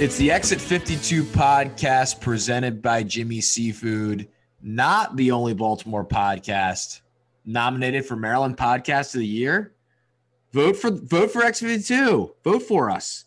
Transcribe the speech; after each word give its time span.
It's 0.00 0.16
the 0.16 0.30
Exit 0.30 0.60
52 0.60 1.24
podcast 1.24 2.20
presented 2.20 2.80
by 2.80 3.02
Jimmy 3.02 3.40
Seafood, 3.40 4.28
not 4.62 5.16
the 5.16 5.32
only 5.32 5.54
Baltimore 5.54 6.04
podcast 6.04 7.00
nominated 7.44 8.06
for 8.06 8.14
Maryland 8.14 8.56
Podcast 8.56 9.16
of 9.16 9.18
the 9.18 9.26
Year. 9.26 9.74
Vote 10.52 10.76
for 10.76 10.92
vote 10.92 11.32
for 11.32 11.42
Exit 11.42 11.68
52. 11.68 12.32
Vote 12.44 12.62
for 12.62 12.90
us. 12.90 13.24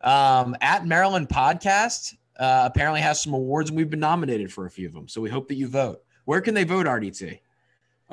Um, 0.00 0.54
at 0.60 0.86
Maryland 0.86 1.28
Podcast 1.28 2.14
uh, 2.38 2.62
apparently 2.70 3.00
has 3.00 3.20
some 3.20 3.34
awards, 3.34 3.70
and 3.70 3.76
we've 3.76 3.90
been 3.90 3.98
nominated 3.98 4.52
for 4.52 4.66
a 4.66 4.70
few 4.70 4.86
of 4.86 4.94
them. 4.94 5.08
So 5.08 5.20
we 5.20 5.28
hope 5.28 5.48
that 5.48 5.56
you 5.56 5.66
vote. 5.66 6.04
Where 6.24 6.40
can 6.40 6.54
they 6.54 6.62
vote, 6.62 6.86
RDT? 6.86 7.40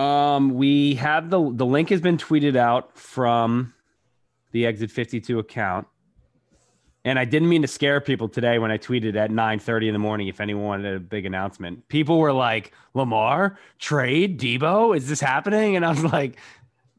Um, 0.01 0.55
we 0.55 0.95
have 0.95 1.29
the 1.29 1.39
the 1.53 1.65
link 1.67 1.89
has 1.89 2.01
been 2.01 2.17
tweeted 2.17 2.55
out 2.55 2.97
from 2.97 3.75
the 4.51 4.65
Exit 4.65 4.89
52 4.89 5.37
account. 5.37 5.85
And 7.05 7.19
I 7.19 7.25
didn't 7.25 7.49
mean 7.49 7.61
to 7.63 7.67
scare 7.67 7.99
people 7.99 8.29
today 8.29 8.59
when 8.59 8.71
I 8.71 8.77
tweeted 8.77 9.15
at 9.15 9.29
9:30 9.29 9.87
in 9.87 9.93
the 9.93 9.99
morning 9.99 10.27
if 10.29 10.39
anyone 10.39 10.63
wanted 10.63 10.95
a 10.95 10.99
big 10.99 11.25
announcement. 11.25 11.87
People 11.89 12.19
were 12.19 12.31
like, 12.31 12.71
"Lamar, 12.93 13.57
trade, 13.77 14.39
Deebo, 14.39 14.95
is 14.95 15.09
this 15.09 15.19
happening?" 15.19 15.75
And 15.75 15.85
I 15.85 15.89
was 15.89 16.03
like, 16.03 16.37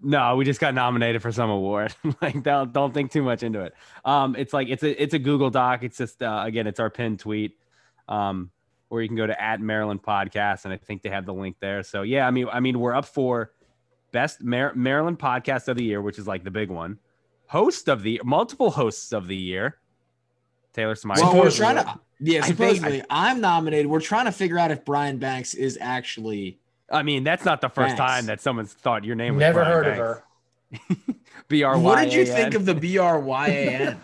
"No, 0.02 0.36
we 0.36 0.44
just 0.44 0.60
got 0.60 0.74
nominated 0.74 1.22
for 1.22 1.32
some 1.32 1.48
award." 1.48 1.94
like 2.22 2.42
don't 2.42 2.72
don't 2.72 2.92
think 2.92 3.12
too 3.12 3.22
much 3.22 3.42
into 3.42 3.60
it. 3.60 3.74
Um 4.04 4.36
it's 4.36 4.52
like 4.52 4.68
it's 4.68 4.82
a 4.82 5.02
it's 5.02 5.14
a 5.14 5.18
Google 5.18 5.48
Doc. 5.50 5.82
It's 5.82 5.96
just 5.96 6.22
uh, 6.22 6.42
again, 6.44 6.66
it's 6.66 6.80
our 6.80 6.90
pinned 6.90 7.20
tweet. 7.20 7.56
Um 8.06 8.50
or 8.90 9.00
you 9.00 9.08
can 9.08 9.16
go 9.16 9.26
to 9.26 9.42
at 9.42 9.60
Maryland 9.60 10.02
podcast 10.02 10.66
and 10.66 10.74
I 10.74 10.76
think 10.76 11.02
they 11.02 11.08
have 11.08 11.24
the 11.24 11.34
link 11.34 11.56
there. 11.60 11.82
So 11.82 12.02
yeah, 12.02 12.26
I 12.26 12.30
mean 12.30 12.46
I 12.52 12.60
mean 12.60 12.78
we're 12.78 12.94
up 12.94 13.06
for 13.06 13.52
best 14.12 14.42
Mar- 14.42 14.74
Maryland 14.74 15.18
podcast 15.18 15.68
of 15.68 15.78
the 15.78 15.84
year, 15.84 16.02
which 16.02 16.18
is 16.18 16.26
like 16.26 16.44
the 16.44 16.50
big 16.50 16.70
one. 16.70 16.98
Host 17.46 17.88
of 17.88 18.02
the 18.02 18.20
multiple 18.22 18.70
hosts 18.70 19.12
of 19.12 19.28
the 19.28 19.36
year 19.36 19.78
Taylor 20.74 20.94
Smythe. 20.94 21.18
Well, 21.20 21.36
we're 21.36 21.50
trying 21.50 21.76
to. 21.76 21.98
Yeah, 22.20 22.40
I 22.40 22.42
think- 22.42 22.56
supposedly 22.58 23.02
I, 23.08 23.30
am 23.30 23.40
nominated. 23.40 23.86
We're 23.86 24.00
trying 24.00 24.26
to 24.26 24.32
figure 24.32 24.58
out 24.58 24.70
if 24.70 24.84
Brian 24.84 25.18
Banks 25.18 25.54
is 25.54 25.78
actually. 25.80 26.58
I 26.90 27.02
mean, 27.02 27.24
that's 27.24 27.44
not 27.44 27.60
the 27.60 27.68
first 27.68 27.96
Thanks. 27.96 28.12
time 28.12 28.26
that 28.26 28.40
someone's 28.40 28.72
thought 28.74 29.04
your 29.04 29.16
name 29.16 29.34
was 29.36 29.40
Never 29.40 29.60
Brian 29.64 29.72
heard 29.72 29.84
Banks. 29.84 30.00
of 30.00 31.06
her. 31.06 31.14
B 31.48 31.62
R 31.62 31.76
Y. 31.78 31.82
What 31.82 32.02
did 32.02 32.12
you 32.12 32.26
think 32.26 32.54
of 32.54 32.66
the 32.66 32.74
B 32.74 32.98
R 32.98 33.18
Y 33.20 33.48
A 33.48 33.96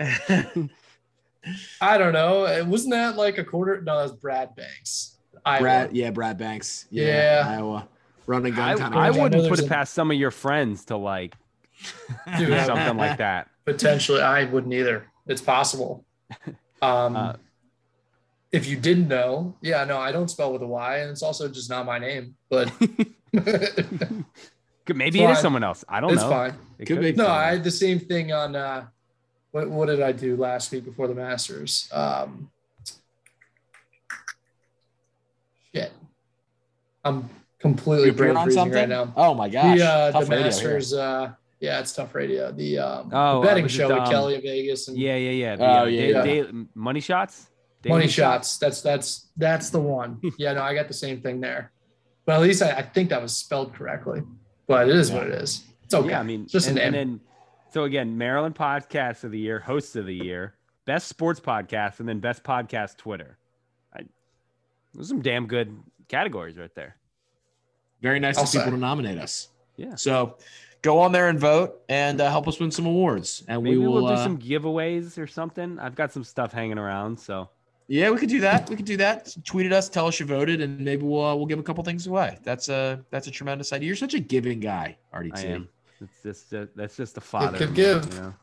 N? 0.00 0.70
I 1.80 1.96
don't 1.98 2.12
know. 2.12 2.64
Wasn't 2.66 2.92
that 2.92 3.16
like 3.16 3.38
a 3.38 3.44
quarter? 3.44 3.80
No, 3.80 4.00
that's 4.00 4.12
Brad 4.12 4.54
Banks. 4.56 5.16
Iowa. 5.44 5.60
Brad, 5.60 5.96
yeah, 5.96 6.10
Brad 6.10 6.38
Banks. 6.38 6.86
Yeah, 6.90 7.04
Yeah. 7.44 7.54
Iowa. 7.56 7.88
Running 8.26 8.54
gun 8.54 8.68
I, 8.68 8.74
kind 8.74 8.94
I 8.96 9.08
of. 9.08 9.16
know 9.16 9.22
wouldn't 9.22 9.48
put 9.48 9.60
it 9.60 9.66
a- 9.66 9.68
past 9.68 9.94
some 9.94 10.10
of 10.10 10.16
your 10.16 10.32
friends 10.32 10.86
to 10.86 10.96
like 10.96 11.36
Dude, 12.38 12.48
do 12.48 12.64
something 12.64 12.96
like 12.96 13.18
that. 13.18 13.48
Potentially, 13.64 14.20
I 14.20 14.44
wouldn't 14.44 14.72
either. 14.74 15.06
It's 15.28 15.40
possible. 15.42 16.04
Um, 16.82 17.16
Uh, 17.16 17.32
if 18.52 18.66
you 18.66 18.76
didn't 18.76 19.08
know, 19.08 19.54
yeah, 19.60 19.84
no, 19.84 19.98
I 19.98 20.12
don't 20.12 20.28
spell 20.30 20.52
with 20.52 20.62
a 20.62 20.66
Y, 20.66 20.98
and 20.98 21.10
it's 21.10 21.22
also 21.22 21.48
just 21.48 21.68
not 21.68 21.84
my 21.86 21.98
name. 21.98 22.36
But 22.48 22.72
Maybe 24.94 25.20
It's 25.20 25.28
it 25.30 25.32
is 25.32 25.38
someone 25.40 25.64
else. 25.64 25.84
I 25.88 26.00
don't 26.00 26.08
know. 26.10 26.14
it's 26.14 26.22
know. 26.22 26.30
fine. 26.30 26.54
It 26.78 26.86
Could 26.86 27.00
be. 27.00 27.12
No, 27.12 27.26
I 27.26 27.50
had 27.50 27.64
the 27.64 27.70
same 27.72 27.98
thing 27.98 28.32
on. 28.32 28.54
Uh, 28.54 28.86
what 29.50 29.68
what 29.68 29.86
did 29.86 30.00
I 30.00 30.12
do 30.12 30.36
last 30.36 30.70
week 30.70 30.84
before 30.84 31.08
the 31.08 31.14
Masters? 31.14 31.88
Um, 31.92 32.50
shit, 35.74 35.92
I'm 37.04 37.28
completely 37.58 38.06
You 38.06 38.12
appeared 38.12 38.16
brain 38.34 38.36
on 38.36 38.44
freezing 38.44 38.60
something? 38.62 38.78
right 38.78 38.88
now. 38.88 39.12
Oh 39.16 39.34
my 39.34 39.48
gosh! 39.48 39.78
the 39.78 39.84
uh, 39.86 40.20
the. 40.20 40.26
Masters. 40.30 40.92
Uh, 40.94 41.32
yeah, 41.66 41.80
it's 41.80 41.92
tough 41.92 42.14
radio. 42.14 42.52
The 42.52 42.78
um, 42.78 43.10
Oh, 43.12 43.40
the 43.40 43.46
betting 43.48 43.64
uh, 43.64 43.66
was 43.66 43.74
it, 43.74 43.76
show 43.76 43.88
with 43.88 43.98
um, 43.98 44.10
Kelly 44.10 44.34
in 44.36 44.42
Vegas 44.42 44.88
and 44.88 44.96
Yeah, 44.96 45.16
yeah, 45.16 45.30
yeah. 45.30 45.56
The, 45.56 45.64
Oh, 45.64 45.82
uh, 45.82 45.84
yeah, 45.86 46.22
da- 46.22 46.32
yeah. 46.34 46.42
da- 46.42 46.64
money 46.74 47.00
shots. 47.00 47.48
money 47.84 48.02
Daily 48.02 48.08
shots. 48.12 48.58
That's 48.58 48.80
that's 48.82 49.28
that's 49.36 49.70
the 49.70 49.80
one. 49.80 50.20
Yeah, 50.38 50.52
no, 50.54 50.62
I 50.62 50.74
got 50.74 50.88
the 50.88 50.94
same 50.94 51.20
thing 51.20 51.40
there. 51.40 51.72
But 52.24 52.36
at 52.36 52.42
least 52.42 52.62
I, 52.62 52.70
I 52.70 52.82
think 52.82 53.10
that 53.10 53.20
was 53.20 53.36
spelled 53.36 53.74
correctly. 53.74 54.22
But 54.66 54.88
it 54.88 54.96
is 54.96 55.12
what 55.12 55.24
it 55.24 55.32
is. 55.34 55.64
It's 55.84 55.94
okay. 55.94 56.10
Yeah, 56.10 56.20
I 56.20 56.22
mean, 56.24 56.42
It's 56.44 56.52
just 56.52 56.68
and, 56.68 56.78
an 56.78 56.84
and 56.86 56.94
then 56.94 57.20
so 57.72 57.84
again, 57.84 58.16
Maryland 58.16 58.54
podcast 58.54 59.22
of 59.24 59.30
the 59.30 59.38
year, 59.38 59.60
hosts 59.60 59.96
of 59.96 60.06
the 60.06 60.14
year, 60.14 60.54
best 60.86 61.08
sports 61.08 61.40
podcast, 61.40 62.00
and 62.00 62.08
then 62.08 62.20
best 62.20 62.42
podcast 62.42 62.96
Twitter. 62.96 63.38
I, 63.94 64.00
those 64.94 65.06
are 65.06 65.08
some 65.08 65.22
damn 65.22 65.46
good 65.46 65.76
categories 66.08 66.56
right 66.56 66.74
there. 66.74 66.96
Very 68.02 68.18
nice 68.20 68.38
I'll 68.38 68.44
of 68.44 68.52
people 68.52 68.70
to 68.70 68.76
nominate 68.76 69.18
us. 69.18 69.48
Yeah. 69.76 69.94
So 69.94 70.38
go 70.86 71.00
on 71.00 71.12
there 71.12 71.28
and 71.28 71.38
vote 71.38 71.82
and 71.88 72.20
uh, 72.20 72.30
help 72.30 72.46
us 72.48 72.58
win 72.60 72.70
some 72.70 72.86
awards. 72.86 73.44
And 73.48 73.62
Maybe 73.62 73.76
we 73.76 73.82
we 73.82 73.88
will. 73.88 74.02
will 74.02 74.08
do 74.08 74.14
uh, 74.14 74.24
some 74.24 74.38
giveaways 74.38 75.18
or 75.18 75.26
something. 75.26 75.78
I've 75.78 75.94
got 75.96 76.12
some 76.12 76.24
stuff 76.24 76.52
hanging 76.52 76.78
around, 76.78 77.18
so 77.18 77.50
Yeah, 77.88 78.10
we 78.10 78.18
could 78.18 78.28
do 78.28 78.40
that. 78.40 78.70
We 78.70 78.76
could 78.76 78.86
do 78.86 78.96
that. 78.98 79.34
Tweet 79.44 79.66
at 79.66 79.72
us, 79.72 79.88
tell 79.88 80.06
us 80.06 80.18
you 80.20 80.26
voted, 80.26 80.60
and 80.60 80.80
maybe 80.80 81.02
we'll 81.02 81.24
uh, 81.24 81.34
we'll 81.34 81.46
give 81.46 81.58
a 81.58 81.62
couple 81.62 81.82
things 81.84 82.06
away. 82.06 82.38
That's 82.44 82.68
a 82.68 83.04
that's 83.10 83.26
a 83.26 83.30
tremendous 83.30 83.72
idea. 83.72 83.88
You're 83.88 83.96
such 83.96 84.14
a 84.14 84.20
giving 84.20 84.60
guy, 84.60 84.96
RDT. 85.14 85.36
I 85.36 85.42
am. 85.42 85.68
It's 86.00 86.22
just 86.22 86.54
uh, 86.54 86.66
that's 86.74 86.96
just 86.96 87.14
the 87.14 87.20
father. 87.20 87.58
give, 87.58 87.68
in 87.68 87.74
give. 87.74 88.14
You 88.14 88.20
know? 88.20 88.34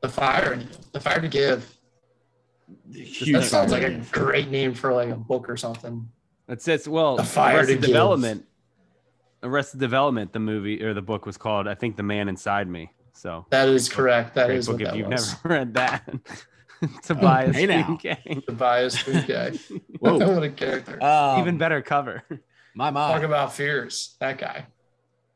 the 0.00 0.08
fire 0.08 0.52
in. 0.54 0.68
The 0.92 1.00
fire 1.00 1.20
to 1.20 1.28
give. 1.28 1.78
Huge 2.90 3.32
that 3.32 3.44
sounds 3.44 3.72
fire. 3.72 3.82
like 3.82 3.92
a 3.92 4.04
great 4.12 4.48
name 4.48 4.72
for 4.72 4.92
like 4.94 5.10
a 5.10 5.16
book 5.16 5.48
or 5.48 5.56
something. 5.56 6.08
It's 6.48 6.64
just 6.64 6.88
well, 6.88 7.16
The 7.16 7.24
Fire 7.24 7.58
Arrested 7.58 7.82
to 7.82 7.86
Give. 7.86 8.42
Development. 9.42 9.54
Arrested 9.54 9.80
Development, 9.80 10.32
the 10.32 10.38
movie 10.40 10.82
or 10.82 10.94
the 10.94 11.02
book 11.02 11.26
was 11.26 11.36
called, 11.36 11.66
I 11.68 11.74
think, 11.74 11.96
The 11.96 12.02
Man 12.02 12.28
Inside 12.28 12.68
Me. 12.68 12.90
So 13.12 13.46
That 13.50 13.68
is 13.68 13.88
correct. 13.88 14.34
That 14.34 14.50
is 14.50 14.50
great 14.50 14.58
is 14.58 14.66
book 14.66 14.74
what 14.74 14.82
if 14.82 14.88
that 14.88 14.96
you've 14.96 15.08
was. 15.08 15.34
never 15.44 15.48
read 15.54 15.74
that. 15.74 16.08
Tobias 17.02 17.54
Hey 17.56 17.66
now. 17.66 17.96
King. 17.96 18.42
Tobias 18.46 18.96
Food 18.98 19.26
guy. 19.28 19.50
Whoa. 20.00 20.18
what 20.34 20.42
a 20.42 20.50
character. 20.50 21.02
Um, 21.02 21.40
Even 21.40 21.56
better 21.58 21.80
cover. 21.82 22.24
My 22.74 22.90
mom. 22.90 23.12
Talk 23.12 23.22
about 23.22 23.52
fears. 23.52 24.16
That 24.18 24.38
guy. 24.38 24.66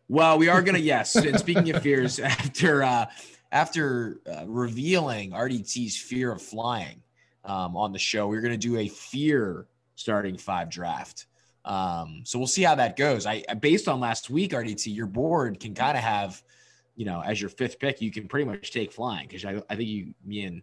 Well, 0.09 0.39
we 0.39 0.49
are 0.49 0.63
gonna 0.63 0.79
yes. 0.79 1.15
And 1.15 1.39
speaking 1.39 1.71
of 1.71 1.83
fears, 1.83 2.19
after 2.19 2.83
uh, 2.83 3.07
after 3.53 4.21
uh, 4.29 4.45
revealing 4.47 5.31
RDT's 5.33 5.97
fear 5.97 6.33
of 6.33 6.43
flying 6.43 7.03
um, 7.45 7.77
on 7.77 7.93
the 7.93 7.99
show, 7.99 8.27
we're 8.27 8.41
gonna 8.41 8.57
do 8.57 8.79
a 8.79 8.89
fear 8.89 9.67
starting 9.95 10.37
five 10.39 10.69
draft. 10.71 11.27
Um, 11.67 12.23
so 12.25 12.39
we'll 12.39 12.47
see 12.47 12.63
how 12.63 12.77
that 12.77 12.97
goes. 12.97 13.27
I 13.27 13.43
based 13.61 13.89
on 13.89 14.01
last 14.01 14.31
week, 14.31 14.53
RDT, 14.53 14.95
your 14.95 15.07
board 15.07 15.61
can 15.61 15.75
kind 15.75 15.97
of 15.97 16.03
have, 16.03 16.43
you 16.95 17.05
know, 17.05 17.21
as 17.21 17.41
your 17.41 17.51
fifth 17.51 17.79
pick, 17.81 18.01
you 18.01 18.13
can 18.13 18.29
pretty 18.29 18.47
much 18.47 18.71
take 18.71 18.93
flying 18.93 19.27
because 19.27 19.45
I, 19.45 19.63
I 19.69 19.77
think 19.77 19.89
you, 19.89 20.15
me 20.25 20.45
and 20.45 20.63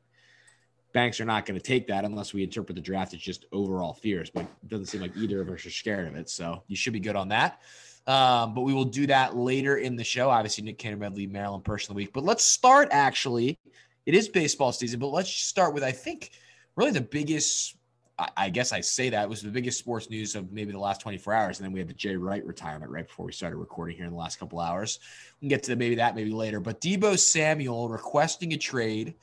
Banks 0.94 1.20
are 1.20 1.26
not 1.26 1.48
going 1.48 1.60
to 1.60 1.66
take 1.66 1.88
that 1.88 2.06
unless 2.06 2.34
we 2.36 2.44
interpret 2.44 2.76
the 2.76 2.82
draft 2.82 3.16
as 3.16 3.20
just 3.20 3.46
overall 3.52 3.94
fears. 3.94 4.30
But 4.30 4.44
it 4.44 4.68
doesn't 4.70 4.86
seem 4.86 5.02
like 5.02 5.18
either 5.18 5.42
of 5.42 5.50
us 5.50 5.66
are 5.66 5.72
scared 5.72 6.08
of 6.08 6.16
it, 6.16 6.30
so 6.30 6.64
you 6.68 6.76
should 6.76 6.94
be 6.94 7.00
good 7.00 7.16
on 7.16 7.30
that. 7.30 7.62
Um, 8.06 8.54
but 8.54 8.62
we 8.62 8.74
will 8.74 8.86
do 8.86 9.08
that 9.08 9.36
later 9.36 9.78
in 9.78 9.96
the 9.96 10.04
show. 10.04 10.30
Obviously, 10.30 10.64
Nick 10.64 10.78
Cannon 10.78 11.00
Medley, 11.00 11.26
Maryland 11.26 11.64
Person 11.64 11.92
of 11.92 11.96
the 11.96 12.04
Week. 12.04 12.14
But 12.14 12.24
let's 12.24 12.46
start 12.46 12.90
actually. 12.92 13.58
It 14.06 14.14
is 14.14 14.28
baseball 14.28 14.72
season, 14.72 15.00
but 15.00 15.08
let's 15.08 15.32
start 15.32 15.74
with 15.74 15.84
I 15.84 15.92
think 15.92 16.32
really 16.76 16.92
the 16.92 17.02
biggest. 17.02 17.76
I, 18.20 18.50
guess 18.50 18.72
I 18.72 18.82
say 18.82 19.10
that 19.10 19.28
was 19.28 19.42
the 19.42 19.50
biggest 19.50 19.80
sports 19.80 20.10
news 20.10 20.36
of 20.36 20.52
maybe 20.52 20.72
the 20.72 20.80
last 20.80 21.02
24 21.02 21.34
hours, 21.34 21.60
and 21.60 21.66
then 21.66 21.74
we 21.74 21.80
had 21.80 21.88
the 21.88 21.96
Jay 21.96 22.16
Wright 22.16 22.46
retirement 22.46 22.92
right 22.92 23.08
before 23.08 23.26
we 23.26 23.32
started 23.32 23.58
recording 23.58 23.98
here 23.98 24.06
in 24.06 24.12
the 24.12 24.18
last 24.18 24.38
couple 24.38 24.60
hours. 24.60 25.00
We 25.42 25.46
can 25.46 25.50
get 25.50 25.64
to 25.64 25.76
maybe 25.76 25.96
that 25.96 26.16
maybe 26.16 26.32
later. 26.32 26.60
But 26.60 26.80
Deebo 26.80 27.18
Samuel 27.18 27.90
requesting 27.90 28.54
a 28.54 28.58
trade 28.58 29.16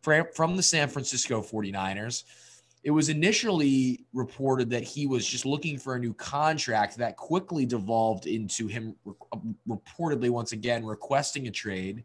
from 0.00 0.26
from 0.34 0.56
the 0.56 0.62
San 0.62 0.88
Francisco 0.88 1.42
49ers. 1.42 2.24
It 2.84 2.90
was 2.90 3.10
initially 3.10 4.06
reported 4.14 4.70
that 4.70 4.84
he 4.84 5.06
was 5.06 5.26
just 5.26 5.44
looking 5.44 5.76
for 5.76 5.96
a 5.96 5.98
new 5.98 6.14
contract. 6.14 6.96
That 6.96 7.16
quickly 7.16 7.66
devolved 7.66 8.26
into 8.26 8.66
him 8.66 8.94
re- 9.04 9.14
reportedly 9.68 10.30
once 10.30 10.52
again 10.52 10.86
requesting 10.86 11.48
a 11.48 11.50
trade. 11.50 12.04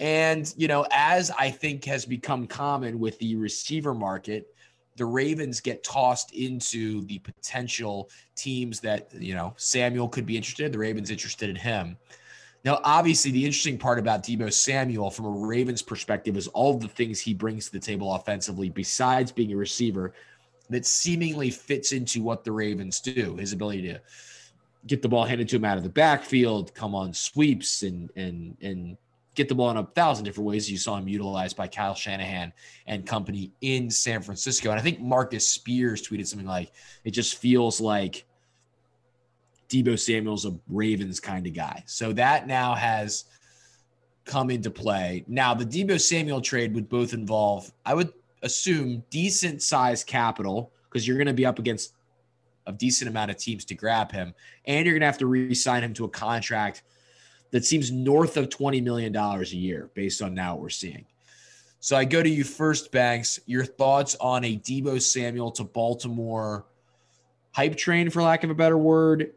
And, 0.00 0.52
you 0.56 0.68
know, 0.68 0.86
as 0.92 1.30
I 1.32 1.50
think 1.50 1.84
has 1.86 2.06
become 2.06 2.46
common 2.46 3.00
with 3.00 3.18
the 3.18 3.34
receiver 3.36 3.92
market, 3.92 4.54
the 4.98 5.06
Ravens 5.06 5.60
get 5.60 5.82
tossed 5.82 6.34
into 6.34 7.04
the 7.06 7.20
potential 7.20 8.10
teams 8.34 8.80
that, 8.80 9.08
you 9.14 9.34
know, 9.34 9.54
Samuel 9.56 10.08
could 10.08 10.26
be 10.26 10.36
interested. 10.36 10.72
The 10.72 10.78
Ravens 10.78 11.10
interested 11.10 11.48
in 11.48 11.56
him. 11.56 11.96
Now, 12.64 12.80
obviously, 12.84 13.30
the 13.30 13.44
interesting 13.44 13.78
part 13.78 13.98
about 13.98 14.24
Deebo 14.24 14.52
Samuel 14.52 15.10
from 15.10 15.26
a 15.26 15.30
Ravens 15.30 15.80
perspective 15.80 16.36
is 16.36 16.48
all 16.48 16.76
the 16.76 16.88
things 16.88 17.20
he 17.20 17.32
brings 17.32 17.66
to 17.66 17.72
the 17.72 17.78
table 17.78 18.12
offensively, 18.12 18.68
besides 18.68 19.32
being 19.32 19.52
a 19.52 19.56
receiver, 19.56 20.12
that 20.68 20.84
seemingly 20.84 21.50
fits 21.50 21.92
into 21.92 22.22
what 22.22 22.44
the 22.44 22.52
Ravens 22.52 23.00
do. 23.00 23.36
His 23.36 23.52
ability 23.52 23.82
to 23.82 24.00
get 24.86 25.00
the 25.00 25.08
ball 25.08 25.24
handed 25.24 25.48
to 25.50 25.56
him 25.56 25.64
out 25.64 25.78
of 25.78 25.84
the 25.84 25.88
backfield, 25.88 26.74
come 26.74 26.94
on 26.94 27.14
sweeps, 27.14 27.82
and 27.84 28.10
and 28.16 28.56
and 28.60 28.96
get 29.38 29.48
the 29.48 29.54
ball 29.54 29.70
in 29.70 29.76
a 29.78 29.84
thousand 29.84 30.24
different 30.24 30.46
ways. 30.46 30.70
You 30.70 30.76
saw 30.76 30.96
him 30.96 31.08
utilized 31.08 31.56
by 31.56 31.68
Kyle 31.68 31.94
Shanahan 31.94 32.52
and 32.86 33.06
company 33.06 33.52
in 33.60 33.88
San 33.88 34.20
Francisco. 34.20 34.70
And 34.70 34.78
I 34.78 34.82
think 34.82 35.00
Marcus 35.00 35.48
Spears 35.48 36.06
tweeted 36.06 36.26
something 36.26 36.46
like, 36.46 36.72
"It 37.04 37.12
just 37.12 37.36
feels 37.36 37.80
like." 37.80 38.26
Deebo 39.68 39.98
Samuel's 39.98 40.46
a 40.46 40.58
Ravens 40.66 41.20
kind 41.20 41.46
of 41.46 41.52
guy. 41.52 41.82
So 41.86 42.14
that 42.14 42.46
now 42.46 42.74
has 42.74 43.24
come 44.24 44.50
into 44.50 44.70
play. 44.70 45.24
Now, 45.28 45.52
the 45.52 45.66
Deebo 45.66 46.00
Samuel 46.00 46.40
trade 46.40 46.74
would 46.74 46.88
both 46.88 47.12
involve, 47.12 47.70
I 47.84 47.92
would 47.92 48.10
assume 48.42 49.02
decent 49.10 49.60
size 49.62 50.02
capital 50.04 50.72
because 50.84 51.06
you're 51.06 51.18
going 51.18 51.26
to 51.26 51.34
be 51.34 51.44
up 51.44 51.58
against 51.58 51.92
a 52.66 52.72
decent 52.72 53.10
amount 53.10 53.30
of 53.30 53.36
teams 53.36 53.64
to 53.66 53.74
grab 53.74 54.10
him, 54.10 54.34
and 54.64 54.86
you're 54.86 54.94
going 54.94 55.00
to 55.00 55.06
have 55.06 55.18
to 55.18 55.26
re-sign 55.26 55.82
him 55.84 55.92
to 55.94 56.04
a 56.04 56.08
contract 56.08 56.82
that 57.50 57.64
seems 57.64 57.90
north 57.90 58.36
of 58.36 58.48
$20 58.48 58.82
million 58.82 59.14
a 59.16 59.42
year 59.44 59.90
based 59.94 60.22
on 60.22 60.34
now 60.34 60.54
what 60.54 60.62
we're 60.62 60.68
seeing. 60.68 61.06
So 61.80 61.96
I 61.96 62.04
go 62.04 62.22
to 62.22 62.28
you 62.28 62.44
first, 62.44 62.90
Banks. 62.90 63.38
Your 63.46 63.64
thoughts 63.64 64.16
on 64.20 64.44
a 64.44 64.56
Deebo 64.58 65.00
Samuel 65.00 65.50
to 65.52 65.64
Baltimore 65.64 66.66
hype 67.52 67.76
train, 67.76 68.10
for 68.10 68.22
lack 68.22 68.44
of 68.44 68.50
a 68.50 68.54
better 68.54 68.78
word, 68.78 69.32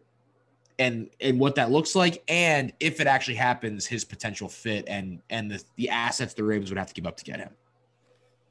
and 0.80 1.10
and 1.20 1.40
what 1.40 1.56
that 1.56 1.72
looks 1.72 1.96
like, 1.96 2.24
and 2.28 2.74
if 2.80 3.00
it 3.00 3.08
actually 3.08 3.36
happens, 3.36 3.86
his 3.86 4.04
potential 4.04 4.50
fit 4.50 4.86
and 4.88 5.22
and 5.30 5.52
the, 5.52 5.64
the 5.76 5.90
assets 5.90 6.34
the 6.34 6.44
Ravens 6.44 6.72
would 6.72 6.78
have 6.78 6.88
to 6.88 6.94
give 6.94 7.06
up 7.06 7.18
to 7.18 7.24
get 7.24 7.40
him. 7.40 7.52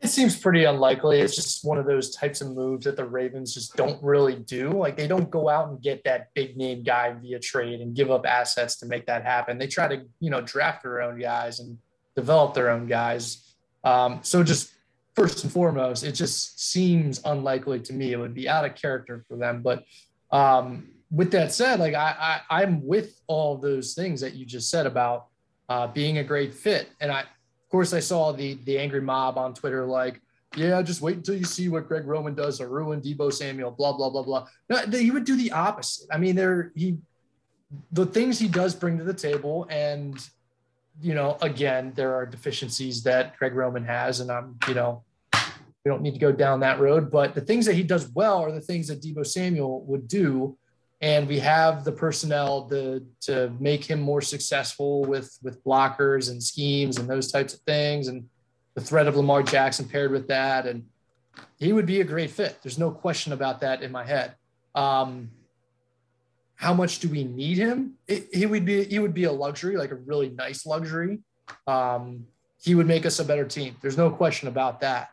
It 0.01 0.09
seems 0.09 0.39
pretty 0.39 0.65
unlikely. 0.65 1.21
It's 1.21 1.37
just 1.37 1.63
one 1.63 1.77
of 1.77 1.85
those 1.85 2.17
types 2.17 2.41
of 2.41 2.55
moves 2.55 2.87
that 2.87 2.97
the 2.97 3.05
Ravens 3.05 3.53
just 3.53 3.77
don't 3.77 4.03
really 4.03 4.37
do. 4.37 4.71
Like 4.71 4.97
they 4.97 5.07
don't 5.07 5.29
go 5.31 5.49
out 5.51 5.69
and 5.69 5.83
get 5.83 6.03
that 6.05 6.29
big 6.33 6.57
name 6.57 6.83
guy 6.83 7.13
via 7.13 7.39
trade 7.39 7.81
and 7.81 7.95
give 7.95 8.11
up 8.11 8.25
assets 8.25 8.77
to 8.77 8.87
make 8.87 9.05
that 9.07 9.25
happen. 9.25 9.59
They 9.59 9.67
try 9.67 9.89
to, 9.89 10.03
you 10.19 10.31
know, 10.31 10.41
draft 10.41 10.85
their 10.85 11.03
own 11.03 11.19
guys 11.19 11.61
and 11.61 11.77
develop 12.17 12.55
their 12.55 12.71
own 12.71 12.87
guys. 12.87 13.55
Um, 13.85 14.21
so 14.23 14.43
just 14.43 14.73
first 15.15 15.45
and 15.45 15.53
foremost, 15.53 16.03
it 16.03 16.13
just 16.13 16.59
seems 16.73 17.21
unlikely 17.27 17.81
to 17.81 17.93
me. 17.93 18.13
It 18.13 18.19
would 18.19 18.35
be 18.35 18.49
out 18.49 18.65
of 18.65 18.75
character 18.77 19.23
for 19.29 19.37
them. 19.37 19.61
But 19.61 19.85
um, 20.31 20.93
with 21.11 21.31
that 21.33 21.53
said, 21.53 21.79
like 21.79 21.95
I, 21.95 22.41
I 22.49 22.63
am 22.63 22.87
with 22.87 23.21
all 23.27 23.59
those 23.59 23.93
things 23.95 24.23
that 24.23 24.35
you 24.35 24.47
just 24.47 24.71
said 24.71 24.87
about 24.87 25.27
uh, 25.69 25.89
being 25.89 26.19
a 26.19 26.25
great 26.25 26.55
fit, 26.55 26.89
and 27.01 27.13
I 27.13 27.25
course, 27.71 27.93
I 27.93 28.01
saw 28.01 28.33
the 28.33 28.55
the 28.65 28.79
angry 28.79 29.01
mob 29.01 29.39
on 29.39 29.55
Twitter 29.55 29.87
like, 29.87 30.21
yeah, 30.57 30.83
just 30.83 31.01
wait 31.01 31.17
until 31.17 31.37
you 31.37 31.45
see 31.45 31.69
what 31.69 31.87
Greg 31.89 32.07
Roman 32.07 32.35
does 32.35 32.59
to 32.59 32.67
ruin 32.67 33.01
Deebo 33.01 33.33
Samuel, 33.33 33.71
blah 33.71 33.93
blah 33.93 34.11
blah 34.11 34.23
blah. 34.23 34.47
No, 34.69 34.77
he 34.87 35.11
would 35.11 35.25
do 35.25 35.37
the 35.37 35.53
opposite. 35.53 36.09
I 36.13 36.19
mean, 36.19 36.37
there 36.37 36.73
he 36.75 36.99
the 37.93 38.07
things 38.07 38.39
he 38.39 38.49
does 38.49 38.75
bring 38.75 38.99
to 38.99 39.05
the 39.05 39.15
table, 39.15 39.67
and 39.71 40.19
you 41.01 41.15
know, 41.15 41.39
again, 41.41 41.93
there 41.95 42.15
are 42.15 42.27
deficiencies 42.27 43.03
that 43.05 43.37
Greg 43.39 43.55
Roman 43.55 43.85
has, 43.85 44.21
and 44.21 44.31
I'm 44.31 44.59
you 44.69 44.75
know. 44.75 45.05
We 45.83 45.89
don't 45.89 46.03
need 46.03 46.13
to 46.13 46.19
go 46.19 46.31
down 46.31 46.61
that 46.61 46.79
road, 46.79 47.11
but 47.11 47.35
the 47.35 47.41
things 47.41 47.65
that 47.65 47.75
he 47.75 47.83
does 47.83 48.11
well 48.11 48.37
are 48.37 48.53
the 48.53 48.61
things 48.61 48.89
that 48.89 49.01
Deebo 49.01 49.27
Samuel 49.27 49.83
would 49.87 50.09
do 50.09 50.59
and 51.01 51.27
we 51.27 51.39
have 51.39 51.85
the 51.85 51.93
personnel 51.93 52.69
to, 52.69 53.05
to 53.23 53.53
make 53.59 53.85
him 53.85 54.01
more 54.01 54.21
successful 54.21 55.05
with 55.05 55.39
with 55.43 55.63
blockers 55.65 56.31
and 56.31 56.43
schemes 56.43 56.99
and 56.99 57.09
those 57.09 57.33
types 57.33 57.55
of 57.55 57.61
things. 57.61 58.09
And 58.09 58.29
the 58.75 58.81
threat 58.81 59.07
of 59.07 59.17
Lamar 59.17 59.43
Jackson 59.43 59.89
paired 59.89 60.13
with 60.13 60.29
that. 60.29 60.67
And 60.67 60.85
he 61.59 61.73
would 61.73 61.87
be 61.87 62.01
a 62.01 62.05
great 62.05 62.31
fit. 62.31 62.59
There's 62.63 62.79
no 62.79 62.91
question 62.91 63.33
about 63.33 63.61
that 63.61 63.83
in 63.83 63.91
my 63.91 64.05
head. 64.05 64.35
Um, 64.75 65.31
how 66.55 66.75
much 66.75 66.99
do 66.99 67.09
we 67.09 67.25
need 67.25 67.57
him? 67.57 67.95
He 68.07 68.45
would 68.45 68.67
be 68.67 68.85
he 68.85 68.99
would 68.99 69.15
be 69.15 69.25
a 69.25 69.33
luxury 69.33 69.77
like 69.77 69.93
a 69.93 69.97
really 69.97 70.29
nice 70.29 70.67
luxury. 70.67 71.21
Um, 71.67 72.27
he 72.63 72.75
would 72.75 72.87
make 72.87 73.07
us 73.07 73.19
a 73.19 73.25
better 73.25 73.47
team. 73.47 73.77
There's 73.81 73.97
no 73.97 74.11
question 74.11 74.49
about 74.49 74.81
that. 74.81 75.11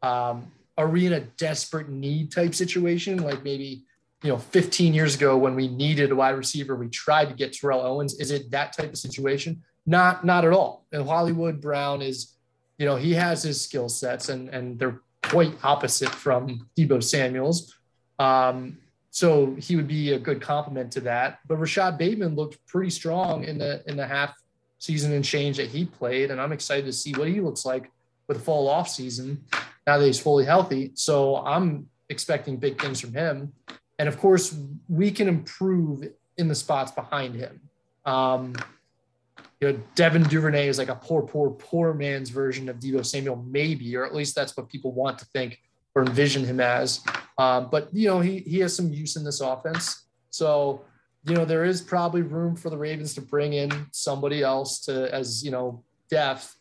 Um, 0.00 0.52
are 0.78 0.88
we 0.88 1.06
in 1.06 1.12
a 1.12 1.20
desperate 1.20 1.88
need 1.88 2.30
type 2.30 2.54
situation? 2.54 3.18
Like 3.18 3.42
maybe 3.42 3.82
you 4.24 4.30
know, 4.30 4.38
15 4.38 4.94
years 4.94 5.14
ago 5.14 5.36
when 5.36 5.54
we 5.54 5.68
needed 5.68 6.10
a 6.10 6.16
wide 6.16 6.30
receiver, 6.30 6.74
we 6.74 6.88
tried 6.88 7.28
to 7.28 7.34
get 7.34 7.52
Terrell 7.52 7.82
Owens. 7.82 8.14
Is 8.14 8.30
it 8.30 8.50
that 8.52 8.72
type 8.72 8.90
of 8.90 8.98
situation? 8.98 9.62
Not, 9.84 10.24
not 10.24 10.46
at 10.46 10.52
all. 10.54 10.86
And 10.92 11.06
Hollywood 11.06 11.60
Brown 11.60 12.00
is, 12.00 12.34
you 12.78 12.86
know, 12.86 12.96
he 12.96 13.12
has 13.12 13.42
his 13.42 13.60
skill 13.60 13.90
sets 13.90 14.30
and 14.30 14.48
and 14.48 14.78
they're 14.78 15.02
quite 15.22 15.52
opposite 15.62 16.08
from 16.08 16.68
Deebo 16.76 17.02
Samuels. 17.02 17.74
Um, 18.18 18.78
so 19.10 19.54
he 19.56 19.76
would 19.76 19.86
be 19.86 20.12
a 20.12 20.18
good 20.18 20.40
complement 20.40 20.90
to 20.92 21.00
that. 21.02 21.40
But 21.46 21.58
Rashod 21.58 21.98
Bateman 21.98 22.34
looked 22.34 22.66
pretty 22.66 22.90
strong 22.90 23.44
in 23.44 23.58
the 23.58 23.82
in 23.86 23.96
the 23.96 24.06
half 24.06 24.34
season 24.78 25.12
and 25.12 25.24
change 25.24 25.58
that 25.58 25.68
he 25.68 25.84
played, 25.84 26.30
and 26.30 26.40
I'm 26.40 26.52
excited 26.52 26.86
to 26.86 26.92
see 26.92 27.12
what 27.12 27.28
he 27.28 27.40
looks 27.40 27.64
like 27.64 27.90
with 28.26 28.38
the 28.38 28.42
fall 28.42 28.68
off 28.68 28.88
season 28.88 29.44
now 29.86 29.98
that 29.98 30.06
he's 30.06 30.18
fully 30.18 30.46
healthy. 30.46 30.92
So 30.94 31.36
I'm 31.36 31.88
expecting 32.08 32.56
big 32.56 32.80
things 32.80 33.00
from 33.00 33.12
him. 33.12 33.52
And 34.04 34.12
of 34.12 34.20
course, 34.20 34.54
we 34.86 35.10
can 35.10 35.28
improve 35.28 36.06
in 36.36 36.46
the 36.46 36.54
spots 36.54 36.92
behind 36.92 37.34
him. 37.34 37.58
Um, 38.04 38.54
you 39.62 39.72
know, 39.72 39.80
Devin 39.94 40.24
Duvernay 40.24 40.68
is 40.68 40.76
like 40.76 40.90
a 40.90 40.94
poor, 40.94 41.22
poor, 41.22 41.48
poor 41.52 41.94
man's 41.94 42.28
version 42.28 42.68
of 42.68 42.80
Deebo 42.80 43.02
Samuel, 43.02 43.42
maybe, 43.48 43.96
or 43.96 44.04
at 44.04 44.14
least 44.14 44.34
that's 44.34 44.54
what 44.58 44.68
people 44.68 44.92
want 44.92 45.18
to 45.20 45.24
think 45.32 45.58
or 45.94 46.02
envision 46.02 46.44
him 46.44 46.60
as. 46.60 47.02
Um, 47.38 47.68
but 47.70 47.88
you 47.94 48.06
know, 48.06 48.20
he 48.20 48.40
he 48.40 48.58
has 48.58 48.76
some 48.76 48.92
use 48.92 49.16
in 49.16 49.24
this 49.24 49.40
offense. 49.40 50.04
So, 50.28 50.82
you 51.26 51.34
know, 51.34 51.46
there 51.46 51.64
is 51.64 51.80
probably 51.80 52.20
room 52.20 52.56
for 52.56 52.68
the 52.68 52.76
Ravens 52.76 53.14
to 53.14 53.22
bring 53.22 53.54
in 53.54 53.86
somebody 53.90 54.42
else 54.42 54.80
to 54.80 55.10
as 55.14 55.42
you 55.42 55.50
know 55.50 55.82
depth. 56.10 56.56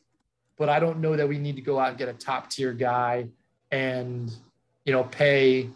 But 0.57 0.69
I 0.69 0.79
don't 0.79 1.01
know 1.01 1.17
that 1.17 1.27
we 1.27 1.39
need 1.39 1.57
to 1.57 1.61
go 1.61 1.77
out 1.77 1.89
and 1.89 1.97
get 1.97 2.07
a 2.07 2.13
top 2.13 2.49
tier 2.49 2.71
guy 2.71 3.27
and 3.69 4.33
you 4.85 4.93
know 4.93 5.03
pay 5.03 5.69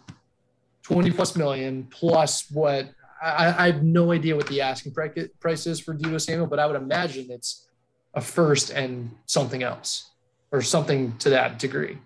20 0.88 1.10
plus 1.10 1.36
million 1.36 1.86
plus 1.90 2.50
what 2.50 2.88
I, 3.22 3.64
I 3.64 3.66
have 3.66 3.82
no 3.82 4.12
idea 4.12 4.34
what 4.36 4.46
the 4.46 4.62
asking 4.62 4.94
price 4.94 5.66
is 5.66 5.80
for 5.80 5.94
Deebo 5.94 6.20
Samuel, 6.20 6.46
but 6.46 6.58
I 6.58 6.66
would 6.66 6.76
imagine 6.76 7.30
it's 7.30 7.68
a 8.14 8.20
first 8.20 8.70
and 8.70 9.10
something 9.26 9.62
else 9.62 10.10
or 10.50 10.62
something 10.62 11.16
to 11.18 11.30
that 11.30 11.58
degree. 11.58 11.98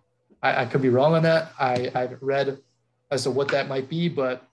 I, 0.42 0.62
I 0.62 0.64
could 0.64 0.82
be 0.82 0.88
wrong 0.88 1.14
on 1.14 1.22
that. 1.22 1.52
I, 1.60 1.92
I 1.94 2.00
haven't 2.00 2.22
read 2.22 2.58
as 3.10 3.22
to 3.22 3.30
what 3.30 3.48
that 3.48 3.68
might 3.68 3.88
be, 3.88 4.08
but 4.08 4.44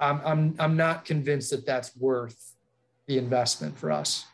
I'm, 0.00 0.20
I'm, 0.24 0.54
I'm 0.58 0.76
not 0.76 1.04
convinced 1.04 1.50
that 1.50 1.64
that's 1.64 1.96
worth 1.96 2.54
the 3.06 3.18
investment 3.18 3.78
for 3.78 3.92
us. 3.92 4.24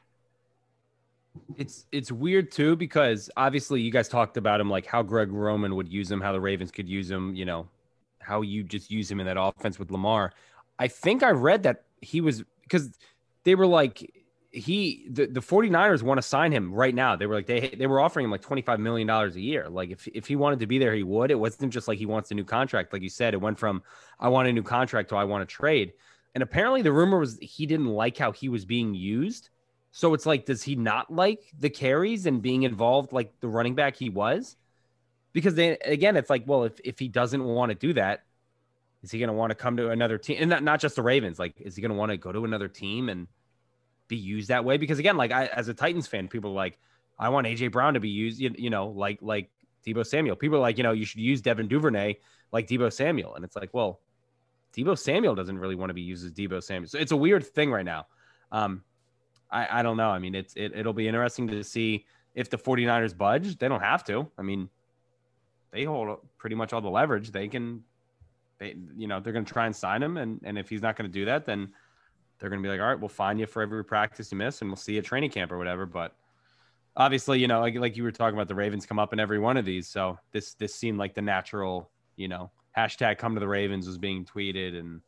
It's 1.56 1.86
it's 1.92 2.10
weird 2.10 2.50
too 2.50 2.74
because 2.74 3.30
obviously 3.36 3.80
you 3.80 3.92
guys 3.92 4.08
talked 4.08 4.36
about 4.36 4.60
him 4.60 4.68
like 4.68 4.86
how 4.86 5.02
Greg 5.02 5.30
Roman 5.30 5.76
would 5.76 5.88
use 5.88 6.10
him, 6.10 6.20
how 6.20 6.32
the 6.32 6.40
Ravens 6.40 6.70
could 6.70 6.88
use 6.88 7.08
him, 7.08 7.34
you 7.34 7.44
know, 7.44 7.68
how 8.20 8.42
you 8.42 8.62
just 8.62 8.90
use 8.90 9.10
him 9.10 9.20
in 9.20 9.26
that 9.26 9.40
offense 9.40 9.78
with 9.78 9.90
Lamar. 9.90 10.32
I 10.78 10.88
think 10.88 11.22
I 11.22 11.30
read 11.30 11.64
that 11.64 11.84
he 12.00 12.20
was 12.20 12.44
because 12.62 12.96
they 13.44 13.54
were 13.54 13.66
like 13.66 14.10
he 14.50 15.06
the, 15.10 15.26
the 15.26 15.40
49ers 15.40 16.02
want 16.02 16.18
to 16.18 16.22
sign 16.22 16.52
him 16.52 16.72
right 16.72 16.94
now. 16.94 17.16
They 17.16 17.26
were 17.26 17.34
like 17.34 17.46
they 17.46 17.68
they 17.68 17.86
were 17.86 18.00
offering 18.00 18.24
him 18.24 18.30
like 18.30 18.42
25 18.42 18.80
million 18.80 19.06
dollars 19.06 19.36
a 19.36 19.40
year. 19.40 19.68
Like 19.68 19.90
if 19.90 20.06
if 20.08 20.26
he 20.26 20.36
wanted 20.36 20.60
to 20.60 20.66
be 20.66 20.78
there 20.78 20.94
he 20.94 21.02
would. 21.02 21.30
It 21.30 21.38
wasn't 21.38 21.72
just 21.72 21.88
like 21.88 21.98
he 21.98 22.06
wants 22.06 22.30
a 22.30 22.34
new 22.34 22.44
contract 22.44 22.92
like 22.92 23.02
you 23.02 23.10
said. 23.10 23.34
It 23.34 23.40
went 23.40 23.58
from 23.58 23.82
I 24.18 24.28
want 24.28 24.48
a 24.48 24.52
new 24.52 24.62
contract 24.62 25.10
to 25.10 25.16
I 25.16 25.24
want 25.24 25.48
to 25.48 25.54
trade. 25.54 25.92
And 26.34 26.42
apparently 26.42 26.82
the 26.82 26.92
rumor 26.92 27.18
was 27.18 27.38
he 27.40 27.66
didn't 27.66 27.86
like 27.86 28.16
how 28.16 28.32
he 28.32 28.48
was 28.48 28.64
being 28.64 28.94
used. 28.94 29.50
So 29.90 30.14
it's 30.14 30.26
like 30.26 30.46
does 30.46 30.62
he 30.62 30.76
not 30.76 31.12
like 31.12 31.42
the 31.58 31.70
carries 31.70 32.26
and 32.26 32.40
being 32.40 32.62
involved 32.62 33.12
like 33.12 33.32
the 33.40 33.48
running 33.48 33.74
back 33.74 33.96
he 33.96 34.08
was? 34.08 34.56
Because 35.32 35.58
again, 35.58 36.16
it's 36.16 36.30
like, 36.30 36.44
well, 36.46 36.64
if, 36.64 36.80
if 36.84 36.98
he 36.98 37.08
doesn't 37.08 37.44
want 37.44 37.70
to 37.70 37.74
do 37.74 37.92
that, 37.94 38.24
is 39.02 39.10
he 39.10 39.18
going 39.18 39.28
to 39.28 39.34
want 39.34 39.50
to 39.50 39.54
come 39.54 39.76
to 39.76 39.90
another 39.90 40.18
team? 40.18 40.38
And 40.40 40.50
not, 40.50 40.62
not 40.62 40.80
just 40.80 40.96
the 40.96 41.02
Ravens, 41.02 41.38
like, 41.38 41.60
is 41.60 41.76
he 41.76 41.82
going 41.82 41.90
to 41.90 41.96
want 41.96 42.10
to 42.10 42.16
go 42.16 42.32
to 42.32 42.44
another 42.44 42.68
team 42.68 43.08
and 43.08 43.28
be 44.08 44.16
used 44.16 44.48
that 44.48 44.64
way? 44.64 44.76
Because 44.76 44.98
again, 44.98 45.16
like 45.16 45.30
I, 45.30 45.46
as 45.46 45.68
a 45.68 45.74
Titans 45.74 46.06
fan, 46.06 46.28
people 46.28 46.50
are 46.50 46.54
like, 46.54 46.78
I 47.18 47.28
want 47.28 47.46
AJ 47.46 47.72
Brown 47.72 47.94
to 47.94 48.00
be 48.00 48.08
used, 48.08 48.40
you, 48.40 48.54
you 48.56 48.70
know, 48.70 48.88
like, 48.88 49.18
like 49.22 49.50
Deebo 49.86 50.06
Samuel. 50.06 50.36
People 50.36 50.58
are 50.58 50.62
like, 50.62 50.78
you 50.78 50.82
know, 50.82 50.92
you 50.92 51.04
should 51.04 51.20
use 51.20 51.40
Devin 51.40 51.68
Duvernay 51.68 52.16
like 52.52 52.66
Deebo 52.66 52.92
Samuel. 52.92 53.34
And 53.34 53.44
it's 53.44 53.56
like, 53.56 53.70
well, 53.72 54.00
Deebo 54.76 54.98
Samuel 54.98 55.34
doesn't 55.34 55.58
really 55.58 55.74
want 55.74 55.90
to 55.90 55.94
be 55.94 56.02
used 56.02 56.24
as 56.24 56.32
Deebo 56.32 56.62
Samuel. 56.62 56.88
So 56.88 56.98
it's 56.98 57.12
a 57.12 57.16
weird 57.16 57.46
thing 57.46 57.70
right 57.70 57.84
now. 57.84 58.06
Um, 58.50 58.82
I, 59.50 59.80
I 59.80 59.82
don't 59.82 59.96
know. 59.96 60.10
I 60.10 60.18
mean, 60.18 60.34
it's, 60.34 60.54
it, 60.54 60.72
it'll 60.74 60.92
be 60.92 61.08
interesting 61.08 61.48
to 61.48 61.62
see 61.64 62.04
if 62.34 62.50
the 62.50 62.58
49ers 62.58 63.16
budge. 63.16 63.58
They 63.58 63.68
don't 63.68 63.80
have 63.80 64.04
to. 64.04 64.30
I 64.38 64.42
mean, 64.42 64.68
they 65.70 65.84
hold 65.84 66.18
pretty 66.38 66.56
much 66.56 66.72
all 66.72 66.80
the 66.80 66.88
leverage. 66.88 67.30
They 67.30 67.48
can, 67.48 67.82
they 68.58 68.76
you 68.96 69.06
know 69.06 69.20
they're 69.20 69.32
going 69.32 69.44
to 69.44 69.52
try 69.52 69.66
and 69.66 69.74
sign 69.74 70.02
him, 70.02 70.16
and 70.16 70.40
and 70.44 70.58
if 70.58 70.68
he's 70.68 70.82
not 70.82 70.96
going 70.96 71.10
to 71.10 71.12
do 71.12 71.24
that, 71.26 71.46
then 71.46 71.72
they're 72.38 72.50
going 72.50 72.62
to 72.62 72.66
be 72.66 72.70
like, 72.70 72.80
all 72.80 72.88
right, 72.88 72.98
we'll 72.98 73.08
fine 73.08 73.38
you 73.38 73.46
for 73.46 73.62
every 73.62 73.84
practice 73.84 74.30
you 74.32 74.38
miss, 74.38 74.60
and 74.60 74.70
we'll 74.70 74.76
see 74.76 74.92
you 74.92 74.98
at 74.98 75.04
training 75.04 75.30
camp 75.30 75.52
or 75.52 75.58
whatever. 75.58 75.86
But 75.86 76.14
obviously, 76.96 77.40
you 77.40 77.48
know, 77.48 77.60
like 77.60 77.76
like 77.76 77.96
you 77.96 78.02
were 78.02 78.12
talking 78.12 78.36
about, 78.36 78.48
the 78.48 78.54
Ravens 78.54 78.86
come 78.86 78.98
up 78.98 79.12
in 79.12 79.20
every 79.20 79.38
one 79.38 79.56
of 79.56 79.64
these, 79.64 79.88
so 79.88 80.18
this 80.32 80.54
this 80.54 80.74
seemed 80.74 80.98
like 80.98 81.14
the 81.14 81.22
natural, 81.22 81.90
you 82.16 82.28
know, 82.28 82.50
hashtag 82.76 83.18
come 83.18 83.34
to 83.34 83.40
the 83.40 83.48
Ravens 83.48 83.86
was 83.86 83.98
being 83.98 84.24
tweeted, 84.24 84.78
and 84.78 85.00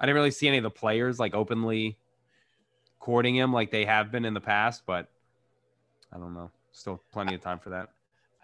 I 0.00 0.06
didn't 0.06 0.16
really 0.16 0.30
see 0.30 0.48
any 0.48 0.58
of 0.58 0.62
the 0.62 0.70
players 0.70 1.18
like 1.18 1.34
openly 1.34 1.98
courting 2.98 3.36
him 3.36 3.52
like 3.52 3.70
they 3.70 3.84
have 3.84 4.10
been 4.10 4.24
in 4.24 4.34
the 4.34 4.40
past, 4.40 4.82
but 4.86 5.08
I 6.12 6.18
don't 6.18 6.34
know. 6.34 6.50
Still 6.72 7.00
plenty 7.12 7.34
of 7.34 7.40
time 7.40 7.58
for 7.58 7.70
that. 7.70 7.90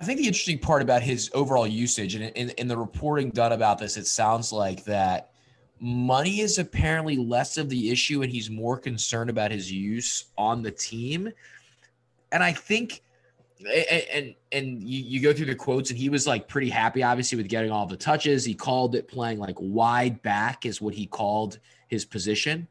I 0.02 0.04
think 0.04 0.18
the 0.18 0.26
interesting 0.26 0.58
part 0.58 0.82
about 0.82 1.00
his 1.00 1.30
overall 1.32 1.64
usage 1.64 2.16
and 2.16 2.24
in, 2.24 2.50
in 2.50 2.66
the 2.66 2.76
reporting 2.76 3.30
done 3.30 3.52
about 3.52 3.78
this, 3.78 3.96
it 3.96 4.08
sounds 4.08 4.52
like 4.52 4.82
that 4.82 5.30
money 5.78 6.40
is 6.40 6.58
apparently 6.58 7.16
less 7.16 7.56
of 7.56 7.68
the 7.68 7.88
issue 7.88 8.22
and 8.22 8.32
he's 8.32 8.50
more 8.50 8.76
concerned 8.76 9.30
about 9.30 9.52
his 9.52 9.70
use 9.70 10.24
on 10.36 10.60
the 10.60 10.72
team. 10.72 11.30
And 12.32 12.42
I 12.42 12.52
think 12.52 13.04
and 13.60 14.02
and, 14.12 14.34
and 14.50 14.82
you, 14.82 15.04
you 15.04 15.20
go 15.20 15.32
through 15.32 15.46
the 15.46 15.54
quotes 15.54 15.90
and 15.90 15.98
he 16.00 16.08
was 16.08 16.26
like 16.26 16.48
pretty 16.48 16.68
happy 16.68 17.04
obviously 17.04 17.38
with 17.38 17.46
getting 17.46 17.70
all 17.70 17.86
the 17.86 17.96
touches 17.96 18.44
he 18.44 18.54
called 18.54 18.96
it 18.96 19.06
playing 19.06 19.38
like 19.38 19.54
wide 19.60 20.20
back 20.22 20.66
is 20.66 20.80
what 20.80 20.94
he 20.94 21.06
called 21.06 21.60
his 21.86 22.04
position 22.04 22.66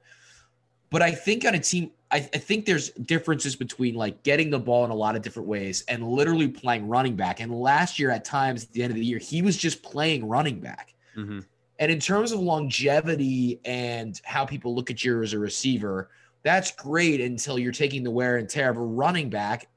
but 0.89 1.01
i 1.01 1.09
think 1.09 1.45
on 1.45 1.55
a 1.55 1.59
team 1.59 1.91
I, 2.11 2.17
I 2.17 2.37
think 2.37 2.65
there's 2.65 2.89
differences 2.89 3.55
between 3.55 3.95
like 3.95 4.21
getting 4.23 4.49
the 4.49 4.59
ball 4.59 4.83
in 4.85 4.91
a 4.91 4.95
lot 4.95 5.15
of 5.15 5.21
different 5.21 5.47
ways 5.47 5.83
and 5.87 6.05
literally 6.05 6.47
playing 6.47 6.87
running 6.87 7.15
back 7.15 7.39
and 7.39 7.53
last 7.53 7.97
year 7.97 8.11
at 8.11 8.25
times 8.25 8.63
at 8.65 8.71
the 8.73 8.83
end 8.83 8.91
of 8.91 8.95
the 8.97 9.05
year 9.05 9.17
he 9.17 9.41
was 9.41 9.55
just 9.57 9.81
playing 9.81 10.27
running 10.27 10.59
back 10.59 10.93
Mm-hmm. 11.17 11.39
and 11.79 11.91
in 11.91 11.99
terms 11.99 12.31
of 12.31 12.39
longevity 12.39 13.59
and 13.65 14.21
how 14.23 14.45
people 14.45 14.73
look 14.73 14.89
at 14.89 15.03
you 15.03 15.21
as 15.21 15.33
a 15.33 15.39
receiver, 15.39 16.09
that's 16.41 16.71
great 16.71 17.19
until 17.19 17.59
you're 17.59 17.73
taking 17.73 18.01
the 18.03 18.09
wear 18.09 18.37
and 18.37 18.49
tear 18.49 18.69
of 18.69 18.77
a 18.77 18.81
running 18.81 19.29
back. 19.29 19.67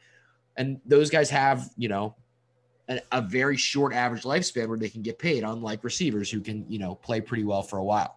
And 0.57 0.81
those 0.87 1.11
guys 1.11 1.29
have, 1.31 1.71
you 1.77 1.89
know, 1.89 2.15
a, 2.89 3.01
a 3.11 3.21
very 3.21 3.57
short 3.57 3.93
average 3.93 4.23
lifespan 4.23 4.69
where 4.69 4.79
they 4.79 4.89
can 4.89 5.03
get 5.03 5.19
paid, 5.19 5.43
unlike 5.43 5.83
receivers 5.83 6.31
who 6.31 6.41
can, 6.41 6.65
you 6.69 6.79
know, 6.79 6.95
play 6.95 7.21
pretty 7.21 7.43
well 7.43 7.63
for 7.63 7.79
a 7.81 7.85
while. 7.85 8.17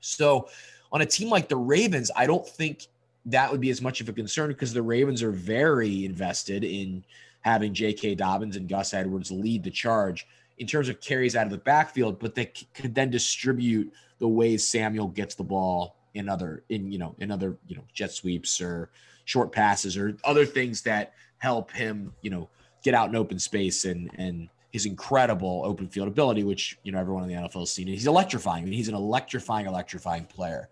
So 0.00 0.48
on 0.90 1.00
a 1.00 1.06
team 1.06 1.28
like 1.30 1.48
the 1.48 1.56
Ravens, 1.56 2.10
I 2.16 2.26
don't 2.26 2.44
think 2.46 2.88
that 3.26 3.50
would 3.50 3.60
be 3.60 3.70
as 3.70 3.80
much 3.80 4.00
of 4.00 4.08
a 4.08 4.12
concern 4.12 4.48
because 4.48 4.72
the 4.72 4.82
Ravens 4.82 5.22
are 5.22 5.30
very 5.30 6.04
invested 6.04 6.64
in 6.64 7.04
having 7.42 7.74
J.K. 7.74 8.16
Dobbins 8.16 8.56
and 8.56 8.68
Gus 8.68 8.94
Edwards 8.94 9.30
lead 9.30 9.62
the 9.62 9.70
charge 9.70 10.26
in 10.58 10.66
terms 10.66 10.88
of 10.88 11.00
carries 11.00 11.36
out 11.36 11.46
of 11.46 11.52
the 11.52 11.58
backfield, 11.58 12.18
but 12.18 12.34
they 12.34 12.52
could 12.74 12.94
then 12.94 13.10
distribute 13.10 13.92
the 14.18 14.28
ways 14.28 14.66
Samuel 14.66 15.08
gets 15.08 15.34
the 15.34 15.44
ball 15.44 15.96
in 16.14 16.28
other 16.28 16.62
in 16.68 16.92
you 16.92 16.98
know 16.98 17.14
in 17.18 17.30
other 17.30 17.56
you 17.66 17.74
know 17.74 17.82
jet 17.94 18.12
sweeps 18.12 18.60
or 18.60 18.90
short 19.24 19.50
passes 19.50 19.96
or 19.96 20.16
other 20.24 20.44
things 20.44 20.82
that 20.82 21.14
help 21.38 21.72
him 21.72 22.12
you 22.20 22.30
know 22.30 22.48
get 22.84 22.94
out 22.94 23.08
in 23.08 23.16
open 23.16 23.38
space 23.38 23.84
and 23.84 24.10
and 24.16 24.48
his 24.72 24.86
incredible 24.86 25.62
open 25.64 25.86
field 25.86 26.08
ability, 26.08 26.44
which 26.44 26.78
you 26.82 26.92
know 26.92 26.98
everyone 26.98 27.22
in 27.22 27.28
the 27.28 27.34
NFL 27.34 27.60
has 27.60 27.72
seen. 27.72 27.86
He's 27.86 28.06
electrifying. 28.06 28.62
I 28.62 28.64
mean, 28.64 28.74
he's 28.74 28.88
an 28.88 28.94
electrifying, 28.94 29.66
electrifying 29.66 30.24
player. 30.24 30.68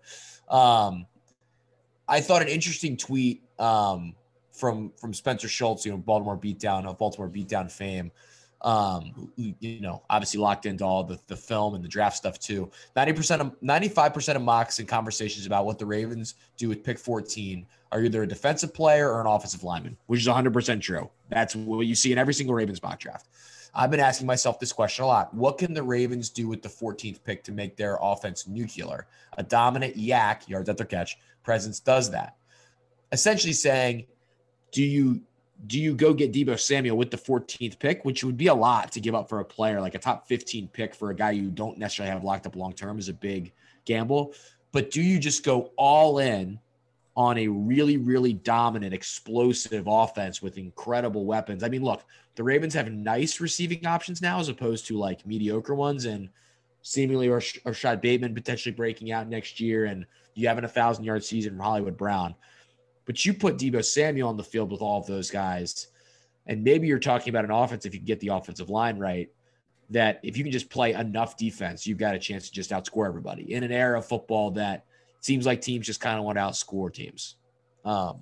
Um, 0.49 1.05
I 2.11 2.21
thought 2.21 2.43
an 2.43 2.47
interesting 2.47 2.95
tweet 2.97 3.41
um, 3.57 4.13
from 4.51 4.91
from 4.97 5.13
Spencer 5.13 5.47
Schultz, 5.47 5.85
you 5.85 5.91
know, 5.91 5.97
Baltimore 5.97 6.37
beatdown 6.37 6.85
of 6.85 6.99
Baltimore 6.99 7.29
beatdown 7.29 7.71
fame 7.71 8.11
um, 8.63 9.31
you 9.37 9.81
know, 9.81 10.03
obviously 10.09 10.39
locked 10.39 10.65
into 10.65 10.83
all 10.83 11.03
the, 11.03 11.19
the 11.27 11.35
film 11.35 11.73
and 11.73 11.83
the 11.83 11.87
draft 11.87 12.15
stuff 12.15 12.39
too. 12.39 12.69
90% 12.95 13.39
of 13.39 13.59
95% 13.61 14.35
of 14.35 14.41
mocks 14.41 14.79
and 14.79 14.87
conversations 14.87 15.45
about 15.45 15.65
what 15.65 15.79
the 15.79 15.85
Ravens 15.85 16.35
do 16.57 16.69
with 16.69 16.83
pick 16.83 16.99
14 16.99 17.65
are 17.91 18.03
either 18.03 18.23
a 18.23 18.27
defensive 18.27 18.73
player 18.73 19.11
or 19.11 19.21
an 19.21 19.27
offensive 19.27 19.63
lineman, 19.63 19.97
which 20.07 20.21
is 20.21 20.27
100% 20.27 20.81
true. 20.81 21.09
That's 21.29 21.55
what 21.55 21.87
you 21.87 21.95
see 21.95 22.11
in 22.11 22.17
every 22.17 22.33
single 22.33 22.55
Ravens 22.55 22.81
mock 22.81 22.99
draft. 22.99 23.27
I've 23.73 23.89
been 23.89 24.01
asking 24.01 24.27
myself 24.27 24.59
this 24.59 24.73
question 24.73 25.05
a 25.05 25.07
lot. 25.07 25.33
What 25.33 25.57
can 25.57 25.73
the 25.73 25.81
Ravens 25.81 26.29
do 26.29 26.47
with 26.47 26.61
the 26.61 26.69
14th 26.69 27.23
pick 27.23 27.41
to 27.45 27.53
make 27.53 27.77
their 27.77 27.97
offense 28.01 28.45
nuclear? 28.45 29.07
A 29.37 29.43
dominant 29.43 29.95
YAC, 29.95 30.47
yards 30.49 30.67
after 30.69 30.83
catch, 30.83 31.17
presence 31.43 31.79
does 31.79 32.11
that. 32.11 32.35
Essentially 33.11 33.53
saying, 33.53 34.05
do 34.71 34.83
you 34.83 35.21
do 35.67 35.79
you 35.79 35.93
go 35.93 36.13
get 36.13 36.33
Deebo 36.33 36.59
Samuel 36.59 36.97
with 36.97 37.11
the 37.11 37.17
14th 37.17 37.77
pick, 37.77 38.03
which 38.03 38.23
would 38.23 38.37
be 38.37 38.47
a 38.47 38.53
lot 38.53 38.91
to 38.93 38.99
give 38.99 39.13
up 39.13 39.29
for 39.29 39.41
a 39.41 39.45
player 39.45 39.79
like 39.79 39.93
a 39.93 39.99
top 39.99 40.27
15 40.27 40.67
pick 40.69 40.95
for 40.95 41.11
a 41.11 41.15
guy 41.15 41.31
you 41.31 41.49
don't 41.51 41.77
necessarily 41.77 42.11
have 42.11 42.23
locked 42.23 42.47
up 42.47 42.55
long 42.55 42.73
term 42.73 42.97
is 42.97 43.09
a 43.09 43.13
big 43.13 43.53
gamble. 43.85 44.33
But 44.71 44.91
do 44.91 45.01
you 45.01 45.19
just 45.19 45.43
go 45.43 45.71
all 45.77 46.19
in 46.19 46.59
on 47.15 47.37
a 47.37 47.47
really, 47.47 47.97
really 47.97 48.33
dominant, 48.33 48.93
explosive 48.93 49.83
offense 49.85 50.41
with 50.41 50.57
incredible 50.57 51.25
weapons? 51.25 51.63
I 51.63 51.69
mean, 51.69 51.83
look, 51.83 52.03
the 52.35 52.43
Ravens 52.43 52.73
have 52.73 52.91
nice 52.91 53.39
receiving 53.39 53.85
options 53.85 54.21
now 54.21 54.39
as 54.39 54.49
opposed 54.49 54.87
to 54.87 54.97
like 54.97 55.25
mediocre 55.27 55.75
ones, 55.75 56.05
and 56.05 56.29
seemingly 56.81 57.29
Rashod 57.29 58.01
Bateman 58.01 58.33
potentially 58.33 58.73
breaking 58.73 59.11
out 59.11 59.27
next 59.27 59.59
year, 59.59 59.85
and 59.85 60.05
you 60.33 60.47
having 60.47 60.63
a 60.63 60.69
thousand 60.69 61.03
yard 61.03 61.23
season 61.23 61.53
from 61.53 61.61
Hollywood 61.61 61.97
Brown. 61.97 62.35
But 63.05 63.25
you 63.25 63.33
put 63.33 63.57
Deebo 63.57 63.83
Samuel 63.83 64.29
on 64.29 64.37
the 64.37 64.43
field 64.43 64.71
with 64.71 64.81
all 64.81 64.99
of 64.99 65.07
those 65.07 65.29
guys, 65.29 65.87
and 66.47 66.63
maybe 66.63 66.87
you're 66.87 66.99
talking 66.99 67.29
about 67.29 67.45
an 67.45 67.51
offense 67.51 67.85
if 67.85 67.93
you 67.93 67.99
can 67.99 68.05
get 68.05 68.19
the 68.19 68.29
offensive 68.29 68.69
line 68.69 68.97
right. 68.97 69.29
That 69.89 70.21
if 70.23 70.37
you 70.37 70.43
can 70.43 70.53
just 70.53 70.69
play 70.69 70.93
enough 70.93 71.35
defense, 71.35 71.85
you've 71.85 71.97
got 71.97 72.15
a 72.15 72.19
chance 72.19 72.47
to 72.47 72.53
just 72.53 72.71
outscore 72.71 73.07
everybody 73.07 73.53
in 73.53 73.63
an 73.63 73.73
era 73.73 73.97
of 73.97 74.05
football 74.05 74.51
that 74.51 74.85
seems 75.19 75.45
like 75.45 75.61
teams 75.61 75.85
just 75.85 75.99
kind 75.99 76.17
of 76.17 76.23
want 76.23 76.37
to 76.37 76.41
outscore 76.41 76.93
teams. 76.93 77.35
Um, 77.83 78.21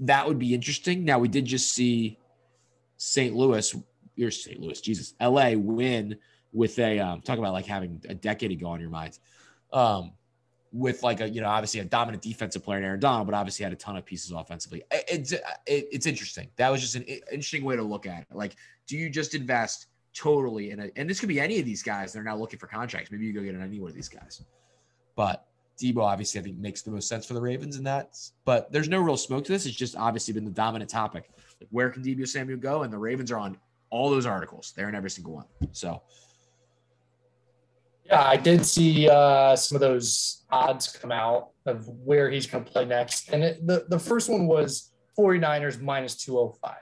that 0.00 0.26
would 0.26 0.38
be 0.38 0.54
interesting. 0.54 1.04
Now 1.04 1.18
we 1.18 1.28
did 1.28 1.46
just 1.46 1.70
see 1.72 2.18
St. 2.98 3.34
Louis, 3.34 3.74
you're 4.16 4.30
St. 4.30 4.60
Louis, 4.60 4.80
Jesus, 4.80 5.14
LA 5.20 5.52
win 5.52 6.18
with 6.52 6.78
a 6.78 6.98
um, 6.98 7.20
talk 7.20 7.38
about 7.38 7.52
like 7.52 7.66
having 7.66 8.00
a 8.08 8.14
decade 8.14 8.50
ago 8.50 8.68
on 8.68 8.80
your 8.80 8.90
mind. 8.90 9.18
Um, 9.72 10.12
with 10.70 11.02
like 11.02 11.20
a 11.20 11.28
you 11.28 11.40
know 11.40 11.48
obviously 11.48 11.80
a 11.80 11.84
dominant 11.84 12.22
defensive 12.22 12.62
player 12.62 12.78
in 12.78 12.84
Aaron 12.84 13.00
Donald, 13.00 13.26
but 13.26 13.34
obviously 13.34 13.64
had 13.64 13.72
a 13.72 13.76
ton 13.76 13.96
of 13.96 14.04
pieces 14.04 14.32
offensively. 14.32 14.82
It's 14.90 15.32
it, 15.32 15.42
it's 15.66 16.06
interesting. 16.06 16.50
That 16.56 16.70
was 16.70 16.80
just 16.80 16.94
an 16.94 17.04
interesting 17.04 17.64
way 17.64 17.76
to 17.76 17.82
look 17.82 18.06
at 18.06 18.20
it. 18.20 18.26
Like, 18.34 18.56
do 18.86 18.96
you 18.96 19.08
just 19.08 19.34
invest 19.34 19.86
totally 20.18 20.70
in 20.70 20.80
a 20.80 20.90
and 20.96 21.08
this 21.08 21.20
could 21.20 21.28
be 21.28 21.40
any 21.40 21.60
of 21.60 21.64
these 21.64 21.82
guys 21.82 22.12
they're 22.12 22.22
now 22.22 22.36
looking 22.36 22.58
for 22.58 22.66
contracts. 22.66 23.10
Maybe 23.10 23.26
you 23.26 23.32
go 23.32 23.40
get 23.40 23.54
any 23.54 23.78
one 23.78 23.90
of 23.90 23.94
these 23.94 24.08
guys. 24.08 24.42
But 25.14 25.46
Deebo 25.80 26.02
obviously 26.02 26.40
I 26.40 26.44
think 26.44 26.58
makes 26.58 26.82
the 26.82 26.90
most 26.90 27.08
sense 27.08 27.24
for 27.24 27.34
the 27.34 27.40
Ravens 27.40 27.76
in 27.76 27.84
that. 27.84 28.18
But 28.44 28.72
there's 28.72 28.88
no 28.88 29.00
real 29.00 29.16
smoke 29.16 29.44
to 29.44 29.52
this. 29.52 29.64
It's 29.64 29.76
just 29.76 29.96
obviously 29.96 30.34
been 30.34 30.44
the 30.44 30.50
dominant 30.50 30.90
topic. 30.90 31.30
Like 31.60 31.68
where 31.70 31.90
can 31.90 32.02
Deebo 32.02 32.26
Samuel 32.26 32.58
go? 32.58 32.82
And 32.82 32.92
the 32.92 32.98
Ravens 32.98 33.30
are 33.30 33.38
on 33.38 33.56
all 33.90 34.10
those 34.10 34.26
articles. 34.26 34.72
They're 34.76 34.88
in 34.88 34.94
every 34.94 35.10
single 35.10 35.34
one. 35.34 35.46
So 35.72 36.02
yeah, 38.08 38.24
I 38.24 38.36
did 38.36 38.64
see 38.64 39.08
uh, 39.08 39.54
some 39.54 39.76
of 39.76 39.80
those 39.80 40.44
odds 40.50 40.88
come 40.88 41.12
out 41.12 41.50
of 41.66 41.86
where 41.88 42.30
he's 42.30 42.46
going 42.46 42.64
to 42.64 42.70
play 42.70 42.84
next. 42.86 43.28
And 43.30 43.44
it, 43.44 43.66
the, 43.66 43.84
the 43.88 43.98
first 43.98 44.30
one 44.30 44.46
was 44.46 44.92
49ers 45.18 45.80
minus 45.80 46.16
205. 46.16 46.74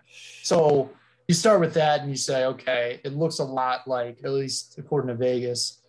So 0.42 0.90
you 1.26 1.34
start 1.34 1.60
with 1.60 1.74
that 1.74 2.00
and 2.00 2.10
you 2.10 2.16
say, 2.16 2.44
okay, 2.44 3.00
it 3.04 3.12
looks 3.14 3.40
a 3.40 3.44
lot 3.44 3.88
like, 3.88 4.18
at 4.22 4.30
least 4.30 4.78
according 4.78 5.08
to 5.08 5.14
Vegas, 5.14 5.82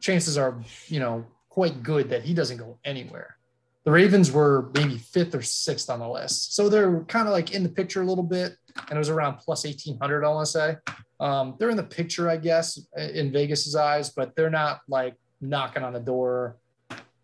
chances 0.00 0.36
are, 0.36 0.60
you 0.88 1.00
know, 1.00 1.24
quite 1.48 1.82
good 1.82 2.10
that 2.10 2.22
he 2.22 2.34
doesn't 2.34 2.58
go 2.58 2.78
anywhere. 2.84 3.36
The 3.84 3.90
Ravens 3.90 4.32
were 4.32 4.70
maybe 4.74 4.98
fifth 4.98 5.34
or 5.34 5.42
sixth 5.42 5.88
on 5.88 6.00
the 6.00 6.08
list. 6.08 6.54
So 6.54 6.68
they're 6.68 7.00
kind 7.04 7.26
of 7.26 7.32
like 7.32 7.52
in 7.52 7.62
the 7.62 7.68
picture 7.68 8.02
a 8.02 8.06
little 8.06 8.24
bit. 8.24 8.56
And 8.76 8.96
it 8.96 8.98
was 8.98 9.08
around 9.08 9.38
plus 9.38 9.64
1800, 9.64 10.24
I 10.24 10.28
want 10.28 10.46
to 10.46 10.52
say. 10.52 10.76
Um, 11.20 11.54
they're 11.58 11.70
in 11.70 11.76
the 11.76 11.82
picture, 11.82 12.28
I 12.28 12.36
guess, 12.36 12.78
in 12.96 13.32
Vegas's 13.32 13.76
eyes, 13.76 14.10
but 14.10 14.34
they're 14.34 14.50
not 14.50 14.80
like 14.88 15.14
knocking 15.40 15.82
on 15.82 15.92
the 15.92 16.00
door. 16.00 16.56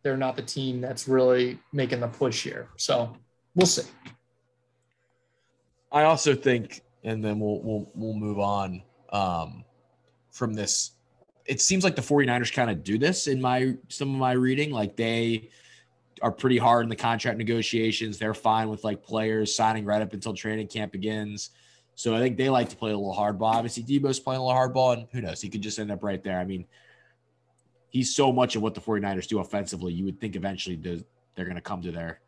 They're 0.02 0.16
not 0.16 0.36
the 0.36 0.42
team 0.42 0.80
that's 0.80 1.08
really 1.08 1.58
making 1.72 2.00
the 2.00 2.08
push 2.08 2.42
here. 2.42 2.68
So 2.76 3.14
we'll 3.54 3.66
see. 3.66 3.82
I 5.92 6.04
also 6.04 6.34
think, 6.34 6.82
and 7.02 7.24
then 7.24 7.40
we'll 7.40 7.60
we'll 7.62 7.90
we'll 7.94 8.14
move 8.14 8.38
on 8.38 8.82
um, 9.12 9.64
from 10.30 10.54
this. 10.54 10.92
It 11.46 11.60
seems 11.60 11.82
like 11.82 11.96
the 11.96 12.02
49ers 12.02 12.52
kind 12.52 12.70
of 12.70 12.84
do 12.84 12.96
this 12.96 13.26
in 13.26 13.40
my 13.40 13.74
some 13.88 14.14
of 14.14 14.20
my 14.20 14.32
reading. 14.32 14.70
Like 14.70 14.96
they 14.96 15.50
are 16.22 16.32
pretty 16.32 16.58
hard 16.58 16.84
in 16.84 16.88
the 16.88 16.96
contract 16.96 17.38
negotiations. 17.38 18.18
They're 18.18 18.34
fine 18.34 18.68
with 18.68 18.84
like 18.84 19.02
players 19.02 19.54
signing 19.54 19.84
right 19.84 20.02
up 20.02 20.12
until 20.12 20.34
training 20.34 20.68
camp 20.68 20.92
begins. 20.92 21.50
So 21.94 22.14
I 22.14 22.18
think 22.18 22.36
they 22.36 22.48
like 22.48 22.68
to 22.70 22.76
play 22.76 22.92
a 22.92 22.96
little 22.96 23.14
hardball. 23.14 23.54
Obviously, 23.54 23.82
Deebo's 23.82 24.20
playing 24.20 24.40
a 24.40 24.46
little 24.46 24.58
hardball, 24.58 24.94
and 24.94 25.06
who 25.12 25.20
knows? 25.20 25.40
He 25.40 25.48
could 25.48 25.60
just 25.60 25.78
end 25.78 25.90
up 25.90 26.02
right 26.02 26.22
there. 26.22 26.38
I 26.38 26.44
mean, 26.44 26.64
he's 27.90 28.14
so 28.14 28.32
much 28.32 28.56
of 28.56 28.62
what 28.62 28.74
the 28.74 28.80
49ers 28.80 29.26
do 29.26 29.40
offensively. 29.40 29.92
You 29.92 30.04
would 30.06 30.20
think 30.20 30.36
eventually 30.36 30.76
they're 30.76 31.44
going 31.44 31.56
to 31.56 31.60
come 31.60 31.82
to 31.82 31.92
their, 31.92 32.20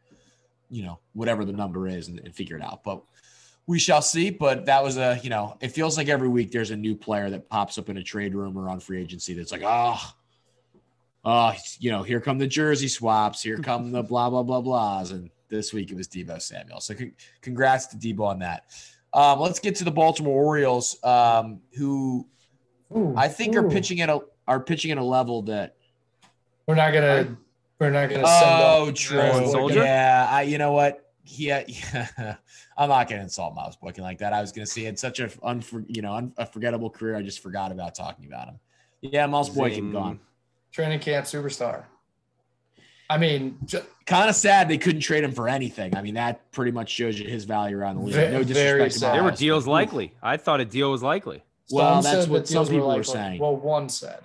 you 0.69 0.83
know, 0.85 0.99
whatever 1.15 1.45
the 1.45 1.53
number 1.53 1.89
is 1.89 2.09
and, 2.09 2.19
and, 2.21 2.35
figure 2.35 2.57
it 2.57 2.63
out. 2.63 2.85
But 2.85 3.03
we 3.67 3.79
shall 3.79 4.03
see. 4.03 4.31
But 4.31 4.67
that 4.67 4.83
was 4.83 4.97
a, 4.97 5.19
you 5.23 5.31
know, 5.31 5.57
it 5.61 5.69
feels 5.69 5.97
like 5.97 6.09
every 6.09 6.29
week 6.29 6.51
there's 6.51 6.71
a 6.71 6.77
new 6.77 6.95
player 6.95 7.31
that 7.31 7.49
pops 7.49 7.79
up 7.79 7.89
in 7.89 7.97
a 7.97 8.03
trade 8.03 8.35
room 8.35 8.59
or 8.59 8.69
on 8.69 8.81
free 8.81 9.01
agency 9.01 9.35
that's 9.35 9.53
like, 9.53 9.63
oh, 9.65 9.99
oh, 11.25 11.53
you 11.79 11.91
know, 11.91 12.03
here 12.03 12.21
come 12.21 12.39
the 12.39 12.47
jersey 12.47 12.89
swaps, 12.89 13.43
here 13.43 13.59
come 13.59 13.93
the 13.93 14.03
blah, 14.03 14.31
blah, 14.31 14.43
blah, 14.43 14.61
blahs. 14.61 15.13
And 15.13 15.31
this 15.49 15.73
week 15.73 15.91
it 15.91 15.97
was 15.97 16.09
Deebo 16.09 16.41
Samuel. 16.41 16.81
So 16.81 16.95
c- 16.95 17.13
congrats 17.41 17.87
to 17.89 17.97
Deebo 17.97 18.21
on 18.21 18.39
that. 18.41 18.65
Um, 19.15 19.41
let's 19.41 19.59
get 19.59 19.75
to 19.77 19.85
the 19.85 19.91
Baltimore 19.91 20.43
Orioles, 20.43 21.03
um, 21.05 21.61
who 21.77 22.27
ooh, 22.97 23.15
I 23.17 23.29
think 23.29 23.55
ooh. 23.55 23.59
are 23.59 23.71
pitching 23.71 24.01
at 24.01 24.09
a 24.09 24.21
are 24.49 24.61
pitching 24.61 24.91
at 24.91 24.99
a 24.99 25.05
level 25.05 25.43
that 25.43 25.77
we're 26.67 26.75
not 26.75 26.93
gonna 26.93 27.37
we're 27.79 27.91
not 27.91 28.09
gonna. 28.09 28.23
oh, 28.25 28.93
true. 28.95 29.73
Yeah, 29.75 30.29
I. 30.31 30.43
You 30.43 30.57
know 30.57 30.73
what? 30.73 31.11
Yeah, 31.27 31.65
yeah. 31.67 32.37
I'm 32.79 32.89
not 32.89 33.09
gonna 33.09 33.23
insult 33.23 33.55
Miles 33.55 33.77
Boykin 33.77 34.03
like 34.03 34.19
that. 34.19 34.33
I 34.33 34.41
was 34.41 34.53
gonna 34.53 34.67
say 34.67 34.87
it's 34.87 35.03
such 35.03 35.21
a 35.21 35.27
unfor, 35.27 35.85
you 35.89 36.01
know 36.01 36.33
unforgettable 36.39 36.91
career. 36.91 37.17
I 37.17 37.23
just 37.23 37.41
forgot 37.41 37.73
about 37.73 37.95
talking 37.95 38.27
about 38.27 38.49
him. 38.49 38.61
Yeah, 39.01 39.27
Miles 39.27 39.51
Boykin 39.51 39.93
gone. 39.93 40.21
Training 40.73 41.01
camp 41.01 41.27
superstar. 41.27 41.85
I 43.11 43.19
mean, 43.19 43.59
ju- 43.67 43.83
Kind 44.07 44.29
of 44.31 44.35
sad 44.35 44.69
they 44.69 44.79
couldn't 44.79 45.03
trade 45.03 45.23
him 45.23 45.33
for 45.33 45.49
anything. 45.49 45.95
I 45.95 46.03
mean, 46.03 46.15
that 46.15 46.51
pretty 46.51 46.71
much 46.73 46.91
shows 46.91 47.19
you 47.21 47.29
his 47.29 47.45
value 47.45 47.79
around 47.79 47.97
the 47.97 48.03
league. 48.03 48.15
No 48.17 48.43
very 48.43 48.45
disrespect 48.45 48.93
to 48.95 48.99
sad. 48.99 49.15
There 49.15 49.23
were 49.23 49.31
deals 49.31 49.67
but- 49.67 49.71
likely. 49.73 50.15
I 50.23 50.37
thought 50.39 50.61
a 50.61 50.65
deal 50.65 50.91
was 50.91 51.03
likely. 51.03 51.43
Well, 51.71 52.03
that's 52.03 52.27
what 52.27 52.49
some 52.49 52.65
people 52.67 52.81
were 52.89 52.97
likely. 52.97 53.05
saying. 53.05 53.41
Well, 53.41 53.57
one 53.57 53.89
said. 53.89 54.21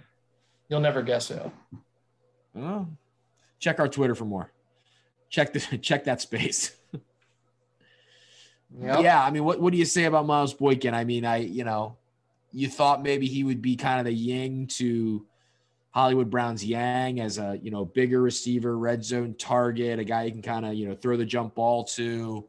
You'll 0.69 0.79
never 0.81 1.01
guess 1.01 1.27
who. 1.29 1.51
Oh, 2.59 2.87
check 3.59 3.79
our 3.79 3.87
Twitter 3.87 4.15
for 4.15 4.25
more. 4.25 4.51
Check 5.29 5.53
the 5.53 5.59
check 5.81 6.05
that 6.05 6.21
space. 6.21 6.71
Yep. 8.79 9.01
Yeah, 9.01 9.23
I 9.23 9.31
mean, 9.31 9.45
what 9.45 9.61
what 9.61 9.71
do 9.71 9.77
you 9.79 9.85
say 9.85 10.03
about 10.03 10.25
Miles 10.25 10.53
Boykin? 10.53 10.93
I 10.93 11.05
mean, 11.05 11.23
I 11.25 11.37
you 11.37 11.63
know, 11.63 11.95
you 12.51 12.67
thought 12.67 13.01
maybe 13.01 13.25
he 13.25 13.43
would 13.43 13.61
be 13.61 13.75
kind 13.77 13.99
of 13.99 14.05
the 14.05 14.11
Ying 14.13 14.67
to 14.75 15.25
Hollywood 15.91 16.29
Brown's 16.29 16.63
Yang 16.63 17.21
as 17.21 17.37
a 17.37 17.59
you 17.61 17.71
know 17.71 17.85
bigger 17.85 18.21
receiver, 18.21 18.77
red 18.77 19.03
zone 19.03 19.35
target, 19.37 19.99
a 19.99 20.03
guy 20.03 20.23
you 20.23 20.31
can 20.31 20.41
kind 20.41 20.65
of 20.65 20.73
you 20.73 20.87
know 20.87 20.95
throw 20.95 21.17
the 21.17 21.25
jump 21.25 21.55
ball 21.55 21.83
to. 21.83 22.47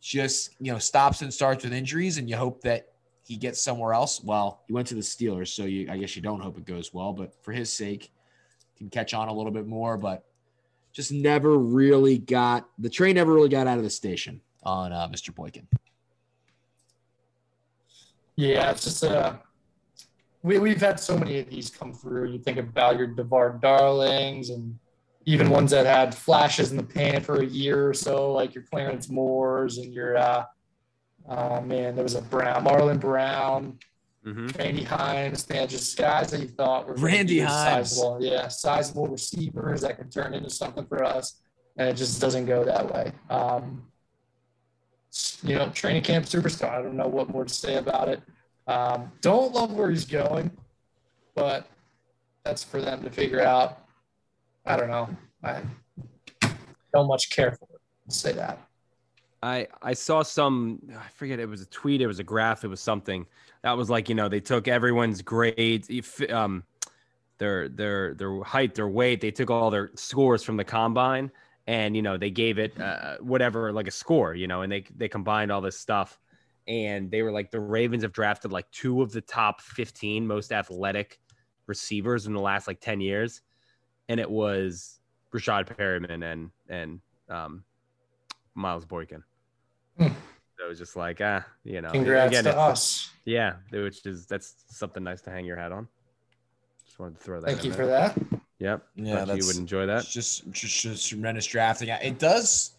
Just 0.00 0.50
you 0.60 0.70
know, 0.70 0.78
stops 0.78 1.22
and 1.22 1.32
starts 1.32 1.64
with 1.64 1.72
injuries, 1.72 2.18
and 2.18 2.28
you 2.28 2.36
hope 2.36 2.60
that 2.60 2.88
he 3.26 3.36
gets 3.36 3.60
somewhere 3.60 3.94
else. 3.94 4.22
Well, 4.22 4.60
he 4.66 4.74
went 4.74 4.86
to 4.88 4.94
the 4.94 5.00
Steelers, 5.00 5.48
so 5.48 5.64
you 5.64 5.90
I 5.90 5.96
guess 5.96 6.14
you 6.14 6.22
don't 6.22 6.40
hope 6.40 6.58
it 6.58 6.66
goes 6.66 6.92
well, 6.92 7.12
but 7.12 7.34
for 7.42 7.52
his 7.52 7.72
sake, 7.72 8.12
can 8.76 8.90
catch 8.90 9.14
on 9.14 9.28
a 9.28 9.32
little 9.32 9.52
bit 9.52 9.66
more. 9.66 9.96
But 9.96 10.24
just 10.92 11.10
never 11.10 11.58
really 11.58 12.18
got 12.18 12.68
the 12.78 12.90
train 12.90 13.14
never 13.14 13.32
really 13.32 13.48
got 13.48 13.66
out 13.66 13.78
of 13.78 13.84
the 13.84 13.90
station 13.90 14.40
on 14.62 14.92
uh, 14.92 15.08
Mr. 15.08 15.34
Boykin. 15.34 15.66
Yeah, 18.36 18.70
it's 18.70 18.84
just 18.84 19.04
uh 19.04 19.34
we 20.44 20.58
we've 20.58 20.80
had 20.80 21.00
so 21.00 21.18
many 21.18 21.40
of 21.40 21.48
these 21.48 21.70
come 21.70 21.92
through. 21.92 22.30
You 22.30 22.38
think 22.38 22.58
about 22.58 22.98
your 22.98 23.08
Devard 23.08 23.60
Darlings 23.62 24.50
and 24.50 24.78
even 25.24 25.48
ones 25.48 25.70
that 25.70 25.86
had 25.86 26.14
flashes 26.14 26.70
in 26.70 26.76
the 26.76 26.82
pan 26.82 27.22
for 27.22 27.40
a 27.40 27.46
year 27.46 27.88
or 27.88 27.94
so, 27.94 28.30
like 28.30 28.54
your 28.54 28.62
Clarence 28.64 29.08
Moores 29.08 29.78
and 29.78 29.92
your 29.92 30.16
uh 30.18 30.44
oh 31.28 31.60
man, 31.62 31.94
there 31.96 32.04
was 32.04 32.14
a 32.14 32.20
Brown, 32.22 32.62
Marlon 32.64 33.00
Brown, 33.00 33.78
hmm 34.22 34.48
Randy 34.58 34.84
Hines, 34.84 35.48
man, 35.48 35.66
just 35.66 35.96
guys 35.96 36.30
that 36.30 36.40
you 36.40 36.48
thought 36.48 36.86
were 36.86 36.94
Randy 36.94 37.40
Hines. 37.40 37.90
sizable, 37.90 38.18
yeah, 38.22 38.48
sizable 38.48 39.08
receivers 39.08 39.80
that 39.80 39.96
could 39.96 40.12
turn 40.12 40.34
into 40.34 40.50
something 40.50 40.84
for 40.86 41.02
us, 41.02 41.40
and 41.78 41.88
it 41.88 41.94
just 41.94 42.20
doesn't 42.20 42.44
go 42.44 42.64
that 42.64 42.92
way. 42.92 43.12
Um, 43.30 43.84
you 45.42 45.54
know, 45.54 45.70
training 45.70 46.02
camp 46.02 46.26
superstar. 46.26 46.70
I 46.70 46.82
don't 46.82 46.96
know 46.96 47.08
what 47.08 47.30
more 47.30 47.44
to 47.46 47.54
say 47.54 47.76
about 47.76 48.08
it. 48.10 48.20
Um, 48.66 49.12
don't 49.20 49.52
love 49.52 49.72
where 49.72 49.90
he's 49.90 50.04
going, 50.04 50.50
but 51.34 51.66
that's 52.44 52.64
for 52.64 52.80
them 52.80 53.02
to 53.02 53.10
figure 53.10 53.42
out. 53.42 53.80
I 54.66 54.76
don't 54.76 54.88
know. 54.88 55.08
I 55.42 55.62
don't 56.92 57.08
much 57.08 57.30
care 57.30 57.52
for 57.52 57.68
it. 57.74 58.12
Say 58.12 58.32
that. 58.32 58.58
I 59.42 59.68
I 59.82 59.92
saw 59.92 60.22
some 60.22 60.80
I 60.96 61.08
forget 61.14 61.38
it 61.38 61.48
was 61.48 61.60
a 61.60 61.66
tweet 61.66 62.00
it 62.00 62.06
was 62.06 62.18
a 62.18 62.24
graph 62.24 62.64
it 62.64 62.68
was 62.68 62.80
something 62.80 63.26
that 63.62 63.76
was 63.76 63.90
like 63.90 64.08
you 64.08 64.14
know 64.14 64.26
they 64.26 64.40
took 64.40 64.68
everyone's 64.68 65.20
grades 65.20 65.90
um 66.30 66.64
their 67.36 67.68
their 67.68 68.14
their 68.14 68.42
height 68.42 68.74
their 68.74 68.88
weight 68.88 69.20
they 69.20 69.30
took 69.30 69.50
all 69.50 69.70
their 69.70 69.90
scores 69.96 70.42
from 70.42 70.56
the 70.56 70.64
combine 70.64 71.30
and 71.66 71.94
you 71.94 72.00
know 72.00 72.16
they 72.16 72.30
gave 72.30 72.58
it 72.58 72.78
uh, 72.80 73.16
whatever 73.20 73.70
like 73.70 73.86
a 73.86 73.90
score 73.90 74.34
you 74.34 74.46
know 74.46 74.62
and 74.62 74.72
they 74.72 74.82
they 74.96 75.08
combined 75.08 75.52
all 75.52 75.60
this 75.60 75.78
stuff 75.78 76.18
and 76.66 77.10
they 77.10 77.22
were 77.22 77.32
like 77.32 77.50
the 77.50 77.60
Ravens 77.60 78.02
have 78.02 78.12
drafted 78.12 78.52
like 78.52 78.70
two 78.70 79.02
of 79.02 79.12
the 79.12 79.20
top 79.20 79.60
15 79.60 80.26
most 80.26 80.52
athletic 80.52 81.18
receivers 81.66 82.26
in 82.26 82.32
the 82.32 82.40
last 82.40 82.66
like 82.66 82.80
10 82.80 83.00
years 83.00 83.42
and 84.08 84.18
it 84.20 84.30
was 84.30 85.00
Rashad 85.34 85.66
Perriman 85.66 86.22
and 86.32 86.50
and 86.68 87.00
um 87.28 87.64
Miles 88.54 88.84
Boykin. 88.84 89.22
Hmm. 89.98 90.08
So 90.56 90.66
it 90.66 90.68
was 90.68 90.78
just 90.78 90.94
like, 90.94 91.20
ah, 91.20 91.44
you 91.64 91.80
know, 91.80 91.90
Congrats 91.90 92.28
again, 92.30 92.44
to 92.44 92.50
it's- 92.50 92.70
us. 92.70 93.10
yeah, 93.24 93.54
which 93.72 94.06
is 94.06 94.26
that's 94.26 94.54
something 94.68 95.02
nice 95.02 95.20
to 95.22 95.30
hang 95.30 95.44
your 95.44 95.56
hat 95.56 95.72
on. 95.72 95.88
Just 96.86 96.98
wanted 97.00 97.18
to 97.18 97.24
throw 97.24 97.40
that. 97.40 97.46
Thank 97.48 97.60
in 97.60 97.66
you 97.66 97.72
there. 97.72 97.84
for 97.84 97.86
that. 97.88 98.16
Yep. 98.60 98.86
Yeah, 98.94 99.24
Yeah, 99.26 99.34
you 99.34 99.44
would 99.46 99.56
enjoy 99.56 99.86
that. 99.86 100.04
Just, 100.04 100.48
just 100.52 100.80
just 100.82 101.08
tremendous 101.08 101.46
drafting. 101.46 101.88
It 101.88 102.20
does 102.20 102.73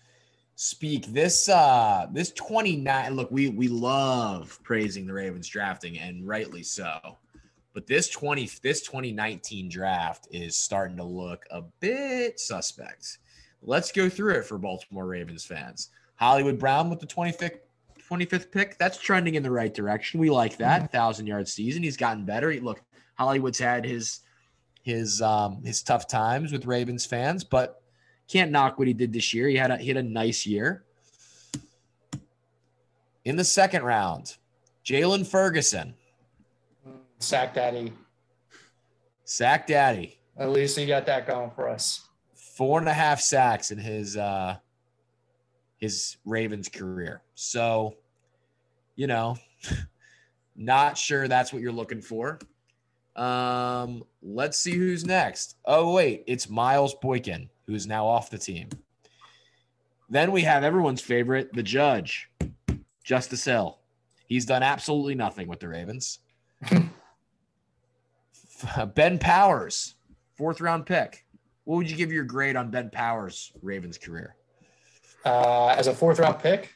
speak 0.56 1.06
this 1.08 1.50
uh 1.50 2.08
this 2.14 2.32
29 2.32 3.14
look 3.14 3.30
we 3.30 3.50
we 3.50 3.68
love 3.68 4.58
praising 4.64 5.06
the 5.06 5.14
Ravens 5.14 5.48
drafting 5.48 6.00
and 6.00 6.28
rightly 6.28 6.64
so. 6.64 7.18
But 7.74 7.88
this 7.88 8.10
20 8.10 8.50
this 8.64 8.82
2019 8.82 9.68
draft 9.70 10.28
is 10.32 10.56
starting 10.56 10.96
to 10.98 11.04
look 11.04 11.46
a 11.52 11.62
bit 11.82 12.40
suspect. 12.40 13.18
Let's 13.62 13.92
go 13.92 14.08
through 14.08 14.36
it 14.36 14.46
for 14.46 14.58
Baltimore 14.58 15.08
Ravens 15.08 15.44
fans. 15.44 15.90
Hollywood 16.16 16.58
Brown 16.58 16.90
with 16.90 17.00
the 17.00 17.08
25th 17.08 17.60
25th 18.10 18.52
pick. 18.52 18.78
That's 18.78 18.98
trending 19.00 19.36
in 19.36 19.44
the 19.44 19.52
right 19.52 19.74
direction. 19.74 20.20
We 20.20 20.30
like 20.30 20.58
that. 20.58 20.82
1000 20.82 21.28
yard 21.28 21.48
season. 21.48 21.84
He's 21.84 21.98
gotten 21.98 22.24
better. 22.24 22.52
He, 22.52 22.60
look, 22.60 22.82
Hollywood's 23.16 23.60
had 23.60 23.86
his 23.86 24.22
his 24.84 25.22
um 25.22 25.64
his 25.64 25.82
tough 25.82 26.08
times 26.08 26.52
with 26.52 26.66
Ravens 26.66 27.06
fans, 27.06 27.44
but 27.44 27.82
can't 28.28 28.52
knock 28.52 28.78
what 28.80 28.88
he 28.88 28.94
did 28.94 29.14
this 29.14 29.34
year. 29.34 29.48
He 29.48 29.56
had 29.56 29.72
a 29.72 29.78
he 29.78 29.88
had 29.88 29.98
a 29.98 30.04
nice 30.04 30.46
year. 30.46 30.84
In 33.24 33.36
the 33.36 33.44
second 33.44 33.84
round, 33.84 34.38
Jaylon 34.86 35.26
Ferguson, 35.26 35.96
Sack 37.20 37.54
Daddy. 37.56 37.92
sack 39.24 39.66
daddy, 39.68 40.20
At 40.38 40.50
least 40.52 40.78
he 40.78 40.86
got 40.86 41.06
that 41.08 41.26
going 41.26 41.50
for 41.52 41.68
us. 41.68 42.08
four 42.36 42.80
and 42.80 42.88
a 42.88 42.94
half 42.94 43.20
sacks 43.20 43.72
in 43.72 43.78
his 43.80 44.16
uh 44.18 44.58
his 45.78 46.18
Ravens 46.26 46.70
career. 46.70 47.22
So, 47.34 47.96
you 48.96 49.08
know, 49.08 49.38
not 50.56 50.98
sure 50.98 51.28
that's 51.28 51.52
what 51.52 51.62
you're 51.62 51.72
looking 51.72 52.02
for. 52.02 52.40
Um, 53.16 54.04
let's 54.22 54.60
see 54.60 54.74
who's 54.76 55.06
next. 55.06 55.58
Oh, 55.66 55.94
wait, 55.94 56.24
it's 56.28 56.50
Miles 56.50 56.96
Boykin, 57.02 57.50
who's 57.68 57.88
now 57.88 58.08
off 58.08 58.30
the 58.30 58.38
team. 58.38 58.70
Then 60.10 60.32
we 60.32 60.42
have 60.42 60.64
everyone's 60.64 61.02
favorite, 61.02 61.52
the 61.54 61.64
judge, 61.64 62.30
Justice 63.04 63.44
Hill. 63.44 63.80
He's 64.28 64.46
done 64.46 64.64
absolutely 64.64 65.16
nothing 65.16 65.48
with 65.48 65.60
the 65.60 65.68
Ravens. 65.68 66.20
ben 68.96 69.20
Powers, 69.20 69.96
fourth 70.38 70.62
round 70.62 70.86
pick. 70.86 71.26
What 71.64 71.78
would 71.78 71.90
you 71.90 71.98
give 71.98 72.12
your 72.12 72.24
grade 72.24 72.56
on 72.56 72.70
Ben 72.70 72.90
Powers' 72.92 73.52
Ravens 73.62 73.98
career? 73.98 74.36
Uh, 75.26 75.70
as 75.70 75.88
a 75.88 75.94
fourth 75.94 76.20
round 76.20 76.40
pick, 76.40 76.76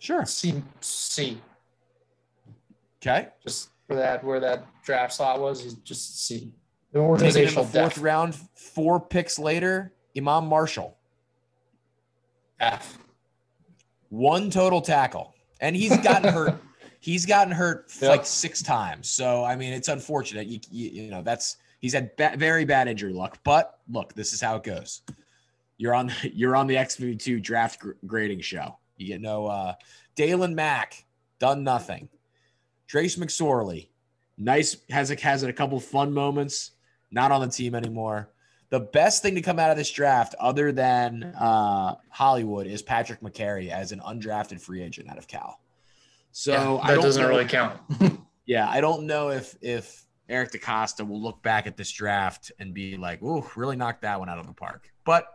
Sure. 0.00 0.24
C 0.24 0.62
C. 0.80 1.38
Okay. 3.02 3.28
Just 3.42 3.68
for 3.86 3.94
that 3.96 4.24
where 4.24 4.40
that 4.40 4.66
draft 4.82 5.12
slot 5.12 5.40
was, 5.40 5.62
he's 5.62 5.74
just 5.74 6.26
C. 6.26 6.52
The 6.92 7.16
Taking 7.18 7.42
him 7.48 7.54
the 7.54 7.60
fourth 7.62 7.72
depth. 7.72 7.98
round, 7.98 8.34
four 8.54 9.00
picks 9.00 9.38
later, 9.38 9.92
Iman 10.16 10.46
Marshall, 10.46 10.96
F. 12.58 12.98
one 14.08 14.50
total 14.50 14.80
tackle, 14.80 15.34
and 15.60 15.74
he's 15.76 15.96
gotten 15.98 16.32
hurt. 16.32 16.60
He's 17.02 17.24
gotten 17.24 17.50
hurt 17.50 17.90
Yep. 17.98 18.10
like 18.10 18.26
six 18.26 18.62
times. 18.62 19.08
So 19.08 19.42
I 19.42 19.56
mean, 19.56 19.72
it's 19.72 19.88
unfortunate. 19.88 20.46
You 20.48 20.60
you, 20.70 20.90
you 21.04 21.10
know 21.10 21.22
that's 21.22 21.56
he's 21.78 21.94
had 21.94 22.14
ba- 22.16 22.34
very 22.36 22.66
bad 22.66 22.88
injury 22.88 23.14
luck. 23.14 23.38
But 23.42 23.78
look, 23.90 24.12
this 24.12 24.34
is 24.34 24.40
how 24.42 24.56
it 24.56 24.64
goes. 24.64 25.00
You're 25.78 25.94
on 25.94 26.12
you're 26.24 26.54
on 26.54 26.66
the 26.66 26.74
XV2 26.74 27.40
draft 27.42 27.80
gr- 27.80 27.92
grading 28.06 28.42
show. 28.42 28.76
You 28.98 29.06
get 29.06 29.22
no 29.22 29.46
uh 29.46 29.74
Daylon 30.14 30.52
Mack, 30.52 31.06
done 31.38 31.64
nothing. 31.64 32.10
Trace 32.86 33.16
McSorley, 33.16 33.88
nice 34.36 34.76
has 34.90 35.10
a 35.10 35.18
has 35.22 35.42
a 35.42 35.54
couple 35.54 35.80
fun 35.80 36.12
moments, 36.12 36.72
not 37.10 37.32
on 37.32 37.40
the 37.40 37.48
team 37.48 37.74
anymore. 37.74 38.30
The 38.70 38.80
best 38.80 39.22
thing 39.22 39.34
to 39.34 39.42
come 39.42 39.58
out 39.58 39.70
of 39.70 39.76
this 39.76 39.90
draft, 39.90 40.34
other 40.38 40.70
than 40.70 41.24
uh, 41.24 41.96
Hollywood, 42.08 42.66
is 42.68 42.82
Patrick 42.82 43.20
Mekari 43.20 43.68
as 43.70 43.90
an 43.90 44.00
undrafted 44.00 44.60
free 44.60 44.80
agent 44.82 45.10
out 45.10 45.18
of 45.18 45.26
Cal. 45.26 45.58
So 46.30 46.52
Yeah, 46.52 46.74
I 46.84 46.86
that 46.88 46.94
don't 46.94 47.02
doesn't 47.04 47.22
know- 47.22 47.28
really 47.28 47.46
count. 47.46 47.80
yeah, 48.46 48.68
I 48.68 48.80
don't 48.80 49.06
know 49.06 49.30
if 49.30 49.56
if 49.60 50.04
Eric 50.28 50.52
DeCosta 50.52 51.06
will 51.06 51.20
look 51.20 51.42
back 51.42 51.66
at 51.66 51.76
this 51.76 51.90
draft 51.90 52.52
and 52.60 52.72
be 52.72 52.96
like, 52.96 53.20
"Ooh, 53.22 53.44
really 53.56 53.74
knocked 53.74 54.02
that 54.02 54.20
one 54.20 54.28
out 54.28 54.38
of 54.38 54.46
the 54.46 54.52
park." 54.52 54.88
But 55.04 55.26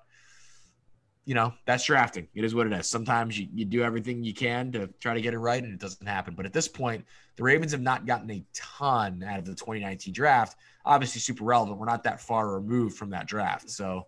you 1.25 1.33
know, 1.33 1.53
that's 1.65 1.83
drafting. 1.83 2.27
It 2.35 2.45
is 2.45 2.53
what 2.55 2.67
it 2.67 2.71
is. 2.73 2.87
Sometimes 2.87 3.37
you, 3.37 3.47
you 3.53 3.65
do 3.65 3.81
everything 3.83 4.23
you 4.23 4.33
can 4.33 4.71
to 4.73 4.87
try 5.01 5.13
to 5.15 5.21
get 5.21 5.33
it 5.33 5.39
right, 5.39 5.61
and 5.61 5.73
it 5.73 5.79
doesn't 5.79 6.05
happen. 6.07 6.35
But 6.35 6.45
at 6.45 6.53
this 6.53 6.67
point, 6.69 7.03
the 7.35 7.43
Ravens 7.43 7.71
have 7.71 7.81
not 7.81 8.05
gotten 8.05 8.29
a 8.31 8.43
ton 8.53 9.23
out 9.23 9.39
of 9.39 9.45
the 9.45 9.55
2019 9.55 10.13
draft. 10.13 10.57
Obviously, 10.85 11.19
super 11.19 11.43
relevant. 11.43 11.77
We're 11.77 11.85
not 11.85 12.03
that 12.03 12.21
far 12.21 12.53
removed 12.53 12.97
from 12.97 13.09
that 13.09 13.27
draft, 13.27 13.69
so 13.69 14.07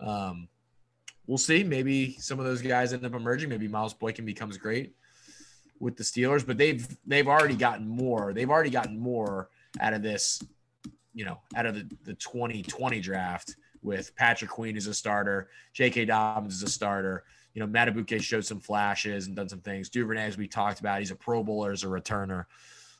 um, 0.00 0.48
we'll 1.26 1.38
see. 1.38 1.62
Maybe 1.62 2.16
some 2.18 2.38
of 2.38 2.44
those 2.44 2.62
guys 2.62 2.92
end 2.92 3.04
up 3.04 3.14
emerging. 3.14 3.48
Maybe 3.48 3.68
Miles 3.68 3.94
Boykin 3.94 4.24
becomes 4.24 4.56
great 4.56 4.94
with 5.78 5.96
the 5.96 6.04
Steelers, 6.04 6.46
but 6.46 6.58
they've 6.58 6.86
they've 7.06 7.28
already 7.28 7.56
gotten 7.56 7.88
more. 7.88 8.32
They've 8.32 8.50
already 8.50 8.70
gotten 8.70 8.98
more 8.98 9.48
out 9.80 9.94
of 9.94 10.02
this, 10.02 10.42
you 11.14 11.24
know, 11.24 11.40
out 11.54 11.66
of 11.66 11.74
the, 11.74 11.96
the 12.04 12.14
2020 12.14 13.00
draft 13.00 13.56
with 13.82 14.14
Patrick 14.16 14.50
Queen 14.50 14.76
as 14.76 14.86
a 14.86 14.94
starter, 14.94 15.48
J.K. 15.72 16.06
Dobbins 16.06 16.54
as 16.54 16.62
a 16.62 16.72
starter. 16.72 17.24
You 17.54 17.60
know, 17.60 17.66
Madubuike 17.66 18.22
showed 18.22 18.44
some 18.44 18.60
flashes 18.60 19.26
and 19.26 19.34
done 19.34 19.48
some 19.48 19.60
things. 19.60 19.88
Duvernay, 19.88 20.24
as 20.24 20.38
we 20.38 20.46
talked 20.46 20.80
about, 20.80 21.00
he's 21.00 21.10
a 21.10 21.16
Pro 21.16 21.42
Bowler 21.42 21.72
as 21.72 21.82
a 21.82 21.88
returner. 21.88 22.44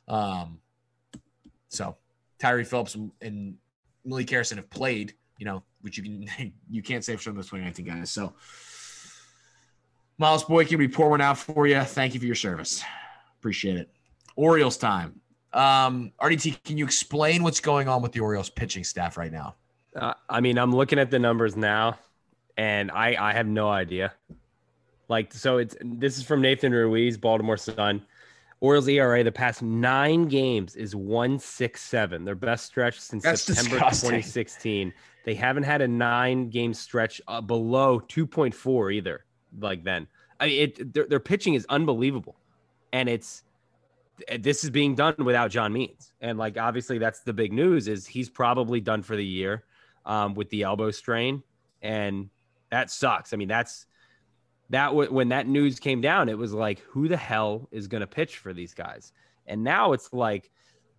Um, 0.07 0.59
so 1.69 1.95
Tyre 2.39 2.63
Phillips 2.65 2.97
and 3.21 3.55
Malik 4.03 4.29
Harrison 4.29 4.57
have 4.57 4.69
played, 4.69 5.13
you 5.37 5.45
know, 5.45 5.63
which 5.81 5.97
you 5.97 6.03
can 6.03 6.53
you 6.69 6.81
can't 6.81 7.03
say 7.03 7.15
for 7.15 7.21
some 7.21 7.31
of 7.31 7.37
those 7.37 7.47
2019 7.47 7.85
guys. 7.85 8.11
So 8.11 8.33
Miles 10.17 10.43
Boykin, 10.43 10.77
we 10.77 10.87
pour 10.87 11.09
one 11.09 11.21
out 11.21 11.37
for 11.37 11.65
you. 11.65 11.81
Thank 11.81 12.13
you 12.13 12.19
for 12.19 12.25
your 12.25 12.35
service. 12.35 12.83
Appreciate 13.39 13.77
it. 13.77 13.89
Orioles 14.35 14.77
time. 14.77 15.19
Um, 15.53 16.13
RDT, 16.21 16.63
can 16.63 16.77
you 16.77 16.85
explain 16.85 17.43
what's 17.43 17.59
going 17.59 17.87
on 17.87 18.01
with 18.01 18.11
the 18.11 18.19
Orioles 18.19 18.49
pitching 18.49 18.83
staff 18.83 19.17
right 19.17 19.31
now? 19.31 19.55
Uh, 19.95 20.13
I 20.29 20.39
mean, 20.39 20.57
I'm 20.57 20.73
looking 20.73 20.99
at 20.99 21.11
the 21.11 21.19
numbers 21.19 21.55
now, 21.57 21.97
and 22.55 22.91
I 22.91 23.15
I 23.19 23.33
have 23.33 23.47
no 23.47 23.69
idea. 23.69 24.13
Like, 25.11 25.33
so 25.33 25.57
it's 25.57 25.75
this 25.81 26.17
is 26.17 26.23
from 26.23 26.39
Nathan 26.41 26.71
Ruiz, 26.71 27.17
Baltimore 27.17 27.57
Sun. 27.57 28.01
Orioles 28.61 28.87
ERA 28.87 29.21
the 29.25 29.31
past 29.31 29.61
nine 29.61 30.29
games 30.29 30.77
is 30.77 30.95
one 30.95 31.37
six 31.37 31.81
seven. 31.81 32.23
Their 32.23 32.33
best 32.33 32.65
stretch 32.65 32.97
since 32.97 33.21
That's 33.21 33.41
September 33.41 33.77
2016. 33.77 34.93
They 35.25 35.33
haven't 35.33 35.63
had 35.63 35.81
a 35.81 35.87
nine 35.87 36.49
game 36.49 36.73
stretch 36.73 37.21
uh, 37.27 37.41
below 37.41 37.99
2.4 37.99 38.93
either. 38.93 39.25
Like 39.59 39.83
then, 39.83 40.07
I 40.39 40.45
mean, 40.45 40.61
it 40.61 40.93
their, 40.93 41.05
their 41.05 41.19
pitching 41.19 41.55
is 41.55 41.65
unbelievable, 41.67 42.37
and 42.93 43.09
it's 43.09 43.43
this 44.39 44.63
is 44.63 44.69
being 44.69 44.95
done 44.95 45.15
without 45.25 45.51
John 45.51 45.73
Means, 45.73 46.13
and 46.21 46.37
like 46.37 46.57
obviously 46.57 46.99
that's 46.99 47.19
the 47.19 47.33
big 47.33 47.51
news 47.51 47.89
is 47.89 48.07
he's 48.07 48.29
probably 48.29 48.79
done 48.79 49.03
for 49.03 49.17
the 49.17 49.25
year 49.25 49.65
um, 50.05 50.35
with 50.35 50.49
the 50.51 50.63
elbow 50.63 50.89
strain, 50.89 51.43
and 51.81 52.29
that 52.69 52.89
sucks. 52.89 53.33
I 53.33 53.35
mean 53.35 53.49
that's 53.49 53.87
that 54.71 54.87
w- 54.87 55.11
when 55.11 55.29
that 55.29 55.47
news 55.47 55.79
came 55.79 56.01
down, 56.01 56.27
it 56.27 56.37
was 56.37 56.53
like, 56.53 56.79
who 56.79 57.07
the 57.07 57.17
hell 57.17 57.67
is 57.71 57.87
going 57.87 58.01
to 58.01 58.07
pitch 58.07 58.37
for 58.37 58.53
these 58.53 58.73
guys? 58.73 59.13
And 59.45 59.63
now 59.63 59.93
it's 59.93 60.11
like, 60.11 60.49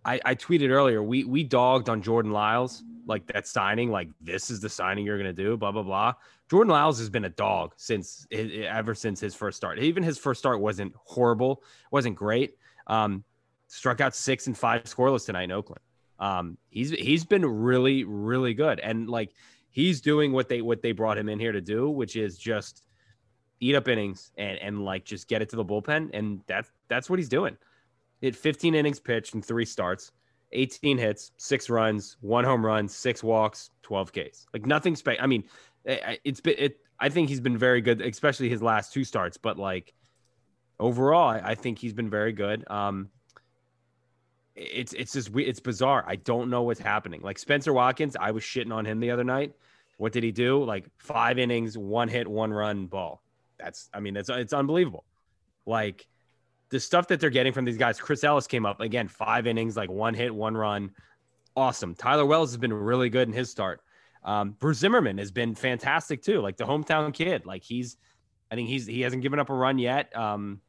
I, 0.05 0.19
I 0.25 0.35
tweeted 0.35 0.69
earlier, 0.69 1.01
we 1.01 1.23
we 1.23 1.43
dogged 1.43 1.89
on 1.89 2.01
Jordan 2.01 2.31
Lyles, 2.31 2.83
like 3.05 3.25
that 3.27 3.47
signing, 3.47 3.89
like 3.89 4.09
this 4.21 4.49
is 4.49 4.59
the 4.59 4.69
signing 4.69 5.05
you're 5.05 5.17
going 5.17 5.33
to 5.33 5.43
do, 5.43 5.55
blah 5.57 5.71
blah 5.71 5.83
blah. 5.83 6.13
Jordan 6.49 6.71
Lyles 6.71 6.99
has 6.99 7.09
been 7.09 7.25
a 7.25 7.29
dog 7.29 7.73
since 7.77 8.27
ever 8.31 8.95
since 8.95 9.19
his 9.19 9.33
first 9.33 9.57
start. 9.57 9.79
Even 9.79 10.03
his 10.03 10.17
first 10.17 10.39
start 10.39 10.59
wasn't 10.59 10.93
horrible, 11.05 11.63
wasn't 11.89 12.15
great. 12.15 12.57
Um, 12.87 13.23
struck 13.67 14.01
out 14.01 14.13
six 14.13 14.47
and 14.47 14.57
five 14.57 14.83
scoreless 14.83 15.25
tonight 15.25 15.43
in 15.43 15.51
Oakland. 15.51 15.81
Um, 16.19 16.57
he's 16.69 16.91
he's 16.91 17.23
been 17.23 17.45
really 17.45 18.03
really 18.03 18.53
good, 18.53 18.81
and 18.81 19.09
like 19.09 19.33
he's 19.71 20.01
doing 20.01 20.33
what 20.33 20.49
they 20.49 20.61
what 20.61 20.81
they 20.81 20.91
brought 20.91 21.17
him 21.17 21.29
in 21.29 21.39
here 21.39 21.53
to 21.53 21.61
do, 21.61 21.89
which 21.89 22.17
is 22.17 22.37
just 22.37 22.83
eat 23.63 23.75
up 23.75 23.87
innings 23.87 24.31
and 24.37 24.57
and 24.59 24.83
like 24.83 25.05
just 25.05 25.27
get 25.27 25.41
it 25.41 25.49
to 25.49 25.55
the 25.55 25.65
bullpen, 25.65 26.09
and 26.13 26.41
that's 26.47 26.71
that's 26.87 27.09
what 27.09 27.19
he's 27.19 27.29
doing. 27.29 27.57
Hit 28.21 28.35
15 28.35 28.75
innings 28.75 28.99
pitched 28.99 29.33
and 29.33 29.43
three 29.43 29.65
starts, 29.65 30.11
18 30.53 30.97
hits, 30.97 31.31
six 31.37 31.69
runs, 31.69 32.17
one 32.21 32.45
home 32.45 32.65
run, 32.65 32.87
six 32.87 33.23
walks, 33.23 33.69
12 33.81 34.11
Ks. 34.13 34.47
Like 34.53 34.65
nothing 34.65 34.95
spe- 34.95 35.19
I 35.19 35.27
mean, 35.27 35.43
it's 35.85 36.39
been 36.41 36.55
it. 36.57 36.77
I 36.99 37.09
think 37.09 37.29
he's 37.29 37.41
been 37.41 37.57
very 37.57 37.81
good, 37.81 38.01
especially 38.01 38.49
his 38.49 38.61
last 38.61 38.93
two 38.93 39.03
starts. 39.03 39.37
But 39.37 39.57
like 39.57 39.93
overall, 40.79 41.29
I, 41.29 41.39
I 41.39 41.55
think 41.55 41.79
he's 41.79 41.93
been 41.93 42.09
very 42.09 42.31
good. 42.33 42.69
Um, 42.69 43.09
it's 44.55 44.93
it's 44.93 45.13
just 45.13 45.31
it's 45.35 45.59
bizarre. 45.59 46.03
I 46.07 46.15
don't 46.15 46.49
know 46.49 46.63
what's 46.63 46.79
happening. 46.79 47.21
Like 47.21 47.39
Spencer 47.39 47.73
Watkins, 47.73 48.15
I 48.19 48.31
was 48.31 48.43
shitting 48.43 48.73
on 48.73 48.85
him 48.85 48.99
the 48.99 49.11
other 49.11 49.23
night. 49.23 49.53
What 49.97 50.11
did 50.11 50.23
he 50.23 50.31
do? 50.31 50.63
Like 50.63 50.85
five 50.97 51.39
innings, 51.39 51.77
one 51.77 52.07
hit, 52.07 52.27
one 52.27 52.53
run, 52.53 52.87
ball. 52.87 53.23
That's 53.59 53.89
I 53.93 53.99
mean, 53.99 54.13
that's 54.13 54.29
it's 54.29 54.53
unbelievable. 54.53 55.05
Like 55.65 56.07
the 56.69 56.79
stuff 56.79 57.07
that 57.07 57.19
they're 57.19 57.29
getting 57.29 57.53
from 57.53 57.65
these 57.65 57.77
guys. 57.77 57.99
Chris 57.99 58.23
Ellis 58.23 58.47
came 58.47 58.65
up 58.65 58.81
again, 58.81 59.07
five 59.07 59.45
innings, 59.47 59.77
like 59.77 59.91
one 59.91 60.13
hit, 60.13 60.33
one 60.33 60.57
run. 60.57 60.91
Awesome. 61.55 61.93
Tyler 61.93 62.25
Wells 62.25 62.51
has 62.51 62.57
been 62.57 62.73
really 62.73 63.09
good 63.09 63.27
in 63.27 63.33
his 63.33 63.49
start. 63.49 63.81
Um, 64.23 64.55
Bruce 64.59 64.79
Zimmermann 64.79 65.17
has 65.19 65.31
been 65.31 65.53
fantastic 65.53 66.23
too. 66.23 66.41
Like 66.41 66.57
the 66.57 66.65
hometown 66.65 67.13
kid. 67.13 67.45
Like 67.45 67.63
he's, 67.63 67.97
I 68.51 68.55
think 68.55 68.69
he's 68.69 68.87
he 68.87 69.01
hasn't 69.01 69.21
given 69.21 69.39
up 69.39 69.49
a 69.49 69.53
run 69.53 69.77
yet. 69.77 70.15
Um, 70.17 70.61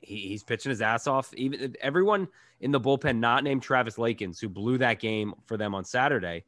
he, 0.00 0.16
he's 0.28 0.42
pitching 0.42 0.70
his 0.70 0.82
ass 0.82 1.06
off. 1.06 1.32
Even 1.34 1.76
everyone 1.80 2.26
in 2.60 2.72
the 2.72 2.80
bullpen, 2.80 3.18
not 3.18 3.44
named 3.44 3.62
Travis 3.62 3.96
Lakins, 3.96 4.40
who 4.40 4.48
blew 4.48 4.78
that 4.78 4.98
game 4.98 5.34
for 5.46 5.56
them 5.56 5.74
on 5.74 5.84
Saturday. 5.84 6.44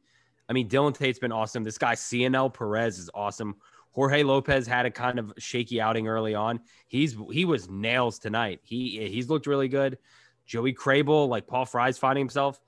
I 0.49 0.53
mean, 0.53 0.67
Dylan 0.67 0.93
Tate's 0.93 1.19
been 1.19 1.31
awesome. 1.31 1.63
This 1.63 1.77
guy, 1.77 1.93
Cionel 1.93 2.49
Perez, 2.53 2.99
is 2.99 3.09
awesome. 3.13 3.55
Jorge 3.97 4.21
Lopez 4.21 4.67
had 4.67 4.85
a 4.85 4.91
kind 4.91 5.17
of 5.17 5.33
shaky 5.39 5.81
outing 5.81 6.07
early 6.07 6.35
on. 6.35 6.59
He's 6.87 7.17
he 7.31 7.45
was 7.45 7.67
nails 7.67 8.19
tonight. 8.19 8.59
He 8.61 9.09
he's 9.09 9.27
looked 9.27 9.47
really 9.47 9.67
good. 9.67 9.97
Joey 10.45 10.71
Krehbiel, 10.71 11.27
like 11.27 11.47
Paul 11.47 11.65
Fry's 11.65 11.97
finding 11.97 12.21
himself. 12.21 12.61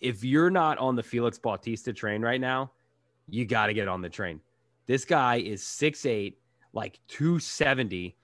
If 0.00 0.22
you're 0.22 0.50
not 0.50 0.78
on 0.78 0.94
the 0.94 1.02
Felix 1.02 1.36
Bautista 1.36 1.92
train 1.92 2.22
right 2.22 2.40
now, 2.40 2.70
you 3.28 3.44
got 3.44 3.66
to 3.66 3.74
get 3.74 3.88
on 3.88 4.02
the 4.02 4.08
train. 4.08 4.40
This 4.86 5.04
guy 5.04 5.38
is 5.38 5.64
6'8, 5.64 6.34
like 6.72 7.00
270. 7.08 8.16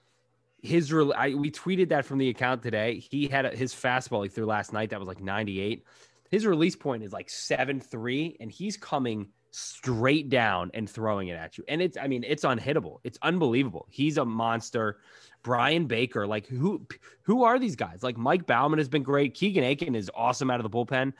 His 0.62 0.94
I, 0.94 1.34
we 1.34 1.50
tweeted 1.50 1.88
that 1.88 2.04
from 2.04 2.18
the 2.18 2.28
account 2.28 2.62
today. 2.62 3.00
He 3.00 3.26
had 3.26 3.46
a, 3.46 3.50
his 3.50 3.74
fastball 3.74 4.22
he 4.22 4.28
threw 4.28 4.46
last 4.46 4.72
night 4.72 4.90
that 4.90 5.00
was 5.00 5.08
like 5.08 5.20
98. 5.20 5.84
His 6.30 6.46
release 6.46 6.76
point 6.76 7.02
is 7.02 7.12
like 7.12 7.26
7'3, 7.26 8.36
and 8.38 8.48
he's 8.48 8.76
coming– 8.76 9.26
straight 9.52 10.30
down 10.30 10.70
and 10.74 10.88
throwing 10.88 11.28
it 11.28 11.34
at 11.34 11.56
you. 11.56 11.64
And 11.68 11.80
it's, 11.80 11.96
I 11.96 12.08
mean, 12.08 12.24
it's 12.26 12.42
unhittable. 12.42 12.98
It's 13.04 13.18
unbelievable. 13.22 13.86
He's 13.90 14.16
a 14.16 14.24
monster. 14.24 14.98
Bryan 15.42 15.86
Baker, 15.86 16.26
like 16.26 16.46
who, 16.46 16.86
who 17.22 17.44
are 17.44 17.58
these 17.58 17.76
guys? 17.76 18.02
Like 18.02 18.16
Mike 18.16 18.46
Baumann 18.46 18.78
has 18.78 18.88
been 18.88 19.02
great. 19.02 19.34
Keegan 19.34 19.62
Akin 19.62 19.94
is 19.94 20.10
awesome 20.14 20.50
out 20.50 20.58
of 20.58 20.64
the 20.64 20.70
bullpen. 20.70 21.12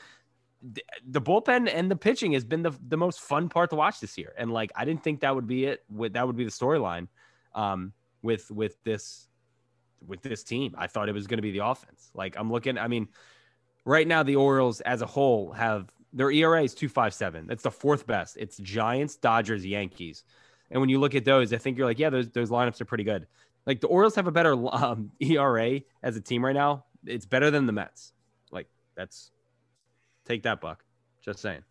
The, 0.63 0.83
the 1.07 1.21
bullpen 1.21 1.71
and 1.73 1.91
the 1.91 1.97
pitching 1.97 2.33
has 2.33 2.45
been 2.45 2.63
the, 2.63 2.73
the 2.89 2.97
most 2.97 3.21
fun 3.21 3.49
part 3.49 3.71
to 3.71 3.77
watch 3.77 4.01
this 4.01 4.17
year. 4.17 4.33
And 4.39 4.51
like, 4.51 4.73
I 4.75 4.85
didn't 4.85 5.05
think 5.05 5.21
that 5.21 5.35
would 5.35 5.47
be 5.47 5.67
it. 5.67 5.85
With 5.91 6.15
that 6.15 6.27
would 6.27 6.37
be 6.37 6.45
the 6.45 6.51
storyline, 6.51 7.09
um, 7.55 7.93
with 8.23 8.51
with 8.51 8.83
this 8.85 9.29
with 10.07 10.23
this 10.23 10.43
team. 10.45 10.75
I 10.79 10.87
thought 10.87 11.09
it 11.09 11.15
was 11.15 11.27
going 11.27 11.39
to 11.39 11.43
be 11.43 11.51
the 11.51 11.67
offense. 11.67 12.11
Like 12.15 12.37
I'm 12.39 12.51
looking. 12.51 12.79
I 12.79 12.87
mean, 12.89 13.09
right 13.85 14.07
now 14.07 14.23
the 14.23 14.37
Orioles 14.37 14.81
as 14.83 15.03
a 15.03 15.07
whole 15.07 15.53
have 15.53 15.93
their 16.13 16.31
ERA 16.31 16.63
is 16.63 16.75
257. 16.75 17.47
That's 17.47 17.63
the 17.63 17.71
fourth 17.71 18.07
best. 18.07 18.37
It's 18.37 18.59
Giants, 18.59 19.17
Dodgers, 19.17 19.65
Yankees. 19.65 20.25
And 20.71 20.81
when 20.81 20.89
you 20.89 20.99
look 20.99 21.15
at 21.15 21.25
those, 21.25 21.53
I 21.53 21.59
think 21.59 21.77
you're 21.77 21.87
like, 21.87 21.99
yeah, 21.99 22.11
those 22.11 22.31
those 22.31 22.51
lineups 22.51 22.81
are 22.81 22.85
pretty 22.85 23.05
good. 23.05 23.27
Like 23.67 23.81
the 23.81 23.87
Orioles 23.87 24.15
have 24.17 24.27
a 24.27 24.33
better 24.33 24.53
um, 24.75 25.13
ERA 25.21 25.81
as 26.03 26.17
a 26.17 26.21
team 26.21 26.45
right 26.45 26.55
now. 26.55 26.85
It's 27.07 27.27
better 27.27 27.51
than 27.51 27.67
the 27.67 27.73
Mets. 27.73 28.13
Like 28.51 28.69
that's 28.95 29.31
take 30.25 30.43
that, 30.45 30.61
Buck. 30.61 30.85
Just 31.25 31.41
saying. 31.41 31.63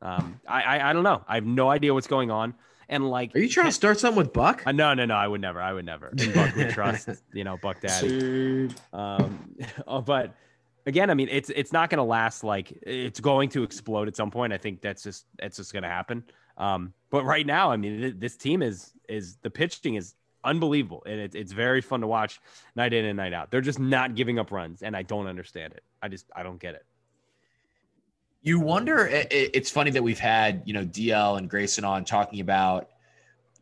Um, 0.00 0.40
I, 0.48 0.62
I 0.62 0.90
I 0.90 0.92
don't 0.92 1.04
know. 1.04 1.22
I 1.28 1.36
have 1.36 1.46
no 1.46 1.70
idea 1.70 1.94
what's 1.94 2.08
going 2.08 2.30
on. 2.30 2.54
And 2.88 3.08
like, 3.08 3.34
are 3.34 3.38
you 3.38 3.48
trying 3.48 3.68
to 3.68 3.72
start 3.72 3.98
something 4.00 4.18
with 4.18 4.32
Buck? 4.32 4.64
Uh, 4.66 4.72
no, 4.72 4.92
no, 4.92 5.06
no. 5.06 5.14
I 5.14 5.26
would 5.26 5.40
never. 5.40 5.62
I 5.62 5.72
would 5.72 5.86
never. 5.86 6.12
In 6.18 6.32
Buck 6.32 6.54
we 6.54 6.64
trust. 6.70 7.08
You 7.32 7.44
know, 7.44 7.56
Buck 7.56 7.80
Daddy. 7.80 8.68
Um, 8.92 9.56
oh, 9.86 10.00
but 10.00 10.34
again, 10.86 11.10
I 11.10 11.14
mean, 11.14 11.28
it's 11.30 11.50
it's 11.50 11.72
not 11.72 11.90
going 11.90 11.98
to 11.98 12.04
last 12.04 12.44
like 12.44 12.72
it's 12.82 13.20
going 13.20 13.48
to 13.50 13.62
explode 13.62 14.08
at 14.08 14.16
some 14.16 14.30
point. 14.30 14.52
I 14.52 14.58
think 14.58 14.80
that's 14.80 15.02
just 15.02 15.26
that's 15.38 15.56
just 15.56 15.72
going 15.72 15.82
to 15.82 15.88
happen. 15.88 16.24
Um, 16.58 16.92
but 17.10 17.24
right 17.24 17.46
now, 17.46 17.70
I 17.70 17.76
mean, 17.76 18.18
this 18.18 18.36
team 18.36 18.62
is 18.62 18.92
is 19.08 19.36
the 19.42 19.50
pitching 19.50 19.94
is 19.94 20.14
unbelievable, 20.44 21.02
and 21.06 21.20
it, 21.20 21.34
it's 21.34 21.52
very 21.52 21.80
fun 21.80 22.00
to 22.00 22.06
watch 22.06 22.40
night 22.74 22.92
in 22.92 23.04
and 23.04 23.16
night 23.16 23.32
out. 23.32 23.50
They're 23.50 23.60
just 23.60 23.78
not 23.78 24.14
giving 24.14 24.38
up 24.38 24.50
runs, 24.50 24.82
and 24.82 24.96
I 24.96 25.02
don't 25.02 25.26
understand 25.26 25.72
it. 25.72 25.82
I 26.02 26.08
just 26.08 26.26
I 26.34 26.42
don't 26.42 26.60
get 26.60 26.74
it. 26.74 26.84
You 28.42 28.58
wonder. 28.58 29.08
It's 29.10 29.70
funny 29.70 29.92
that 29.92 30.02
we've 30.02 30.18
had 30.18 30.62
you 30.64 30.74
know 30.74 30.84
DL 30.84 31.38
and 31.38 31.48
Grayson 31.48 31.84
on 31.84 32.04
talking 32.04 32.40
about 32.40 32.88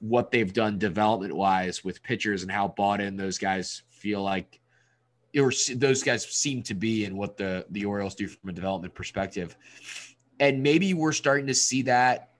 what 0.00 0.30
they've 0.30 0.52
done 0.52 0.78
development 0.78 1.34
wise 1.34 1.84
with 1.84 2.02
pitchers 2.02 2.42
and 2.42 2.50
how 2.50 2.68
bought 2.68 3.02
in 3.02 3.16
those 3.16 3.36
guys 3.36 3.82
feel 3.90 4.22
like 4.22 4.60
or 5.38 5.52
those 5.76 6.02
guys 6.02 6.26
seem 6.26 6.62
to 6.64 6.74
be 6.74 7.04
in 7.04 7.16
what 7.16 7.36
the 7.36 7.66
the 7.70 7.84
Orioles 7.84 8.14
do 8.14 8.26
from 8.28 8.50
a 8.50 8.52
development 8.52 8.94
perspective. 8.94 9.56
And 10.40 10.62
maybe 10.62 10.94
we're 10.94 11.12
starting 11.12 11.46
to 11.46 11.54
see 11.54 11.82
that. 11.82 12.30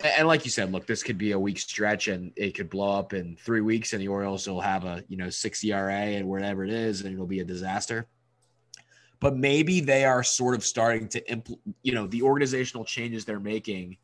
And 0.00 0.28
like 0.28 0.44
you 0.44 0.50
said, 0.50 0.70
look, 0.70 0.86
this 0.86 1.02
could 1.02 1.18
be 1.18 1.32
a 1.32 1.38
weak 1.38 1.58
stretch 1.58 2.06
and 2.06 2.32
it 2.36 2.54
could 2.54 2.70
blow 2.70 2.96
up 2.98 3.14
in 3.14 3.36
three 3.36 3.62
weeks 3.62 3.92
and 3.92 4.00
the 4.00 4.06
Orioles 4.06 4.46
will 4.46 4.60
have 4.60 4.84
a, 4.84 5.02
you 5.08 5.16
know, 5.16 5.28
six 5.28 5.64
ERA 5.64 5.92
and 5.92 6.28
whatever 6.28 6.64
it 6.64 6.70
is, 6.70 7.00
and 7.00 7.12
it'll 7.12 7.26
be 7.26 7.40
a 7.40 7.44
disaster. 7.44 8.06
But 9.18 9.36
maybe 9.36 9.80
they 9.80 10.04
are 10.04 10.22
sort 10.22 10.54
of 10.54 10.64
starting 10.64 11.08
to 11.08 11.30
implement, 11.30 11.76
you 11.82 11.94
know, 11.94 12.06
the 12.06 12.22
organizational 12.22 12.84
changes 12.84 13.24
they're 13.24 13.40
making, 13.40 13.96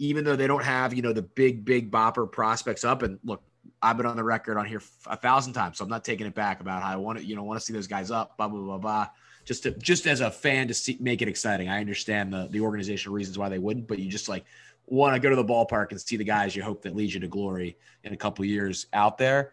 even 0.00 0.24
though 0.24 0.34
they 0.34 0.48
don't 0.48 0.64
have, 0.64 0.92
you 0.92 1.02
know, 1.02 1.12
the 1.12 1.22
big, 1.22 1.64
big 1.64 1.92
bopper 1.92 2.30
prospects 2.30 2.82
up. 2.82 3.02
And 3.02 3.20
look, 3.22 3.42
I've 3.82 3.96
been 3.96 4.06
on 4.06 4.16
the 4.16 4.24
record 4.24 4.58
on 4.58 4.66
here 4.66 4.82
a 5.06 5.16
thousand 5.16 5.54
times, 5.54 5.78
so 5.78 5.84
I'm 5.84 5.90
not 5.90 6.04
taking 6.04 6.26
it 6.26 6.34
back 6.34 6.60
about 6.60 6.82
how 6.82 6.92
I 6.92 6.96
want 6.96 7.18
to, 7.18 7.24
you 7.24 7.36
know, 7.36 7.44
want 7.44 7.58
to 7.60 7.64
see 7.64 7.72
those 7.72 7.86
guys 7.86 8.10
up, 8.10 8.36
blah 8.36 8.48
blah 8.48 8.60
blah 8.60 8.78
blah. 8.78 9.08
just 9.44 9.62
to 9.64 9.70
just 9.72 10.06
as 10.06 10.20
a 10.20 10.30
fan 10.30 10.68
to 10.68 10.74
see 10.74 10.96
make 11.00 11.22
it 11.22 11.28
exciting. 11.28 11.68
I 11.68 11.80
understand 11.80 12.32
the 12.32 12.48
the 12.50 12.60
organizational 12.60 13.14
reasons 13.14 13.38
why 13.38 13.48
they 13.48 13.58
wouldn't, 13.58 13.88
but 13.88 13.98
you 13.98 14.10
just 14.10 14.28
like 14.28 14.44
want 14.86 15.14
to 15.14 15.20
go 15.20 15.30
to 15.30 15.36
the 15.36 15.44
ballpark 15.44 15.90
and 15.90 16.00
see 16.00 16.16
the 16.16 16.24
guys 16.24 16.54
you 16.54 16.62
hope 16.62 16.82
that 16.82 16.96
lead 16.96 17.12
you 17.12 17.20
to 17.20 17.28
glory 17.28 17.76
in 18.04 18.12
a 18.12 18.16
couple 18.16 18.44
years 18.44 18.86
out 18.92 19.18
there. 19.18 19.52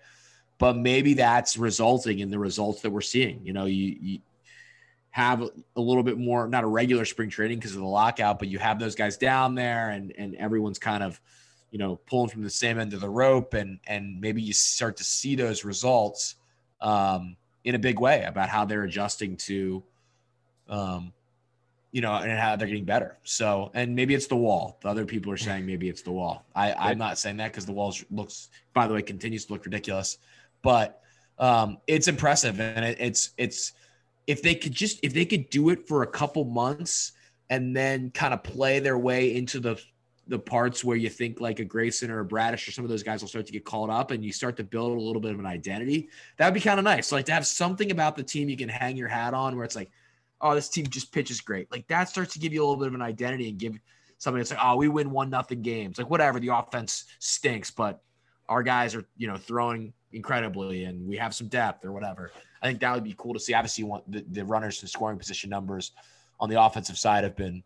But 0.58 0.78
maybe 0.78 1.13
that's 1.13 1.58
resulting 1.58 2.20
in 2.20 2.32
the 2.32 2.39
results 2.39 2.82
that 2.82 2.89
we're 2.89 3.02
seeing. 3.02 3.41
You 3.46 3.54
know, 3.54 3.65
you, 3.65 3.98
you 4.02 4.20
have 5.12 5.41
a 5.41 5.82
little 5.82 6.02
bit 6.04 6.17
more, 6.17 6.48
not 6.48 6.63
a 6.63 6.67
regular 6.67 7.06
spring 7.06 7.30
training 7.30 7.60
because 7.60 7.74
of 7.76 7.82
the 7.82 7.88
lockout, 7.88 8.39
but 8.39 8.48
you 8.48 8.58
have 8.58 8.80
those 8.80 8.96
guys 8.96 9.17
down 9.17 9.56
there 9.56 9.89
and 9.89 10.13
and 10.17 10.36
everyone's 10.36 10.80
kind 10.80 11.04
of, 11.04 11.20
you 11.71 11.80
know, 11.80 11.97
pulling 12.08 12.30
from 12.30 12.43
the 12.43 12.49
same 12.49 12.80
end 12.80 12.93
of 12.93 13.01
the 13.01 13.10
rope 13.10 13.53
and 13.53 13.80
and 13.88 14.19
maybe 14.21 14.41
you 14.41 14.53
start 14.53 14.97
to 14.97 15.03
see 15.03 15.36
those 15.36 15.65
results 15.65 16.36
um, 16.82 17.36
in 17.63 17.75
a 17.75 17.80
big 17.80 17.99
way 17.99 18.23
about 18.23 18.49
how 18.49 18.65
they're 18.65 18.84
adjusting 18.84 19.36
to 19.36 19.84
um, 20.69 21.13
you 21.91 22.01
know, 22.01 22.13
and 22.13 22.32
how 22.38 22.56
they're 22.56 22.67
getting 22.67 22.86
better. 22.86 23.17
So, 23.23 23.71
and 23.73 23.95
maybe 23.95 24.13
it's 24.13 24.27
the 24.27 24.36
wall. 24.36 24.77
The 24.82 24.89
other 24.89 25.06
people 25.06 25.32
are 25.32 25.38
saying 25.38 25.65
maybe 25.65 25.89
it's 25.89 26.01
the 26.01 26.12
wall. 26.12 26.45
I, 26.56 26.73
I'm 26.73 26.97
not 26.97 27.17
saying 27.17 27.38
that 27.38 27.51
because 27.51 27.65
the 27.65 27.71
wall 27.71 27.95
looks, 28.12 28.49
by 28.73 28.88
the 28.88 28.93
way, 28.93 29.01
continues 29.01 29.45
to 29.45 29.53
look 29.53 29.65
ridiculous, 29.65 30.17
but 30.62 31.01
um, 31.39 31.77
it's 31.88 32.08
impressive. 32.08 32.60
And 32.60 32.84
it, 32.84 32.97
it's, 32.99 33.32
it's, 33.38 33.73
if 34.27 34.41
they 34.41 34.53
could 34.53 34.73
just, 34.73 34.99
if 35.01 35.13
they 35.13 35.25
could 35.25 35.49
do 35.49 35.69
it 35.69 35.88
for 35.88 36.03
a 36.03 36.08
couple 36.08 36.43
months 36.43 37.13
and 37.49 37.75
then 37.75 38.12
kind 38.12 38.34
of 38.34 38.43
play 38.43 38.80
their 38.80 38.97
way 38.97 39.36
into 39.36 39.60
the, 39.60 39.82
the 40.27 40.39
parts 40.39 40.83
where 40.83 40.97
you 40.97 41.09
think 41.09 41.39
like 41.39 41.59
a 41.59 41.65
Grayson 41.65 42.11
or 42.11 42.19
a 42.19 42.25
Bradish 42.25 42.67
or 42.67 42.71
some 42.71 42.83
of 42.83 42.89
those 42.89 43.03
guys 43.03 43.21
will 43.21 43.29
start 43.29 43.45
to 43.45 43.51
get 43.51 43.65
called 43.65 43.89
up 43.89 44.11
and 44.11 44.23
you 44.23 44.31
start 44.31 44.57
to 44.57 44.63
build 44.63 44.97
a 44.97 45.01
little 45.01 45.21
bit 45.21 45.31
of 45.31 45.39
an 45.39 45.45
identity, 45.45 46.09
that'd 46.37 46.53
be 46.53 46.59
kind 46.59 46.79
of 46.79 46.83
nice. 46.83 47.11
Like 47.11 47.25
to 47.25 47.33
have 47.33 47.45
something 47.45 47.91
about 47.91 48.15
the 48.15 48.23
team 48.23 48.49
you 48.49 48.57
can 48.57 48.69
hang 48.69 48.97
your 48.97 49.07
hat 49.07 49.33
on 49.33 49.55
where 49.55 49.65
it's 49.65 49.75
like, 49.75 49.89
oh, 50.41 50.53
this 50.53 50.69
team 50.69 50.87
just 50.87 51.11
pitches 51.11 51.41
great. 51.41 51.71
Like 51.71 51.87
that 51.87 52.09
starts 52.09 52.33
to 52.33 52.39
give 52.39 52.53
you 52.53 52.61
a 52.61 52.65
little 52.65 52.77
bit 52.77 52.87
of 52.87 52.93
an 52.93 53.01
identity 53.01 53.49
and 53.49 53.57
give 53.57 53.77
something 54.17 54.39
that's 54.39 54.51
like, 54.51 54.59
oh, 54.61 54.75
we 54.75 54.87
win 54.87 55.11
one 55.11 55.29
nothing 55.29 55.61
games. 55.61 55.97
Like 55.97 56.09
whatever, 56.09 56.39
the 56.39 56.49
offense 56.49 57.05
stinks, 57.19 57.71
but 57.71 58.01
our 58.49 58.63
guys 58.63 58.95
are, 58.95 59.05
you 59.17 59.27
know, 59.27 59.37
throwing 59.37 59.93
incredibly 60.11 60.85
and 60.85 61.07
we 61.07 61.17
have 61.17 61.33
some 61.33 61.47
depth 61.47 61.85
or 61.85 61.91
whatever. 61.91 62.31
I 62.61 62.67
think 62.67 62.79
that 62.81 62.93
would 62.93 63.03
be 63.03 63.15
cool 63.17 63.33
to 63.33 63.39
see. 63.39 63.53
Obviously, 63.53 63.83
you 63.83 63.87
want 63.87 64.09
the, 64.11 64.25
the 64.31 64.45
runners 64.45 64.81
and 64.81 64.89
scoring 64.89 65.17
position 65.17 65.49
numbers 65.49 65.91
on 66.39 66.49
the 66.49 66.61
offensive 66.61 66.97
side 66.97 67.23
have 67.23 67.35
been 67.35 67.63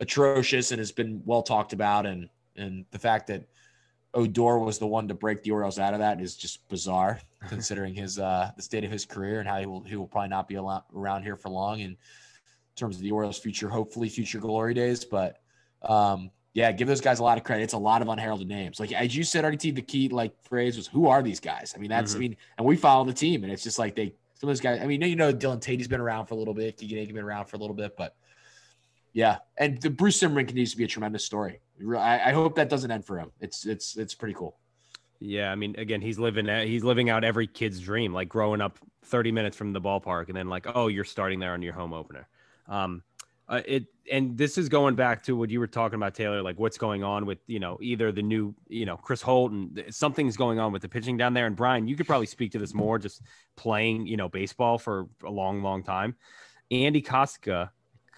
atrocious 0.00 0.70
and 0.70 0.78
has 0.78 0.92
been 0.92 1.22
well 1.24 1.42
talked 1.42 1.72
about. 1.72 2.06
And 2.06 2.28
and 2.56 2.84
the 2.90 2.98
fact 2.98 3.26
that 3.28 3.44
Odor 4.14 4.58
was 4.58 4.78
the 4.78 4.86
one 4.86 5.08
to 5.08 5.14
break 5.14 5.42
the 5.42 5.50
Orioles 5.50 5.78
out 5.78 5.94
of 5.94 6.00
that 6.00 6.20
is 6.20 6.36
just 6.36 6.66
bizarre, 6.68 7.20
considering 7.48 7.94
his 7.94 8.18
uh, 8.18 8.50
the 8.56 8.62
state 8.62 8.84
of 8.84 8.90
his 8.90 9.04
career 9.04 9.40
and 9.40 9.48
how 9.48 9.58
he 9.58 9.66
will 9.66 9.82
he 9.82 9.96
will 9.96 10.06
probably 10.06 10.28
not 10.28 10.48
be 10.48 10.56
around 10.56 11.22
here 11.22 11.36
for 11.36 11.48
long 11.48 11.80
in 11.80 11.96
terms 12.76 12.96
of 12.96 13.02
the 13.02 13.10
Orioles' 13.10 13.38
future, 13.38 13.68
hopefully 13.68 14.08
future 14.08 14.38
glory 14.38 14.74
days. 14.74 15.04
But 15.04 15.40
um, 15.82 16.30
yeah, 16.54 16.72
give 16.72 16.88
those 16.88 17.00
guys 17.00 17.18
a 17.18 17.22
lot 17.22 17.38
of 17.38 17.44
credit. 17.44 17.64
It's 17.64 17.74
a 17.74 17.78
lot 17.78 18.02
of 18.02 18.08
unheralded 18.08 18.48
names. 18.48 18.80
Like 18.80 18.92
as 18.92 19.14
you 19.14 19.22
said, 19.24 19.44
RDT, 19.44 19.74
the 19.74 19.82
key 19.82 20.08
like 20.08 20.32
phrase 20.42 20.76
was, 20.76 20.86
"Who 20.86 21.06
are 21.06 21.22
these 21.22 21.40
guys?" 21.40 21.74
I 21.76 21.78
mean, 21.78 21.90
that's 21.90 22.12
mm-hmm. 22.12 22.18
I 22.18 22.20
mean, 22.20 22.36
and 22.56 22.66
we 22.66 22.76
follow 22.76 23.04
the 23.04 23.12
team, 23.12 23.44
and 23.44 23.52
it's 23.52 23.62
just 23.62 23.78
like 23.78 23.94
they 23.94 24.14
some 24.34 24.48
of 24.48 24.54
those 24.54 24.60
guys. 24.60 24.80
I 24.80 24.86
mean, 24.86 25.02
you 25.02 25.16
know, 25.16 25.32
Dylan 25.32 25.60
Tate's 25.60 25.86
been 25.86 26.00
around 26.00 26.26
for 26.26 26.34
a 26.34 26.38
little 26.38 26.54
bit, 26.54 26.76
Keegan 26.76 26.98
Akin 26.98 27.14
been 27.14 27.24
around 27.24 27.46
for 27.46 27.56
a 27.56 27.58
little 27.58 27.76
bit, 27.76 27.96
but 27.96 28.16
yeah, 29.12 29.38
and 29.56 29.80
the 29.80 29.90
Bruce 29.90 30.20
Zimmermann 30.20 30.46
continues 30.46 30.72
to 30.72 30.76
be 30.76 30.84
a 30.84 30.88
tremendous 30.88 31.24
story. 31.24 31.60
I, 31.96 32.20
I 32.26 32.32
hope 32.32 32.56
that 32.56 32.68
doesn't 32.68 32.90
end 32.90 33.04
for 33.04 33.18
him. 33.18 33.30
It's 33.40 33.66
it's 33.66 33.96
it's 33.96 34.14
pretty 34.14 34.34
cool. 34.34 34.58
Yeah, 35.20 35.50
I 35.50 35.56
mean, 35.56 35.74
again, 35.78 36.00
he's 36.00 36.18
living 36.18 36.46
he's 36.66 36.84
living 36.84 37.10
out 37.10 37.24
every 37.24 37.46
kid's 37.46 37.80
dream, 37.80 38.12
like 38.12 38.28
growing 38.28 38.60
up 38.60 38.78
30 39.04 39.32
minutes 39.32 39.56
from 39.56 39.72
the 39.72 39.80
ballpark, 39.80 40.28
and 40.28 40.36
then 40.36 40.48
like, 40.48 40.66
oh, 40.74 40.88
you're 40.88 41.04
starting 41.04 41.40
there 41.40 41.52
on 41.52 41.62
your 41.62 41.72
home 41.72 41.92
opener. 41.92 42.28
Um, 42.68 43.02
uh, 43.48 43.62
it 43.66 43.86
and 44.10 44.36
this 44.36 44.58
is 44.58 44.68
going 44.68 44.94
back 44.94 45.22
to 45.22 45.36
what 45.36 45.50
you 45.50 45.58
were 45.58 45.66
talking 45.66 45.96
about, 45.96 46.14
Taylor. 46.14 46.42
Like, 46.42 46.58
what's 46.58 46.78
going 46.78 47.02
on 47.02 47.26
with 47.26 47.38
you 47.46 47.58
know 47.58 47.78
either 47.80 48.12
the 48.12 48.22
new 48.22 48.54
you 48.68 48.86
know 48.86 48.96
Chris 48.96 49.22
Holt 49.22 49.52
and 49.52 49.84
something's 49.90 50.36
going 50.36 50.60
on 50.60 50.72
with 50.72 50.82
the 50.82 50.88
pitching 50.88 51.16
down 51.16 51.34
there. 51.34 51.46
And 51.46 51.56
Brian, 51.56 51.88
you 51.88 51.96
could 51.96 52.06
probably 52.06 52.26
speak 52.26 52.52
to 52.52 52.58
this 52.58 52.74
more, 52.74 52.98
just 52.98 53.22
playing 53.56 54.06
you 54.06 54.16
know 54.16 54.28
baseball 54.28 54.78
for 54.78 55.08
a 55.24 55.30
long, 55.30 55.62
long 55.62 55.82
time. 55.82 56.14
Andy 56.70 57.00
Kostka 57.00 57.70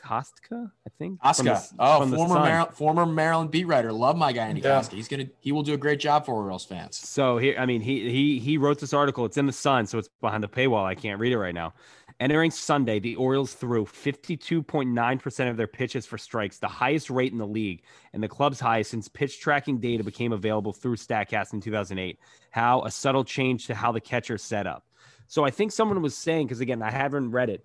Kostka, 0.04 0.70
I 0.86 0.90
think. 0.98 1.20
Kostka. 1.20 1.72
Oh, 1.78 2.06
former 2.06 2.40
Maryland, 2.40 2.74
former 2.74 3.06
Maryland 3.06 3.50
beat 3.50 3.66
writer. 3.66 3.92
Love 3.92 4.16
my 4.16 4.32
guy 4.32 4.46
Andy 4.46 4.60
yeah. 4.60 4.80
Kostka. 4.80 4.92
He's 4.92 5.08
gonna 5.08 5.26
he 5.40 5.52
will 5.52 5.62
do 5.62 5.74
a 5.74 5.76
great 5.76 6.00
job 6.00 6.26
for 6.26 6.34
Orioles 6.34 6.64
fans. 6.64 6.96
So 6.96 7.38
here, 7.38 7.56
I 7.58 7.66
mean, 7.66 7.80
he 7.80 8.10
he 8.10 8.38
he 8.38 8.58
wrote 8.58 8.78
this 8.78 8.92
article. 8.92 9.24
It's 9.24 9.36
in 9.36 9.46
the 9.46 9.52
Sun, 9.52 9.86
so 9.86 9.98
it's 9.98 10.08
behind 10.20 10.42
the 10.42 10.48
paywall. 10.48 10.84
I 10.84 10.94
can't 10.94 11.20
read 11.20 11.32
it 11.32 11.38
right 11.38 11.54
now. 11.54 11.74
Entering 12.20 12.50
Sunday, 12.50 13.00
the 13.00 13.16
Orioles 13.16 13.54
threw 13.54 13.86
52.9% 13.86 15.50
of 15.50 15.56
their 15.56 15.66
pitches 15.66 16.04
for 16.04 16.18
strikes, 16.18 16.58
the 16.58 16.68
highest 16.68 17.08
rate 17.08 17.32
in 17.32 17.38
the 17.38 17.46
league, 17.46 17.82
and 18.12 18.22
the 18.22 18.28
club's 18.28 18.60
highest 18.60 18.90
since 18.90 19.08
pitch 19.08 19.40
tracking 19.40 19.78
data 19.78 20.04
became 20.04 20.34
available 20.34 20.74
through 20.74 20.96
StatCast 20.96 21.54
in 21.54 21.62
2008. 21.62 22.18
How 22.50 22.82
a 22.82 22.90
subtle 22.90 23.24
change 23.24 23.66
to 23.68 23.74
how 23.74 23.90
the 23.90 24.02
catcher 24.02 24.36
set 24.36 24.66
up. 24.66 24.84
So 25.28 25.44
I 25.44 25.50
think 25.50 25.72
someone 25.72 26.02
was 26.02 26.14
saying, 26.14 26.48
because 26.48 26.60
again, 26.60 26.82
I 26.82 26.90
haven't 26.90 27.30
read 27.30 27.48
it, 27.48 27.64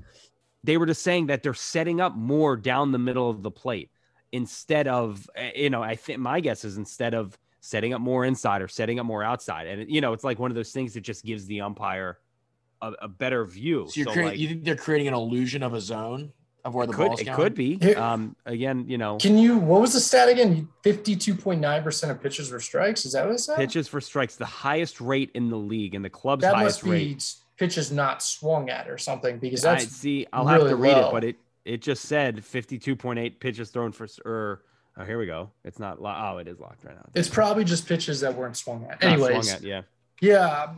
they 0.66 0.78
were 0.78 0.86
just 0.86 1.04
saying 1.04 1.28
that 1.28 1.44
they're 1.44 1.54
setting 1.54 2.02
up 2.02 2.16
more 2.16 2.58
down 2.58 2.92
the 2.92 3.00
middle 3.00 3.30
of 3.30 3.44
the 3.44 3.52
plate 3.52 3.92
instead 4.32 4.88
of 4.88 5.30
eh, 5.36 5.52
you 5.56 5.70
know 5.70 5.84
i 5.84 5.96
think 5.96 6.20
my 6.20 6.40
guess 6.40 6.66
is 6.66 6.78
instead 6.78 7.14
of 7.14 7.38
setting 7.66 7.94
up 7.94 8.02
more 8.02 8.26
inside 8.26 8.62
or 8.62 8.68
setting 8.68 9.00
up 9.00 9.06
more 9.06 9.24
outside. 9.24 9.68
And 9.68 9.90
you 9.90 10.00
know 10.00 10.14
it's 10.14 10.24
like 10.24 10.40
one 10.40 10.52
of 10.52 10.56
those 10.56 10.72
things 10.72 10.94
that 10.94 11.02
just 11.02 11.26
gives 11.26 11.48
the 11.48 11.62
umpire 11.62 12.20
a, 12.82 12.94
a 13.02 13.08
better 13.08 13.44
view. 13.44 13.88
So, 13.90 14.04
so 14.04 14.12
creating, 14.12 14.26
like, 14.26 14.40
you 14.40 14.48
think 14.50 14.64
they're 14.64 14.76
creating 14.76 15.08
an 15.08 15.14
illusion 15.16 15.64
of 15.64 15.74
a 15.74 15.82
zone 15.82 16.32
of 16.64 16.76
where 16.76 16.86
the 16.86 16.94
could, 16.94 17.08
ball's 17.08 17.22
it 17.22 17.34
could 17.34 17.56
be. 17.56 17.96
Um 17.96 18.36
again 18.46 18.86
you 18.88 19.00
know. 19.00 19.18
Can 19.18 19.38
you 19.38 19.58
what 19.58 19.82
was 19.82 19.94
the 19.94 20.00
stat 20.00 20.30
again? 20.30 20.70
52.9% 20.84 22.10
of 22.12 22.22
pitches 22.22 22.52
were 22.52 22.60
strikes? 22.60 23.06
Is 23.06 23.14
that 23.14 23.26
what 23.26 23.36
it 23.36 23.40
said? 23.40 23.58
Pitches 23.58 23.88
for 23.88 24.00
strikes 24.00 24.36
the 24.36 24.46
highest 24.46 25.02
rate 25.02 25.32
in 25.34 25.50
the 25.50 25.58
league 25.58 25.96
and 25.96 26.06
the 26.06 26.10
club's 26.10 26.44
that 26.44 26.54
highest 26.54 26.84
rate 26.84 27.34
pitches 27.58 27.92
not 27.92 28.22
swung 28.22 28.70
at 28.70 28.90
or 28.90 28.98
something 28.98 29.40
because 29.40 29.62
that's 29.62 29.86
I 29.86 29.88
see. 29.88 30.28
I'll 30.34 30.46
really 30.46 30.60
have 30.60 30.70
to 30.70 30.76
read 30.76 30.98
low. 30.98 31.10
it, 31.10 31.12
but 31.12 31.24
it 31.24 31.36
it 31.64 31.82
just 31.82 32.06
said 32.06 32.38
52.8 32.38 33.40
pitches 33.40 33.70
thrown 33.70 33.92
for 33.92 34.08
or 34.24 34.64
oh 34.98 35.06
here 35.06 35.18
we 35.18 35.26
go. 35.26 35.52
It's 35.64 35.80
not 35.80 35.98
oh 36.02 36.38
it 36.38 36.48
is 36.48 36.60
locked 36.60 36.84
right 36.84 36.96
now. 36.96 37.10
It's 37.14 37.30
probably 37.30 37.64
just 37.64 37.88
pitches 37.88 38.22
that 38.22 38.36
weren't 38.36 38.58
swung 38.58 38.86
at. 38.90 39.04
Anyways, 39.04 39.48
swung 39.48 39.58
at, 39.58 39.64
yeah, 39.64 39.82
yeah. 40.22 40.74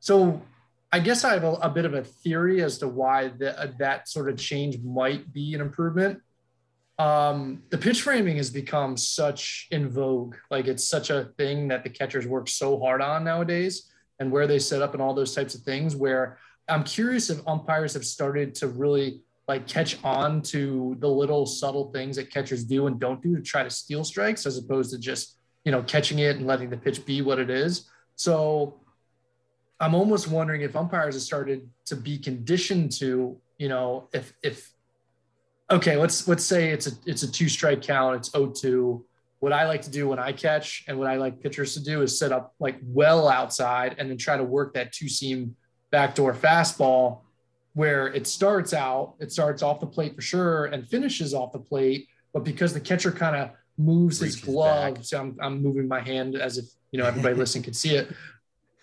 So 0.00 0.40
I 0.92 1.00
guess 1.00 1.24
I 1.24 1.32
have 1.32 1.44
a, 1.44 1.52
a 1.54 1.70
bit 1.70 1.84
of 1.84 1.94
a 1.94 2.04
theory 2.04 2.62
as 2.62 2.78
to 2.78 2.88
why 2.88 3.28
the, 3.28 3.58
uh, 3.58 3.72
that 3.78 4.08
sort 4.08 4.28
of 4.28 4.38
change 4.38 4.78
might 4.78 5.32
be 5.32 5.54
an 5.54 5.60
improvement. 5.60 6.20
Um, 6.98 7.62
the 7.68 7.76
pitch 7.76 8.02
framing 8.02 8.38
has 8.38 8.48
become 8.48 8.96
such 8.96 9.68
in 9.70 9.90
vogue, 9.90 10.36
like 10.50 10.66
it's 10.66 10.88
such 10.88 11.10
a 11.10 11.24
thing 11.36 11.68
that 11.68 11.82
the 11.84 11.90
catchers 11.90 12.26
work 12.26 12.48
so 12.48 12.78
hard 12.78 13.02
on 13.02 13.24
nowadays 13.24 13.90
and 14.18 14.30
where 14.30 14.46
they 14.46 14.58
set 14.58 14.82
up 14.82 14.94
and 14.94 15.02
all 15.02 15.14
those 15.14 15.34
types 15.34 15.54
of 15.54 15.62
things 15.62 15.94
where 15.94 16.38
I'm 16.68 16.84
curious 16.84 17.30
if 17.30 17.46
umpires 17.46 17.94
have 17.94 18.04
started 18.04 18.54
to 18.56 18.68
really 18.68 19.20
like 19.48 19.68
catch 19.68 20.02
on 20.02 20.42
to 20.42 20.96
the 20.98 21.08
little 21.08 21.46
subtle 21.46 21.92
things 21.92 22.16
that 22.16 22.30
catchers 22.30 22.64
do 22.64 22.88
and 22.88 22.98
don't 22.98 23.22
do 23.22 23.36
to 23.36 23.42
try 23.42 23.62
to 23.62 23.70
steal 23.70 24.02
strikes 24.04 24.46
as 24.46 24.58
opposed 24.58 24.90
to 24.92 24.98
just, 24.98 25.38
you 25.64 25.70
know, 25.70 25.82
catching 25.82 26.18
it 26.18 26.36
and 26.36 26.46
letting 26.46 26.68
the 26.70 26.76
pitch 26.76 27.06
be 27.06 27.22
what 27.22 27.38
it 27.38 27.50
is. 27.50 27.88
So 28.16 28.80
I'm 29.78 29.94
almost 29.94 30.28
wondering 30.28 30.62
if 30.62 30.74
umpires 30.74 31.14
have 31.14 31.22
started 31.22 31.68
to 31.86 31.96
be 31.96 32.18
conditioned 32.18 32.92
to, 32.92 33.38
you 33.58 33.68
know, 33.68 34.08
if 34.12 34.32
if 34.42 34.72
okay, 35.70 35.96
let's 35.96 36.26
let's 36.26 36.44
say 36.44 36.70
it's 36.70 36.88
a 36.88 36.90
it's 37.06 37.22
a 37.22 37.30
two 37.30 37.48
strike 37.48 37.82
count, 37.82 38.16
it's 38.16 38.30
0-2 38.30 39.02
what 39.40 39.52
I 39.52 39.66
like 39.66 39.82
to 39.82 39.90
do 39.90 40.08
when 40.08 40.18
I 40.18 40.32
catch 40.32 40.84
and 40.88 40.98
what 40.98 41.08
I 41.08 41.16
like 41.16 41.40
pitchers 41.40 41.74
to 41.74 41.82
do 41.82 42.02
is 42.02 42.18
set 42.18 42.32
up 42.32 42.54
like 42.58 42.78
well 42.82 43.28
outside 43.28 43.96
and 43.98 44.08
then 44.08 44.16
try 44.16 44.36
to 44.36 44.44
work 44.44 44.74
that 44.74 44.92
two 44.92 45.08
seam 45.08 45.56
backdoor 45.90 46.34
fastball 46.34 47.20
where 47.74 48.08
it 48.08 48.26
starts 48.26 48.72
out, 48.72 49.14
it 49.20 49.30
starts 49.30 49.62
off 49.62 49.80
the 49.80 49.86
plate 49.86 50.14
for 50.14 50.22
sure 50.22 50.66
and 50.66 50.88
finishes 50.88 51.34
off 51.34 51.52
the 51.52 51.58
plate. 51.58 52.08
But 52.32 52.42
because 52.42 52.72
the 52.72 52.80
catcher 52.80 53.12
kind 53.12 53.36
of 53.36 53.50
moves 53.76 54.18
his 54.20 54.36
glove, 54.36 55.04
so 55.04 55.20
I'm, 55.20 55.36
I'm 55.42 55.62
moving 55.62 55.86
my 55.86 56.00
hand 56.00 56.36
as 56.36 56.56
if, 56.56 56.64
you 56.90 56.98
know, 56.98 57.06
everybody 57.06 57.34
listening 57.34 57.64
could 57.64 57.76
see 57.76 57.94
it. 57.94 58.08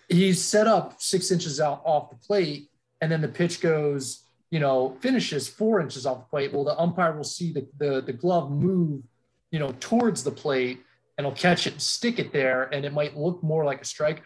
He's 0.08 0.40
set 0.40 0.68
up 0.68 1.02
six 1.02 1.32
inches 1.32 1.60
out 1.60 1.82
off 1.84 2.10
the 2.10 2.16
plate 2.16 2.70
and 3.00 3.10
then 3.10 3.20
the 3.20 3.28
pitch 3.28 3.60
goes, 3.60 4.24
you 4.50 4.60
know, 4.60 4.96
finishes 5.00 5.48
four 5.48 5.80
inches 5.80 6.06
off 6.06 6.18
the 6.18 6.26
plate. 6.26 6.52
Well, 6.52 6.62
the 6.62 6.78
umpire 6.78 7.16
will 7.16 7.24
see 7.24 7.52
the, 7.52 7.66
the, 7.78 8.00
the 8.00 8.12
glove 8.12 8.52
move 8.52 9.02
you 9.54 9.60
know, 9.60 9.72
towards 9.78 10.24
the 10.24 10.32
plate 10.32 10.80
and 11.16 11.24
he'll 11.24 11.36
catch 11.36 11.68
it 11.68 11.74
and 11.74 11.80
stick 11.80 12.18
it 12.18 12.32
there, 12.32 12.64
and 12.72 12.84
it 12.84 12.92
might 12.92 13.16
look 13.16 13.40
more 13.40 13.64
like 13.64 13.82
a 13.82 13.84
strike. 13.84 14.24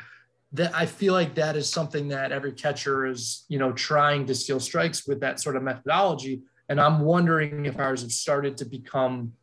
That 0.52 0.74
I 0.74 0.86
feel 0.86 1.12
like 1.12 1.34
that 1.34 1.54
is 1.54 1.68
something 1.68 2.08
that 2.08 2.32
every 2.32 2.52
catcher 2.52 3.04
is, 3.04 3.44
you 3.48 3.58
know, 3.58 3.70
trying 3.72 4.24
to 4.24 4.34
steal 4.34 4.58
strikes 4.58 5.06
with 5.06 5.20
that 5.20 5.38
sort 5.38 5.56
of 5.56 5.62
methodology. 5.62 6.40
And 6.70 6.80
I'm 6.80 7.00
wondering 7.00 7.66
if 7.66 7.78
ours 7.78 8.00
have 8.00 8.10
started 8.10 8.56
to 8.56 8.64
become, 8.64 9.34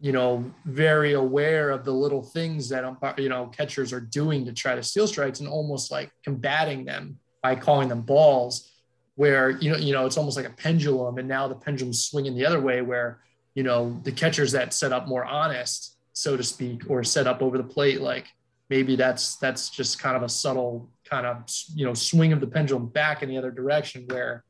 you 0.00 0.10
know, 0.10 0.44
very 0.64 1.12
aware 1.12 1.70
of 1.70 1.84
the 1.84 1.92
little 1.92 2.24
things 2.24 2.68
that 2.70 2.84
um, 2.84 2.98
uh, 3.00 3.12
you 3.16 3.28
know 3.28 3.46
catchers 3.46 3.92
are 3.92 4.00
doing 4.00 4.44
to 4.44 4.52
try 4.52 4.74
to 4.74 4.82
steal 4.82 5.06
strikes 5.06 5.38
and 5.38 5.48
almost 5.48 5.92
like 5.92 6.10
combating 6.24 6.84
them 6.84 7.16
by 7.44 7.54
calling 7.54 7.88
them 7.88 8.00
balls 8.00 8.72
where 9.14 9.50
you 9.50 9.70
know 9.70 9.76
you 9.76 9.92
know 9.92 10.04
it's 10.04 10.16
almost 10.16 10.36
like 10.36 10.46
a 10.46 10.56
pendulum, 10.64 11.18
and 11.18 11.28
now 11.28 11.46
the 11.46 11.54
pendulum's 11.54 12.04
swinging 12.04 12.34
the 12.34 12.44
other 12.44 12.60
way, 12.60 12.82
where 12.82 13.20
you 13.58 13.64
know 13.64 13.98
the 14.04 14.12
catchers 14.12 14.52
that 14.52 14.72
set 14.72 14.92
up 14.92 15.08
more 15.08 15.24
honest, 15.24 15.96
so 16.12 16.36
to 16.36 16.44
speak, 16.44 16.88
or 16.88 17.02
set 17.02 17.26
up 17.26 17.42
over 17.42 17.58
the 17.58 17.64
plate, 17.64 18.00
like 18.00 18.28
maybe 18.70 18.94
that's 18.94 19.34
that's 19.34 19.68
just 19.68 19.98
kind 19.98 20.16
of 20.16 20.22
a 20.22 20.28
subtle 20.28 20.88
kind 21.04 21.26
of 21.26 21.42
you 21.74 21.84
know 21.84 21.92
swing 21.92 22.32
of 22.32 22.38
the 22.40 22.46
pendulum 22.46 22.86
back 22.86 23.20
in 23.24 23.28
the 23.28 23.36
other 23.36 23.50
direction 23.50 24.04
where 24.06 24.44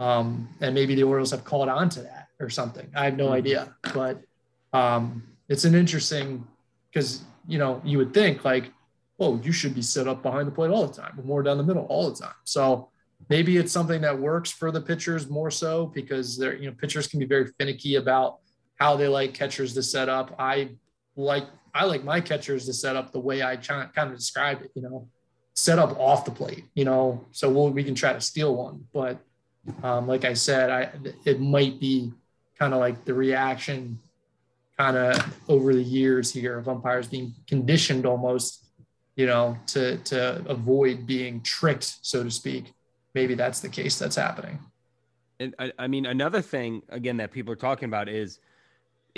um, 0.00 0.48
and 0.60 0.74
maybe 0.74 0.96
the 0.96 1.04
Orioles 1.04 1.30
have 1.30 1.44
caught 1.44 1.68
on 1.68 1.88
to 1.90 2.02
that 2.02 2.26
or 2.40 2.50
something. 2.50 2.90
I 2.96 3.04
have 3.04 3.16
no 3.16 3.26
mm-hmm. 3.26 3.34
idea, 3.34 3.76
but 3.94 4.22
um, 4.72 5.22
it's 5.48 5.64
an 5.64 5.76
interesting 5.76 6.44
because 6.90 7.22
you 7.46 7.58
know 7.58 7.80
you 7.84 7.96
would 7.98 8.12
think 8.12 8.44
like, 8.44 8.72
oh, 9.20 9.40
you 9.40 9.52
should 9.52 9.76
be 9.76 9.82
set 9.82 10.08
up 10.08 10.20
behind 10.20 10.48
the 10.48 10.52
plate 10.52 10.72
all 10.72 10.84
the 10.84 11.00
time, 11.00 11.16
more 11.22 11.44
down 11.44 11.58
the 11.58 11.62
middle 11.70 11.84
all 11.84 12.10
the 12.10 12.16
time. 12.16 12.34
So 12.42 12.88
maybe 13.28 13.56
it's 13.56 13.70
something 13.70 14.00
that 14.00 14.18
works 14.18 14.50
for 14.50 14.72
the 14.72 14.80
pitchers 14.80 15.30
more 15.30 15.52
so 15.52 15.86
because 15.86 16.36
they're 16.36 16.56
you 16.56 16.68
know 16.68 16.76
pitchers 16.76 17.06
can 17.06 17.20
be 17.20 17.24
very 17.24 17.52
finicky 17.56 17.94
about 17.94 18.40
how 18.78 18.96
they 18.96 19.08
like 19.08 19.34
catchers 19.34 19.74
to 19.74 19.82
set 19.82 20.08
up. 20.08 20.34
I 20.38 20.70
like 21.16 21.44
I 21.74 21.84
like 21.84 22.04
my 22.04 22.20
catchers 22.20 22.66
to 22.66 22.72
set 22.72 22.96
up 22.96 23.12
the 23.12 23.20
way 23.20 23.42
I 23.42 23.56
kind 23.56 23.90
of 23.96 24.16
described 24.16 24.62
it. 24.62 24.70
You 24.74 24.82
know, 24.82 25.08
set 25.54 25.78
up 25.78 25.98
off 25.98 26.24
the 26.24 26.30
plate. 26.30 26.64
You 26.74 26.84
know, 26.84 27.24
so 27.32 27.50
we'll, 27.50 27.70
we 27.70 27.84
can 27.84 27.94
try 27.94 28.12
to 28.12 28.20
steal 28.20 28.54
one, 28.56 28.86
but 28.92 29.18
um, 29.82 30.06
like 30.06 30.24
I 30.24 30.32
said, 30.32 30.70
I 30.70 30.90
it 31.24 31.40
might 31.40 31.78
be 31.80 32.12
kind 32.58 32.72
of 32.72 32.80
like 32.80 33.04
the 33.04 33.14
reaction 33.14 33.98
kind 34.76 34.96
of 34.96 35.36
over 35.48 35.74
the 35.74 35.82
years 35.82 36.32
here 36.32 36.58
of 36.58 36.68
umpires 36.68 37.08
being 37.08 37.34
conditioned 37.46 38.06
almost, 38.06 38.64
you 39.16 39.26
know, 39.26 39.58
to 39.66 39.98
to 39.98 40.44
avoid 40.48 41.06
being 41.06 41.40
tricked, 41.42 41.98
so 42.02 42.22
to 42.22 42.30
speak. 42.30 42.72
Maybe 43.14 43.34
that's 43.34 43.60
the 43.60 43.68
case 43.68 43.98
that's 43.98 44.16
happening. 44.16 44.60
And 45.40 45.54
I, 45.58 45.72
I 45.78 45.86
mean, 45.86 46.06
another 46.06 46.42
thing 46.42 46.82
again 46.88 47.16
that 47.18 47.32
people 47.32 47.52
are 47.52 47.56
talking 47.56 47.88
about 47.88 48.08
is 48.08 48.38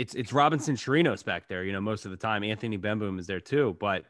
it's 0.00 0.14
it's 0.14 0.32
Robinson 0.32 0.76
Chirinos 0.76 1.22
back 1.22 1.46
there. 1.46 1.62
You 1.62 1.72
know, 1.72 1.80
most 1.80 2.06
of 2.06 2.10
the 2.10 2.16
time 2.16 2.42
Anthony 2.42 2.78
Bemboom 2.78 3.18
is 3.18 3.26
there 3.26 3.38
too, 3.38 3.76
but 3.78 4.06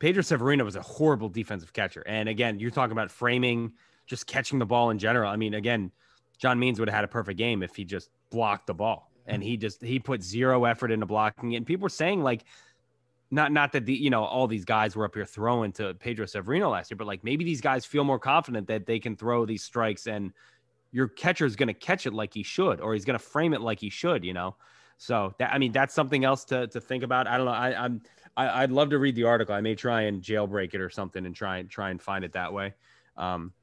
Pedro 0.00 0.22
Severino 0.22 0.64
was 0.64 0.74
a 0.74 0.82
horrible 0.82 1.28
defensive 1.28 1.72
catcher. 1.72 2.02
And 2.04 2.28
again, 2.28 2.58
you're 2.58 2.72
talking 2.72 2.92
about 2.92 3.12
framing 3.12 3.72
just 4.06 4.26
catching 4.26 4.58
the 4.58 4.66
ball 4.66 4.90
in 4.90 4.98
general. 4.98 5.30
I 5.30 5.36
mean, 5.36 5.54
again, 5.54 5.92
John 6.38 6.58
Means 6.58 6.80
would 6.80 6.88
have 6.88 6.96
had 6.96 7.04
a 7.04 7.08
perfect 7.08 7.38
game 7.38 7.62
if 7.62 7.76
he 7.76 7.84
just 7.84 8.10
blocked 8.30 8.66
the 8.66 8.74
ball. 8.74 9.12
And 9.26 9.40
he 9.40 9.56
just 9.56 9.80
he 9.82 10.00
put 10.00 10.20
zero 10.20 10.64
effort 10.64 10.90
into 10.90 11.06
blocking 11.06 11.52
it. 11.52 11.58
And 11.58 11.66
people 11.66 11.84
were 11.84 11.90
saying 11.90 12.24
like 12.24 12.44
not 13.30 13.52
not 13.52 13.70
that 13.70 13.86
the 13.86 13.94
you 13.94 14.10
know 14.10 14.24
all 14.24 14.48
these 14.48 14.64
guys 14.64 14.96
were 14.96 15.04
up 15.04 15.14
here 15.14 15.24
throwing 15.24 15.70
to 15.74 15.94
Pedro 15.94 16.26
Severino 16.26 16.70
last 16.70 16.90
year, 16.90 16.96
but 16.96 17.06
like 17.06 17.22
maybe 17.22 17.44
these 17.44 17.60
guys 17.60 17.86
feel 17.86 18.02
more 18.02 18.18
confident 18.18 18.66
that 18.66 18.84
they 18.84 18.98
can 18.98 19.14
throw 19.14 19.46
these 19.46 19.62
strikes 19.62 20.08
and 20.08 20.32
your 20.90 21.06
catcher 21.06 21.46
is 21.46 21.54
going 21.54 21.68
to 21.68 21.74
catch 21.74 22.04
it 22.04 22.12
like 22.12 22.34
he 22.34 22.42
should, 22.42 22.80
or 22.80 22.94
he's 22.94 23.04
going 23.04 23.16
to 23.16 23.24
frame 23.24 23.54
it 23.54 23.60
like 23.60 23.78
he 23.78 23.90
should, 23.90 24.24
you 24.24 24.32
know. 24.32 24.56
So 25.00 25.34
that 25.38 25.50
I 25.50 25.56
mean 25.56 25.72
that's 25.72 25.94
something 25.94 26.26
else 26.26 26.44
to 26.44 26.66
to 26.66 26.80
think 26.80 27.02
about. 27.02 27.26
I 27.26 27.38
don't 27.38 27.46
know. 27.46 27.52
I, 27.52 27.84
I'm 27.84 28.02
I, 28.36 28.60
would 28.60 28.70
love 28.70 28.90
to 28.90 28.98
read 28.98 29.14
the 29.14 29.24
article. 29.24 29.54
I 29.54 29.62
may 29.62 29.74
try 29.74 30.02
and 30.02 30.22
jailbreak 30.22 30.74
it 30.74 30.80
or 30.82 30.90
something 30.90 31.24
and 31.24 31.34
try 31.34 31.56
and 31.58 31.70
try 31.70 31.88
and 31.88 32.00
find 32.00 32.22
it 32.22 32.34
that 32.34 32.52
way. 32.52 32.74
Um, 33.16 33.54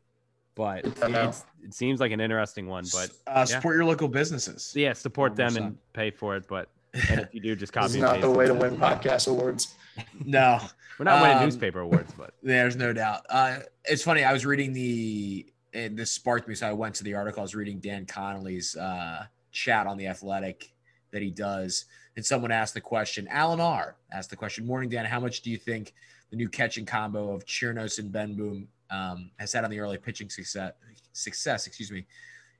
but 0.55 0.83
it 0.83 1.73
seems 1.73 1.99
like 1.99 2.11
an 2.11 2.19
interesting 2.19 2.65
one. 2.65 2.85
But 2.91 3.11
uh, 3.27 3.45
support 3.45 3.75
yeah. 3.75 3.77
your 3.77 3.85
local 3.85 4.07
businesses. 4.07 4.73
Yeah, 4.75 4.93
support 4.93 5.33
100%. 5.33 5.35
them 5.35 5.57
and 5.57 5.77
pay 5.93 6.09
for 6.09 6.35
it. 6.35 6.47
But 6.47 6.69
and 7.09 7.19
if 7.19 7.35
you 7.35 7.39
do, 7.39 7.55
just 7.55 7.71
copy. 7.71 7.85
is 7.85 7.97
not 7.97 8.19
the 8.19 8.31
way 8.31 8.47
to 8.47 8.55
win 8.55 8.75
podcast 8.77 9.27
awards. 9.27 9.75
No, 10.23 10.59
we're 10.99 11.05
not 11.05 11.23
winning 11.23 11.37
um, 11.37 11.43
newspaper 11.45 11.79
awards, 11.79 12.13
but 12.15 12.35
there's 12.43 12.75
no 12.75 12.93
doubt. 12.93 13.25
Uh, 13.31 13.61
it's 13.83 14.03
funny. 14.03 14.23
I 14.23 14.31
was 14.31 14.45
reading 14.45 14.71
the 14.71 15.51
and 15.73 15.97
this 15.97 16.11
sparked 16.11 16.47
me, 16.47 16.53
so 16.53 16.67
I 16.67 16.73
went 16.73 16.93
to 16.95 17.03
the 17.03 17.15
article. 17.15 17.39
I 17.39 17.43
was 17.43 17.55
reading 17.55 17.79
Dan 17.79 18.05
Connolly's 18.05 18.75
uh, 18.75 19.25
chat 19.51 19.87
on 19.87 19.97
the 19.97 20.05
Athletic 20.05 20.69
that 21.17 21.23
he 21.23 21.31
does, 21.31 21.85
and 22.15 22.23
someone 22.23 22.51
asked 22.51 22.75
the 22.75 22.81
question. 22.81 23.27
Alan 23.29 23.59
R 23.59 23.95
asked 24.11 24.29
the 24.29 24.35
question. 24.35 24.67
Morning, 24.67 24.87
Dan. 24.87 25.05
How 25.05 25.19
much 25.19 25.41
do 25.41 25.49
you 25.49 25.57
think 25.57 25.93
the 26.29 26.35
new 26.35 26.47
catching 26.47 26.85
combo 26.85 27.33
of 27.33 27.43
Chirinos 27.45 27.97
and 27.97 28.13
Bemboom 28.13 28.67
um, 28.89 29.31
has 29.37 29.51
had 29.53 29.63
on 29.63 29.71
the 29.71 29.79
early 29.79 29.97
pitching 29.97 30.29
success. 30.29 30.73
Success, 31.13 31.67
excuse 31.67 31.91
me. 31.91 32.05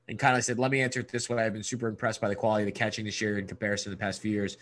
And 0.10 0.18
kind 0.18 0.38
of 0.38 0.44
said, 0.44 0.58
let 0.58 0.72
me 0.72 0.82
answer 0.82 1.02
it 1.02 1.10
this 1.10 1.30
way. 1.30 1.44
I've 1.44 1.54
been 1.54 1.64
super 1.64 1.88
impressed 1.88 2.22
by 2.22 2.30
the 2.30 2.36
quality 2.36 2.64
of 2.64 2.68
the 2.68 2.72
catching 2.72 3.06
this 3.06 3.20
year 3.20 3.38
in 3.38 3.46
comparison 3.46 3.92
to 3.92 3.96
the 3.96 4.00
past 4.00 4.22
few 4.22 4.32
years. 4.32 4.58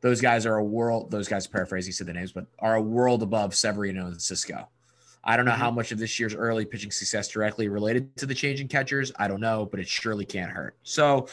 Those 0.00 0.20
guys 0.20 0.46
are 0.46 0.56
a 0.56 0.64
world. 0.64 1.10
Those 1.10 1.28
guys, 1.28 1.46
paraphrasing, 1.46 1.92
said 1.92 2.06
the 2.06 2.14
names, 2.14 2.32
but 2.32 2.46
are 2.58 2.76
a 2.76 2.82
world 2.82 3.22
above 3.22 3.54
Severino 3.54 4.06
and 4.06 4.16
Sisco. 4.16 4.66
I 5.22 5.36
don't 5.36 5.44
know 5.44 5.52
mm-hmm. 5.52 5.60
how 5.60 5.70
much 5.70 5.92
of 5.92 5.98
this 5.98 6.18
year's 6.18 6.34
early 6.34 6.64
pitching 6.64 6.90
success 6.90 7.28
directly 7.28 7.68
related 7.68 8.16
to 8.16 8.26
the 8.26 8.34
change 8.34 8.62
in 8.62 8.68
catchers. 8.68 9.12
I 9.18 9.28
don't 9.28 9.40
know, 9.40 9.66
but 9.66 9.78
it 9.78 9.86
surely 9.86 10.24
can't 10.24 10.50
hurt. 10.50 10.76
So 10.82 11.28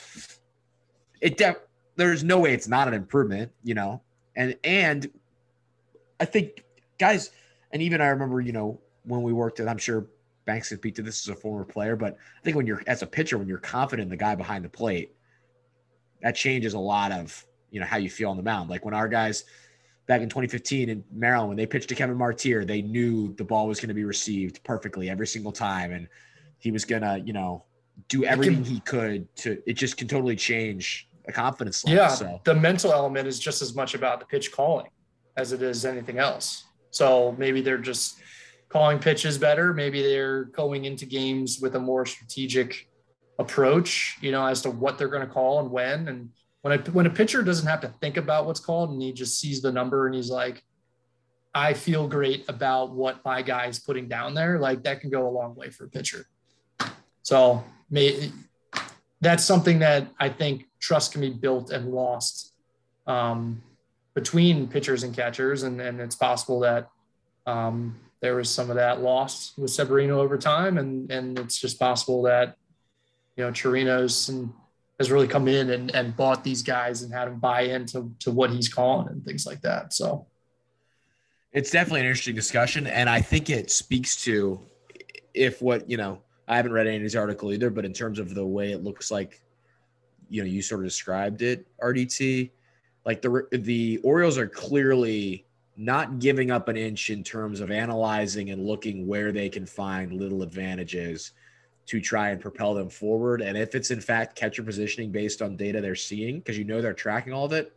it 1.22 1.38
de- 1.38 1.56
there's 1.98 2.24
no 2.24 2.40
way 2.40 2.54
it's 2.54 2.68
not 2.68 2.88
an 2.88 2.94
improvement, 2.94 3.52
you 3.64 3.74
know. 3.74 4.02
And 4.36 4.56
and 4.64 5.12
I 6.20 6.26
think 6.26 6.64
guys, 6.98 7.32
and 7.72 7.82
even 7.82 8.00
I 8.00 8.08
remember, 8.08 8.40
you 8.40 8.54
know, 8.54 8.80
when 9.04 9.24
we 9.24 9.34
worked 9.34 9.60
at, 9.60 9.68
I'm 9.68 9.78
sure 9.78 10.08
Banks 10.46 10.70
could 10.70 10.78
speak 10.78 10.96
to 10.96 11.02
this 11.02 11.28
as 11.28 11.36
a 11.36 11.36
former 11.36 11.66
player, 11.66 11.96
but 11.96 12.14
I 12.40 12.44
think 12.44 12.56
when 12.56 12.66
you're 12.66 12.82
as 12.88 13.02
a 13.02 13.08
pitcher, 13.08 13.38
when 13.38 13.48
you're 13.48 13.58
confident 13.58 14.06
in 14.06 14.10
the 14.10 14.18
guy 14.18 14.36
behind 14.36 14.64
the 14.64 14.70
plate, 14.70 15.14
that 16.22 16.36
changes 16.36 16.74
a 16.74 16.80
lot 16.80 17.12
of 17.12 17.46
you 17.72 17.80
know 17.80 17.86
how 17.86 17.98
you 17.98 18.10
feel 18.10 18.30
on 18.30 18.38
the 18.38 18.44
mound. 18.44 18.70
Like 18.70 18.86
when 18.86 18.94
our 18.94 19.08
guys 19.08 19.44
back 20.06 20.22
in 20.22 20.30
2015 20.30 20.90
in 20.90 21.04
Maryland, 21.12 21.50
when 21.50 21.58
they 21.58 21.66
pitched 21.66 21.90
to 21.90 21.96
Kevin 21.96 22.16
Martir, 22.16 22.64
they 22.64 22.82
knew 22.82 23.34
the 23.34 23.44
ball 23.44 23.68
was 23.68 23.80
going 23.80 23.90
to 23.90 23.96
be 23.96 24.06
received 24.06 24.64
perfectly 24.64 25.10
every 25.10 25.28
single 25.28 25.52
time, 25.52 25.92
and 25.92 26.08
he 26.60 26.72
was 26.72 26.86
gonna 26.86 27.18
you 27.26 27.34
know 27.34 27.66
do 28.08 28.24
everything 28.24 28.64
can, 28.64 28.64
he 28.64 28.80
could 28.82 29.36
to. 29.38 29.62
It 29.66 29.74
just 29.74 29.98
can 29.98 30.08
totally 30.08 30.36
change 30.36 31.08
a 31.28 31.32
confidence 31.32 31.84
level. 31.84 31.98
Yeah, 31.98 32.08
so. 32.10 32.42
the 32.44 32.56
mental 32.56 32.92
element 32.92 33.28
is 33.28 33.40
just 33.40 33.62
as 33.62 33.76
much 33.76 33.94
about 33.94 34.20
the 34.20 34.26
pitch 34.26 34.52
calling 34.52 34.88
as 35.36 35.52
it 35.52 35.62
is 35.62 35.86
anything 35.86 36.18
else. 36.18 36.66
So 36.92 37.36
maybe 37.38 37.62
they're 37.62 37.78
just 37.78 38.20
calling 38.70 39.00
pitches 39.00 39.38
better. 39.38 39.74
Maybe 39.74 40.02
they're 40.02 40.46
going 40.46 40.86
into 40.86 41.06
games 41.06 41.60
with 41.62 41.76
a 41.76 41.80
more 41.80 42.06
strategic 42.06 42.90
approach, 43.40 44.18
you 44.22 44.32
know, 44.32 44.46
as 44.46 44.62
to 44.64 44.72
what 44.72 44.98
they're 44.98 45.08
going 45.08 45.26
to 45.26 45.32
call 45.32 45.60
and 45.60 45.72
when. 45.72 46.08
And 46.08 46.30
when 46.62 46.80
a, 46.80 46.92
when 46.92 47.06
a 47.06 47.10
pitcher 47.10 47.44
doesn't 47.44 47.68
have 47.68 47.82
to 47.82 47.90
think 48.02 48.18
about 48.18 48.46
what's 48.46 48.60
called 48.60 48.92
and 48.92 49.02
he 49.02 49.14
just 49.14 49.40
sees 49.40 49.62
the 49.62 49.72
number 49.72 50.08
and 50.08 50.16
he's 50.16 50.30
like, 50.30 50.64
I 51.54 51.74
feel 51.74 52.08
great 52.08 52.46
about 52.50 52.92
what 52.92 53.24
my 53.26 53.42
guy 53.42 53.68
is 53.68 53.80
putting 53.80 54.08
down 54.08 54.34
there. 54.34 54.60
Like 54.60 54.84
that 54.84 55.02
can 55.02 55.10
go 55.10 55.28
a 55.28 55.32
long 55.32 55.56
way 55.56 55.70
for 55.70 55.86
a 55.86 55.90
pitcher. 55.90 56.28
So 57.24 57.64
may, 57.90 58.32
that's 59.22 59.44
something 59.44 59.80
that 59.80 60.08
I 60.20 60.30
think 60.30 60.68
trust 60.80 61.12
can 61.12 61.22
be 61.22 61.30
built 61.30 61.72
and 61.72 61.92
lost 61.92 62.54
um, 63.08 63.62
between 64.14 64.68
pitchers 64.68 65.04
and 65.04 65.16
catchers. 65.16 65.64
And, 65.64 65.82
and 65.82 66.00
it's 66.00 66.16
possible 66.16 66.60
that 66.62 66.90
um, 67.46 67.96
there 68.20 68.36
was 68.36 68.50
some 68.50 68.70
of 68.70 68.76
that 68.76 69.02
lost 69.02 69.58
with 69.58 69.72
Severino 69.72 70.20
over 70.20 70.38
time, 70.38 70.78
and 70.78 71.10
and 71.12 71.38
it's 71.40 71.60
just 71.60 71.80
possible 71.80 72.24
that 72.24 72.56
you 73.36 73.44
know 73.44 73.52
Chirinos 73.52 74.30
and 74.30 74.52
has 75.00 75.12
really 75.12 75.28
come 75.28 75.48
in 75.48 75.70
and, 75.70 75.94
and 75.94 76.16
bought 76.16 76.44
these 76.44 76.64
guys 76.64 77.04
and 77.04 77.14
had 77.14 77.28
them 77.28 77.40
buy 77.40 77.62
into 77.62 78.12
to 78.20 78.32
what 78.32 78.50
he's 78.50 78.68
calling 78.68 79.08
and 79.10 79.24
things 79.24 79.46
like 79.46 79.62
that. 79.62 79.94
So 79.94 80.26
it's 81.54 81.70
definitely 81.70 82.00
an 82.02 82.08
interesting 82.08 82.36
discussion, 82.36 82.88
and 82.88 83.10
I 83.10 83.22
think 83.22 83.50
it 83.50 83.72
speaks 83.72 84.24
to 84.24 84.60
if 85.34 85.62
what 85.62 85.90
you 85.90 85.98
know. 85.98 86.22
I 86.48 86.56
haven't 86.56 86.74
read 86.74 86.88
any 86.88 86.98
of 86.98 87.04
his 87.04 87.16
article 87.16 87.52
either, 87.52 87.70
but 87.70 87.86
in 87.86 87.94
terms 87.94 88.20
of 88.20 88.34
the 88.34 88.46
way 88.46 88.72
it 88.72 88.84
looks 88.84 89.12
like, 89.12 89.42
you 90.30 90.42
know, 90.42 90.48
you 90.48 90.62
sort 90.62 90.82
of 90.82 90.88
described 90.88 91.42
it, 91.42 91.66
RDT, 91.82 92.52
like 93.06 93.22
the 93.22 93.48
the 93.52 94.00
Orioles 94.04 94.38
are 94.38 94.48
clearly 94.48 95.46
not 95.78 96.20
giving 96.20 96.50
up 96.50 96.68
an 96.68 96.76
inch 96.76 97.10
in 97.10 97.24
terms 97.24 97.60
of 97.60 97.70
analyzing 97.70 98.50
and 98.50 98.66
looking 98.66 99.08
where 99.08 99.32
they 99.32 99.48
can 99.48 99.66
find 99.66 100.12
little 100.12 100.42
advantages 100.42 101.34
to 101.86 102.02
try 102.02 102.30
and 102.30 102.42
propel 102.42 102.74
them 102.74 102.90
forward. 102.90 103.42
And 103.42 103.58
if 103.58 103.76
it's 103.76 103.92
in 103.92 104.02
fact 104.02 104.36
catcher 104.36 104.64
positioning 104.64 105.12
based 105.12 105.42
on 105.42 105.56
data 105.56 105.80
they're 105.80 105.96
seeing, 105.96 106.40
because 106.40 106.58
you 106.58 106.66
know 106.66 106.82
they're 106.82 106.94
tracking 106.94 107.32
all 107.32 107.46
of 107.46 107.54
it, 107.54 107.74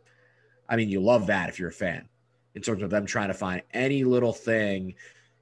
I 0.67 0.75
mean, 0.75 0.89
you 0.89 0.99
love 0.99 1.27
that 1.27 1.49
if 1.49 1.59
you're 1.59 1.69
a 1.69 1.73
fan 1.73 2.07
in 2.55 2.61
terms 2.61 2.81
of 2.83 2.89
them 2.89 3.05
trying 3.05 3.29
to 3.29 3.33
find 3.33 3.61
any 3.71 4.03
little 4.03 4.33
thing. 4.33 4.95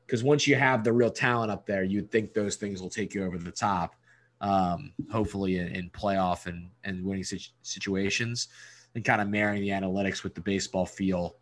Because 0.10 0.24
once 0.24 0.48
you 0.48 0.56
have 0.56 0.84
the 0.84 0.92
real 0.92 1.12
talent 1.12 1.52
up 1.52 1.68
there, 1.68 1.84
you'd 1.84 2.10
think 2.10 2.34
those 2.34 2.56
things 2.56 2.82
will 2.82 2.90
take 2.90 3.14
you 3.14 3.24
over 3.24 3.38
the 3.38 3.52
top, 3.52 3.94
um, 4.42 4.92
hopefully 5.12 5.60
in, 5.60 5.68
in, 5.68 5.92
playoff 5.92 6.48
and, 6.48 6.72
and 6.84 7.06
winning 7.06 7.24
situ- 7.24 7.52
situations 7.62 8.48
and 8.96 9.06
kind 9.06 9.22
of 9.22 9.28
marrying 9.28 9.62
the 9.62 9.70
analytics 9.70 10.24
with 10.24 10.34
the 10.34 10.42
baseball 10.42 10.84
feel 10.84 11.36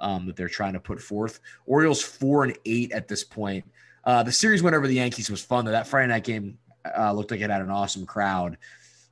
um, 0.00 0.26
that 0.26 0.36
they're 0.36 0.50
trying 0.50 0.74
to 0.74 0.80
put 0.80 1.00
forth. 1.00 1.40
Orioles 1.64 2.02
four 2.02 2.44
and 2.44 2.58
eight 2.66 2.92
at 2.92 3.08
this 3.08 3.24
point. 3.24 3.64
Uh, 4.04 4.22
the 4.22 4.32
series 4.32 4.62
went 4.62 4.76
over 4.76 4.86
the 4.86 4.96
Yankees 4.96 5.30
was 5.30 5.42
fun 5.42 5.64
though. 5.64 5.70
That 5.70 5.86
Friday 5.86 6.08
night 6.08 6.24
game 6.24 6.58
uh, 6.98 7.14
looked 7.14 7.30
like 7.30 7.40
it 7.40 7.48
had 7.48 7.62
an 7.62 7.70
awesome 7.70 8.04
crowd 8.04 8.58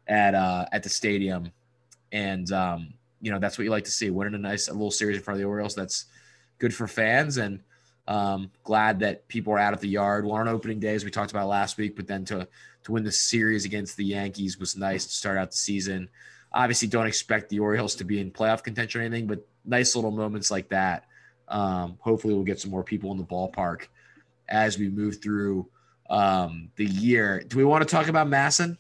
at 0.07 0.35
uh, 0.35 0.67
at 0.71 0.83
the 0.83 0.91
stadium, 0.91 1.51
and 2.13 2.53
um, 2.53 2.93
you 3.23 3.31
know 3.31 3.39
that's 3.39 3.57
what 3.57 3.65
you 3.65 3.71
like 3.71 3.85
to 3.85 3.91
see. 3.91 4.11
Winning 4.11 4.35
a 4.35 4.39
nice 4.39 4.69
a 4.69 4.73
little 4.73 4.91
series 4.91 5.17
in 5.17 5.23
front 5.23 5.37
of 5.37 5.41
the 5.41 5.49
Orioles. 5.49 5.75
That's 5.75 6.05
good 6.59 6.75
for 6.75 6.87
fans, 6.87 7.39
and 7.39 7.61
Um, 8.09 8.51
glad 8.65 9.01
that 9.01 9.29
people 9.29 9.53
are 9.53 9.59
out 9.59 9.75
at 9.75 9.81
the 9.81 9.89
yard. 9.89 10.25
Well, 10.25 10.37
on 10.37 10.49
opening 10.49 10.81
day, 10.81 10.95
as 10.95 11.05
we 11.05 11.11
talked 11.11 11.31
about 11.31 11.47
last 11.47 11.77
week, 11.77 11.95
but 11.95 12.07
then 12.07 12.25
to 12.27 12.49
to 12.85 12.93
win 12.93 13.05
the 13.05 13.13
series 13.13 13.67
against 13.67 13.99
the 13.99 14.05
Yankees 14.05 14.59
was 14.59 14.77
nice 14.77 15.05
to 15.05 15.13
start 15.13 15.37
out 15.37 15.51
the 15.51 15.57
season. 15.57 16.09
Obviously, 16.51 16.89
don't 16.89 17.07
expect 17.07 17.51
the 17.51 17.59
Orioles 17.59 17.95
to 17.97 18.05
be 18.05 18.19
in 18.19 18.31
playoff 18.31 18.63
contention 18.63 19.03
or 19.03 19.05
anything, 19.05 19.27
but 19.27 19.47
nice 19.67 19.95
little 19.95 20.11
moments 20.11 20.51
like 20.51 20.71
that. 20.71 21.05
Um, 21.49 21.99
hopefully, 22.01 22.33
we'll 22.33 22.45
get 22.45 22.59
some 22.59 22.71
more 22.71 22.83
people 22.83 23.13
in 23.13 23.19
the 23.19 23.25
ballpark 23.25 23.89
as 24.49 24.79
we 24.79 24.89
move 24.89 25.21
through 25.21 25.69
um, 26.09 26.71
the 26.77 26.87
year. 26.87 27.45
Do 27.47 27.59
we 27.59 27.65
want 27.65 27.87
to 27.87 27.95
talk 27.95 28.09
about 28.09 28.27
MASN? 28.27 28.79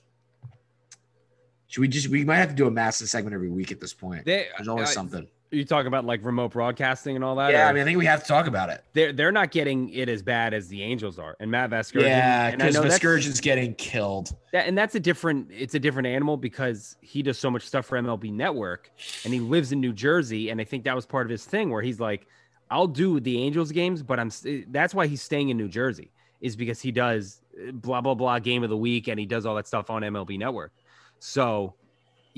Should 1.66 1.82
we 1.82 1.88
just? 1.88 2.08
We 2.08 2.24
might 2.24 2.36
have 2.36 2.48
to 2.48 2.54
do 2.54 2.66
a 2.66 2.70
MASN 2.70 3.06
segment 3.08 3.34
every 3.34 3.50
week 3.50 3.72
at 3.72 3.80
this 3.80 3.92
point. 3.92 4.24
They, 4.24 4.46
There's 4.56 4.68
always 4.68 4.88
uh, 4.88 4.92
something. 4.92 5.28
You 5.50 5.64
talk 5.64 5.86
about 5.86 6.04
like 6.04 6.24
remote 6.24 6.52
broadcasting 6.52 7.16
and 7.16 7.24
all 7.24 7.36
that. 7.36 7.50
Yeah, 7.52 7.66
or- 7.66 7.70
I 7.70 7.72
mean, 7.72 7.82
I 7.82 7.84
think 7.84 7.98
we 7.98 8.04
have 8.06 8.22
to 8.22 8.28
talk 8.28 8.46
about 8.46 8.68
it. 8.68 8.84
they're 8.92 9.12
they're 9.12 9.32
not 9.32 9.50
getting 9.50 9.88
it 9.90 10.08
as 10.08 10.22
bad 10.22 10.52
as 10.52 10.68
the 10.68 10.82
Angels 10.82 11.18
are, 11.18 11.36
and 11.40 11.50
Matt 11.50 11.70
Vasgersian. 11.70 12.02
Yeah, 12.02 12.50
because 12.54 12.76
Vasgersian's 12.76 13.40
getting 13.40 13.74
killed. 13.74 14.36
That, 14.52 14.66
and 14.66 14.76
that's 14.76 14.94
a 14.94 15.00
different 15.00 15.48
it's 15.50 15.74
a 15.74 15.78
different 15.78 16.06
animal 16.08 16.36
because 16.36 16.96
he 17.00 17.22
does 17.22 17.38
so 17.38 17.50
much 17.50 17.62
stuff 17.62 17.86
for 17.86 17.98
MLB 17.98 18.32
Network 18.32 18.90
and 19.24 19.32
he 19.32 19.40
lives 19.40 19.72
in 19.72 19.80
New 19.80 19.92
Jersey 19.92 20.50
and 20.50 20.60
I 20.60 20.64
think 20.64 20.84
that 20.84 20.94
was 20.94 21.06
part 21.06 21.26
of 21.26 21.30
his 21.30 21.44
thing 21.44 21.70
where 21.70 21.82
he's 21.82 22.00
like 22.00 22.26
I'll 22.70 22.86
do 22.86 23.20
the 23.20 23.42
Angels 23.42 23.72
games 23.72 24.02
but 24.02 24.18
I'm 24.18 24.30
that's 24.68 24.94
why 24.94 25.06
he's 25.06 25.22
staying 25.22 25.48
in 25.50 25.56
New 25.56 25.68
Jersey 25.68 26.10
is 26.40 26.56
because 26.56 26.80
he 26.80 26.92
does 26.92 27.42
uh, 27.58 27.72
blah 27.72 28.00
blah 28.00 28.14
blah 28.14 28.38
game 28.38 28.62
of 28.62 28.70
the 28.70 28.76
week 28.76 29.08
and 29.08 29.18
he 29.18 29.26
does 29.26 29.44
all 29.46 29.54
that 29.56 29.66
stuff 29.66 29.90
on 29.90 30.02
MLB 30.02 30.38
Network. 30.38 30.72
So, 31.18 31.74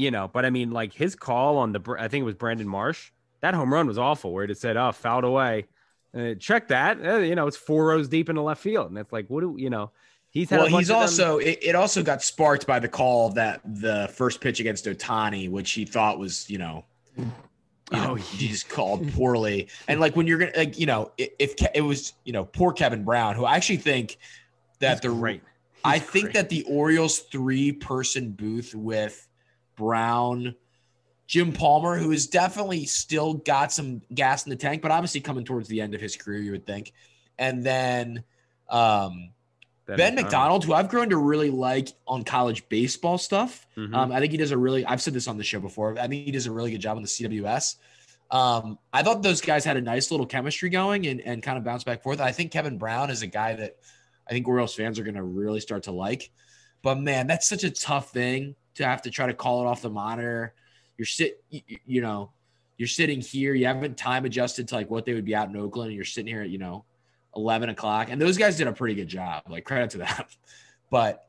you 0.00 0.10
know, 0.10 0.28
but 0.28 0.44
I 0.44 0.50
mean 0.50 0.70
like 0.70 0.92
his 0.92 1.14
call 1.14 1.58
on 1.58 1.72
the, 1.72 1.96
I 1.98 2.08
think 2.08 2.22
it 2.22 2.26
was 2.26 2.34
Brandon 2.34 2.68
Marsh. 2.68 3.10
That 3.40 3.54
home 3.54 3.72
run 3.72 3.86
was 3.86 3.98
awful 3.98 4.32
where 4.32 4.44
it 4.44 4.58
said 4.58 4.76
oh 4.76 4.92
fouled 4.92 5.24
away. 5.24 5.66
Uh, 6.16 6.34
check 6.34 6.68
that. 6.68 7.04
Uh, 7.04 7.18
you 7.18 7.34
know, 7.34 7.46
it's 7.46 7.56
four 7.56 7.86
rows 7.86 8.08
deep 8.08 8.28
in 8.28 8.36
the 8.36 8.42
left 8.42 8.62
field 8.62 8.90
and 8.90 8.98
it's 8.98 9.12
like 9.12 9.26
what 9.28 9.40
do 9.40 9.54
you 9.58 9.70
know 9.70 9.90
He's 10.30 10.48
had 10.48 10.60
Well, 10.60 10.78
he's 10.78 10.90
also 10.90 11.38
it, 11.38 11.58
it 11.60 11.74
also 11.74 12.02
got 12.02 12.22
sparked 12.22 12.66
by 12.66 12.78
the 12.78 12.88
call 12.88 13.30
that 13.30 13.60
the 13.64 14.08
first 14.14 14.40
pitch 14.40 14.60
against 14.60 14.86
Ohtani, 14.86 15.50
which 15.50 15.72
he 15.72 15.84
thought 15.84 16.18
was, 16.18 16.48
you 16.48 16.58
know, 16.58 16.84
you 17.16 17.24
know, 17.92 18.12
Oh, 18.12 18.14
he 18.14 18.46
just 18.46 18.68
called 18.68 19.12
poorly. 19.12 19.68
And 19.88 19.98
like 19.98 20.14
when 20.14 20.28
you're 20.28 20.38
gonna 20.38 20.52
like, 20.56 20.78
you 20.78 20.86
know, 20.86 21.10
if 21.18 21.56
Ke- 21.56 21.74
it 21.74 21.80
was, 21.80 22.12
you 22.24 22.32
know, 22.32 22.44
poor 22.44 22.72
Kevin 22.72 23.02
Brown, 23.04 23.34
who 23.34 23.44
I 23.44 23.56
actually 23.56 23.78
think 23.78 24.18
that 24.78 24.92
He's 24.92 25.00
the 25.00 25.08
great. 25.08 25.42
I 25.84 25.98
think 25.98 26.26
great. 26.26 26.34
that 26.34 26.48
the 26.48 26.62
Orioles 26.64 27.18
three 27.18 27.72
person 27.72 28.30
booth 28.30 28.72
with 28.72 29.26
Brown, 29.80 30.54
Jim 31.26 31.52
Palmer, 31.52 31.96
who 31.96 32.10
has 32.10 32.26
definitely 32.26 32.84
still 32.84 33.34
got 33.34 33.72
some 33.72 34.02
gas 34.12 34.44
in 34.44 34.50
the 34.50 34.56
tank, 34.56 34.82
but 34.82 34.90
obviously 34.90 35.20
coming 35.20 35.44
towards 35.44 35.68
the 35.68 35.80
end 35.80 35.94
of 35.94 36.00
his 36.00 36.16
career, 36.16 36.40
you 36.40 36.52
would 36.52 36.66
think. 36.66 36.92
And 37.38 37.64
then 37.64 38.22
um, 38.68 39.30
Ben 39.86 40.14
McDonald, 40.14 40.64
who 40.64 40.74
I've 40.74 40.90
grown 40.90 41.08
to 41.10 41.16
really 41.16 41.48
like 41.50 41.88
on 42.06 42.24
college 42.24 42.68
baseball 42.68 43.16
stuff. 43.16 43.66
Mhm. 43.76 43.94
Um, 43.94 44.12
I 44.12 44.20
think 44.20 44.32
he 44.32 44.38
does 44.38 44.50
a 44.50 44.58
really, 44.58 44.84
I've 44.84 45.00
said 45.00 45.14
this 45.14 45.26
on 45.28 45.38
the 45.38 45.44
show 45.44 45.60
before. 45.60 45.98
I 45.98 46.06
think 46.08 46.26
he 46.26 46.30
does 46.30 46.46
a 46.46 46.52
really 46.52 46.72
good 46.72 46.80
job 46.80 46.96
on 46.96 47.02
the 47.02 47.08
CWS. 47.08 47.76
Um, 48.30 48.78
I 48.92 49.02
thought 49.02 49.22
those 49.22 49.40
guys 49.40 49.64
had 49.64 49.76
a 49.76 49.80
nice 49.80 50.10
little 50.10 50.26
chemistry 50.26 50.68
going 50.68 51.06
and, 51.06 51.20
and 51.22 51.42
kind 51.42 51.58
of 51.58 51.64
bounce 51.64 51.84
back 51.84 52.02
forth. 52.02 52.20
I 52.20 52.32
think 52.32 52.52
Kevin 52.52 52.76
Brown 52.78 53.10
is 53.10 53.22
a 53.22 53.26
guy 53.26 53.54
that 53.54 53.76
I 54.28 54.32
think 54.32 54.46
Orioles 54.46 54.74
fans 54.74 54.98
are 54.98 55.04
going 55.04 55.16
to 55.16 55.22
really 55.22 55.60
start 55.60 55.84
to 55.84 55.92
like. 55.92 56.30
But 56.82 56.98
man, 56.98 57.26
that's 57.26 57.48
such 57.48 57.64
a 57.64 57.70
tough 57.70 58.12
thing 58.12 58.54
to 58.76 58.84
have 58.84 59.02
to 59.02 59.10
try 59.10 59.26
to 59.26 59.34
call 59.34 59.62
it 59.62 59.66
off 59.66 59.82
the 59.82 59.90
monitor. 59.90 60.54
You're 60.96 61.06
sit, 61.06 61.42
you, 61.50 62.00
know, 62.02 62.30
you're 62.76 62.88
sitting 62.88 63.20
here. 63.20 63.54
You 63.54 63.66
haven't 63.66 63.96
time 63.96 64.24
adjusted 64.24 64.68
to 64.68 64.74
like 64.74 64.90
what 64.90 65.04
they 65.04 65.14
would 65.14 65.24
be 65.24 65.34
out 65.34 65.48
in 65.48 65.56
Oakland, 65.56 65.88
and 65.88 65.96
you're 65.96 66.04
sitting 66.04 66.32
here 66.32 66.42
at 66.42 66.50
you 66.50 66.58
know, 66.58 66.84
eleven 67.34 67.68
o'clock. 67.68 68.08
And 68.10 68.20
those 68.20 68.36
guys 68.36 68.56
did 68.56 68.66
a 68.66 68.72
pretty 68.72 68.94
good 68.94 69.08
job. 69.08 69.44
Like 69.48 69.64
credit 69.64 69.90
to 69.90 69.98
them. 69.98 70.08
But 70.90 71.28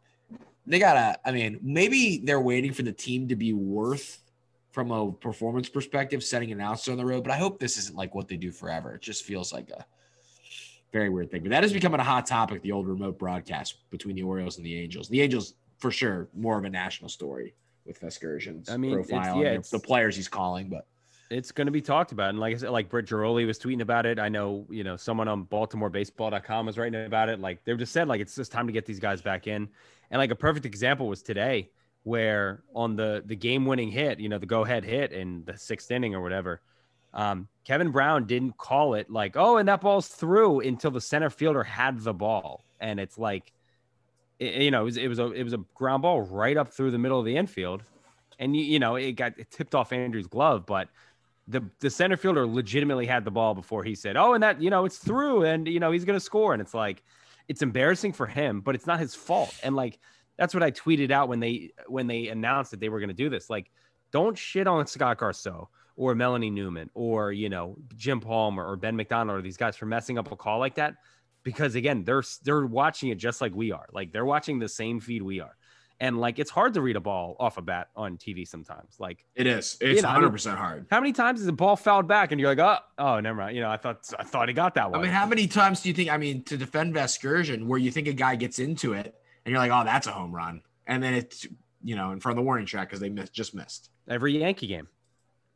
they 0.66 0.80
gotta. 0.80 1.20
I 1.24 1.32
mean, 1.32 1.60
maybe 1.62 2.20
they're 2.24 2.42
waiting 2.42 2.74
for 2.74 2.82
the 2.82 2.92
team 2.92 3.28
to 3.28 3.36
be 3.36 3.54
worth 3.54 4.24
from 4.72 4.90
a 4.90 5.12
performance 5.12 5.70
perspective, 5.70 6.24
setting 6.24 6.52
an 6.52 6.60
announcer 6.60 6.92
on 6.92 6.98
the 6.98 7.06
road. 7.06 7.24
But 7.24 7.32
I 7.32 7.38
hope 7.38 7.60
this 7.60 7.78
isn't 7.78 7.96
like 7.96 8.16
what 8.16 8.28
they 8.28 8.38
do 8.38 8.52
forever. 8.52 8.96
It 8.96 9.02
just 9.02 9.24
feels 9.24 9.54
like 9.54 9.70
a 9.70 9.86
very 10.92 11.10
weird 11.10 11.32
thing. 11.32 11.44
But 11.44 11.52
that 11.52 11.64
is 11.64 11.74
becoming 11.74 12.00
a 12.00 12.04
hot 12.04 12.26
topic, 12.26 12.62
the 12.62 12.72
old 12.72 12.88
remote 12.88 13.18
broadcast 13.18 13.76
between 13.90 14.16
the 14.16 14.24
Orioles 14.24 14.58
and 14.58 14.66
the 14.66 14.78
Angels. 14.78 15.08
The 15.10 15.22
Angels, 15.22 15.54
for 15.82 15.92
sure, 15.92 16.30
more 16.34 16.58
of 16.58 16.64
a 16.64 16.70
national 16.70 17.10
story 17.10 17.54
with 17.86 18.00
Vasgersian's 18.00 18.70
I 18.70 18.78
mean, 18.78 18.92
it's- 18.94 19.10
profile 19.10 19.36
yeah, 19.38 19.48
and 19.48 19.56
it's- 19.56 19.70
the 19.70 19.80
players 19.80 20.16
he's 20.16 20.30
calling. 20.30 20.70
But 20.70 20.88
it's 21.30 21.52
going 21.52 21.66
to 21.66 21.72
be 21.72 21.82
talked 21.82 22.12
about. 22.12 22.30
And 22.30 22.40
like 22.40 22.54
I 22.54 22.58
said, 22.58 22.70
like 22.70 22.90
Britt 22.90 23.08
Ghiroli 23.08 23.46
was 23.48 23.58
tweeting 23.58 23.82
about 23.82 24.06
it. 24.06 24.20
I 24.20 24.30
know, 24.30 24.68
you 24.70 24.84
know, 24.84 24.96
someone 24.98 25.28
on 25.28 25.46
BaltimoreBaseball.com 25.46 26.66
was 26.66 26.78
writing 26.78 27.06
about 27.06 27.30
it. 27.30 27.40
Like 27.40 27.64
they 27.64 27.76
just 27.76 27.94
said, 27.94 28.08
like 28.08 28.22
it's 28.22 28.36
just 28.36 28.52
time 28.52 28.68
to 28.68 28.74
get 28.74 28.86
these 28.86 29.00
guys 29.00 29.22
back 29.22 29.48
in. 29.48 29.68
And 30.12 30.20
like 30.20 30.32
a 30.32 30.36
perfect 30.36 30.66
example 30.66 31.08
was 31.08 31.24
today, 31.24 31.70
where 32.04 32.64
on 32.76 32.96
the 32.96 33.24
the 33.26 33.36
game 33.36 33.66
winning 33.66 33.90
hit, 33.90 34.20
you 34.20 34.30
know, 34.30 34.38
the 34.38 34.46
go 34.46 34.64
ahead 34.64 34.84
hit 34.84 35.12
in 35.12 35.44
the 35.46 35.58
sixth 35.58 35.90
inning 35.90 36.14
or 36.14 36.22
whatever, 36.22 36.62
um, 37.14 37.48
Kevin 37.66 37.92
Brown 37.92 38.26
didn't 38.26 38.58
call 38.58 38.96
it 38.96 39.10
like, 39.10 39.38
oh, 39.38 39.58
and 39.58 39.68
that 39.70 39.82
ball's 39.82 40.08
through 40.08 40.60
until 40.62 40.92
the 40.92 41.02
center 41.02 41.30
fielder 41.30 41.64
had 41.64 42.00
the 42.02 42.14
ball, 42.14 42.66
and 42.80 43.00
it's 43.00 43.18
like, 43.18 43.54
it, 44.42 44.64
you 44.64 44.72
know, 44.72 44.82
it 44.82 44.86
was, 44.86 44.98
it 44.98 45.08
was 45.08 45.20
a 45.20 45.32
it 45.32 45.44
was 45.44 45.54
a 45.54 45.60
ground 45.76 46.02
ball 46.02 46.22
right 46.22 46.58
up 46.58 46.70
through 46.74 46.92
the 46.92 46.98
middle 46.98 47.20
of 47.20 47.26
the 47.26 47.38
infield, 47.38 47.84
and 48.40 48.56
you, 48.56 48.64
you 48.64 48.80
know, 48.80 48.96
it 48.96 49.14
got 49.14 49.38
it 49.38 49.52
tipped 49.52 49.76
off 49.76 49.94
Andrew's 49.94 50.28
glove, 50.28 50.66
but 50.66 50.90
the 51.48 51.64
the 51.80 51.90
center 51.90 52.18
fielder 52.18 52.48
legitimately 52.48 53.06
had 53.06 53.24
the 53.24 53.32
ball 53.32 53.54
before 53.54 53.84
he 53.84 53.94
said, 53.94 54.18
"Oh, 54.18 54.34
and 54.34 54.42
that 54.42 54.62
you 54.62 54.72
know 54.72 54.86
it's 54.86 54.98
through, 54.98 55.44
and 55.44 55.68
you 55.68 55.80
know 55.80 55.92
he's 55.92 56.06
gonna 56.06 56.20
score." 56.20 56.54
And 56.54 56.62
it's 56.62 56.74
like, 56.74 57.04
it's 57.48 57.62
embarrassing 57.62 58.14
for 58.14 58.26
him, 58.26 58.62
but 58.62 58.74
it's 58.74 58.88
not 58.88 59.00
his 59.00 59.14
fault. 59.14 59.56
And 59.64 59.76
like 59.76 60.00
that's 60.38 60.56
what 60.56 60.64
I 60.64 60.72
tweeted 60.72 61.12
out 61.12 61.30
when 61.30 61.40
they 61.40 61.72
when 61.88 62.08
they 62.08 62.30
announced 62.30 62.72
that 62.72 62.80
they 62.80 62.90
were 62.90 63.00
gonna 63.00 63.14
do 63.14 63.30
this. 63.30 63.50
Like, 63.50 63.70
don't 64.12 64.38
shit 64.38 64.66
on 64.66 64.88
Scott 64.88 65.20
Garceau 65.20 65.68
or 65.98 66.16
Melanie 66.16 66.50
Newman 66.50 66.90
or 66.96 67.32
you 67.32 67.50
know 67.50 67.78
Jim 67.96 68.20
Palmer 68.20 68.66
or 68.66 68.76
Ben 68.76 68.96
McDonald 68.96 69.38
or 69.38 69.42
these 69.44 69.58
guys 69.58 69.76
for 69.76 69.86
messing 69.86 70.18
up 70.18 70.32
a 70.32 70.36
call 70.36 70.58
like 70.58 70.76
that, 70.76 70.96
because 71.44 71.76
again 71.76 72.04
they're 72.04 72.24
they're 72.44 72.66
watching 72.66 73.10
it 73.10 73.16
just 73.18 73.42
like 73.42 73.54
we 73.56 73.72
are. 73.72 73.88
Like 73.94 74.12
they're 74.12 74.26
watching 74.26 74.60
the 74.60 74.70
same 74.70 75.00
feed 75.00 75.22
we 75.22 75.40
are. 75.40 75.56
And 76.00 76.20
like 76.20 76.40
it's 76.40 76.50
hard 76.50 76.74
to 76.74 76.82
read 76.82 76.96
a 76.96 77.00
ball 77.00 77.36
off 77.40 77.58
a 77.58 77.62
bat 77.62 77.90
on 77.96 78.18
TV 78.18 78.48
sometimes. 78.48 78.96
Like 79.00 79.24
it 79.36 79.46
is. 79.46 79.78
You 79.82 79.90
It's 79.90 80.02
know, 80.02 80.10
I 80.10 80.20
mean- 80.20 80.30
100% 80.32 80.58
hard. 80.58 80.88
how 80.90 81.00
many 81.00 81.14
times 81.14 81.40
is 81.42 81.46
the 81.46 81.52
ball 81.54 81.76
fouled 81.76 82.08
back 82.08 82.32
and 82.32 82.42
you're 82.42 82.50
like, 82.56 82.60
oh, 82.60 82.78
oh, 82.98 83.20
never 83.20 83.38
mind. 83.40 83.56
You 83.56 83.62
know, 83.62 83.70
I 83.70 83.78
thought 83.78 84.10
I 84.18 84.24
thought 84.24 84.48
he 84.48 84.54
got 84.56 84.74
that 84.76 84.90
one. 84.90 85.00
I 85.00 85.04
mean, 85.04 85.12
how 85.12 85.28
many 85.28 85.46
times 85.48 85.82
do 85.82 85.90
you 85.90 85.94
think? 85.96 86.10
I 86.10 86.18
mean, 86.18 86.44
to 86.46 86.58
defend 86.58 86.96
Vasgersian, 86.96 87.66
where 87.68 87.78
you 87.78 87.92
think 87.92 88.08
a 88.08 88.14
guy 88.14 88.36
gets 88.36 88.58
into 88.58 88.94
it 88.94 89.14
and 89.46 89.52
you're 89.52 89.60
like, 89.60 89.72
oh, 89.72 89.84
that's 89.86 90.08
a 90.08 90.12
home 90.12 90.32
run, 90.34 90.62
and 90.88 91.04
then 91.04 91.14
it's 91.14 91.46
you 91.84 91.96
know 91.96 92.12
in 92.12 92.20
front 92.20 92.38
of 92.38 92.44
the 92.44 92.46
warning 92.46 92.66
track 92.66 92.88
because 92.90 93.00
they 93.00 93.10
missed, 93.10 93.32
just 93.34 93.54
missed. 93.54 93.92
Every 94.08 94.38
Yankee 94.40 94.68
game. 94.68 94.88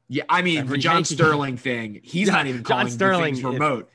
Yeah, 0.07 0.23
I 0.29 0.43
mean 0.43 0.59
Every 0.59 0.77
the 0.77 0.81
John 0.83 0.95
Yankee- 0.97 1.15
Sterling 1.15 1.57
thing. 1.57 2.01
He's 2.03 2.27
not 2.29 2.45
even 2.45 2.61
John 2.63 2.77
calling 2.81 2.89
Sterling 2.89 3.35
Sterling 3.35 3.53
is- 3.55 3.59
remote. 3.59 3.89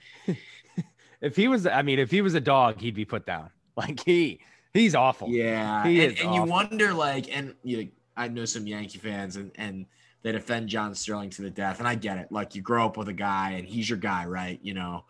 If 1.21 1.37
he 1.37 1.49
was, 1.49 1.67
I 1.67 1.83
mean, 1.83 1.99
if 1.99 2.11
he 2.11 2.23
was 2.23 2.35
a 2.35 2.41
dog, 2.41 2.81
he'd 2.81 2.95
be 2.95 3.05
put 3.05 3.27
down. 3.27 3.51
Like 3.77 4.05
he, 4.05 4.41
he's 4.75 4.95
awful. 4.95 5.31
Yeah, 5.31 5.87
He 5.87 6.05
and, 6.05 6.19
and 6.19 6.35
you 6.35 6.43
wonder 6.43 6.93
like, 6.93 7.35
and 7.35 7.55
you 7.63 7.77
know, 7.79 7.89
I 8.15 8.29
know 8.29 8.45
some 8.45 8.67
Yankee 8.67 8.99
fans 8.99 9.37
and 9.37 9.53
and 9.55 9.87
they 10.23 10.33
defend 10.33 10.69
John 10.69 10.95
Sterling 10.95 11.31
to 11.31 11.43
the 11.43 11.51
death, 11.51 11.79
and 11.79 11.89
I 11.89 11.95
get 11.95 12.19
it. 12.19 12.31
Like 12.31 12.55
you 12.55 12.61
grow 12.61 12.85
up 12.85 12.97
with 12.99 13.09
a 13.09 13.15
guy 13.15 13.53
and 13.53 13.67
he's 13.67 13.89
your 13.89 13.99
guy, 13.99 14.27
right? 14.27 14.59
You 14.63 14.75
know, 14.75 15.05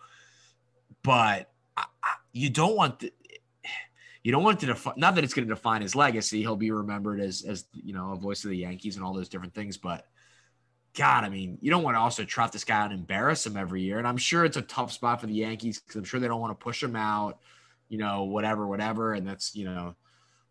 but 1.02 1.50
I, 1.76 1.84
I, 2.02 2.14
you 2.32 2.50
don't 2.50 2.76
want 2.76 3.00
the. 3.00 3.12
You 4.22 4.32
don't 4.32 4.44
want 4.44 4.61
to 4.61 4.66
define, 4.66 4.94
not 4.98 5.14
that 5.14 5.24
it's 5.24 5.32
going 5.32 5.48
to 5.48 5.54
define 5.54 5.80
his 5.80 5.96
legacy. 5.96 6.40
He'll 6.40 6.54
be 6.54 6.70
remembered 6.70 7.20
as, 7.20 7.42
as 7.42 7.64
you 7.72 7.94
know, 7.94 8.12
a 8.12 8.16
voice 8.16 8.44
of 8.44 8.50
the 8.50 8.58
Yankees 8.58 8.96
and 8.96 9.04
all 9.04 9.14
those 9.14 9.30
different 9.30 9.54
things. 9.54 9.78
But 9.78 10.06
God, 10.95 11.24
I 11.24 11.28
mean, 11.28 11.59
you 11.61 11.70
don't 11.70 11.82
want 11.82 11.95
to 11.95 12.01
also 12.01 12.24
trot 12.24 12.53
this 12.53 12.64
guy 12.64 12.78
out 12.80 12.91
and 12.91 13.01
embarrass 13.01 13.47
him 13.47 13.57
every 13.57 13.82
year. 13.82 13.99
And 13.99 14.07
I'm 14.09 14.16
sure 14.16 14.45
it's 14.45 14.57
a 14.57 14.62
tough 14.62 14.91
spot 14.93 15.20
for 15.20 15.26
the 15.26 15.34
Yankees 15.34 15.78
because 15.80 15.97
I'm 15.97 16.05
sure 16.05 16.18
they 16.18 16.26
don't 16.28 16.41
want 16.41 16.59
to 16.59 16.62
push 16.62 16.82
him 16.82 16.97
out, 16.97 17.38
you 17.88 17.99
know, 17.99 18.24
whatever, 18.24 18.66
whatever. 18.66 19.14
And 19.14 19.26
that's, 19.26 19.55
you 19.55 19.64
know, 19.66 19.95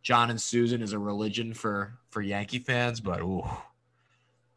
John 0.02 0.30
and 0.30 0.40
Suzyn 0.40 0.82
is 0.82 0.94
a 0.94 1.00
religion 1.00 1.54
for 1.54 1.94
for 2.10 2.22
Yankee 2.22 2.60
fans, 2.60 3.02
but 3.02 3.20
ooh, 3.22 3.44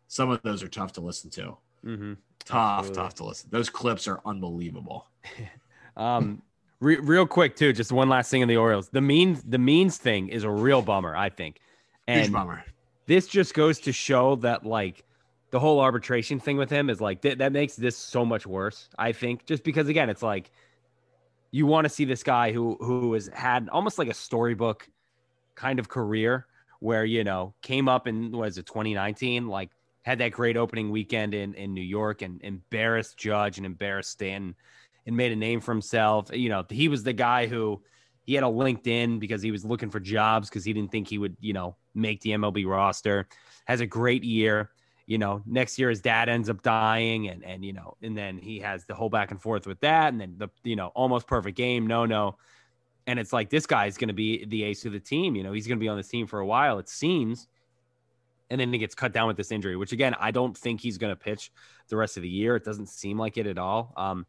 some 0.08 0.30
of 0.30 0.40
those 0.42 0.62
are 0.62 0.68
tough 0.68 0.92
to 0.94 1.00
listen 1.00 1.30
to. 1.30 1.56
hmm 1.82 2.12
Tough, 2.44 2.78
Absolutely. 2.80 3.02
tough 3.02 3.14
to 3.14 3.24
listen. 3.24 3.48
Those 3.52 3.70
clips 3.70 4.08
are 4.08 4.20
unbelievable. 4.24 5.06
Um, 5.94 6.40
re- 6.80 6.96
real 6.96 7.26
quick 7.26 7.54
too, 7.54 7.74
just 7.74 7.92
one 7.92 8.08
last 8.08 8.30
thing 8.30 8.40
in 8.40 8.48
the 8.48 8.56
Orioles. 8.56 8.88
The 8.88 9.02
means, 9.02 9.42
the 9.42 9.58
means 9.58 9.98
thing 9.98 10.28
is 10.30 10.42
a 10.42 10.50
real 10.50 10.80
bummer, 10.80 11.14
I 11.14 11.28
think. 11.28 11.60
Huge 12.06 12.24
And 12.24 12.32
bummer. 12.32 12.64
this 13.06 13.26
just 13.26 13.52
goes 13.52 13.78
to 13.80 13.92
show 13.92 14.36
that 14.36 14.64
like 14.64 15.04
the 15.52 15.60
whole 15.60 15.80
arbitration 15.80 16.40
thing 16.40 16.56
with 16.56 16.70
him 16.70 16.90
is 16.90 17.00
like 17.00 17.22
th- 17.22 17.38
that 17.38 17.52
makes 17.52 17.76
this 17.76 17.96
so 17.96 18.24
much 18.24 18.46
worse. 18.46 18.88
I 18.98 19.12
think 19.12 19.46
just 19.46 19.62
because 19.62 19.86
again, 19.88 20.10
it's 20.10 20.22
like 20.22 20.50
you 21.52 21.66
want 21.66 21.84
to 21.84 21.88
see 21.88 22.04
this 22.04 22.22
guy 22.22 22.52
who 22.52 22.76
who 22.80 23.12
has 23.12 23.28
had 23.32 23.68
almost 23.68 23.98
like 23.98 24.08
a 24.08 24.14
storybook 24.14 24.88
kind 25.54 25.78
of 25.78 25.88
career 25.88 26.46
where 26.80 27.04
you 27.04 27.22
know 27.22 27.54
came 27.62 27.88
up 27.88 28.08
in 28.08 28.32
was 28.32 28.56
it 28.58 28.66
2019 28.66 29.46
like 29.46 29.70
had 30.02 30.18
that 30.18 30.32
great 30.32 30.56
opening 30.56 30.90
weekend 30.90 31.34
in 31.34 31.54
in 31.54 31.74
New 31.74 31.82
York 31.82 32.22
and 32.22 32.40
embarrassed 32.42 33.18
Judge 33.18 33.58
and 33.58 33.66
embarrassed 33.66 34.10
Stanton 34.10 34.56
and 35.06 35.16
made 35.16 35.32
a 35.32 35.36
name 35.36 35.60
for 35.60 35.72
himself. 35.72 36.30
You 36.32 36.48
know, 36.48 36.64
he 36.68 36.88
was 36.88 37.02
the 37.02 37.12
guy 37.12 37.46
who 37.46 37.82
he 38.24 38.34
had 38.34 38.44
a 38.44 38.46
LinkedIn 38.46 39.20
because 39.20 39.42
he 39.42 39.50
was 39.50 39.64
looking 39.64 39.90
for 39.90 40.00
jobs 40.00 40.48
because 40.48 40.64
he 40.64 40.72
didn't 40.72 40.92
think 40.92 41.08
he 41.08 41.18
would, 41.18 41.36
you 41.40 41.52
know, 41.52 41.76
make 41.94 42.20
the 42.22 42.30
MLB 42.30 42.66
roster. 42.66 43.28
Has 43.66 43.80
a 43.80 43.86
great 43.86 44.24
year. 44.24 44.70
You 45.06 45.18
know, 45.18 45.42
next 45.46 45.78
year 45.78 45.90
his 45.90 46.00
dad 46.00 46.28
ends 46.28 46.48
up 46.48 46.62
dying, 46.62 47.28
and 47.28 47.44
and 47.44 47.64
you 47.64 47.72
know, 47.72 47.96
and 48.02 48.16
then 48.16 48.38
he 48.38 48.60
has 48.60 48.84
the 48.84 48.94
whole 48.94 49.10
back 49.10 49.30
and 49.30 49.40
forth 49.40 49.66
with 49.66 49.80
that, 49.80 50.12
and 50.12 50.20
then 50.20 50.34
the 50.38 50.48
you 50.62 50.76
know 50.76 50.88
almost 50.88 51.26
perfect 51.26 51.56
game, 51.56 51.86
no 51.86 52.06
no, 52.06 52.36
and 53.06 53.18
it's 53.18 53.32
like 53.32 53.50
this 53.50 53.66
guy 53.66 53.86
is 53.86 53.98
going 53.98 54.08
to 54.08 54.14
be 54.14 54.44
the 54.46 54.62
ace 54.64 54.84
of 54.84 54.92
the 54.92 55.00
team. 55.00 55.34
You 55.34 55.42
know, 55.42 55.52
he's 55.52 55.66
going 55.66 55.78
to 55.78 55.82
be 55.82 55.88
on 55.88 55.96
this 55.96 56.08
team 56.08 56.26
for 56.26 56.40
a 56.40 56.46
while. 56.46 56.78
It 56.78 56.88
seems 56.88 57.48
and 58.52 58.60
then 58.60 58.70
he 58.70 58.78
gets 58.78 58.94
cut 58.94 59.14
down 59.14 59.28
with 59.28 59.38
this 59.38 59.50
injury, 59.50 59.76
which 59.76 59.92
again, 59.92 60.14
I 60.20 60.30
don't 60.30 60.54
think 60.54 60.82
he's 60.82 60.98
going 60.98 61.10
to 61.10 61.16
pitch 61.16 61.50
the 61.88 61.96
rest 61.96 62.18
of 62.18 62.22
the 62.22 62.28
year. 62.28 62.54
It 62.54 62.64
doesn't 62.64 62.90
seem 62.90 63.18
like 63.18 63.38
it 63.38 63.46
at 63.46 63.56
all. 63.56 63.94
Um, 63.96 64.26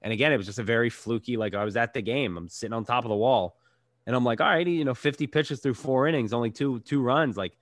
and 0.00 0.14
again, 0.14 0.32
it 0.32 0.38
was 0.38 0.46
just 0.46 0.58
a 0.58 0.62
very 0.62 0.88
fluky. 0.88 1.36
Like 1.36 1.54
I 1.54 1.62
was 1.62 1.76
at 1.76 1.92
the 1.92 2.00
game, 2.00 2.38
I'm 2.38 2.48
sitting 2.48 2.72
on 2.72 2.86
top 2.86 3.04
of 3.04 3.10
the 3.10 3.16
wall, 3.16 3.58
and 4.06 4.16
I'm 4.16 4.24
like, 4.24 4.40
all 4.40 4.46
right, 4.46 4.66
you 4.66 4.86
know, 4.86 4.94
50 4.94 5.26
pitches 5.26 5.60
through 5.60 5.74
four 5.74 6.08
innings, 6.08 6.32
only 6.32 6.50
two 6.50 6.80
two 6.80 7.02
runs. 7.02 7.36
Like, 7.36 7.58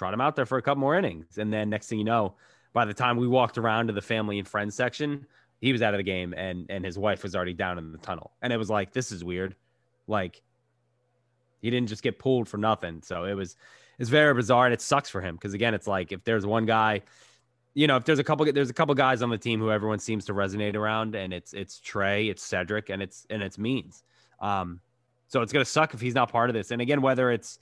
trot 0.00 0.14
him 0.14 0.20
out 0.20 0.34
there 0.34 0.46
for 0.46 0.56
a 0.56 0.62
couple 0.62 0.80
more 0.80 0.96
innings, 0.96 1.36
and 1.36 1.52
then 1.52 1.68
next 1.68 1.88
thing 1.88 1.98
you 1.98 2.04
know, 2.04 2.34
by 2.72 2.84
the 2.86 2.94
time 2.94 3.16
we 3.18 3.28
walked 3.28 3.58
around 3.58 3.88
to 3.88 3.92
the 3.92 4.00
family 4.00 4.38
and 4.38 4.48
friends 4.48 4.74
section, 4.74 5.26
he 5.60 5.72
was 5.72 5.82
out 5.82 5.92
of 5.92 5.98
the 5.98 6.04
game, 6.04 6.32
and 6.36 6.66
and 6.70 6.84
his 6.84 6.98
wife 6.98 7.22
was 7.22 7.36
already 7.36 7.52
down 7.54 7.76
in 7.76 7.92
the 7.92 7.98
tunnel, 7.98 8.32
and 8.40 8.52
it 8.52 8.56
was 8.56 8.70
like, 8.70 8.92
this 8.92 9.12
is 9.12 9.22
weird, 9.22 9.54
like. 10.06 10.42
He 11.62 11.68
didn't 11.68 11.90
just 11.90 12.02
get 12.02 12.18
pulled 12.18 12.48
for 12.48 12.56
nothing. 12.56 13.02
So 13.02 13.24
it 13.24 13.34
was 13.34 13.54
it's 13.98 14.08
very 14.08 14.32
bizarre 14.32 14.64
and 14.64 14.72
it 14.72 14.80
sucks 14.80 15.10
for 15.10 15.20
him 15.20 15.36
because 15.36 15.52
again, 15.52 15.74
it's 15.74 15.86
like 15.86 16.10
if 16.10 16.24
there's 16.24 16.46
one 16.46 16.64
guy, 16.64 17.02
you 17.74 17.86
know, 17.86 17.96
if 17.96 18.04
there's 18.04 18.18
a 18.18 18.24
couple 18.24 18.50
there's 18.50 18.70
a 18.70 18.74
couple 18.74 18.94
guys 18.94 19.20
on 19.20 19.28
the 19.28 19.36
team 19.36 19.60
who 19.60 19.70
everyone 19.70 19.98
seems 19.98 20.24
to 20.24 20.32
resonate 20.32 20.74
around, 20.74 21.14
and 21.14 21.34
it's 21.34 21.52
it's 21.52 21.78
Trey, 21.78 22.28
it's 22.28 22.42
Cedric, 22.42 22.88
and 22.88 23.02
it's 23.02 23.26
and 23.28 23.42
it's 23.42 23.58
Means. 23.58 24.02
Um, 24.40 24.80
so 25.28 25.42
it's 25.42 25.52
gonna 25.52 25.66
suck 25.66 25.92
if 25.92 26.00
he's 26.00 26.14
not 26.14 26.32
part 26.32 26.48
of 26.48 26.54
this. 26.54 26.70
And 26.70 26.80
again, 26.80 27.02
whether 27.02 27.30
it's 27.30 27.58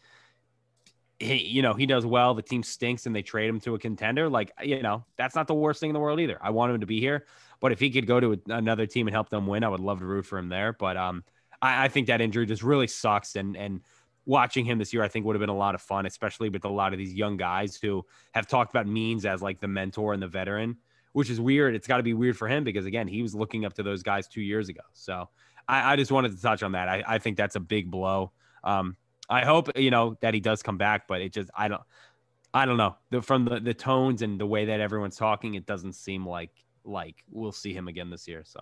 he, 1.20 1.46
you 1.46 1.62
know, 1.62 1.74
he 1.74 1.86
does 1.86 2.06
well, 2.06 2.34
the 2.34 2.42
team 2.42 2.62
stinks, 2.62 3.06
and 3.06 3.14
they 3.14 3.22
trade 3.22 3.48
him 3.48 3.60
to 3.60 3.74
a 3.74 3.78
contender. 3.78 4.28
Like, 4.28 4.52
you 4.62 4.82
know, 4.82 5.04
that's 5.16 5.34
not 5.34 5.46
the 5.46 5.54
worst 5.54 5.80
thing 5.80 5.90
in 5.90 5.94
the 5.94 6.00
world 6.00 6.20
either. 6.20 6.38
I 6.40 6.50
want 6.50 6.72
him 6.72 6.80
to 6.80 6.86
be 6.86 7.00
here, 7.00 7.26
but 7.60 7.72
if 7.72 7.80
he 7.80 7.90
could 7.90 8.06
go 8.06 8.20
to 8.20 8.40
another 8.48 8.86
team 8.86 9.08
and 9.08 9.14
help 9.14 9.28
them 9.28 9.46
win, 9.46 9.64
I 9.64 9.68
would 9.68 9.80
love 9.80 9.98
to 9.98 10.06
root 10.06 10.26
for 10.26 10.38
him 10.38 10.48
there. 10.48 10.72
But 10.72 10.96
um, 10.96 11.24
I, 11.60 11.84
I 11.84 11.88
think 11.88 12.06
that 12.06 12.20
injury 12.20 12.46
just 12.46 12.62
really 12.62 12.86
sucks, 12.86 13.36
and 13.36 13.56
and 13.56 13.80
watching 14.26 14.64
him 14.64 14.78
this 14.78 14.92
year, 14.92 15.02
I 15.02 15.08
think 15.08 15.24
would 15.24 15.34
have 15.34 15.40
been 15.40 15.48
a 15.48 15.56
lot 15.56 15.74
of 15.74 15.80
fun, 15.80 16.04
especially 16.06 16.50
with 16.50 16.64
a 16.66 16.68
lot 16.68 16.92
of 16.92 16.98
these 16.98 17.14
young 17.14 17.36
guys 17.36 17.76
who 17.76 18.04
have 18.34 18.46
talked 18.46 18.70
about 18.70 18.86
Means 18.86 19.24
as 19.24 19.42
like 19.42 19.58
the 19.58 19.66
mentor 19.66 20.12
and 20.12 20.22
the 20.22 20.28
veteran, 20.28 20.76
which 21.12 21.30
is 21.30 21.40
weird. 21.40 21.74
It's 21.74 21.86
got 21.88 21.96
to 21.96 22.02
be 22.02 22.14
weird 22.14 22.36
for 22.36 22.46
him 22.46 22.62
because 22.62 22.84
again, 22.84 23.08
he 23.08 23.22
was 23.22 23.34
looking 23.34 23.64
up 23.64 23.72
to 23.74 23.82
those 23.82 24.02
guys 24.02 24.28
two 24.28 24.42
years 24.42 24.68
ago. 24.68 24.82
So 24.92 25.30
I, 25.66 25.94
I 25.94 25.96
just 25.96 26.12
wanted 26.12 26.36
to 26.36 26.42
touch 26.42 26.62
on 26.62 26.72
that. 26.72 26.88
I, 26.88 27.02
I 27.06 27.18
think 27.18 27.38
that's 27.38 27.56
a 27.56 27.60
big 27.60 27.90
blow. 27.90 28.32
Um, 28.62 28.96
I 29.28 29.44
hope 29.44 29.70
you 29.76 29.90
know 29.90 30.16
that 30.20 30.34
he 30.34 30.40
does 30.40 30.62
come 30.62 30.78
back, 30.78 31.06
but 31.06 31.20
it 31.20 31.32
just 31.32 31.50
I 31.54 31.68
don't 31.68 31.82
I 32.54 32.66
don't 32.66 32.76
know 32.76 32.96
the, 33.10 33.22
from 33.22 33.44
the 33.44 33.60
the 33.60 33.74
tones 33.74 34.22
and 34.22 34.40
the 34.40 34.46
way 34.46 34.66
that 34.66 34.80
everyone's 34.80 35.16
talking, 35.16 35.54
it 35.54 35.66
doesn't 35.66 35.94
seem 35.94 36.26
like 36.26 36.52
like 36.84 37.16
we'll 37.30 37.52
see 37.52 37.72
him 37.72 37.88
again 37.88 38.10
this 38.10 38.26
year. 38.26 38.42
So 38.44 38.60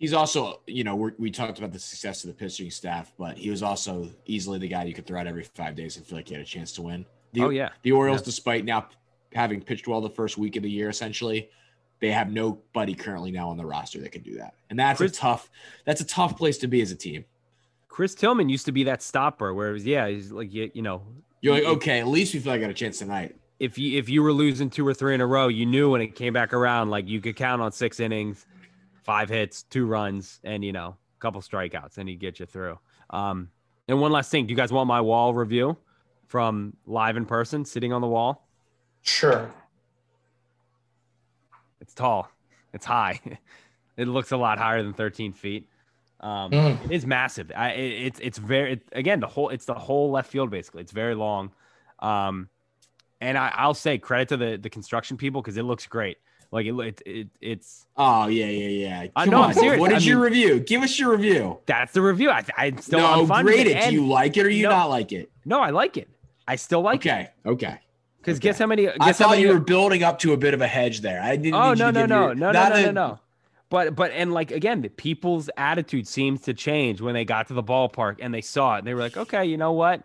He's 0.00 0.14
also, 0.14 0.62
you 0.66 0.82
know, 0.82 0.96
we 0.96 1.10
we 1.18 1.30
talked 1.30 1.58
about 1.58 1.72
the 1.72 1.78
success 1.78 2.24
of 2.24 2.28
the 2.28 2.34
pitching 2.34 2.70
staff, 2.70 3.12
but 3.18 3.36
he 3.36 3.50
was 3.50 3.62
also 3.62 4.08
easily 4.24 4.58
the 4.58 4.66
guy 4.66 4.84
you 4.84 4.94
could 4.94 5.06
throw 5.06 5.20
out 5.20 5.26
every 5.26 5.44
five 5.44 5.76
days 5.76 5.98
and 5.98 6.06
feel 6.06 6.16
like 6.16 6.26
he 6.26 6.32
had 6.32 6.42
a 6.42 6.46
chance 6.46 6.72
to 6.72 6.82
win. 6.82 7.04
The, 7.34 7.42
oh 7.42 7.50
yeah, 7.50 7.68
the 7.82 7.92
Orioles, 7.92 8.22
yeah. 8.22 8.24
despite 8.24 8.64
now 8.64 8.88
having 9.34 9.60
pitched 9.60 9.86
well 9.86 10.00
the 10.00 10.08
first 10.08 10.38
week 10.38 10.56
of 10.56 10.62
the 10.62 10.70
year, 10.70 10.88
essentially, 10.88 11.50
they 12.00 12.10
have 12.12 12.32
nobody 12.32 12.94
currently 12.94 13.30
now 13.30 13.50
on 13.50 13.58
the 13.58 13.66
roster 13.66 14.00
that 14.00 14.10
can 14.10 14.22
do 14.22 14.38
that, 14.38 14.54
and 14.70 14.78
that's 14.78 14.96
Chris, 14.96 15.12
a 15.12 15.14
tough. 15.14 15.50
That's 15.84 16.00
a 16.00 16.06
tough 16.06 16.34
place 16.34 16.56
to 16.58 16.66
be 16.66 16.80
as 16.80 16.90
a 16.90 16.96
team. 16.96 17.26
Chris 17.90 18.14
Tillman 18.14 18.48
used 18.48 18.64
to 18.64 18.72
be 18.72 18.84
that 18.84 19.02
stopper, 19.02 19.52
where 19.52 19.68
it 19.68 19.72
was 19.74 19.84
yeah, 19.84 20.08
he's 20.08 20.32
like 20.32 20.54
you, 20.54 20.70
you 20.72 20.80
know, 20.80 21.02
you're 21.42 21.52
like 21.52 21.64
okay, 21.64 22.00
at 22.00 22.08
least 22.08 22.32
we 22.32 22.40
feel 22.40 22.52
like 22.52 22.60
I 22.60 22.62
got 22.62 22.70
a 22.70 22.74
chance 22.74 22.98
tonight. 22.98 23.36
If 23.58 23.76
you 23.76 23.98
if 23.98 24.08
you 24.08 24.22
were 24.22 24.32
losing 24.32 24.70
two 24.70 24.88
or 24.88 24.94
three 24.94 25.14
in 25.14 25.20
a 25.20 25.26
row, 25.26 25.48
you 25.48 25.66
knew 25.66 25.90
when 25.90 26.00
it 26.00 26.14
came 26.14 26.32
back 26.32 26.54
around, 26.54 26.88
like 26.88 27.06
you 27.06 27.20
could 27.20 27.36
count 27.36 27.60
on 27.60 27.72
six 27.72 28.00
innings 28.00 28.46
five 29.02 29.28
hits, 29.28 29.64
two 29.64 29.86
runs, 29.86 30.40
and 30.44 30.64
you 30.64 30.72
know, 30.72 30.96
a 31.16 31.20
couple 31.20 31.40
strikeouts, 31.40 31.98
and 31.98 32.08
he'd 32.08 32.20
get 32.20 32.38
you 32.38 32.46
through. 32.46 32.78
Um, 33.10 33.50
and 33.88 34.00
one 34.00 34.12
last 34.12 34.30
thing, 34.30 34.46
do 34.46 34.52
you 34.52 34.56
guys 34.56 34.72
want 34.72 34.86
my 34.86 35.00
wall 35.00 35.34
review 35.34 35.76
from 36.26 36.76
live 36.86 37.16
in 37.16 37.26
person, 37.26 37.64
sitting 37.64 37.92
on 37.92 38.00
the 38.00 38.06
wall? 38.06 38.46
Sure. 39.02 39.52
It's 41.80 41.94
tall. 41.94 42.30
It's 42.72 42.86
high. 42.86 43.20
it 43.96 44.06
looks 44.06 44.30
a 44.30 44.36
lot 44.36 44.58
higher 44.58 44.82
than 44.82 44.92
13 44.92 45.32
feet. 45.32 45.66
Um, 46.20 46.50
mm. 46.50 46.84
It 46.84 46.92
is 46.92 47.06
massive. 47.06 47.50
I, 47.56 47.70
it, 47.70 48.06
it's 48.06 48.20
it's 48.20 48.38
very 48.38 48.74
it, 48.74 48.82
again 48.92 49.20
the 49.20 49.26
whole 49.26 49.48
it's 49.48 49.64
the 49.64 49.74
whole 49.74 50.10
left 50.10 50.30
field 50.30 50.50
basically. 50.50 50.82
It's 50.82 50.92
very 50.92 51.14
long. 51.14 51.52
Um, 51.98 52.48
and 53.20 53.36
I, 53.36 53.52
I'll 53.54 53.74
say 53.74 53.98
credit 53.98 54.28
to 54.28 54.36
the 54.36 54.58
the 54.58 54.70
construction 54.70 55.16
people 55.16 55.40
because 55.40 55.56
it 55.56 55.62
looks 55.62 55.86
great. 55.86 56.18
Like 56.52 56.66
it, 56.66 56.72
it, 56.72 57.02
it 57.06 57.28
it's. 57.40 57.86
Oh 57.96 58.26
yeah, 58.26 58.46
yeah, 58.46 58.68
yeah. 58.68 59.06
I 59.14 59.26
know. 59.26 59.42
I'm 59.42 59.54
serious. 59.54 59.80
What 59.80 59.92
is 59.92 60.02
I 60.02 60.06
your 60.06 60.16
mean, 60.16 60.32
review? 60.32 60.60
Give 60.60 60.82
us 60.82 60.98
your 60.98 61.12
review. 61.12 61.58
That's 61.66 61.92
the 61.92 62.02
review. 62.02 62.30
I, 62.30 62.44
I 62.56 62.72
still 62.72 62.98
no, 62.98 63.42
grade 63.42 63.68
it. 63.68 63.88
Do 63.88 63.94
you 63.94 64.06
like 64.06 64.36
it 64.36 64.46
or 64.46 64.50
you 64.50 64.64
no, 64.64 64.70
not 64.70 64.90
like 64.90 65.12
it? 65.12 65.30
No, 65.44 65.60
I 65.60 65.70
like 65.70 65.96
it. 65.96 66.08
I 66.48 66.56
still 66.56 66.80
like 66.80 67.00
okay. 67.00 67.30
it. 67.44 67.48
Okay. 67.48 67.66
Okay. 67.66 67.80
Because 68.18 68.36
okay. 68.36 68.48
guess 68.48 68.58
how 68.58 68.66
many? 68.66 68.86
Guess 68.86 68.96
I 69.00 69.12
thought 69.12 69.30
many, 69.30 69.42
you 69.42 69.48
were 69.48 69.60
building 69.60 70.02
up 70.02 70.18
to 70.20 70.32
a 70.32 70.36
bit 70.36 70.52
of 70.52 70.60
a 70.60 70.66
hedge 70.66 71.00
there. 71.00 71.22
I 71.22 71.36
didn't. 71.36 71.54
Oh 71.54 71.72
no 71.72 71.90
no 71.90 72.04
no, 72.04 72.32
no 72.32 72.50
no 72.50 72.52
no 72.52 72.68
no 72.68 72.90
no 72.90 73.20
But 73.70 73.94
but 73.94 74.10
and 74.10 74.34
like 74.34 74.50
again, 74.50 74.82
the 74.82 74.88
people's 74.88 75.48
attitude 75.56 76.06
seems 76.06 76.42
to 76.42 76.54
change 76.54 77.00
when 77.00 77.14
they 77.14 77.24
got 77.24 77.48
to 77.48 77.54
the 77.54 77.62
ballpark 77.62 78.16
and 78.20 78.34
they 78.34 78.40
saw 78.40 78.74
it. 78.74 78.78
And 78.78 78.86
they 78.86 78.94
were 78.94 79.00
like, 79.00 79.16
okay, 79.16 79.44
you 79.44 79.56
know 79.56 79.72
what? 79.72 80.02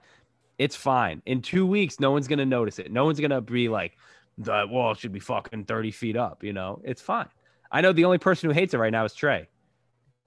It's 0.57 0.76
fine. 0.76 1.22
In 1.26 1.41
two 1.41 1.66
weeks, 1.66 1.99
no 1.99 2.11
one's 2.11 2.28
gonna 2.28 2.45
notice 2.45 2.80
it. 2.80 2.91
No 2.91 3.05
one's 3.05 3.20
gonna 3.20 3.41
be 3.41 3.68
like, 3.68 3.97
the 4.38 4.68
wall 4.70 4.93
should 4.93 5.11
be 5.11 5.20
fucking 5.20 5.66
30 5.66 5.91
feet 5.91 6.16
up, 6.16 6.43
you 6.43 6.53
know, 6.53 6.82
it's 6.84 7.01
fine. 7.01 7.28
I 7.72 7.82
know 7.82 7.91
the 7.91 8.05
only 8.05 8.18
person 8.18 8.49
who 8.49 8.53
hates 8.53 8.74
it 8.74 8.78
right 8.78 8.91
now 8.91 9.05
is 9.05 9.13
Trey. 9.13 9.47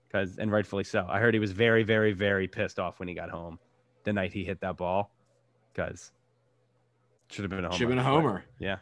Because 0.07 0.39
and 0.39 0.51
rightfully 0.51 0.85
so. 0.85 1.07
I 1.09 1.19
heard 1.19 1.35
he 1.35 1.41
was 1.41 1.53
very, 1.53 1.83
very, 1.83 2.13
very 2.13 2.49
pissed 2.49 2.79
off 2.79 2.99
when 2.99 3.09
he 3.09 3.15
got 3.15 3.31
home 3.31 3.59
the 4.05 4.13
night 4.13 4.33
he 4.33 4.45
hit 4.45 4.61
that 4.63 4.79
ball. 4.79 5.11
Because 5.73 6.13
should 7.29 7.45
have 7.45 7.51
been 7.51 7.61
a 7.61 7.69
homer. 7.69 7.73
Should 7.77 7.89
have 7.89 7.91
been 7.91 7.99
a 7.99 8.03
homer. 8.03 8.45
Yeah. 8.59 8.79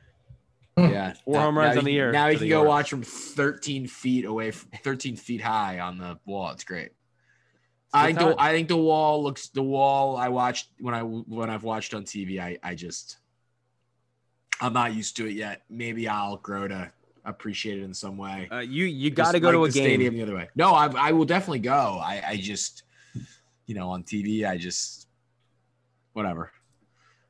Yeah. 0.76 1.14
Four 1.24 1.40
home 1.40 1.58
runs 1.58 1.76
on 1.76 1.84
the 1.84 1.92
year. 1.92 2.12
Now 2.12 2.28
you 2.28 2.38
can 2.38 2.48
go 2.48 2.64
watch 2.64 2.90
from 2.90 3.02
13 3.02 3.86
feet 3.86 4.24
away, 4.24 4.50
from, 4.50 4.70
13 4.82 5.16
feet 5.16 5.40
high 5.40 5.80
on 5.80 5.98
the 5.98 6.18
wall. 6.26 6.50
It's 6.50 6.64
great. 6.64 6.90
I 7.92 8.06
think 8.06 8.18
the 8.18 8.34
I 8.38 8.52
think 8.52 8.68
the 8.68 8.76
wall 8.76 9.22
looks 9.22 9.48
the 9.48 9.62
wall 9.62 10.16
I 10.16 10.28
watched 10.28 10.68
when 10.80 10.94
I 10.94 11.00
when 11.00 11.48
I've 11.48 11.62
watched 11.62 11.94
on 11.94 12.04
TV. 12.04 12.38
I 12.38 12.58
I 12.62 12.74
just 12.74 13.16
I'm 14.60 14.74
not 14.74 14.94
used 14.94 15.16
to 15.16 15.26
it 15.26 15.32
yet. 15.32 15.62
Maybe 15.70 16.06
I'll 16.08 16.36
grow 16.36 16.68
to 16.68 16.92
appreciate 17.24 17.78
it 17.78 17.82
in 17.82 17.92
some 17.92 18.16
way. 18.16 18.48
Uh, 18.50 18.58
you 18.58 18.84
you 18.84 19.10
got 19.10 19.32
to 19.32 19.40
go 19.40 19.48
like 19.48 19.54
to 19.54 19.64
a 19.64 19.70
game. 19.70 19.84
Stadium 19.84 20.14
the 20.14 20.22
other 20.22 20.34
way. 20.34 20.48
No, 20.54 20.72
I, 20.72 20.86
I 20.86 21.12
will 21.12 21.24
definitely 21.24 21.60
go. 21.60 22.00
I, 22.02 22.22
I 22.26 22.36
just, 22.36 22.84
you 23.66 23.74
know, 23.74 23.90
on 23.90 24.04
TV, 24.04 24.48
I 24.48 24.56
just, 24.56 25.08
whatever. 26.12 26.52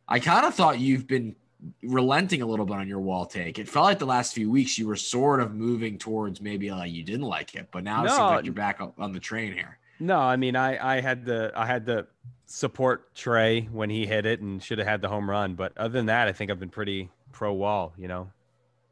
I 0.06 0.20
kind 0.20 0.46
of 0.46 0.54
thought 0.54 0.78
you've 0.78 1.06
been 1.06 1.34
relenting 1.82 2.42
a 2.42 2.46
little 2.46 2.66
bit 2.66 2.76
on 2.76 2.88
your 2.88 3.00
wall 3.00 3.26
take. 3.26 3.58
It 3.58 3.68
felt 3.68 3.84
like 3.84 3.98
the 3.98 4.06
last 4.06 4.34
few 4.34 4.50
weeks 4.50 4.78
you 4.78 4.86
were 4.86 4.96
sort 4.96 5.40
of 5.40 5.54
moving 5.54 5.98
towards 5.98 6.40
maybe 6.40 6.70
like 6.70 6.92
you 6.92 7.02
didn't 7.02 7.26
like 7.26 7.54
it, 7.54 7.68
but 7.70 7.84
now 7.84 8.04
it 8.04 8.08
seems 8.08 8.18
like 8.18 8.44
you're 8.44 8.54
back 8.54 8.80
on 8.98 9.12
the 9.12 9.20
train 9.20 9.52
here. 9.52 9.78
No, 9.98 10.18
I 10.18 10.36
mean 10.36 10.56
I 10.56 10.96
I 10.96 11.00
had 11.00 11.24
the 11.24 11.52
I 11.54 11.66
had 11.66 11.86
the 11.86 12.06
support 12.46 13.14
Trey 13.14 13.62
when 13.72 13.90
he 13.90 14.06
hit 14.06 14.26
it 14.26 14.40
and 14.40 14.62
should 14.62 14.78
have 14.78 14.86
had 14.86 15.00
the 15.00 15.08
home 15.08 15.28
run, 15.28 15.54
but 15.54 15.76
other 15.76 15.92
than 15.92 16.06
that, 16.06 16.28
I 16.28 16.32
think 16.32 16.50
I've 16.50 16.60
been 16.60 16.68
pretty 16.68 17.10
pro 17.32 17.52
wall, 17.52 17.92
you 17.98 18.08
know, 18.08 18.30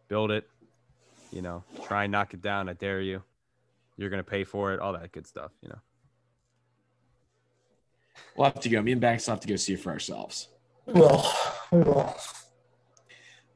build 0.08 0.30
it, 0.30 0.48
you 1.32 1.42
know, 1.42 1.64
try 1.84 2.04
and 2.04 2.12
knock 2.12 2.34
it 2.34 2.42
down. 2.42 2.68
I 2.68 2.72
dare 2.72 3.00
you. 3.00 3.22
You're 3.96 4.10
going 4.10 4.22
to 4.22 4.28
pay 4.28 4.44
for 4.44 4.72
it, 4.72 4.80
all 4.80 4.92
that 4.92 5.12
good 5.12 5.26
stuff, 5.26 5.52
you 5.62 5.68
know. 5.68 5.78
We'll 8.36 8.46
have 8.46 8.60
to 8.60 8.68
go. 8.68 8.82
Me 8.82 8.92
and 8.92 9.00
Banks 9.00 9.26
will 9.26 9.34
have 9.34 9.40
to 9.40 9.48
go 9.48 9.56
see 9.56 9.74
it 9.74 9.80
for 9.80 9.90
ourselves. 9.90 10.48
Well, 10.86 11.32
we 11.70 11.78
will. 11.78 12.14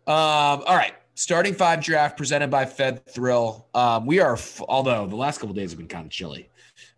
Um, 0.09 0.63
all 0.67 0.75
right. 0.77 0.95
Starting 1.15 1.53
five 1.53 1.83
draft 1.83 2.17
presented 2.17 2.49
by 2.51 2.65
Fed 2.65 3.05
Thrill. 3.07 3.67
Um, 3.75 4.07
we 4.07 4.21
are, 4.21 4.35
f- 4.35 4.63
although 4.69 5.07
the 5.07 5.17
last 5.17 5.39
couple 5.39 5.55
days 5.55 5.71
have 5.71 5.79
been 5.79 5.89
kind 5.89 6.07
of 6.07 6.11
chilly, 6.11 6.49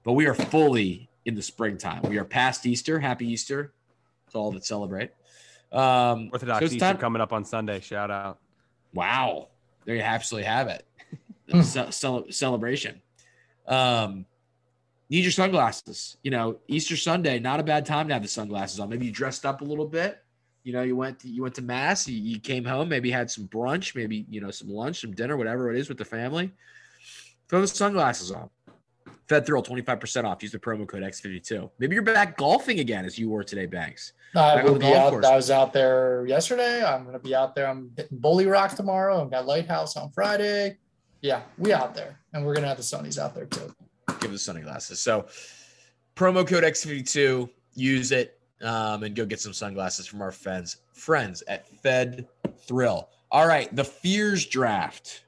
but 0.05 0.13
we 0.13 0.27
are 0.27 0.35
fully 0.35 1.09
in 1.25 1.35
the 1.35 1.43
springtime. 1.43 2.03
We 2.03 2.19
are 2.19 2.25
past 2.25 2.67
Easter. 2.67 3.01
Happy 3.01 3.27
Easter 3.27 3.73
to 4.31 4.39
all 4.39 4.53
that 4.53 4.65
celebrate. 4.65 5.11
Um, 5.73 6.31
Orthodox 6.33 6.61
so 6.61 6.65
Easter 6.67 6.79
time- 6.79 6.99
coming 6.99 7.21
up 7.21 7.33
on 7.33 7.45
Sunday. 7.45 7.81
Shout 7.81 8.11
out. 8.11 8.39
Wow. 8.95 9.49
There 9.87 9.97
you 9.97 10.03
absolutely 10.03 10.47
have 10.47 10.69
it. 10.69 10.87
Ce- 11.65 11.95
ce- 11.97 12.37
celebration. 12.37 13.01
Um, 13.67 14.27
need 15.09 15.25
your 15.25 15.33
sunglasses. 15.33 16.17
You 16.23 16.31
know, 16.31 16.59
Easter 16.69 16.97
Sunday, 16.97 17.39
not 17.41 17.59
a 17.59 17.63
bad 17.65 17.87
time 17.87 18.07
to 18.09 18.15
have 18.15 18.23
the 18.23 18.29
sunglasses 18.29 18.79
on. 18.79 18.89
Maybe 18.89 19.07
you 19.07 19.13
dressed 19.13 19.45
up 19.47 19.63
a 19.63 19.65
little 19.65 19.87
bit. 19.87 20.23
You 20.63 20.73
know, 20.73 20.83
you 20.83 20.95
went 20.95 21.21
to, 21.21 21.29
you 21.29 21.43
went 21.43 21.55
to 21.55 21.63
mass. 21.63 22.07
You, 22.07 22.17
you 22.17 22.39
came 22.39 22.65
home. 22.65 22.89
Maybe 22.89 23.11
had 23.11 23.31
some 23.31 23.49
brunch. 23.49 23.95
Maybe 23.95 24.27
you 24.29 24.41
know 24.41 24.51
some 24.51 24.69
lunch, 24.69 25.01
some 25.01 25.13
dinner, 25.13 25.37
whatever 25.37 25.71
it 25.71 25.79
is 25.79 25.89
with 25.89 25.99
the 25.99 26.05
family. 26.05 26.53
Throw 27.49 27.61
the 27.61 27.69
sunglasses 27.69 28.31
on. 28.31 28.51
Fed 29.29 29.47
Thrill, 29.47 29.63
25% 29.63 30.25
off. 30.25 30.43
Use 30.43 30.51
the 30.51 30.59
promo 30.59 30.87
code 30.87 31.03
X52. 31.05 31.71
Maybe 31.79 31.95
you're 31.95 32.03
back 32.03 32.37
golfing 32.37 32.81
again 32.81 33.05
as 33.05 33.17
you 33.17 33.31
were 33.31 33.45
today, 33.45 33.65
Banks. 33.67 34.13
I 34.35 34.63
will 34.65 34.77
be 34.77 34.93
out. 34.93 35.11
course. 35.11 35.25
I 35.25 35.37
was 35.37 35.53
out 35.53 35.73
there 35.73 36.27
yesterday. 36.27 36.85
I'm 36.85 37.05
gonna 37.05 37.21
be 37.21 37.33
out 37.33 37.55
there. 37.55 37.69
I'm 37.69 37.93
hitting 37.97 38.19
Bulle 38.19 38.45
Rock 38.47 38.75
tomorrow. 38.75 39.23
I've 39.23 39.31
got 39.31 39.47
Lighthouse 39.47 39.97
on 39.97 40.11
Friday. 40.11 40.79
Yeah, 41.23 41.43
we 41.59 41.73
out 41.73 41.95
there, 41.95 42.19
and 42.33 42.45
we're 42.45 42.55
gonna 42.55 42.67
have 42.67 42.77
the 42.77 42.83
Sunnies 42.83 43.19
out 43.19 43.35
there 43.35 43.47
too. 43.47 43.73
Give 44.21 44.33
the 44.33 44.39
sunglasses. 44.39 44.99
So, 44.99 45.27
promo 46.17 46.45
code 46.47 46.65
X52. 46.65 47.49
Use 47.75 48.11
it 48.11 48.40
um, 48.63 49.03
and 49.03 49.15
go 49.15 49.25
get 49.25 49.41
some 49.41 49.53
sunglasses 49.53 50.07
from 50.07 50.23
our 50.23 50.33
friends 50.33 50.79
friends 50.93 51.43
at 51.49 51.69
Fed 51.69 52.27
Thrill. 52.67 53.09
All 53.31 53.47
right, 53.47 53.75
the 53.75 53.85
fears 53.85 54.47
draft. 54.47 55.25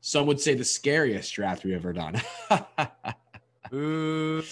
Some 0.00 0.26
would 0.26 0.40
say 0.40 0.54
the 0.54 0.64
scariest 0.64 1.34
draft 1.34 1.64
we've 1.64 1.74
ever 1.74 1.92
done. 1.92 2.20
Ooh. 3.74 4.42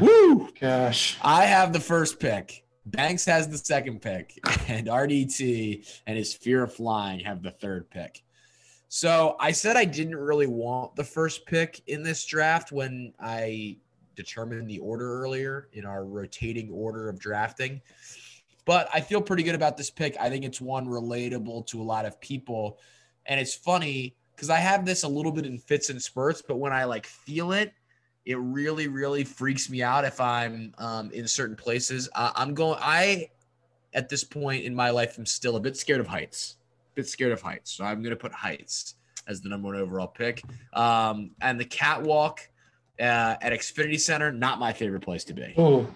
Woo! 0.00 0.50
Gosh, 0.60 1.18
I 1.22 1.44
have 1.44 1.72
the 1.72 1.80
first 1.80 2.20
pick. 2.20 2.64
Banks 2.84 3.24
has 3.24 3.48
the 3.48 3.58
second 3.58 4.02
pick, 4.02 4.38
and 4.68 4.88
RDT 4.88 6.02
and 6.06 6.18
his 6.18 6.34
fear 6.34 6.64
of 6.64 6.74
flying 6.74 7.20
have 7.20 7.42
the 7.42 7.52
third 7.52 7.88
pick. 7.90 8.22
So 8.88 9.36
I 9.40 9.52
said 9.52 9.76
I 9.76 9.86
didn't 9.86 10.16
really 10.16 10.48
want 10.48 10.96
the 10.96 11.04
first 11.04 11.46
pick 11.46 11.80
in 11.86 12.02
this 12.02 12.26
draft 12.26 12.72
when 12.72 13.14
I 13.18 13.78
determined 14.14 14.68
the 14.68 14.78
order 14.78 15.22
earlier 15.22 15.68
in 15.72 15.84
our 15.84 16.04
rotating 16.04 16.70
order 16.70 17.08
of 17.08 17.18
drafting. 17.18 17.80
But 18.64 18.88
I 18.94 19.00
feel 19.00 19.20
pretty 19.20 19.42
good 19.42 19.54
about 19.54 19.76
this 19.76 19.90
pick. 19.90 20.16
I 20.20 20.28
think 20.28 20.44
it's 20.44 20.60
one 20.60 20.86
relatable 20.86 21.66
to 21.68 21.80
a 21.80 21.84
lot 21.84 22.04
of 22.04 22.20
people. 22.20 22.78
And 23.26 23.40
it's 23.40 23.54
funny 23.54 24.14
because 24.34 24.50
I 24.50 24.58
have 24.58 24.84
this 24.84 25.02
a 25.02 25.08
little 25.08 25.32
bit 25.32 25.46
in 25.46 25.58
fits 25.58 25.90
and 25.90 26.00
spurts, 26.00 26.42
but 26.42 26.56
when 26.56 26.72
I 26.72 26.84
like 26.84 27.06
feel 27.06 27.52
it, 27.52 27.72
it 28.24 28.38
really 28.38 28.88
really 28.88 29.24
freaks 29.24 29.68
me 29.68 29.82
out 29.82 30.04
if 30.04 30.20
i'm 30.20 30.74
um, 30.78 31.10
in 31.10 31.26
certain 31.26 31.56
places 31.56 32.08
uh, 32.14 32.32
i'm 32.36 32.54
going 32.54 32.78
i 32.80 33.28
at 33.94 34.08
this 34.08 34.24
point 34.24 34.64
in 34.64 34.74
my 34.74 34.90
life 34.90 35.18
I'm 35.18 35.26
still 35.26 35.56
a 35.56 35.60
bit 35.60 35.76
scared 35.76 36.00
of 36.00 36.06
heights 36.06 36.56
a 36.92 36.94
bit 36.94 37.08
scared 37.08 37.32
of 37.32 37.42
heights 37.42 37.72
so 37.72 37.84
i'm 37.84 38.02
going 38.02 38.10
to 38.10 38.16
put 38.16 38.32
heights 38.32 38.94
as 39.28 39.40
the 39.40 39.48
number 39.48 39.68
one 39.68 39.76
overall 39.76 40.06
pick 40.06 40.42
um, 40.72 41.30
and 41.40 41.58
the 41.58 41.64
catwalk 41.64 42.48
uh, 43.00 43.36
at 43.40 43.52
xfinity 43.52 43.98
center 43.98 44.30
not 44.32 44.58
my 44.58 44.72
favorite 44.72 45.02
place 45.02 45.24
to 45.24 45.32
be. 45.34 45.54
Ooh, 45.58 45.86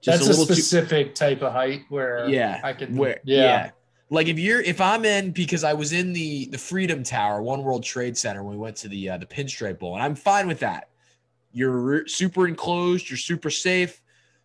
just 0.00 0.24
that's 0.24 0.38
a, 0.38 0.44
specific 0.44 1.14
type 1.14 1.42
of 1.42 1.52
height 1.52 1.82
where 1.88 2.28
Yeah, 2.28 2.60
I 2.62 2.72
can. 2.72 2.96
where 2.96 3.18
yeah, 3.24 3.42
yeah. 3.42 3.70
like 4.10 4.28
if 4.28 4.38
you're 4.38 4.60
if 4.60 4.80
i'm 4.80 5.04
in 5.04 5.32
because 5.32 5.64
i 5.64 5.72
was 5.72 5.92
in 5.92 6.12
the 6.12 6.46
the 6.46 6.58
freedom 6.58 7.02
tower 7.02 7.42
one 7.42 7.62
world 7.64 7.82
trade 7.82 8.16
center 8.16 8.44
when 8.44 8.54
we 8.54 8.58
went 8.60 8.76
to 8.76 8.88
the 8.88 9.10
uh, 9.10 9.18
the 9.18 9.26
pinstripe 9.26 9.80
bowl 9.80 9.94
and 9.94 10.02
i'm 10.02 10.14
fine 10.14 10.46
with 10.46 10.60
that. 10.60 10.88
You're 11.52 11.70
re- 11.70 12.08
super 12.08 12.46
enclosed 12.46 13.08
you're 13.10 13.16
super 13.16 13.50
safe. 13.50 14.00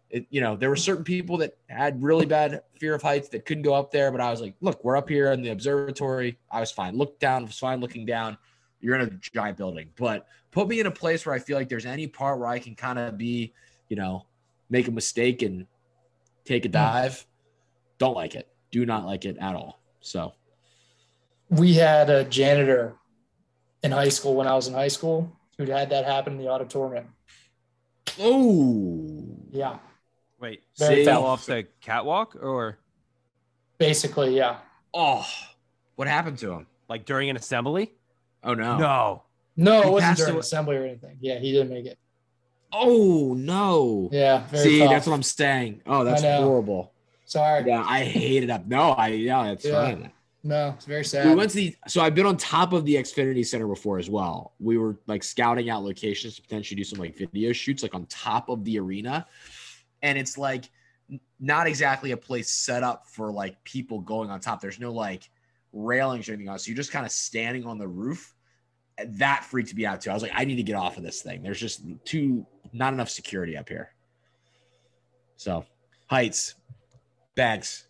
It, 0.10 0.26
you 0.30 0.42
know 0.42 0.56
there 0.56 0.70
were 0.70 0.76
certain 0.76 1.04
people 1.04 1.38
that 1.38 1.58
had 1.68 2.02
really 2.02 2.26
bad 2.26 2.64
fear 2.80 2.96
of 2.96 3.02
heights 3.02 3.30
that 3.30 3.46
couldn't 3.46 3.64
go 3.64 3.74
up 3.74 3.92
there 3.92 4.12
but 4.12 4.22
i 4.22 4.30
was 4.32 4.42
like 4.42 4.56
look 4.62 4.84
we're 4.84 4.96
up 4.98 5.10
here 5.10 5.32
in 5.32 5.42
the 5.42 5.50
observatory. 5.50 6.38
I 6.52 6.60
was 6.60 6.72
fine. 6.72 6.98
Looked 6.98 7.20
down 7.20 7.46
was 7.46 7.60
fine 7.60 7.80
looking 7.80 8.06
down. 8.06 8.38
You're 8.80 8.96
in 8.96 9.02
a 9.02 9.12
giant 9.34 9.58
building 9.58 9.90
but 9.96 10.26
put 10.54 10.68
me 10.68 10.80
in 10.80 10.86
a 10.86 10.92
place 10.92 11.26
where 11.26 11.36
i 11.36 11.40
feel 11.40 11.58
like 11.58 11.68
there's 11.68 11.86
any 11.86 12.08
part 12.08 12.40
where 12.40 12.48
i 12.48 12.60
can 12.60 12.76
kind 12.76 12.98
of 12.98 13.18
be 13.18 13.54
you 13.90 13.96
know 13.96 14.26
make 14.70 14.88
a 14.88 14.92
mistake 14.92 15.42
and 15.42 15.66
take 16.46 16.64
a 16.66 16.68
hmm. 16.68 16.74
dive 16.74 17.26
don't 18.04 18.16
like 18.16 18.36
it. 18.36 18.50
Do 18.72 18.86
not 18.86 19.06
like 19.06 19.24
it 19.24 19.38
at 19.38 19.56
all. 19.56 19.80
So. 20.02 20.34
We 21.50 21.76
had 21.76 22.10
a 22.10 22.26
janitor 22.26 22.96
in 23.82 23.92
high 23.92 24.10
school 24.10 24.36
when 24.36 24.46
I 24.46 24.56
was 24.56 24.68
in 24.68 24.74
high 24.74 24.90
school 24.90 25.32
who 25.58 25.66
had 25.66 25.90
that 25.92 26.04
happen 26.04 26.34
in 26.34 26.40
the 26.40 26.50
auditorium. 26.50 27.14
oh. 28.20 29.38
Yeah, 29.52 29.78
Wait, 30.40 30.64
Very 30.78 30.96
see, 30.96 31.06
fell 31.06 31.24
off 31.24 31.46
the 31.46 31.68
catwalk 31.80 32.36
or? 32.36 32.80
Basically, 33.78 34.36
yeah. 34.36 34.58
oh 34.94 35.26
what 35.96 36.08
happened 36.08 36.40
to 36.40 36.52
him? 36.52 36.68
Like 36.90 37.06
during 37.06 37.30
an 37.30 37.38
assembly? 37.38 37.94
oh 38.44 38.54
no. 38.54 38.78
No. 38.78 39.24
No, 39.56 39.82
He 39.82 39.88
it 39.88 39.92
wasn't 39.92 40.18
during 40.18 40.32
away- 40.34 40.40
assembly 40.40 40.76
or 40.78 40.84
anything. 40.86 41.18
Yeah, 41.22 41.40
he 41.40 41.52
didn't 41.52 41.70
make 41.70 41.86
it. 41.86 41.98
oh 42.72 43.36
no 43.38 44.10
Yeah, 44.12 44.46
very 44.48 44.64
see 44.64 44.80
tough. 44.80 44.90
that's 44.90 45.06
what 45.08 45.14
i'm 45.14 45.22
saying 45.22 45.82
oh 45.86 46.04
that's 46.04 46.24
horrible 46.24 46.92
Sorry. 47.26 47.64
yeah 47.68 47.84
i 47.88 48.04
hated 48.04 48.50
up 48.50 48.66
no 48.66 48.92
i 48.94 49.10
yeah 49.10 49.52
it's 49.52 49.64
Yeah. 49.66 49.86
fine 49.86 50.12
No, 50.46 50.74
it's 50.76 50.86
very 50.86 51.06
sad. 51.06 51.28
we 51.28 51.36
went 51.36 51.52
to 51.52 51.56
the 51.58 51.76
so 51.88 52.02
I've 52.02 52.16
been 52.16 52.26
on 52.26 52.36
top 52.36 52.74
of 52.74 52.84
the 52.84 52.96
Xfinity 52.96 53.46
Center 53.46 53.66
before 53.68 53.98
as 53.98 54.10
well. 54.10 54.52
We 54.60 54.78
were 54.78 54.98
like 55.08 55.24
scouting 55.24 55.70
out 55.70 55.84
locations 55.84 56.36
to 56.36 56.42
potentially 56.42 56.76
do 56.76 56.84
some 56.84 57.00
like 57.00 57.16
video 57.18 57.54
shoots 57.54 57.82
like 57.82 57.96
on 57.96 58.06
top 58.08 58.50
of 58.50 58.66
the 58.66 58.78
arena. 58.78 59.26
And 60.02 60.18
it's 60.18 60.38
like 60.38 60.66
not 61.40 61.66
exactly 61.68 62.12
a 62.12 62.18
place 62.18 62.50
set 62.50 62.84
up 62.84 63.08
for 63.08 63.32
like 63.32 63.64
people 63.64 64.02
going 64.02 64.30
on 64.32 64.42
top. 64.42 64.60
There's 64.60 64.82
no 64.82 64.92
like 64.92 65.30
railings 65.72 66.28
or 66.28 66.34
anything 66.34 66.50
else. 66.50 66.68
You're 66.68 66.76
just 66.76 66.92
kind 66.92 67.06
of 67.06 67.12
standing 67.14 67.66
on 67.66 67.78
the 67.78 67.88
roof. 67.88 68.34
That 69.04 69.44
freaked 69.46 69.74
me 69.76 69.86
out 69.86 70.02
too. 70.02 70.12
I 70.12 70.14
was 70.14 70.24
like, 70.24 70.32
I 70.36 70.46
need 70.46 70.58
to 70.58 70.64
get 70.64 70.76
off 70.76 70.98
of 70.98 71.04
this 71.04 71.22
thing. 71.22 71.42
There's 71.42 71.60
just 71.60 71.82
too 72.06 72.46
not 72.72 72.94
enough 72.94 73.10
security 73.10 73.58
up 73.58 73.70
here. 73.70 73.94
So 75.36 75.66
heights, 76.08 76.56
bags. 77.36 77.86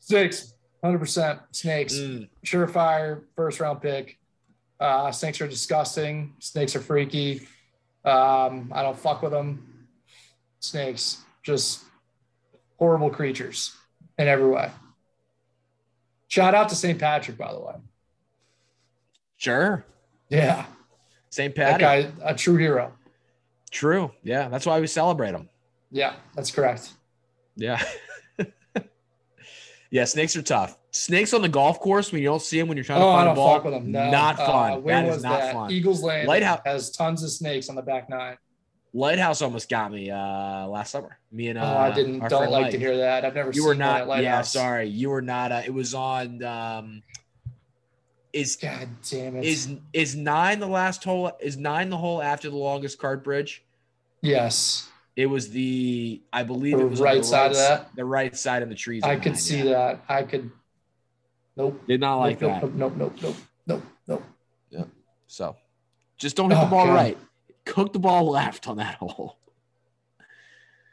Six, 0.00 0.54
100% 0.82 1.40
snakes. 1.50 1.94
Mm, 1.94 2.28
Surefire, 2.44 3.22
first 3.36 3.60
round 3.60 3.82
pick. 3.82 4.18
Uh, 4.80 5.10
snakes 5.10 5.40
are 5.40 5.48
disgusting. 5.48 6.34
Snakes 6.38 6.74
are 6.76 6.80
freaky. 6.80 7.46
Um, 8.04 8.72
I 8.74 8.82
don't 8.82 8.98
fuck 8.98 9.22
with 9.22 9.32
them. 9.32 9.86
Snakes, 10.60 11.18
just 11.42 11.84
horrible 12.78 13.10
creatures 13.10 13.76
in 14.18 14.28
every 14.28 14.48
way. 14.48 14.70
Shout 16.28 16.54
out 16.54 16.68
to 16.68 16.74
St. 16.74 16.98
Patrick, 16.98 17.36
by 17.36 17.52
the 17.52 17.60
way. 17.60 17.74
sure. 19.36 19.84
Yeah, 20.30 20.66
St. 21.30 21.54
that 21.56 21.80
Patty. 21.80 22.04
guy, 22.04 22.12
a 22.22 22.34
true 22.34 22.56
hero. 22.56 22.92
True. 23.70 24.10
Yeah. 24.22 24.48
That's 24.48 24.64
why 24.66 24.80
we 24.80 24.86
celebrate 24.86 25.30
him. 25.32 25.48
Yeah, 25.90 26.14
that's 26.34 26.50
correct. 26.50 26.92
Yeah. 27.56 27.82
yeah. 29.90 30.04
Snakes 30.04 30.36
are 30.36 30.42
tough. 30.42 30.76
Snakes 30.90 31.34
on 31.34 31.42
the 31.42 31.48
golf 31.48 31.78
course 31.80 32.10
when 32.12 32.20
you 32.22 32.28
don't 32.28 32.42
see 32.42 32.58
them 32.58 32.68
when 32.68 32.76
you're 32.76 32.84
trying 32.84 33.02
Oh, 33.02 33.06
to 33.06 33.12
find 33.12 33.22
a 33.22 33.28
don't 33.30 33.34
ball. 33.36 33.54
fuck 33.54 33.64
with 33.64 33.74
them. 33.74 33.92
No. 33.92 34.10
Not 34.10 34.38
Uh, 34.40 34.46
fun. 34.46 34.82
where 34.82 35.02
that 35.02 35.16
is 35.16 35.22
not 35.22 35.40
that? 35.40 35.52
fun. 35.54 35.70
Eagles 35.70 36.02
Land 36.02 36.28
Lighthouse- 36.28 36.60
has 36.64 36.90
tons 36.90 37.22
of 37.22 37.30
snakes 37.30 37.68
on 37.68 37.74
the 37.76 37.82
back 37.82 38.08
nine. 38.08 38.36
Lighthouse 38.94 39.42
almost 39.42 39.68
got 39.68 39.92
me 39.92 40.10
uh 40.10 40.66
last 40.66 40.90
summer. 40.92 41.18
Me 41.30 41.48
and 41.48 41.58
uh, 41.58 41.62
oh, 41.62 41.76
I 41.78 41.90
didn't. 41.90 42.26
Don't 42.28 42.50
like 42.50 42.70
to 42.72 42.78
hear 42.78 42.96
that. 42.96 43.24
I've 43.24 43.34
never 43.34 43.48
You 43.50 43.60
seen 43.60 43.64
were 43.68 43.74
not. 43.74 44.22
Yeah. 44.22 44.40
Sorry. 44.40 44.88
You 44.88 45.10
were 45.10 45.20
not. 45.22 45.52
Uh, 45.52 45.62
it 45.64 45.74
was 45.74 45.92
on. 45.94 46.42
um 46.42 47.02
Is 48.32 48.56
God 48.56 48.88
damn 49.10 49.36
it. 49.36 49.44
is 49.44 49.74
is 49.92 50.14
nine 50.14 50.60
the 50.60 50.66
last 50.66 51.02
hole? 51.04 51.32
Is 51.40 51.56
nine 51.56 51.88
the 51.90 51.96
hole 51.96 52.20
after 52.22 52.50
the 52.50 52.56
longest 52.56 52.98
card 52.98 53.22
bridge? 53.22 53.64
yes. 54.22 54.88
It 55.16 55.26
was 55.26 55.50
the. 55.50 56.22
I 56.32 56.44
believe 56.44 56.76
The 56.78 56.84
it 56.86 56.90
was 56.90 57.00
on 57.00 57.04
right 57.06 57.18
the 57.18 57.24
side 57.24 57.50
of 57.50 57.56
that? 57.56 57.88
The 57.96 58.04
right 58.04 58.36
side 58.36 58.62
of 58.62 58.68
the 58.68 58.76
trees. 58.76 59.02
I 59.02 59.16
could 59.16 59.32
nine, 59.32 59.34
see 59.34 59.58
yeah. 59.58 59.64
that. 59.64 60.04
I 60.08 60.22
could. 60.22 60.48
Nope. 61.56 61.82
Did 61.88 61.98
not 62.00 62.18
like 62.18 62.40
nope, 62.40 62.60
that. 62.60 62.72
Nope. 62.74 62.92
Nope. 62.96 63.14
Nope. 63.20 63.36
Nope. 63.66 63.82
Nope. 64.06 64.22
Nope. 64.70 64.88
So 65.26 65.56
just 66.18 66.36
don't 66.36 66.50
hit 66.50 66.56
the 66.60 66.66
Oh, 66.66 66.70
ball 66.70 66.86
God. 66.86 66.94
right. 66.94 67.18
Cook 67.64 67.92
the 67.92 67.98
ball 67.98 68.30
left 68.30 68.68
on 68.68 68.76
that 68.76 68.94
hole. 69.00 69.38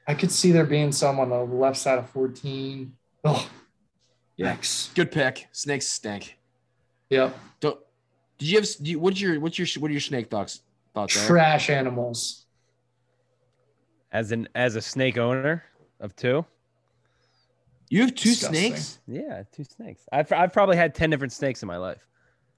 I 0.08 0.16
could 0.16 0.32
see 0.32 0.52
there 0.52 0.66
being 0.66 0.92
some 0.92 1.20
on 1.20 1.30
the 1.30 1.44
left 1.44 1.78
side 1.78 2.00
of 2.00 2.10
14. 2.10 2.94
Oh, 3.26 3.48
Yeah. 4.38 4.56
yikes. 4.56 4.92
Good 4.96 5.12
pick. 5.12 5.48
Snakes 5.52 5.86
stink. 5.88 6.38
Yep. 7.10 7.38
Don't. 7.60 7.80
Did 8.38 8.50
you 8.50 8.58
have? 8.58 8.68
Do 8.82 8.92
you, 8.92 9.00
what's 9.00 9.22
your 9.22 9.40
what's 9.40 9.58
your 9.58 9.68
what 9.82 9.90
are 9.90 9.94
your 9.94 10.02
snake 10.02 10.30
thoughts? 10.30 10.62
Thoughts? 10.94 11.16
Eric? 11.16 11.28
Trash 11.28 11.70
animals. 11.70 12.46
As 14.12 14.32
an 14.32 14.48
as 14.56 14.76
a 14.76 14.82
snake 14.82 15.18
owner 15.18 15.64
of 16.00 16.16
two. 16.16 16.46
You 17.90 18.02
have 18.02 18.16
two 18.16 18.30
Disgusting. 18.30 18.72
snakes. 18.72 19.00
Yeah, 19.08 19.44
two 19.52 19.64
snakes. 19.64 20.04
I've 20.12 20.32
I've 20.32 20.52
probably 20.52 20.78
had 20.78 20.96
ten 20.96 21.10
different 21.10 21.34
snakes 21.34 21.62
in 21.62 21.68
my 21.68 21.78
life. 21.78 22.08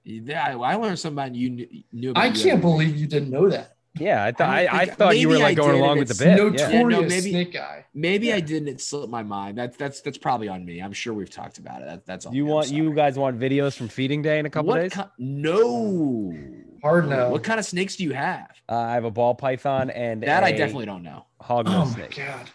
Yeah, 0.04 0.42
I, 0.46 0.72
I 0.72 0.74
learned 0.76 0.98
something 0.98 1.18
about 1.22 1.34
you 1.34 1.50
knew, 1.50 1.68
knew 1.92 2.10
about 2.12 2.24
I 2.24 2.30
can't 2.30 2.62
believe 2.62 2.96
you 2.96 3.06
didn't 3.06 3.30
know 3.30 3.48
that. 3.50 3.76
Yeah, 4.00 4.24
I 4.24 4.32
thought 4.32 4.48
I 4.48 4.64
I, 4.66 4.78
I, 4.80 4.86
thought 4.86 5.18
you 5.18 5.28
were 5.28 5.38
like 5.38 5.56
going 5.56 5.72
did, 5.72 5.80
along 5.80 5.98
with 5.98 6.08
the 6.08 6.12
it's 6.12 6.18
bit. 6.20 6.36
Notorious 6.36 6.60
Yeah. 6.60 6.70
Yeah, 6.70 6.82
no, 6.82 7.02
maybe- 7.02 7.30
snake 7.30 7.52
guy. 7.52 7.84
Maybe 7.94 8.32
I 8.32 8.40
didn't. 8.40 8.68
It 8.68 8.80
slipped 8.80 9.10
my 9.10 9.22
mind. 9.22 9.58
That's 9.58 9.76
that's 9.76 10.00
that's 10.00 10.18
probably 10.18 10.48
on 10.48 10.64
me. 10.64 10.80
I'm 10.80 10.92
sure 10.92 11.12
we've 11.14 11.30
talked 11.30 11.58
about 11.58 11.82
it. 11.82 11.86
That, 11.86 12.06
that's 12.06 12.26
all. 12.26 12.34
You 12.34 12.46
want 12.46 12.70
you 12.70 12.92
guys 12.94 13.18
want 13.18 13.38
videos 13.38 13.76
from 13.76 13.88
feeding 13.88 14.22
day 14.22 14.38
in 14.38 14.46
a 14.46 14.50
couple 14.50 14.68
what 14.70 14.80
days? 14.80 14.92
ki- 14.94 15.02
no. 15.18 16.34
Hard 16.82 17.08
no. 17.08 17.30
What 17.30 17.42
kind 17.42 17.58
of 17.58 17.66
snakes 17.66 17.96
do 17.96 18.04
you 18.04 18.12
have? 18.12 18.50
Uh, 18.68 18.76
I 18.76 18.94
have 18.94 19.04
a 19.04 19.10
ball 19.10 19.34
python 19.34 19.90
and 19.90 20.22
That 20.22 20.44
I 20.44 20.50
a 20.50 20.56
definitely 20.56 20.86
don't 20.86 21.02
know. 21.02 21.26
hog 21.40 21.66
Oh 21.68 21.72
nose 21.72 21.88
my 21.90 21.94
snake. 22.06 22.16
god. 22.16 22.50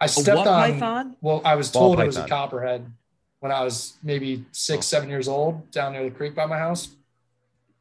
I 0.00 0.06
A 0.06 0.08
stepped 0.08 0.38
what 0.38 0.46
on. 0.48 0.72
python? 0.72 1.16
Well, 1.20 1.40
I 1.44 1.54
was 1.54 1.70
Ball 1.70 1.94
told 1.94 2.00
it 2.00 2.06
was 2.06 2.16
a 2.16 2.26
copperhead 2.26 2.90
when 3.38 3.52
I 3.52 3.62
was 3.62 3.94
maybe 4.02 4.44
six, 4.50 4.78
Oh. 4.78 4.96
seven 4.96 5.08
years 5.08 5.28
old 5.28 5.70
down 5.70 5.92
near 5.92 6.02
the 6.04 6.10
creek 6.10 6.34
by 6.34 6.46
my 6.46 6.58
house. 6.58 6.88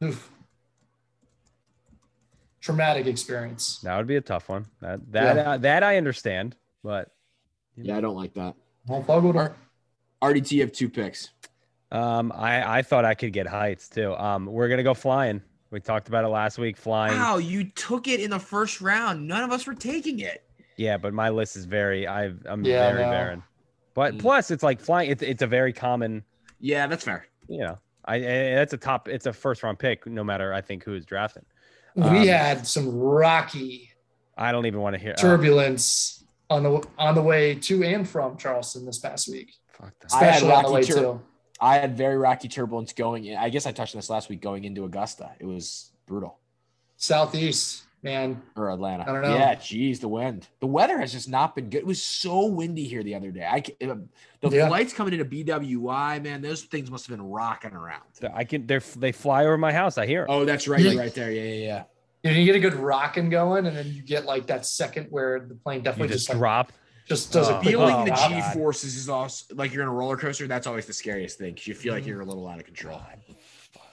Oof. 0.03 0.30
Traumatic 2.62 3.07
experience. 3.07 3.80
That 3.80 3.97
would 3.97 4.07
be 4.07 4.16
a 4.16 4.22
tough 4.22 4.47
one. 4.49 4.66
That 4.82 5.12
that 5.12 5.36
Yeah. 5.36 5.51
uh, 5.51 5.57
that 5.57 5.84
I 5.84 5.97
understand, 5.97 6.55
but 6.84 7.09
Yeah, 7.76 7.97
I 7.97 8.01
don't 8.01 8.16
like 8.16 8.34
that. 8.36 8.55
I'll 8.89 9.03
fuck 9.03 9.24
with 9.24 9.36
her. 9.36 9.55
RDT, 10.22 10.51
you 10.55 10.62
have 10.62 10.72
two 10.72 10.89
picks. 10.89 11.30
um, 11.91 12.32
I 12.34 12.78
I 12.80 12.82
thought 12.84 13.03
I 13.03 13.16
could 13.16 13.34
get 13.34 13.47
heights 13.47 13.89
too. 13.89 14.14
Um, 14.16 14.45
we're 14.45 14.70
gonna 14.70 14.84
go 14.84 14.93
flying. 14.93 15.41
We 15.72 15.80
talked 15.80 16.07
about 16.09 16.24
it 16.26 16.30
last 16.30 16.57
week. 16.57 16.78
Flying. 16.78 17.18
Wow, 17.18 17.38
you 17.38 17.64
took 17.66 18.07
it 18.07 18.20
in 18.20 18.30
the 18.30 18.39
first 18.39 18.82
round. 18.82 19.28
None 19.28 19.43
of 19.43 19.51
us 19.51 19.66
were 19.66 19.74
taking 19.74 20.20
it. 20.20 20.43
Yeah, 20.78 20.97
but 20.97 21.14
my 21.14 21.30
list 21.30 21.55
is 21.55 21.66
very. 21.66 22.07
I've 22.07 22.45
I'm 22.45 22.64
Yeah, 22.66 22.89
very 22.91 23.03
know. 23.03 23.09
barren. 23.12 23.43
But 23.93 24.16
Mm. 24.16 24.20
plus, 24.20 24.51
it's 24.51 24.64
like 24.64 24.80
flying. 24.80 25.09
It's 25.12 25.22
it's 25.24 25.41
a 25.41 25.47
very 25.47 25.74
common. 25.74 26.24
Yeah, 26.59 26.88
that's 26.88 27.03
fair. 27.03 27.26
You 27.47 27.59
know, 27.59 27.80
I, 28.05 28.16
I 28.16 28.20
that's 28.55 28.74
a 28.74 28.78
top. 28.78 29.07
It's 29.09 29.26
a 29.26 29.34
first 29.34 29.64
round 29.64 29.80
pick, 29.80 30.05
no 30.07 30.24
matter 30.24 30.53
I 30.53 30.62
think 30.62 30.84
who 30.84 30.93
is 30.93 31.05
drafting. 31.05 31.43
We 31.96 32.04
Um, 32.04 32.16
had 32.28 32.66
some 32.68 32.98
rocky 33.00 33.89
I 34.38 34.52
don't 34.52 34.66
even 34.66 34.80
want 34.80 34.96
to 34.96 35.00
hear. 35.00 35.14
oh, 35.18 35.22
turbulence 35.22 36.24
on 36.50 36.64
the 36.64 36.88
on 36.98 37.16
the 37.16 37.22
way 37.22 37.56
to 37.56 37.84
and 37.84 38.08
from 38.08 38.38
Charleston 38.38 38.86
this 38.86 38.98
past 39.00 39.28
week, 39.30 39.52
fuck 39.72 39.94
that. 40.00 40.14
I 40.14 40.18
had 40.20 40.36
especially 40.36 40.52
on 40.52 40.64
the 40.64 40.70
rocky 40.70 40.74
way 40.74 40.82
tur- 40.84 41.02
to. 41.02 41.20
I 41.60 41.76
had 41.78 41.96
very 41.96 42.18
rocky 42.18 42.48
turbulence 42.48 42.92
going 42.94 43.26
in. 43.26 43.38
I 43.38 43.50
guess 43.50 43.66
I 43.68 43.72
touched 43.72 43.94
on 43.96 44.00
this 44.00 44.10
last 44.10 44.30
week 44.30 44.42
going 44.42 44.64
into 44.64 44.84
Augusta. 44.86 45.32
It 45.39 45.46
was 45.46 45.92
brutal. 46.08 46.39
Southeast, 46.98 47.84
man. 48.04 48.41
Or 48.56 48.72
Atlanta. 48.72 49.04
I 49.04 49.14
don't 49.14 49.22
know. 49.22 49.36
Yeah, 49.36 49.56
geez, 49.56 49.99
the 49.99 50.08
wind. 50.08 50.47
The 50.60 50.68
weather 50.68 50.97
has 50.99 51.12
just 51.12 51.30
not 51.30 51.56
been 51.56 51.70
good. 51.70 51.80
It 51.80 51.86
was 51.86 52.02
so 52.04 52.45
windy 52.47 52.86
here 52.88 53.04
the 53.04 53.16
other 53.16 53.32
day. 53.32 53.47
I 53.49 53.62
ca- 53.62 53.76
uh, 53.89 53.95
the 54.41 54.49
Yeah. 54.56 54.68
flights 54.68 54.93
coming 54.93 55.14
into 55.14 55.26
BWI, 55.26 56.20
man, 56.22 56.41
those 56.41 56.64
things 56.64 56.89
must 56.89 57.08
have 57.08 57.16
been 57.18 57.26
rocking 57.26 57.72
around. 57.74 58.04
I 58.34 58.43
can. 58.43 58.66
They 58.68 58.80
they 58.97 59.12
fly 59.12 59.45
over 59.45 59.58
my 59.58 59.72
house. 59.74 59.97
I 59.97 60.06
hear. 60.06 60.22
'em. 60.24 60.28
Oh, 60.30 60.45
that's 60.45 60.68
right. 60.68 60.82
Yeah. 60.82 60.99
Right 60.99 61.14
there. 61.14 61.32
Yeah, 61.32 61.43
yeah, 61.43 61.66
yeah. 61.66 61.84
You, 62.24 62.32
know, 62.32 62.38
you 62.38 62.45
get 62.45 62.56
a 62.56 62.60
good 62.60 62.76
rocking 62.76 63.30
going, 63.30 63.66
and 63.66 63.76
then 63.76 63.88
you 63.88 64.02
get 64.04 64.26
like 64.26 64.45
that 64.47 64.66
second 64.66 65.08
where 65.10 65.39
the 65.39 65.56
plane 65.56 65.80
you 65.80 65.84
definitely 65.84 66.10
just 66.14 66.28
just 66.28 66.30
like, 66.30 66.38
drop. 66.38 66.72
just 67.08 67.32
does 67.34 67.49
Oh. 67.49 67.56
a 67.56 67.60
quick 67.60 67.70
Feeling 67.72 67.95
Oh, 67.95 68.06
the. 68.06 68.12
G 68.12 68.30
God. 68.39 68.54
forces 68.54 68.95
is 68.95 69.10
also 69.10 69.56
like 69.56 69.74
you're 69.74 69.82
in 69.84 69.89
a 69.89 69.93
roller 69.93 70.18
coaster. 70.18 70.47
That's 70.47 70.68
always 70.68 70.86
the 70.86 70.93
scariest 70.93 71.38
thing. 71.39 71.56
'cause 71.56 71.66
You 71.68 71.74
feel 71.74 71.93
like 71.93 72.06
you're 72.06 72.22
a 72.22 72.26
little 72.26 72.47
out 72.47 72.60
of 72.60 72.66
control. 72.66 73.02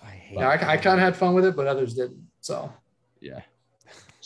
I 0.04 0.10
hate. 0.10 0.38
Yeah, 0.38 0.48
I, 0.48 0.72
I 0.72 0.76
kind 0.76 0.98
of 0.98 1.00
had 1.00 1.16
fun 1.16 1.34
with 1.34 1.44
it, 1.46 1.56
but 1.56 1.66
others 1.66 1.94
didn't. 1.94 2.26
So 2.42 2.70
Yeah. 3.20 3.40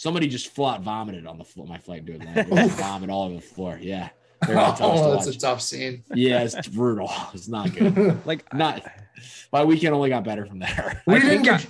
Somebody 0.02 0.26
just 0.26 0.48
flat 0.48 0.80
vomited 0.80 1.28
on 1.28 1.38
the 1.38 1.44
floor. 1.44 1.64
My 1.64 1.78
flight 1.78 2.04
to 2.06 2.14
Atlanta. 2.14 2.42
They 2.54 2.66
vomit 2.70 3.08
all 3.08 3.22
over 3.26 3.34
the 3.36 3.40
floor. 3.40 3.78
Yeah. 3.80 4.08
Very 4.44 4.56
tough 4.58 4.78
to 4.78 4.84
oh, 4.84 5.12
that's 5.12 5.28
a 5.28 5.38
tough 5.38 5.60
scene. 5.62 6.02
Yeah, 6.12 6.42
it's 6.42 6.68
brutal. 6.68 7.08
It's 7.34 7.46
not 7.46 7.72
good. 7.72 8.18
like 8.26 8.52
Not 8.52 8.82
my 9.52 9.62
weekend 9.62 9.94
only 9.94 10.08
got 10.08 10.24
better 10.24 10.44
from 10.44 10.58
there. 10.58 11.00
I 11.06 11.18
didn't 11.20 11.44
get. 11.44 11.64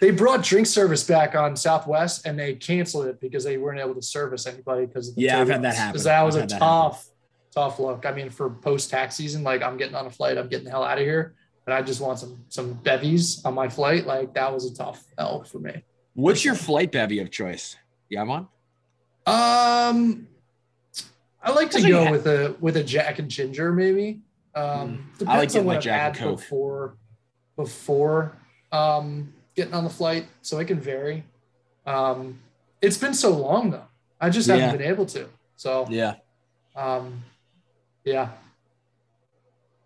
They 0.00 0.10
brought 0.10 0.42
drink 0.42 0.66
service 0.66 1.04
back 1.04 1.36
on 1.36 1.54
Southwest, 1.54 2.26
and 2.26 2.36
they 2.36 2.54
canceled 2.54 3.06
it 3.06 3.20
because 3.20 3.44
they 3.44 3.58
weren't 3.58 3.78
able 3.78 3.94
to 3.94 4.02
service 4.02 4.44
anybody 4.48 4.86
because 4.86 5.10
of 5.10 5.14
the 5.14 5.22
Yeah, 5.22 5.40
I've 5.40 5.48
had 5.48 5.62
that 5.62 5.76
turbulence. 5.76 5.78
happen. 5.78 5.94
'Cause 5.94 6.04
that 6.04 6.22
was 6.22 6.34
I've 6.34 6.38
a 6.38 6.42
had 6.42 6.50
that 6.50 6.58
tough, 6.58 7.06
tough 7.54 7.78
look. 7.78 8.04
I 8.04 8.10
mean, 8.10 8.28
for 8.28 8.50
post 8.50 8.90
tax 8.90 9.14
season, 9.14 9.44
like 9.44 9.62
I'm 9.62 9.76
getting 9.76 9.94
on 9.94 10.04
a 10.06 10.10
flight, 10.10 10.36
I'm 10.36 10.48
getting 10.48 10.64
the 10.64 10.72
hell 10.72 10.82
out 10.82 10.98
of 10.98 11.04
here, 11.04 11.36
and 11.64 11.72
I 11.72 11.82
just 11.82 12.00
want 12.00 12.18
some 12.18 12.44
some 12.48 12.72
bevies 12.72 13.40
on 13.44 13.54
my 13.54 13.68
flight. 13.68 14.04
Like 14.04 14.34
that 14.34 14.52
was 14.52 14.64
a 14.68 14.74
tough 14.74 15.04
L 15.16 15.44
for 15.44 15.60
me. 15.60 15.84
What's 16.18 16.44
your 16.44 16.56
flight 16.56 16.90
bevy 16.90 17.20
of 17.20 17.30
choice? 17.30 17.76
Yeah, 18.08 18.22
I'm 18.22 18.30
on. 18.32 18.48
Um, 19.24 20.26
I 21.40 21.52
like 21.52 21.70
to 21.70 21.88
go 21.88 22.10
with 22.10 22.26
a 22.26 22.56
with 22.58 22.76
a 22.76 22.82
Jack 22.82 23.20
and 23.20 23.30
Ginger, 23.30 23.72
maybe. 23.72 24.22
Um, 24.52 25.08
Mm. 25.18 25.28
I 25.28 25.38
like 25.38 25.54
on 25.54 25.64
what 25.64 25.74
like 25.76 25.80
Jack 25.82 26.08
and 26.08 26.16
had 26.16 26.24
Coke. 26.26 26.38
before 26.40 26.96
before 27.54 28.36
um, 28.72 29.32
getting 29.54 29.74
on 29.74 29.84
the 29.84 29.90
flight, 29.90 30.26
so 30.42 30.58
it 30.58 30.64
can 30.64 30.80
vary. 30.80 31.22
Um, 31.86 32.40
it's 32.82 32.98
been 32.98 33.14
so 33.14 33.30
long 33.30 33.70
though. 33.70 33.86
I 34.20 34.28
just 34.30 34.48
haven't 34.48 34.76
been 34.76 34.88
able 34.88 35.06
to. 35.06 35.28
So 35.54 35.86
Yeah. 35.88 36.16
um, 36.74 37.22
yeah. 38.02 38.30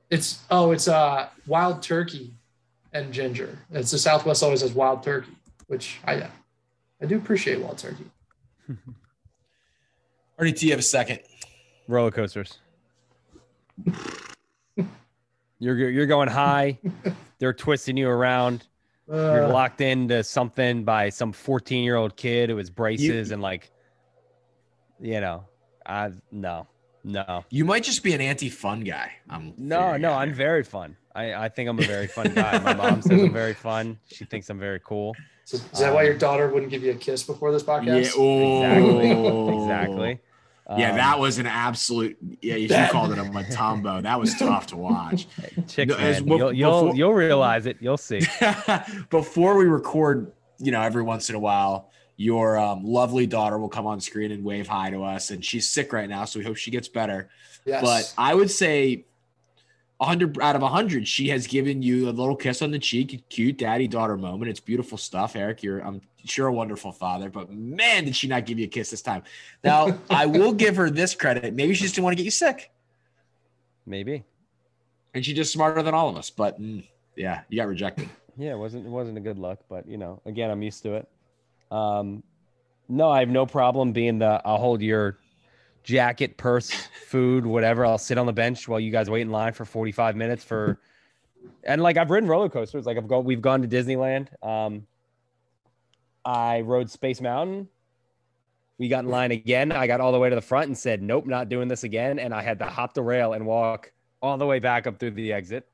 It's 0.08 0.40
oh, 0.50 0.70
it's 0.72 0.88
uh 0.88 1.28
wild 1.46 1.82
turkey 1.82 2.32
and 2.94 3.12
ginger. 3.12 3.58
It's 3.70 3.90
the 3.90 3.98
Southwest 3.98 4.42
always 4.42 4.62
has 4.62 4.72
wild 4.72 5.02
turkey, 5.02 5.32
which 5.66 5.98
I 6.06 6.28
I 7.00 7.06
do 7.06 7.16
appreciate 7.16 7.60
wild 7.60 7.78
turkey. 7.78 8.04
RDT, 10.38 10.62
you 10.62 10.70
have 10.70 10.78
a 10.78 10.82
second. 10.82 11.20
roller 11.88 12.10
coasters. 12.10 12.58
You're 15.58 15.90
you're 15.90 16.06
going 16.06 16.28
high. 16.28 16.78
They're 17.38 17.52
twisting 17.52 17.96
you 17.96 18.08
around. 18.08 18.66
You're 19.08 19.44
Uh, 19.44 19.52
locked 19.52 19.80
into 19.80 20.22
something 20.24 20.84
by 20.84 21.08
some 21.10 21.32
14 21.32 21.84
year 21.84 21.96
old 21.96 22.16
kid 22.16 22.50
who 22.50 22.56
has 22.56 22.70
braces 22.70 23.30
and 23.30 23.42
like, 23.42 23.70
you 25.00 25.20
know, 25.20 25.44
I 25.86 26.12
no, 26.30 26.66
no, 27.04 27.44
You 27.50 27.64
might 27.64 27.82
just 27.84 28.02
be 28.02 28.12
an 28.14 28.20
anti-fun 28.20 28.80
guy. 28.84 29.12
I'm 29.28 29.54
no, 29.56 29.96
no. 29.96 30.12
out 30.12 30.18
I'm 30.22 30.32
very 30.34 30.62
fun. 30.64 30.96
I 31.14 31.34
I 31.34 31.48
think 31.48 31.68
I'm 31.68 31.78
a 31.78 31.82
very 31.82 32.06
fun 32.06 32.32
guy. 32.34 32.58
My 32.60 32.74
mom 32.74 33.02
says 33.02 33.22
I'm 33.22 33.32
very 33.32 33.54
fun. 33.54 33.98
She 34.06 34.24
thinks 34.24 34.48
I'm 34.50 34.58
very 34.58 34.80
cool. 34.84 35.14
So 35.44 35.56
is 35.72 35.80
that 35.80 35.92
why 35.92 36.04
your 36.04 36.14
daughter 36.14 36.48
wouldn't 36.48 36.70
give 36.70 36.82
you 36.82 36.92
a 36.92 36.94
kiss 36.96 37.22
before 37.22 37.52
this 37.52 37.62
Yeah. 37.66 37.80
podcast? 37.80 37.98
Exactly. 37.98 39.12
Oh. 39.12 39.62
Exactly. 39.64 40.20
Yeah, 40.78 40.90
Um, 40.90 40.96
that 40.96 41.18
was 41.18 41.38
an 41.38 41.46
absolute. 41.46 42.16
Yeah, 42.40 42.54
you 42.54 42.68
That- 42.68 42.90
called 42.92 43.12
it 43.12 43.18
a 43.18 43.22
Mutombo. 43.24 44.02
That 44.02 44.18
was 44.18 44.34
tough 44.36 44.68
to 44.68 44.76
watch. 44.76 45.26
chicks, 45.68 45.90
No, 45.92 45.96
as 45.98 46.22
well- 46.22 46.38
You'll 46.38 46.52
you'll, 46.52 46.80
before- 46.84 46.96
you'll 46.96 47.14
realize 47.14 47.66
it. 47.66 47.76
You'll 47.80 47.98
see. 47.98 48.20
Before 49.10 49.56
we 49.56 49.64
record, 49.66 50.32
you 50.58 50.72
know, 50.72 50.80
every 50.80 51.02
once 51.02 51.28
in 51.28 51.34
a 51.34 51.38
while, 51.38 51.90
your 52.16 52.58
um, 52.58 52.84
lovely 52.84 53.26
daughter 53.26 53.58
will 53.58 53.68
come 53.68 53.86
on 53.86 54.00
screen 54.00 54.30
and 54.30 54.44
wave 54.44 54.68
hi 54.68 54.90
to 54.90 55.02
us, 55.02 55.30
and 55.30 55.44
she's 55.44 55.68
sick 55.68 55.92
right 55.92 56.08
now, 56.08 56.24
so 56.24 56.38
we 56.38 56.44
hope 56.44 56.56
she 56.56 56.70
gets 56.70 56.88
better. 56.88 57.28
Yes. 57.66 57.82
But 57.82 58.14
I 58.16 58.34
would 58.34 58.50
say, 58.50 59.04
100 60.02 60.40
out 60.40 60.56
of 60.56 60.62
100, 60.62 61.06
she 61.06 61.28
has 61.28 61.46
given 61.46 61.80
you 61.80 62.08
a 62.08 62.10
little 62.10 62.34
kiss 62.34 62.60
on 62.60 62.70
the 62.70 62.78
cheek, 62.78 63.24
cute 63.28 63.58
daddy 63.58 63.86
daughter 63.86 64.16
moment. 64.16 64.50
It's 64.50 64.60
beautiful 64.60 64.98
stuff, 64.98 65.36
Eric. 65.36 65.62
You're, 65.62 65.80
I'm 65.80 66.00
sure, 66.24 66.48
a 66.48 66.52
wonderful 66.52 66.92
father, 66.92 67.30
but 67.30 67.50
man, 67.52 68.04
did 68.04 68.16
she 68.16 68.26
not 68.26 68.44
give 68.44 68.58
you 68.58 68.64
a 68.64 68.68
kiss 68.68 68.90
this 68.90 69.02
time. 69.02 69.22
Now, 69.62 69.98
I 70.10 70.26
will 70.26 70.52
give 70.52 70.76
her 70.76 70.90
this 70.90 71.14
credit. 71.14 71.54
Maybe 71.54 71.74
she 71.74 71.84
just 71.84 71.94
didn't 71.94 72.04
want 72.04 72.14
to 72.14 72.16
get 72.16 72.24
you 72.24 72.30
sick, 72.32 72.70
Maybe. 73.86 74.24
and 75.14 75.24
she's 75.24 75.36
just 75.36 75.52
smarter 75.52 75.82
than 75.82 75.94
all 75.94 76.08
of 76.08 76.16
us. 76.16 76.30
But 76.30 76.60
mm, 76.60 76.84
yeah, 77.16 77.42
you 77.48 77.56
got 77.56 77.68
rejected. 77.68 78.08
Yeah, 78.38 78.52
it 78.52 78.58
wasn't 78.58 78.86
it 78.86 78.88
wasn't 78.88 79.18
a 79.18 79.20
good 79.20 79.38
look, 79.38 79.58
but 79.68 79.86
you 79.86 79.98
know, 79.98 80.22
again, 80.24 80.50
I'm 80.50 80.62
used 80.62 80.82
to 80.84 80.94
it. 80.94 81.08
Um, 81.70 82.22
no, 82.88 83.10
I 83.10 83.20
have 83.20 83.28
no 83.28 83.44
problem 83.44 83.92
being 83.92 84.20
the 84.20 84.40
I'll 84.42 84.56
hold 84.56 84.80
your 84.80 85.18
jacket, 85.82 86.36
purse, 86.36 86.70
food, 87.06 87.44
whatever. 87.46 87.84
I'll 87.84 87.98
sit 87.98 88.18
on 88.18 88.26
the 88.26 88.32
bench 88.32 88.68
while 88.68 88.80
you 88.80 88.90
guys 88.90 89.10
wait 89.10 89.22
in 89.22 89.30
line 89.30 89.52
for 89.52 89.64
45 89.64 90.16
minutes 90.16 90.44
for. 90.44 90.78
And 91.64 91.82
like 91.82 91.96
I've 91.96 92.10
ridden 92.10 92.28
roller 92.28 92.48
coasters, 92.48 92.86
like 92.86 92.96
I've 92.96 93.08
gone, 93.08 93.24
we've 93.24 93.42
gone 93.42 93.62
to 93.62 93.68
Disneyland. 93.68 94.28
Um, 94.44 94.86
I 96.24 96.60
rode 96.60 96.90
Space 96.90 97.20
Mountain. 97.20 97.68
We 98.78 98.88
got 98.88 99.04
in 99.04 99.10
line 99.10 99.32
again. 99.32 99.72
I 99.72 99.86
got 99.86 100.00
all 100.00 100.12
the 100.12 100.18
way 100.18 100.28
to 100.28 100.34
the 100.34 100.40
front 100.40 100.66
and 100.68 100.76
said, 100.78 101.02
"Nope, 101.02 101.26
not 101.26 101.48
doing 101.48 101.68
this 101.68 101.84
again." 101.84 102.18
And 102.18 102.34
I 102.34 102.42
had 102.42 102.58
to 102.60 102.66
hop 102.66 102.94
the 102.94 103.02
rail 103.02 103.32
and 103.32 103.46
walk 103.46 103.92
all 104.20 104.36
the 104.38 104.46
way 104.46 104.58
back 104.58 104.86
up 104.86 104.98
through 104.98 105.12
the 105.12 105.32
exit. 105.32 105.68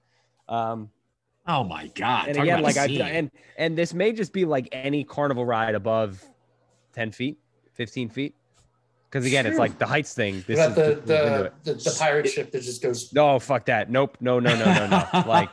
Um, 0.48 0.90
Oh 1.46 1.64
my 1.64 1.86
God. 1.94 2.28
and 2.28 2.36
Talk 2.36 2.42
again, 2.44 2.62
like 2.62 2.76
I 2.76 2.86
and 2.86 3.30
and 3.56 3.76
this 3.76 3.94
may 3.94 4.12
just 4.12 4.34
be 4.34 4.44
like 4.44 4.68
any 4.72 5.02
carnival 5.04 5.46
ride 5.46 5.74
above 5.74 6.22
ten 6.92 7.10
feet, 7.10 7.38
fifteen 7.72 8.10
feet, 8.10 8.34
because 9.10 9.24
again, 9.26 9.46
it's 9.46 9.58
like 9.58 9.78
the 9.78 9.86
heights 9.86 10.12
thing. 10.14 10.44
This 10.46 10.58
is 10.58 10.74
the 10.74 10.82
we've 10.82 11.06
been 11.06 11.18
to 11.18 11.52
the, 11.64 11.72
the 11.72 11.74
the 11.74 11.96
pirate 11.98 12.28
ship 12.28 12.50
that 12.52 12.62
just 12.62 12.82
goes 12.82 13.12
no, 13.12 13.38
fuck 13.38 13.66
that. 13.66 13.90
Nope, 13.90 14.16
no, 14.20 14.38
no, 14.38 14.54
no, 14.56 14.64
no, 14.64 14.86
no. 14.86 15.24
like 15.26 15.50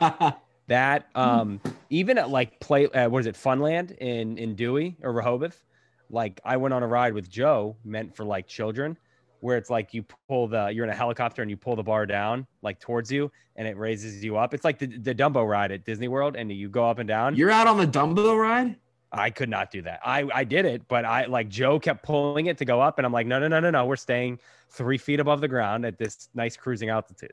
that. 0.66 1.08
Um, 1.14 1.60
even 1.90 2.18
at 2.18 2.30
like 2.30 2.60
play, 2.60 2.86
uh, 2.86 3.08
what 3.08 3.20
is 3.20 3.26
it, 3.26 3.34
Funland 3.34 3.96
in 3.98 4.38
in 4.38 4.54
Dewey 4.54 4.96
or 5.02 5.12
Rehoboth? 5.12 5.62
Like 6.10 6.40
I 6.44 6.56
went 6.56 6.74
on 6.74 6.82
a 6.82 6.86
ride 6.86 7.14
with 7.14 7.30
Joe, 7.30 7.76
meant 7.84 8.14
for 8.14 8.24
like 8.24 8.46
children, 8.46 8.96
where 9.40 9.56
it's 9.56 9.70
like 9.70 9.94
you 9.94 10.04
pull 10.28 10.48
the 10.48 10.68
you're 10.68 10.84
in 10.84 10.90
a 10.90 10.94
helicopter 10.94 11.42
and 11.42 11.50
you 11.50 11.56
pull 11.56 11.76
the 11.76 11.82
bar 11.82 12.06
down 12.06 12.46
like 12.62 12.78
towards 12.78 13.10
you 13.10 13.30
and 13.56 13.66
it 13.66 13.76
raises 13.76 14.22
you 14.22 14.36
up. 14.36 14.54
It's 14.54 14.64
like 14.64 14.78
the, 14.78 14.86
the 14.86 15.14
Dumbo 15.14 15.48
ride 15.48 15.72
at 15.72 15.84
Disney 15.84 16.08
World, 16.08 16.36
and 16.36 16.52
you 16.52 16.68
go 16.68 16.88
up 16.88 16.98
and 16.98 17.08
down. 17.08 17.34
You're 17.34 17.50
out 17.50 17.66
on 17.66 17.78
the 17.78 17.86
Dumbo 17.86 18.38
ride? 18.38 18.76
I 19.12 19.30
could 19.30 19.48
not 19.48 19.70
do 19.70 19.82
that. 19.82 20.00
I 20.04 20.28
I 20.34 20.44
did 20.44 20.64
it, 20.64 20.82
but 20.88 21.04
I 21.04 21.26
like 21.26 21.48
Joe 21.48 21.78
kept 21.78 22.02
pulling 22.02 22.46
it 22.46 22.58
to 22.58 22.64
go 22.64 22.80
up, 22.80 22.98
and 22.98 23.06
I'm 23.06 23.12
like, 23.12 23.26
no, 23.26 23.38
no, 23.38 23.48
no, 23.48 23.60
no, 23.60 23.70
no. 23.70 23.86
We're 23.86 23.96
staying 23.96 24.38
three 24.70 24.98
feet 24.98 25.20
above 25.20 25.40
the 25.40 25.48
ground 25.48 25.84
at 25.86 25.96
this 25.98 26.28
nice 26.34 26.56
cruising 26.56 26.88
altitude. 26.90 27.32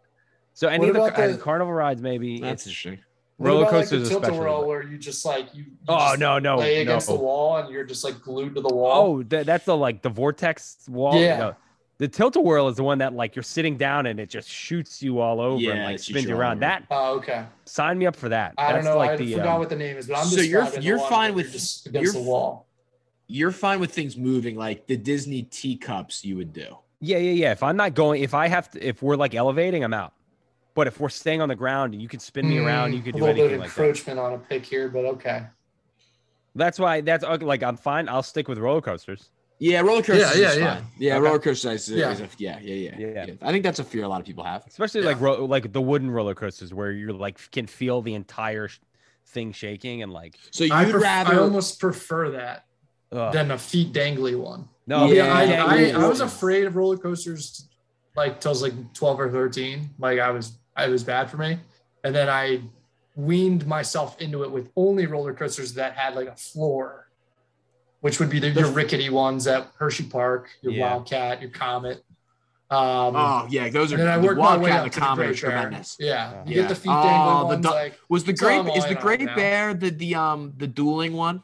So 0.53 0.67
any 0.67 0.87
of 0.89 0.93
the, 0.93 1.01
the- 1.09 1.37
carnival 1.41 1.73
rides, 1.73 2.01
maybe 2.01 2.39
That's 2.39 2.67
it's 2.67 2.67
interesting. 2.67 2.99
Roller 3.39 3.61
about, 3.63 3.73
like, 3.73 3.81
coasters, 3.81 4.09
the 4.09 4.15
especially. 4.15 4.37
tilt-a-whirl 4.37 4.67
where 4.67 4.83
you 4.83 4.97
just 4.99 5.25
like 5.25 5.53
you, 5.55 5.63
you 5.63 5.71
Oh 5.87 5.97
just 6.11 6.19
no, 6.19 6.37
no, 6.37 6.57
lay 6.57 6.81
against 6.83 7.09
no. 7.09 7.15
the 7.17 7.21
wall 7.23 7.57
and 7.57 7.69
you're 7.73 7.83
just 7.83 8.03
like 8.03 8.21
glued 8.21 8.53
to 8.53 8.61
the 8.61 8.69
wall. 8.73 9.15
Oh, 9.17 9.23
th- 9.23 9.45
that's 9.47 9.65
the 9.65 9.75
like 9.75 10.03
the 10.03 10.09
vortex 10.09 10.77
wall. 10.87 11.19
Yeah. 11.19 11.37
No. 11.37 11.55
The 12.03 12.09
tilt 12.09 12.35
a 12.35 12.41
whirl 12.41 12.67
is 12.67 12.75
the 12.75 12.83
one 12.83 12.97
that 12.97 13.13
like 13.13 13.33
you're 13.33 13.43
sitting 13.43 13.77
down 13.77 14.07
and 14.07 14.19
it 14.19 14.29
just 14.29 14.49
shoots 14.49 15.01
you 15.01 15.21
all 15.21 15.39
over 15.39 15.61
Yeah, 15.61 15.71
and 15.71 15.83
like 15.85 15.99
spins 15.99 16.23
you 16.25 16.31
you 16.31 16.35
around. 16.35 16.59
That 16.59 16.83
Oh, 16.91 17.13
okay. 17.15 17.45
sign 17.63 17.97
me 17.97 18.05
up 18.05 18.13
for 18.17 18.27
that. 18.27 18.53
I 18.57 18.73
That's 18.73 18.85
don't 18.85 18.93
know. 18.93 18.97
like 18.99 19.11
I 19.11 19.15
the 19.15 19.31
forgot 19.35 19.47
um, 19.47 19.59
what 19.59 19.69
the 19.69 19.77
name 19.77 19.95
is, 19.95 20.07
but 20.07 20.17
I'm 20.17 20.25
So 20.25 20.41
you're- 20.41 20.67
you're 20.81 20.99
fine 20.99 21.33
with- 21.33 21.45
you're 21.45 21.53
just 21.53 21.85
against 21.87 22.13
you're- 22.13 22.21
the 22.21 22.29
wall. 22.29 22.67
you're 23.27 23.51
fine 23.53 23.79
with 23.79 23.93
things 23.93 24.17
moving, 24.17 24.57
like 24.57 24.85
the 24.85 24.97
Disney 24.97 25.43
teacups 25.43 26.25
you 26.25 26.35
would 26.35 26.51
do. 26.51 26.77
Yeah, 26.99 27.19
yeah, 27.19 27.31
yeah. 27.31 27.51
If 27.53 27.63
I'm 27.63 27.77
not 27.77 27.93
going, 27.93 28.21
if 28.21 28.33
I 28.33 28.49
have 28.49 28.69
to, 28.71 28.85
if 28.85 29.01
we're 29.01 29.15
like 29.15 29.33
elevating, 29.33 29.81
I'm 29.85 29.93
out. 29.93 30.11
But 30.73 30.87
if 30.87 30.99
we're 30.99 31.07
staying 31.07 31.39
on 31.41 31.47
the 31.47 31.55
ground 31.55 31.93
and 31.93 32.01
you 32.01 32.09
could 32.09 32.21
spin 32.21 32.49
me 32.49 32.57
around, 32.57 32.91
you 32.91 33.01
could 33.01 33.13
Mm, 33.15 33.17
a 33.17 33.19
do 33.19 33.23
little 33.27 33.35
bit 33.35 33.39
anything 33.43 33.55
of 33.55 33.61
like 33.61 33.73
that. 33.75 33.81
encroachment 33.81 34.19
on 34.19 34.33
a 34.33 34.37
pick 34.39 34.65
here, 34.65 34.89
but 34.89 35.05
okay. 35.05 35.43
That's 36.53 36.77
why 36.79 36.99
that's 36.99 37.23
okay, 37.23 37.45
like 37.45 37.63
I'm 37.63 37.77
fine. 37.77 38.09
I'll 38.09 38.23
stick 38.23 38.49
with 38.49 38.57
roller 38.57 38.81
coasters. 38.81 39.29
Yeah, 39.59 39.79
roller 39.81 40.01
coasters. 40.01 40.17
Yeah, 40.19 40.31
is 40.31 40.37
yeah, 40.39 40.53
yeah. 40.63 40.73
fine. 40.75 40.83
Yeah, 40.99 41.13
Okay. 41.15 41.21
roller 41.25 41.39
coasters 41.39 41.89
is, 41.89 41.95
Yeah. 41.97 42.11
is 42.11 42.19
a, 42.21 42.27
yeah, 42.37 42.59
yeah, 42.59 42.73
yeah, 42.73 42.95
Yeah. 42.97 43.25
yeah. 43.27 43.33
I 43.41 43.51
think 43.51 43.63
that's 43.63 43.79
a 43.79 43.83
fear 43.83 44.03
a 44.03 44.07
lot 44.07 44.19
of 44.19 44.25
people 44.27 44.43
have. 44.43 44.63
especially 44.67 45.01
Yeah. 45.01 45.07
like 45.07 45.21
ro- 45.21 45.45
like 45.45 45.71
the 45.71 45.81
wooden 45.81 46.11
roller 46.11 46.35
coasters 46.35 46.73
where 46.73 46.91
you're 46.91 47.13
like 47.13 47.39
can 47.51 47.67
feel 47.67 48.01
the 48.01 48.13
entire 48.15 48.67
sh- 48.67 48.79
thing 49.27 49.51
shaking 49.53 50.03
and 50.03 50.11
like 50.11 50.35
So 50.51 50.63
you'd 50.65 50.73
I, 50.73 50.89
pref- 50.91 51.01
rather 51.01 51.33
I 51.35 51.37
almost 51.37 51.79
prefer 51.79 52.31
that 52.31 52.65
ugh. 53.11 53.31
than 53.33 53.51
a 53.51 53.57
feet 53.57 53.93
dangly 53.93 54.37
one. 54.37 54.67
no 54.85 55.05
Yeah, 55.05 55.13
Yeah, 55.25 55.33
I, 55.33 55.43
yeah, 55.43 55.65
I, 55.65 55.75
yeah, 55.79 56.03
I 56.03 56.07
was 56.07 56.19
afraid 56.19 56.65
of 56.65 56.75
roller 56.75 56.97
coasters 56.97 57.69
like 58.15 58.41
till 58.41 58.49
I 58.49 58.53
was 58.53 58.61
like 58.61 58.93
12 58.93 59.19
or 59.21 59.31
13. 59.31 59.91
Like 59.97 60.19
I 60.19 60.29
was, 60.31 60.57
it 60.77 60.89
was 60.89 61.03
bad 61.03 61.29
for 61.31 61.37
me. 61.37 61.57
And 62.03 62.13
then 62.13 62.27
I 62.29 62.61
weaned 63.15 63.65
myself 63.65 64.19
into 64.21 64.43
it 64.43 64.51
with 64.51 64.69
only 64.75 65.05
roller 65.05 65.33
coasters 65.33 65.73
that 65.75 65.93
had 65.95 66.15
like 66.15 66.27
a 66.27 66.35
floor, 66.35 67.02
which 68.03 68.19
would 68.19 68.29
be 68.29 68.37
the, 68.37 68.49
your 68.49 68.69
rickety 68.69 69.09
ones 69.09 69.47
at 69.47 69.65
Hershey 69.79 70.03
Park, 70.03 70.49
your 70.61 70.73
Yeah. 70.73 70.91
Wildcat, 70.91 71.41
your 71.41 71.51
Comet. 71.51 72.03
Um, 72.69 73.15
Oh 73.15 73.47
yeah, 73.49 73.69
those 73.69 73.93
are 73.93 73.95
and 73.95 74.03
then 74.03 74.09
I 74.09 74.17
the 74.17 74.27
worked 74.27 74.39
my 74.41 74.57
way 74.57 74.71
Wildcat 74.71 74.79
up 74.79 74.83
and 74.83 74.91
to 74.91 74.99
the 74.99 74.99
the 74.99 75.05
Comet 75.07 75.21
are 75.21 75.27
Great 75.29 75.41
Bear. 75.41 75.51
tremendous. 75.61 75.97
Yeah, 76.01 76.43
you 76.45 76.55
Yeah. 76.55 76.61
get 76.63 76.67
the 76.69 76.75
feet 76.75 76.91
Oh, 76.91 77.01
dangling 77.03 77.39
the 77.39 77.45
ones. 77.45 77.65
du- 77.65 77.71
like 77.71 77.99
Was 78.09 78.23
the 78.25 78.33
great 78.33 78.67
is 78.75 78.85
the 78.87 78.95
Great. 78.95 79.25
Bear 79.37 79.73
the 79.73 79.89
the 79.89 80.15
um 80.15 80.53
the 80.57 80.67
dueling 80.67 81.13
one? 81.13 81.43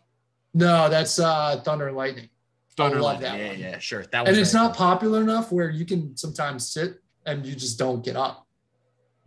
no, 0.54 0.90
that's 0.90 1.18
uh, 1.18 1.62
Thunder 1.64 1.88
and 1.88 1.96
Lightning. 1.96 2.28
Thunder 2.76 3.00
love 3.00 3.22
Lightning. 3.22 3.32
that 3.32 3.40
Yeah, 3.40 3.50
one. 3.52 3.60
yeah, 3.60 3.80
sure. 3.80 4.04
That 4.12 4.28
and 4.28 4.36
it's 4.38 4.52
very 4.52 4.66
not 4.66 4.76
popular 4.76 5.22
enough 5.22 5.50
where 5.54 5.70
you 5.70 5.86
can 5.86 6.18
sometimes 6.18 6.70
sit 6.70 7.02
and 7.26 7.46
you 7.46 7.56
just 7.56 7.80
don't 7.80 8.04
get 8.04 8.18
up. 8.18 8.46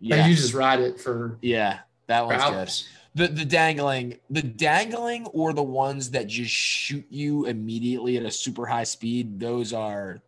Yeah, 0.00 0.16
Like 0.16 0.26
you 0.30 0.34
just 0.36 0.52
ride 0.52 0.80
it 0.80 1.00
for, 1.00 1.38
yeah, 1.40 1.78
that 2.08 2.20
for 2.22 2.26
one's 2.26 2.42
good. 2.42 3.01
Hours. 3.18 3.28
The 3.28 3.34
the 3.34 3.44
dangling, 3.44 4.18
the 4.30 4.42
dangling, 4.42 5.26
or 5.26 5.52
the 5.52 5.62
ones 5.62 6.10
that 6.10 6.26
just 6.26 6.50
shoot 6.50 7.06
you 7.10 7.46
immediately 7.46 8.16
at 8.16 8.24
a 8.24 8.30
super 8.30 8.66
high 8.66 8.84
speed. 8.84 9.38
Those 9.40 9.72
are 9.72 10.20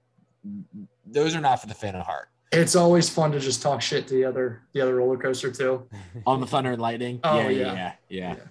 those 1.06 1.34
are 1.34 1.40
not 1.40 1.60
for 1.60 1.66
the 1.66 1.74
faint 1.74 1.96
of 1.96 2.06
heart. 2.06 2.28
It's 2.52 2.76
always 2.76 3.08
fun 3.08 3.32
to 3.32 3.40
just 3.40 3.62
talk 3.62 3.82
shit 3.82 4.06
to 4.08 4.14
the 4.14 4.24
other 4.24 4.62
the 4.72 4.80
other 4.80 4.96
roller 4.96 5.16
coaster 5.16 5.50
too. 5.50 5.86
On 6.26 6.40
the 6.40 6.46
Thunder 6.46 6.72
and 6.72 6.80
Lightning. 6.80 7.20
Oh, 7.24 7.40
yeah, 7.40 7.48
yeah, 7.48 7.58
yeah. 7.58 7.74
yeah, 7.74 7.92
yeah. 8.08 8.34
Yeah. 8.36 8.42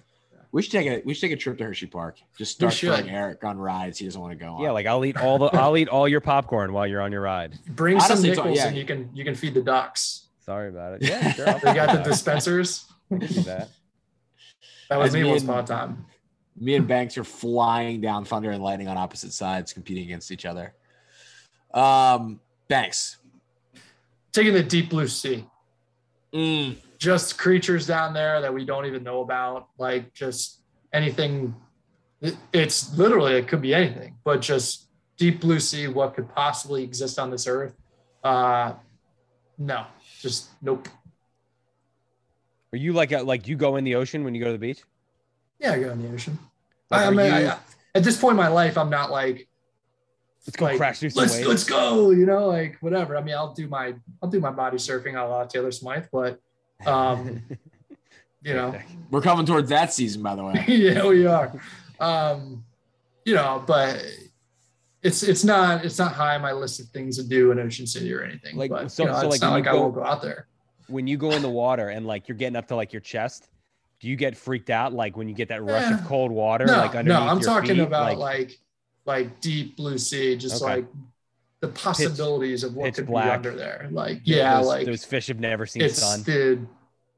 We 0.52 0.62
should 0.62 0.72
take 0.72 0.86
a 0.86 1.02
we 1.04 1.14
should 1.14 1.22
take 1.22 1.32
a 1.32 1.36
trip 1.36 1.58
to 1.58 1.64
Hershey 1.64 1.86
Park. 1.86 2.18
Just 2.36 2.52
start 2.52 2.74
throwing. 2.74 3.08
Eric 3.10 3.42
on 3.42 3.58
rides 3.58 3.98
he 3.98 4.04
doesn't 4.04 4.20
want 4.20 4.32
to 4.32 4.36
go 4.36 4.52
on. 4.52 4.62
yeah 4.62 4.70
like 4.70 4.86
I'll 4.86 5.04
eat 5.04 5.16
all 5.16 5.38
the 5.38 5.46
I'll 5.46 5.76
eat 5.76 5.88
all 5.88 6.06
your 6.06 6.20
popcorn 6.20 6.72
while 6.72 6.86
you're 6.86 7.00
on 7.00 7.10
your 7.12 7.22
ride. 7.22 7.58
Bring 7.66 7.96
Honestly, 7.96 8.16
some 8.16 8.24
it's 8.26 8.36
nickels 8.36 8.58
yeah. 8.58 8.68
and 8.68 8.76
you 8.76 8.84
can 8.84 9.10
you 9.14 9.24
can 9.24 9.34
feed 9.34 9.54
the 9.54 9.62
ducks. 9.62 10.26
Sorry 10.44 10.68
about 10.68 10.94
it. 10.94 11.02
Yeah, 11.02 11.32
sure. 11.32 11.46
They 11.62 11.74
got 11.74 11.96
the 11.96 12.08
dispensers. 12.08 12.86
that. 13.10 13.68
That 14.88 14.98
was 14.98 15.12
me 15.12 15.22
me 15.22 15.30
once 15.30 15.42
upon 15.42 15.64
a 15.64 15.66
time. 15.66 16.06
Me 16.56 16.74
and 16.74 16.86
Banks 16.86 17.18
are 17.18 17.24
flying 17.24 18.00
down 18.00 18.24
Thunder 18.24 18.50
and 18.50 18.62
Lightning 18.62 18.86
on 18.88 18.96
opposite 18.96 19.32
sides, 19.32 19.72
competing 19.72 20.04
against 20.04 20.30
each 20.30 20.44
other. 20.44 20.74
Um, 21.72 22.40
Banks. 22.68 23.16
Taking 24.32 24.52
the 24.52 24.62
deep 24.62 24.90
blue 24.90 25.08
sea. 25.08 25.46
Mm, 26.32 26.76
Just 26.98 27.38
creatures 27.38 27.86
down 27.86 28.14
there 28.14 28.40
that 28.40 28.52
we 28.52 28.64
don't 28.64 28.86
even 28.86 29.02
know 29.02 29.20
about. 29.20 29.68
Like 29.78 30.12
just 30.14 30.60
anything. 30.92 31.54
It's 32.52 32.96
literally 32.96 33.34
it 33.34 33.48
could 33.48 33.60
be 33.60 33.74
anything, 33.74 34.16
but 34.24 34.40
just 34.40 34.88
deep 35.16 35.40
blue 35.40 35.60
sea. 35.60 35.88
What 35.88 36.14
could 36.14 36.32
possibly 36.34 36.82
exist 36.82 37.18
on 37.18 37.30
this 37.30 37.46
earth? 37.46 37.74
Uh, 38.22 38.74
no, 39.58 39.86
just 40.20 40.48
nope. 40.62 40.88
Are 42.74 42.76
you 42.76 42.92
like 42.92 43.12
a, 43.12 43.22
like 43.22 43.46
you 43.46 43.54
go 43.54 43.76
in 43.76 43.84
the 43.84 43.94
ocean 43.94 44.24
when 44.24 44.34
you 44.34 44.40
go 44.40 44.48
to 44.48 44.52
the 44.52 44.58
beach? 44.58 44.82
Yeah, 45.60 45.74
I 45.74 45.78
go 45.78 45.92
in 45.92 46.02
the 46.02 46.12
ocean. 46.12 46.36
Like, 46.90 47.02
I, 47.02 47.06
I 47.06 47.10
mean, 47.10 47.26
you- 47.26 47.48
I, 47.50 47.58
at 47.94 48.02
this 48.02 48.20
point 48.20 48.32
in 48.32 48.36
my 48.36 48.48
life, 48.48 48.76
I'm 48.76 48.90
not 48.90 49.12
like 49.12 49.46
Let's 50.44 50.56
go 50.56 50.64
like, 50.64 50.76
crash 50.76 50.98
through 50.98 51.10
some 51.10 51.20
let's 51.20 51.36
waves. 51.36 51.46
let's 51.46 51.64
go, 51.64 52.10
you 52.10 52.26
know, 52.26 52.48
like 52.48 52.76
whatever. 52.80 53.16
I 53.16 53.20
mean, 53.22 53.36
I'll 53.36 53.54
do 53.54 53.68
my 53.68 53.94
I'll 54.20 54.28
do 54.28 54.40
my 54.40 54.50
body 54.50 54.76
surfing 54.76 55.14
a 55.14 55.24
la 55.24 55.44
Taylor 55.44 55.70
Smythe, 55.70 56.06
but 56.10 56.40
um, 56.84 57.44
you 58.42 58.54
know, 58.54 58.76
we're 59.08 59.20
coming 59.20 59.46
towards 59.46 59.68
that 59.68 59.92
season, 59.92 60.20
by 60.20 60.34
the 60.34 60.42
way. 60.42 60.64
yeah, 60.68 61.06
we 61.06 61.26
are. 61.26 61.52
Um, 62.00 62.64
you 63.24 63.36
know, 63.36 63.62
but 63.64 64.04
it's 65.00 65.22
it's 65.22 65.44
not 65.44 65.84
it's 65.84 66.00
not 66.00 66.12
high 66.12 66.34
on 66.34 66.42
my 66.42 66.50
list 66.52 66.80
of 66.80 66.88
things 66.88 67.18
to 67.18 67.22
do 67.22 67.52
in 67.52 67.60
Ocean 67.60 67.86
City 67.86 68.12
or 68.12 68.24
anything. 68.24 68.56
Like, 68.56 68.70
but 68.72 68.90
so- 68.90 69.04
you 69.04 69.10
know, 69.10 69.20
so, 69.20 69.26
it's 69.28 69.30
like, 69.30 69.42
not 69.42 69.52
when 69.52 69.62
like 69.62 69.72
you 69.72 69.78
I 69.78 69.80
won't 69.80 69.94
go 69.94 70.04
out 70.04 70.22
there. 70.22 70.48
When 70.88 71.06
you 71.06 71.16
go 71.16 71.30
in 71.32 71.42
the 71.42 71.48
water 71.48 71.88
and 71.88 72.06
like 72.06 72.28
you're 72.28 72.36
getting 72.36 72.56
up 72.56 72.68
to 72.68 72.76
like 72.76 72.92
your 72.92 73.00
chest, 73.00 73.48
do 74.00 74.08
you 74.08 74.16
get 74.16 74.36
freaked 74.36 74.70
out 74.70 74.92
like 74.92 75.16
when 75.16 75.28
you 75.28 75.34
get 75.34 75.48
that 75.48 75.62
rush 75.62 75.90
of 75.92 76.04
cold 76.06 76.30
water 76.30 76.66
No, 76.66 76.76
like 76.76 77.04
no, 77.04 77.20
I'm 77.20 77.38
your 77.38 77.46
talking 77.46 77.76
feet? 77.76 77.80
about 77.80 78.18
like, 78.18 78.58
like 79.06 79.40
deep 79.40 79.76
blue 79.76 79.98
sea, 79.98 80.36
just 80.36 80.62
Okay. 80.62 80.76
like 80.76 80.86
the 81.60 81.68
possibilities 81.68 82.62
of 82.64 82.74
what 82.74 82.86
pitch 82.86 82.96
could 82.96 83.06
black. 83.06 83.24
be 83.42 83.48
under 83.48 83.56
there. 83.56 83.88
Like, 83.90 84.20
you 84.24 84.36
yeah, 84.36 84.58
those, 84.58 84.66
like 84.66 84.86
those 84.86 85.04
fish 85.04 85.28
have 85.28 85.40
never 85.40 85.64
seen 85.64 85.82
it's 85.82 85.98
sun. 85.98 86.22
the 86.24 86.58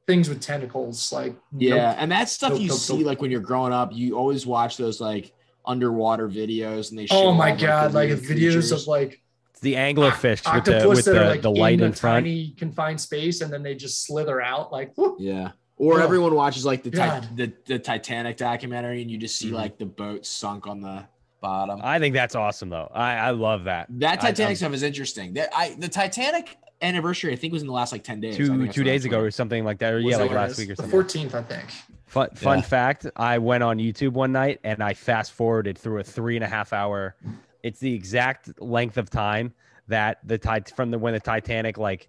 things 0.05 0.29
with 0.29 0.39
tentacles. 0.39 1.11
Like, 1.11 1.35
Yeah, 1.57 1.75
nope. 1.75 1.95
and 1.99 2.11
that 2.13 2.29
stuff 2.29 2.51
Nope, 2.53 2.61
you 2.61 2.67
nope, 2.69 2.77
see 2.77 2.97
nope. 2.97 3.05
like 3.07 3.21
when 3.21 3.31
you're 3.31 3.41
growing 3.41 3.73
up. 3.73 3.91
You 3.91 4.15
always 4.17 4.45
watch 4.45 4.77
those 4.77 5.01
like 5.01 5.33
underwater 5.65 6.29
videos, 6.29 6.91
and 6.91 6.97
they 6.99 7.03
oh 7.03 7.07
show 7.07 7.15
Oh 7.17 7.27
all, 7.27 7.33
my 7.33 7.49
like, 7.49 7.59
the 7.59 7.65
god! 7.65 7.93
Like 7.93 8.09
videos 8.11 8.25
creatures. 8.25 8.71
of 8.71 8.87
like 8.87 9.21
It's 9.57 9.63
the 9.63 9.73
anglerfish 9.73 10.53
with 10.53 10.65
the 10.65 10.87
with 10.87 11.05
the, 11.05 11.13
like 11.25 11.41
the 11.41 11.49
light 11.51 11.75
in, 11.79 11.85
in, 11.85 11.91
a 11.91 11.95
front. 11.95 12.25
tiny 12.25 12.51
confined 12.57 13.01
space, 13.01 13.41
and 13.41 13.51
then 13.51 13.63
they 13.63 13.73
just 13.73 14.05
slither 14.05 14.39
out. 14.39 14.71
Like, 14.71 14.93
whoop. 14.95 15.17
Yeah. 15.19 15.51
Or 15.77 15.99
Oh. 15.99 16.03
everyone 16.03 16.35
watches 16.35 16.63
like 16.65 16.83
the, 16.83 16.91
ti- 16.91 17.27
the 17.35 17.51
the 17.65 17.79
Titanic 17.79 18.37
documentary, 18.37 19.01
and 19.01 19.09
you 19.09 19.17
just 19.17 19.37
see 19.39 19.49
Mhm. 19.49 19.53
like 19.55 19.77
the 19.79 19.85
boat 19.85 20.25
sunk 20.27 20.67
on 20.67 20.81
the 20.81 21.05
bottom. 21.41 21.79
I 21.83 21.97
think 21.97 22.13
that's 22.13 22.35
awesome 22.35 22.69
though. 22.69 22.91
I 22.93 23.13
I 23.15 23.29
love 23.31 23.63
that. 23.63 23.87
that 23.99 24.21
Titanic 24.21 24.49
I'm- 24.49 24.55
stuff 24.57 24.73
is 24.73 24.83
interesting. 24.83 25.33
That 25.33 25.49
I 25.55 25.75
the 25.77 25.87
Titanic 25.87 26.55
anniversary, 26.83 27.33
I 27.33 27.35
think, 27.35 27.51
was 27.53 27.63
in 27.63 27.67
the 27.67 27.73
last 27.73 27.91
like 27.91 28.03
ten 28.03 28.19
days. 28.19 28.37
Two 28.37 28.67
two 28.67 28.83
days 28.83 29.05
ago 29.05 29.19
or 29.19 29.31
something 29.31 29.63
like 29.65 29.79
that, 29.79 29.91
or 29.93 29.97
Was 30.03 30.05
yeah, 30.05 30.17
like 30.17 30.31
last 30.31 30.51
is? 30.51 30.57
week 30.59 30.69
or 30.71 30.75
the 30.75 30.83
something. 30.83 30.99
14th, 31.29 31.33
I 31.33 31.41
think. 31.41 31.65
Fun 32.05 32.29
fun 32.35 32.59
Yeah. 32.59 32.63
fact: 32.63 33.07
I 33.15 33.39
went 33.39 33.63
on 33.63 33.79
YouTube 33.79 34.11
one 34.13 34.31
night 34.31 34.59
and 34.63 34.83
I 34.83 34.93
fast 34.93 35.31
forwarded 35.33 35.77
through 35.79 35.99
a 35.99 36.03
three 36.03 36.35
and 36.37 36.43
a 36.43 36.47
half 36.47 36.73
hour. 36.73 37.15
It's 37.67 37.81
the 37.81 37.93
exact 37.93 38.61
length 38.61 38.97
of 38.97 39.09
time 39.09 39.53
that 39.89 40.19
the 40.23 40.37
tit 40.37 40.71
from 40.73 40.89
the 40.89 40.97
when 40.97 41.13
the 41.13 41.19
Titanic 41.19 41.77
like 41.77 42.07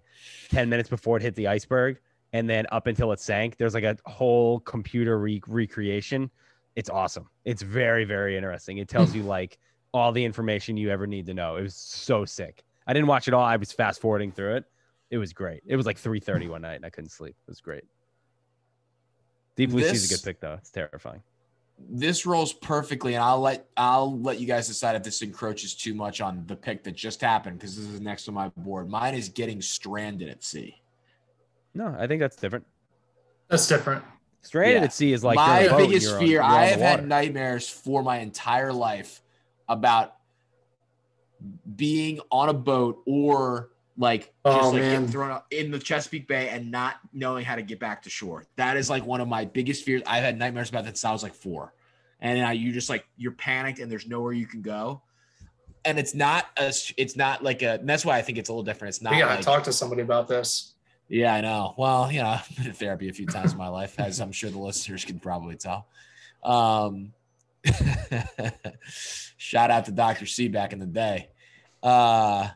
ten 0.51 0.69
minutes 0.69 0.89
before 0.89 1.17
it 1.17 1.23
hit 1.23 1.35
the 1.35 1.49
iceberg, 1.49 1.99
and 2.33 2.49
then 2.49 2.65
up 2.71 2.87
until 2.87 3.11
it 3.11 3.19
sank. 3.19 3.57
There's 3.57 3.75
like 3.75 3.83
a 3.83 3.97
whole 4.07 4.61
computer 4.61 5.19
re- 5.19 5.43
recreation. 5.49 6.31
It's 6.77 6.89
awesome. 6.89 7.29
It's 7.45 7.63
very 7.63 8.05
very 8.05 8.37
interesting. 8.37 8.79
It 8.79 8.89
tells 8.89 9.17
you 9.17 9.23
like 9.37 9.59
all 9.93 10.13
the 10.13 10.25
information 10.25 10.77
you 10.77 10.91
ever 10.91 11.09
need 11.09 11.27
to 11.27 11.35
know. 11.35 11.57
It 11.57 11.63
was 11.63 11.75
so 11.75 12.25
sick. 12.25 12.63
I 12.87 12.93
didn't 12.93 13.09
watch 13.09 13.27
it 13.27 13.35
all. 13.35 13.43
I 13.43 13.57
was 13.57 13.73
fast 13.73 14.01
forwarding 14.01 14.31
through 14.31 14.57
it. 14.59 14.65
It 15.11 15.19
was 15.19 15.33
great. 15.33 15.63
It 15.67 15.75
was 15.75 15.87
like 15.87 15.99
3:30 15.99 16.49
one 16.51 16.63
night 16.63 16.77
and 16.77 16.87
I 16.87 16.91
couldn't 16.91 17.11
sleep. 17.11 17.35
It 17.49 17.51
was 17.51 17.61
great. 17.61 17.83
Deep 19.57 19.71
Blue 19.71 19.83
Sea 19.83 19.89
is 19.89 20.09
a 20.09 20.15
good 20.15 20.23
pick 20.23 20.39
though. 20.39 20.55
It's 20.55 20.71
terrifying. 20.71 21.21
This 21.91 22.27
rolls 22.27 22.53
perfectly, 22.53 23.15
and 23.15 23.23
I'll 23.23 23.41
let 23.41 23.69
I'll 23.77 24.21
let 24.21 24.41
you 24.41 24.47
guys 24.47 24.67
decide 24.67 24.97
if 24.97 25.03
this 25.03 25.23
encroaches 25.23 25.75
too 25.75 25.95
much 25.95 26.21
on 26.21 26.45
the 26.47 26.57
pick 26.57 26.83
that 26.85 26.97
just 26.97 27.21
happened 27.21 27.59
because 27.59 27.77
this 27.77 27.87
is 27.87 28.01
next 28.01 28.29
on 28.29 28.35
my 28.35 28.49
board. 28.57 28.89
Mine 28.89 29.15
is 29.15 29.29
getting 29.29 29.63
stranded 29.63 30.29
at 30.29 30.43
sea. 30.43 30.81
No, 31.75 31.95
I 31.99 32.07
think 32.07 32.21
that's 32.21 32.37
different. 32.37 32.67
That's 33.49 33.67
different. 33.67 34.05
Stranded 34.43 34.79
Yeah. 34.79 34.85
at 34.85 34.93
sea 34.93 35.13
is 35.13 35.23
like 35.25 35.37
my 35.37 35.63
you're 35.63 35.71
on 35.75 35.75
a 35.75 35.79
boat 35.85 35.89
biggest 35.91 36.19
fear. 36.19 36.41
on 36.43 36.51
I 36.51 36.65
have 36.67 36.81
had 36.81 37.07
nightmares 37.07 37.69
for 37.69 38.03
my 38.03 38.19
entire 38.19 38.73
life 38.73 39.23
about 39.69 40.15
being 41.77 42.21
on 42.31 42.49
a 42.49 42.55
boat 42.55 43.03
or 43.07 43.71
like 44.01 44.21
just 44.23 44.33
Oh, 44.45 44.71
like 44.71 44.83
getting 44.83 45.01
man. 45.03 45.09
thrown 45.09 45.31
out 45.33 45.47
in 45.51 45.71
the 45.73 45.79
Chesapeake 45.79 46.29
Bay 46.29 46.49
and 46.51 46.71
not 46.71 46.97
knowing 47.13 47.45
how 47.45 47.57
to 47.57 47.63
get 47.63 47.81
back 47.81 48.03
to 48.05 48.11
shore. 48.11 48.45
That 48.57 48.77
is 48.77 48.89
like 48.89 49.05
one 49.05 49.21
of 49.21 49.27
my 49.29 49.45
biggest 49.45 49.85
fears. 49.85 50.03
I've 50.07 50.23
had 50.23 50.39
nightmares 50.39 50.71
about 50.71 50.85
that 50.85 50.97
since 50.97 51.05
I 51.05 51.13
was 51.13 51.23
like 51.25 51.35
four, 51.35 51.75
and 52.21 52.45
uh, 52.47 52.51
you 52.51 52.73
just 52.73 52.89
like 52.89 53.07
you're 53.17 53.33
panicked 53.33 53.81
and 53.81 53.91
there's 53.91 54.07
nowhere 54.07 54.33
you 54.33 54.47
can 54.47 54.63
go. 54.63 55.03
And 55.85 55.99
it's 55.99 56.15
not 56.15 56.47
a, 56.57 56.73
it's 56.97 57.17
not 57.17 57.43
like 57.43 57.63
a. 57.63 57.81
That's 57.83 58.05
why 58.05 58.17
I 58.19 58.23
think 58.23 58.39
it's 58.39 58.49
a 58.49 58.53
little 58.53 58.65
different. 58.65 58.91
It's 58.95 59.03
not. 59.03 59.17
Yeah, 59.17 59.27
like, 59.27 59.41
talk 59.41 59.65
to 59.65 59.73
somebody 59.73 60.03
about 60.03 60.29
this. 60.29 60.75
yeah, 61.09 61.35
I 61.35 61.41
know. 61.41 61.75
Well, 61.77 62.11
you 62.13 62.21
know, 62.23 62.29
I've 62.29 62.57
been 62.57 62.67
in 62.67 62.73
therapy 62.73 63.09
a 63.09 63.13
few 63.13 63.27
times 63.27 63.53
in 63.53 63.59
my 63.59 63.69
life, 63.69 63.99
as 63.99 64.21
I'm 64.21 64.33
sure 64.33 64.51
the 64.51 64.59
listeners 64.59 65.05
can 65.05 65.19
probably 65.19 65.57
tell. 65.57 65.87
Um, 66.45 67.13
shout 69.37 69.71
out 69.71 69.85
to 69.87 69.93
Dr. 69.93 70.27
C 70.27 70.49
back 70.49 70.73
in 70.73 70.79
the 70.79 70.87
day. 70.87 71.29
Uh, 71.83 72.49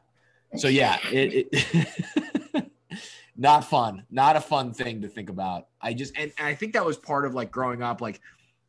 so 0.56 0.68
yeah, 0.68 0.98
it, 1.10 1.48
it 1.52 2.70
not 3.36 3.64
fun, 3.64 4.04
not 4.10 4.36
a 4.36 4.40
fun 4.40 4.72
thing 4.72 5.02
to 5.02 5.08
think 5.08 5.30
about. 5.30 5.68
I 5.80 5.94
just 5.94 6.16
and, 6.16 6.32
and 6.38 6.46
I 6.46 6.54
think 6.54 6.74
that 6.74 6.84
was 6.84 6.96
part 6.96 7.24
of 7.24 7.34
like 7.34 7.50
growing 7.50 7.82
up, 7.82 8.00
like 8.00 8.20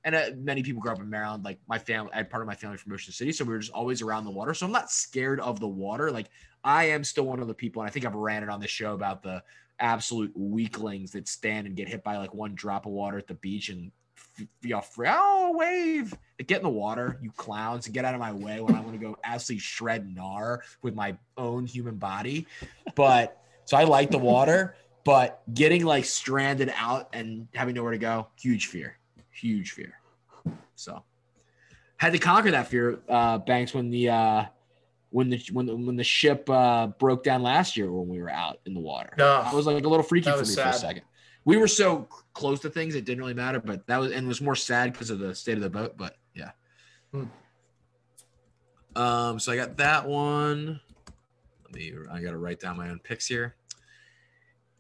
and 0.05 0.15
uh, 0.15 0.29
many 0.37 0.63
people 0.63 0.81
grew 0.81 0.91
up 0.91 0.99
in 0.99 1.09
Maryland. 1.09 1.43
Like 1.43 1.59
my 1.67 1.77
family, 1.77 2.11
I 2.13 2.17
had 2.17 2.29
part 2.29 2.41
of 2.41 2.47
my 2.47 2.55
family 2.55 2.77
from 2.77 2.91
Ocean 2.91 3.13
City, 3.13 3.31
so 3.31 3.45
we 3.45 3.53
were 3.53 3.59
just 3.59 3.71
always 3.71 4.01
around 4.01 4.25
the 4.25 4.31
water. 4.31 4.53
So 4.53 4.65
I'm 4.65 4.71
not 4.71 4.91
scared 4.91 5.39
of 5.39 5.59
the 5.59 5.67
water. 5.67 6.11
Like 6.11 6.29
I 6.63 6.85
am 6.85 7.03
still 7.03 7.25
one 7.25 7.39
of 7.39 7.47
the 7.47 7.53
people, 7.53 7.81
and 7.81 7.89
I 7.89 7.91
think 7.91 8.05
I've 8.05 8.15
ranted 8.15 8.49
on 8.49 8.59
this 8.59 8.71
show 8.71 8.93
about 8.93 9.23
the 9.23 9.43
absolute 9.79 10.31
weaklings 10.35 11.11
that 11.11 11.27
stand 11.27 11.67
and 11.67 11.75
get 11.75 11.89
hit 11.89 12.03
by 12.03 12.17
like 12.17 12.33
one 12.33 12.55
drop 12.55 12.85
of 12.85 12.91
water 12.91 13.17
at 13.17 13.27
the 13.27 13.33
beach 13.35 13.69
and 13.69 13.91
free. 14.81 15.07
Oh, 15.09 15.53
wave! 15.55 16.13
Get 16.45 16.57
in 16.57 16.63
the 16.63 16.69
water, 16.69 17.17
you 17.21 17.31
clowns, 17.31 17.85
and 17.85 17.93
get 17.93 18.05
out 18.05 18.13
of 18.13 18.19
my 18.19 18.33
way 18.33 18.59
when 18.59 18.75
I 18.75 18.81
want 18.81 18.93
to 18.93 18.97
go 18.97 19.17
absolutely 19.23 19.61
shred 19.61 20.13
gnar 20.13 20.59
with 20.81 20.95
my 20.95 21.15
own 21.37 21.65
human 21.65 21.95
body. 21.95 22.47
But 22.95 23.41
so 23.65 23.77
I 23.77 23.83
like 23.85 24.11
the 24.11 24.17
water, 24.17 24.75
but 25.05 25.41
getting 25.53 25.85
like 25.85 26.05
stranded 26.05 26.73
out 26.75 27.09
and 27.13 27.47
having 27.53 27.75
nowhere 27.75 27.91
to 27.91 27.97
go, 27.97 28.27
huge 28.35 28.67
fear 28.67 28.97
huge 29.33 29.71
fear. 29.71 29.99
So 30.75 31.03
had 31.97 32.13
to 32.13 32.19
conquer 32.19 32.51
that 32.51 32.67
fear, 32.67 32.99
uh, 33.09 33.39
Banks, 33.39 33.73
when 33.73 33.89
the 33.89 34.09
uh, 34.09 34.45
when 35.09 35.29
the 35.29 35.41
when 35.51 35.65
the, 35.65 35.75
when 35.75 35.95
the 35.95 36.03
ship 36.03 36.49
uh, 36.49 36.87
broke 36.87 37.23
down 37.23 37.43
last 37.43 37.77
year 37.77 37.91
when 37.91 38.07
we 38.07 38.21
were 38.21 38.31
out 38.31 38.59
in 38.65 38.73
the 38.73 38.79
water. 38.79 39.13
No, 39.17 39.41
I 39.45 39.53
was 39.53 39.65
like 39.65 39.83
a 39.83 39.87
little 39.87 40.03
freaky 40.03 40.31
for 40.31 40.39
me 40.39 40.45
sad. 40.45 40.63
for 40.63 40.69
a 40.69 40.73
second. 40.73 41.03
We 41.45 41.57
were 41.57 41.67
so 41.67 42.07
close 42.33 42.59
to 42.61 42.69
things 42.69 42.95
it 42.95 43.05
didn't 43.05 43.19
really 43.21 43.33
matter, 43.33 43.59
but 43.59 43.85
that 43.87 43.97
was 43.97 44.11
and 44.11 44.27
was 44.27 44.39
more 44.41 44.55
sad 44.55 44.93
because 44.93 45.09
of 45.09 45.19
the 45.19 45.35
state 45.35 45.55
of 45.57 45.61
the 45.63 45.69
boat. 45.69 45.95
But 45.97 46.15
yeah. 46.33 46.51
Hmm. 47.11 47.23
Um. 48.95 49.39
So 49.39 49.51
I 49.51 49.55
got 49.55 49.77
that 49.77 50.07
one. 50.07 50.79
Let 51.65 51.73
me. 51.75 51.93
I 52.11 52.21
got 52.21 52.31
to 52.31 52.37
write 52.37 52.59
down 52.59 52.77
my 52.77 52.89
own 52.89 52.99
picks 52.99 53.27
here. 53.27 53.55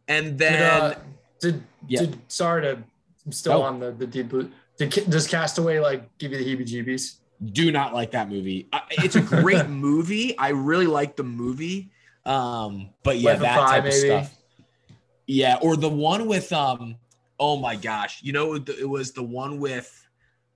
And 0.07 0.37
then 0.37 0.53
Did, 0.53 0.61
uh, 0.61 0.95
did, 1.39 1.63
Yeah. 1.87 1.99
did 2.01 2.19
sorry 2.31 2.61
to 2.63 2.83
I'm 3.25 3.31
still 3.31 3.53
Oh. 3.53 3.61
on 3.63 3.79
the 3.79 3.91
the 3.91 4.05
deep 4.07 4.29
blue. 4.29 4.51
Did, 4.77 4.89
does 5.09 5.27
Castaway 5.27 5.79
like 5.79 6.17
give 6.17 6.31
you 6.31 6.37
the 6.37 6.45
heebie-jeebies? 6.45 7.17
do 7.51 7.71
not 7.73 7.93
like 7.93 8.11
that 8.11 8.29
movie. 8.29 8.69
I- 8.71 8.83
It's 8.91 9.15
a 9.17 9.21
great 9.21 9.67
movie. 9.69 10.37
I 10.37 10.49
really 10.49 10.87
like 10.87 11.17
the 11.17 11.23
movie. 11.23 11.91
Um, 12.25 12.89
but 13.03 13.17
yeah, 13.17 13.31
Life 13.31 13.39
that 13.41 13.55
type 13.67 13.83
maybe? 13.83 14.09
of 14.09 14.25
stuff. 14.25 14.42
Yeah, 15.25 15.57
or 15.61 15.77
the 15.77 15.89
one 15.89 16.27
with 16.27 16.51
um, 16.51 16.95
oh 17.39 17.57
my 17.57 17.75
gosh, 17.75 18.21
you 18.23 18.33
know, 18.33 18.53
it 18.55 18.67
it 18.69 18.89
was 18.89 19.11
the 19.11 19.23
one 19.23 19.59
with 19.59 20.07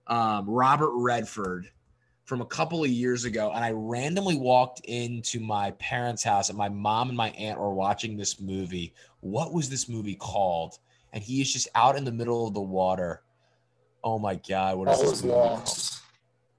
um 0.07 0.49
Robert 0.49 0.91
Redford 0.93 1.69
from 2.25 2.41
a 2.41 2.45
couple 2.45 2.83
of 2.83 2.89
years 2.89 3.23
ago, 3.23 3.51
and 3.53 3.63
I 3.63 3.71
randomly 3.71 4.37
walked 4.37 4.81
into 4.81 5.39
my 5.39 5.71
parents' 5.71 6.23
house, 6.23 6.49
and 6.49 6.57
my 6.57 6.69
mom 6.69 7.07
and 7.07 7.17
my 7.17 7.29
aunt 7.29 7.59
were 7.59 7.73
watching 7.73 8.17
this 8.17 8.41
movie. 8.41 8.93
What 9.21 9.53
was 9.53 9.69
this 9.69 9.87
movie 9.87 10.15
called? 10.15 10.77
And 11.13 11.23
he 11.23 11.41
is 11.41 11.51
just 11.51 11.69
out 11.73 11.95
in 11.95 12.03
the 12.03 12.11
middle 12.11 12.45
of 12.45 12.53
the 12.53 12.61
water. 12.61 13.21
Oh 14.03 14.19
my 14.19 14.35
god, 14.35 14.77
what 14.77 14.89
is 14.89 14.97
All 14.97 15.03
this 15.03 15.13
is 15.13 15.23
lost. 15.23 16.01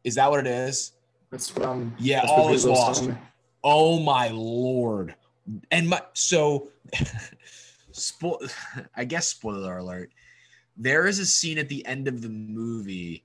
Is 0.05 0.15
that 0.15 0.31
what 0.31 0.41
it 0.41 0.47
is? 0.47 0.93
That's 1.31 1.51
from 1.51 1.95
Yeah, 1.99 2.21
that's 2.21 2.33
all 2.33 2.55
is 2.55 2.65
lost. 2.65 3.01
telling 3.01 3.15
me. 3.15 3.21
Oh 3.63 3.99
my 4.01 4.29
lord. 4.29 5.15
And 5.71 5.89
my 5.89 6.01
so 6.15 6.71
I 8.97 9.05
guess 9.05 9.29
spoiler 9.29 9.79
alert. 9.79 10.13
There 10.77 11.07
is 11.07 11.19
a 11.19 11.27
scene 11.27 11.59
at 11.59 11.69
the 11.69 11.85
end 11.87 12.09
of 12.09 12.23
the 12.23 12.29
movie 12.29 13.25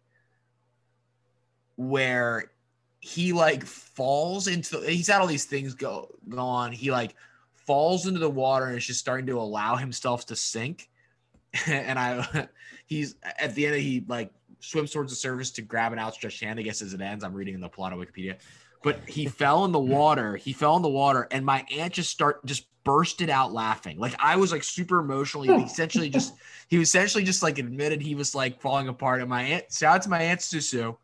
where 1.76 2.52
he 3.00 3.34
like 3.34 3.66
falls 3.66 4.48
into 4.48 4.80
he's 4.82 5.08
had 5.08 5.20
all 5.20 5.28
these 5.28 5.46
things 5.46 5.74
go 5.74 6.10
go 6.30 6.40
on. 6.40 6.72
He 6.72 6.92
like 6.92 7.16
falls 7.54 8.08
into 8.08 8.20
the 8.20 8.30
water 8.30 8.68
and 8.68 8.78
is 8.78 8.86
just 8.86 9.00
starting 9.00 9.28
to 9.28 9.40
allow 9.40 9.76
himself 9.76 10.26
to 10.28 10.36
sink. 10.36 10.90
and 11.68 12.00
I 12.00 12.48
he's 12.86 13.16
at 13.40 13.54
the 13.56 13.66
end 13.66 13.76
of 13.76 13.82
he 13.82 14.04
like 14.08 14.32
swims 14.60 14.92
towards 14.92 15.12
the 15.12 15.16
surface 15.16 15.52
to 15.52 15.62
grab 15.62 15.94
an 15.94 16.00
outstretched 16.00 16.42
hand, 16.42 16.60
I 16.60 16.64
guess 16.64 16.82
as 16.82 16.94
it 16.94 17.02
ends. 17.02 17.24
I'm 17.24 17.34
reading 17.34 17.54
in 17.54 17.62
the 17.62 17.70
plot 17.70 17.94
of 17.94 18.00
Wikipedia 18.00 18.38
but 18.84 19.00
he 19.08 19.26
fell 19.26 19.66
in 19.66 19.72
the 19.72 19.80
water. 19.80 20.36
He 20.36 20.54
fell 20.54 20.76
in 20.76 20.82
the 20.82 20.90
water, 20.90 21.28
and 21.32 21.46
my 21.46 21.66
aunt 21.72 21.94
just 21.94 22.12
start 22.12 22.46
just 22.46 22.68
bursted 22.84 23.30
out 23.30 23.54
laughing. 23.54 23.98
Like 23.98 24.14
I 24.20 24.36
was 24.36 24.52
like 24.52 24.64
super 24.64 25.00
emotionally, 25.00 25.48
He 25.48 25.64
essentially 25.64 26.10
just 26.10 26.34
he 26.68 26.78
was 26.78 26.90
essentially 26.90 27.24
just 27.24 27.42
like 27.42 27.58
admitted 27.58 28.02
he 28.02 28.14
was 28.14 28.36
like 28.36 28.62
falling 28.62 28.90
apart. 28.90 29.22
And 29.22 29.30
my 29.30 29.42
aunt, 29.42 29.72
shout 29.72 29.96
out 29.96 30.02
to 30.04 30.10
my 30.10 30.22
aunt 30.22 30.42
Susu, 30.42 30.98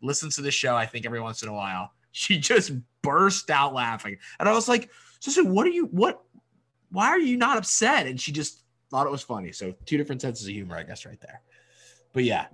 listens 0.00 0.34
to 0.36 0.42
the 0.42 0.50
show. 0.50 0.74
I 0.74 0.86
think 0.86 1.06
every 1.06 1.20
once 1.20 1.42
in 1.42 1.48
a 1.48 1.52
while. 1.52 1.92
She 2.12 2.38
just 2.38 2.72
burst 3.02 3.50
out 3.50 3.74
laughing, 3.74 4.16
and 4.40 4.48
I 4.48 4.52
was 4.52 4.68
like, 4.68 4.90
Susu, 5.20 5.46
what 5.46 5.66
are 5.66 5.70
you? 5.70 5.84
What? 5.86 6.22
Why 6.90 7.08
are 7.08 7.18
you 7.18 7.36
not 7.36 7.58
upset? 7.58 8.06
And 8.06 8.18
she 8.18 8.32
just 8.32 8.62
thought 8.90 9.06
it 9.06 9.10
was 9.10 9.22
funny. 9.22 9.52
So 9.52 9.74
two 9.84 9.98
different 9.98 10.22
senses 10.22 10.46
of 10.46 10.52
humor, 10.52 10.76
I 10.76 10.84
guess, 10.84 11.04
right 11.04 11.20
there. 11.20 11.42
But 12.14 12.24
yeah. 12.24 12.46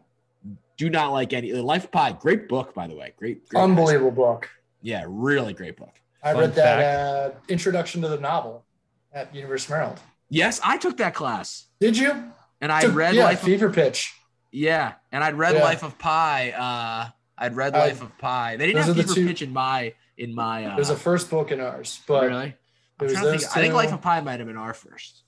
Do 0.79 0.91
not 0.91 1.13
like 1.13 1.33
any 1.33 1.53
Life 1.53 1.93
Pi. 1.93 2.13
Great 2.13 2.49
book, 2.49 2.75
by 2.75 2.89
the 2.89 2.97
way. 2.97 3.13
Great, 3.17 3.49
great 3.49 3.63
Unbelievable 3.63 4.11
book. 4.11 4.49
Yeah, 4.83 5.05
really 5.07 5.53
great 5.55 5.77
book. 5.77 5.95
I 6.23 6.33
Fun 6.33 6.41
read 6.43 6.55
that 6.57 6.79
uh, 6.81 7.31
introduction 7.49 8.03
to 8.03 8.09
the 8.09 8.19
novel 8.19 8.65
at 9.13 9.35
University 9.35 9.73
of 9.73 9.79
Maryland. 9.79 10.01
Yes, 10.29 10.61
I 10.65 10.77
took 10.79 10.97
that 10.99 11.15
class, 11.15 11.67
Did 11.81 11.97
you? 11.97 12.13
and 12.61 12.71
I 12.73 12.83
Took- 12.83 12.95
read 12.95 13.15
yeah, 13.15 13.25
Life. 13.25 13.41
Of, 13.41 13.47
Fever 13.47 13.71
Pitch. 13.71 14.15
yeah, 14.51 14.95
and 15.11 15.23
I'd 15.25 15.35
read 15.35 15.55
Yeah. 15.57 15.63
Life 15.65 15.83
of 15.83 15.99
Pi. 15.99 16.51
Uh, 16.53 17.11
I'd 17.37 17.57
read 17.57 17.75
I- 17.75 17.87
Life 17.89 18.03
of 18.03 18.17
Pi. 18.19 18.57
They 18.57 18.67
didn't 18.67 18.83
have 18.85 18.95
the 18.97 19.03
Fever 19.03 19.15
two- 19.15 19.27
Pitch 19.27 19.43
in 19.43 19.53
my 19.53 19.95
in 20.17 20.35
my. 20.35 20.67
Uh, 20.67 20.73
It 20.77 20.79
was 20.79 20.91
a 20.91 20.97
first 20.97 21.29
book 21.31 21.51
in 21.51 21.61
ours, 21.61 22.01
but 22.07 22.23
really. 22.25 22.55
I'm 23.01 23.07
was 23.09 23.15
think. 23.19 23.43
I 23.57 23.61
think. 23.61 23.75
Life 23.75 23.93
of 23.93 24.01
Pi 24.01 24.21
might 24.21 24.39
have 24.39 24.47
been 24.47 24.57
our 24.57 24.75
first. 24.75 25.23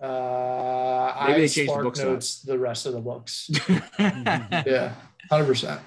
uh, 0.00 0.06
Maybe 0.06 1.32
I 1.34 1.38
they 1.38 1.48
changed 1.48 1.72
the 1.74 1.82
books 1.82 1.98
notes 2.00 2.42
the 2.42 2.58
rest 2.58 2.84
of 2.86 2.92
the 2.92 3.00
books. 3.00 3.48
yeah, 3.98 4.62
Yeah, 4.66 4.94
hundred 5.30 5.46
percent. 5.46 5.80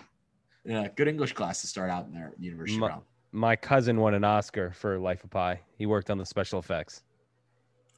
Good 0.66 1.08
English 1.08 1.34
class 1.34 1.62
to 1.62 1.68
start 1.68 1.90
out 1.90 2.06
in 2.06 2.14
there 2.14 2.28
at 2.36 2.40
University 2.42 2.82
of 2.84 3.02
My 3.32 3.56
cousin 3.56 4.00
won 4.00 4.14
an 4.14 4.24
Oscar 4.24 4.72
for 4.72 4.98
Life 5.00 5.24
of 5.24 5.30
Pi. 5.30 5.60
He 5.78 5.86
worked 5.86 6.10
on 6.10 6.18
the 6.18 6.26
special 6.26 6.60
effects. 6.60 7.04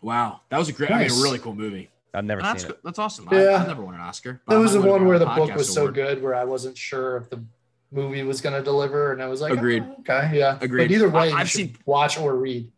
Wow, 0.01 0.41
that 0.49 0.57
was 0.57 0.69
a 0.69 0.73
great. 0.73 0.91
I 0.91 0.99
mean, 1.03 1.11
a 1.11 1.21
really 1.21 1.39
cool 1.39 1.53
movie. 1.55 1.89
I've 2.13 2.25
never 2.25 2.41
That's 2.41 2.63
seen 2.63 2.71
good. 2.71 2.77
it. 2.77 2.83
That's 2.83 2.99
awesome. 2.99 3.27
I, 3.29 3.43
Yeah. 3.43 3.55
I've 3.61 3.67
never 3.67 3.83
won 3.83 3.93
an 3.95 4.01
Oscar. 4.01 4.41
but 4.45 4.55
That 4.55 4.59
was 4.59 4.73
the 4.73 4.81
one 4.81 5.05
where 5.05 5.17
the 5.19 5.25
book 5.25 5.53
was 5.55 5.69
Podcast 5.69 5.73
so 5.73 5.89
good, 5.91 6.21
where 6.21 6.35
I 6.35 6.43
wasn't 6.43 6.77
sure 6.77 7.17
if 7.17 7.29
the 7.29 7.41
movie 7.91 8.23
was 8.23 8.41
going 8.41 8.55
to 8.55 8.63
deliver, 8.63 9.13
and 9.13 9.21
I 9.21 9.27
was 9.27 9.39
like, 9.41 9.53
Agreed. 9.53 9.83
oh, 9.83 9.95
okay, 9.99 10.37
yeah, 10.37 10.57
Agreed. 10.59 10.87
But 10.87 10.91
either 10.91 11.09
way, 11.09 11.31
I, 11.31 11.37
I've 11.41 11.49
should 11.49 11.57
seen- 11.57 11.77
watch 11.85 12.17
or 12.17 12.35
read. 12.35 12.69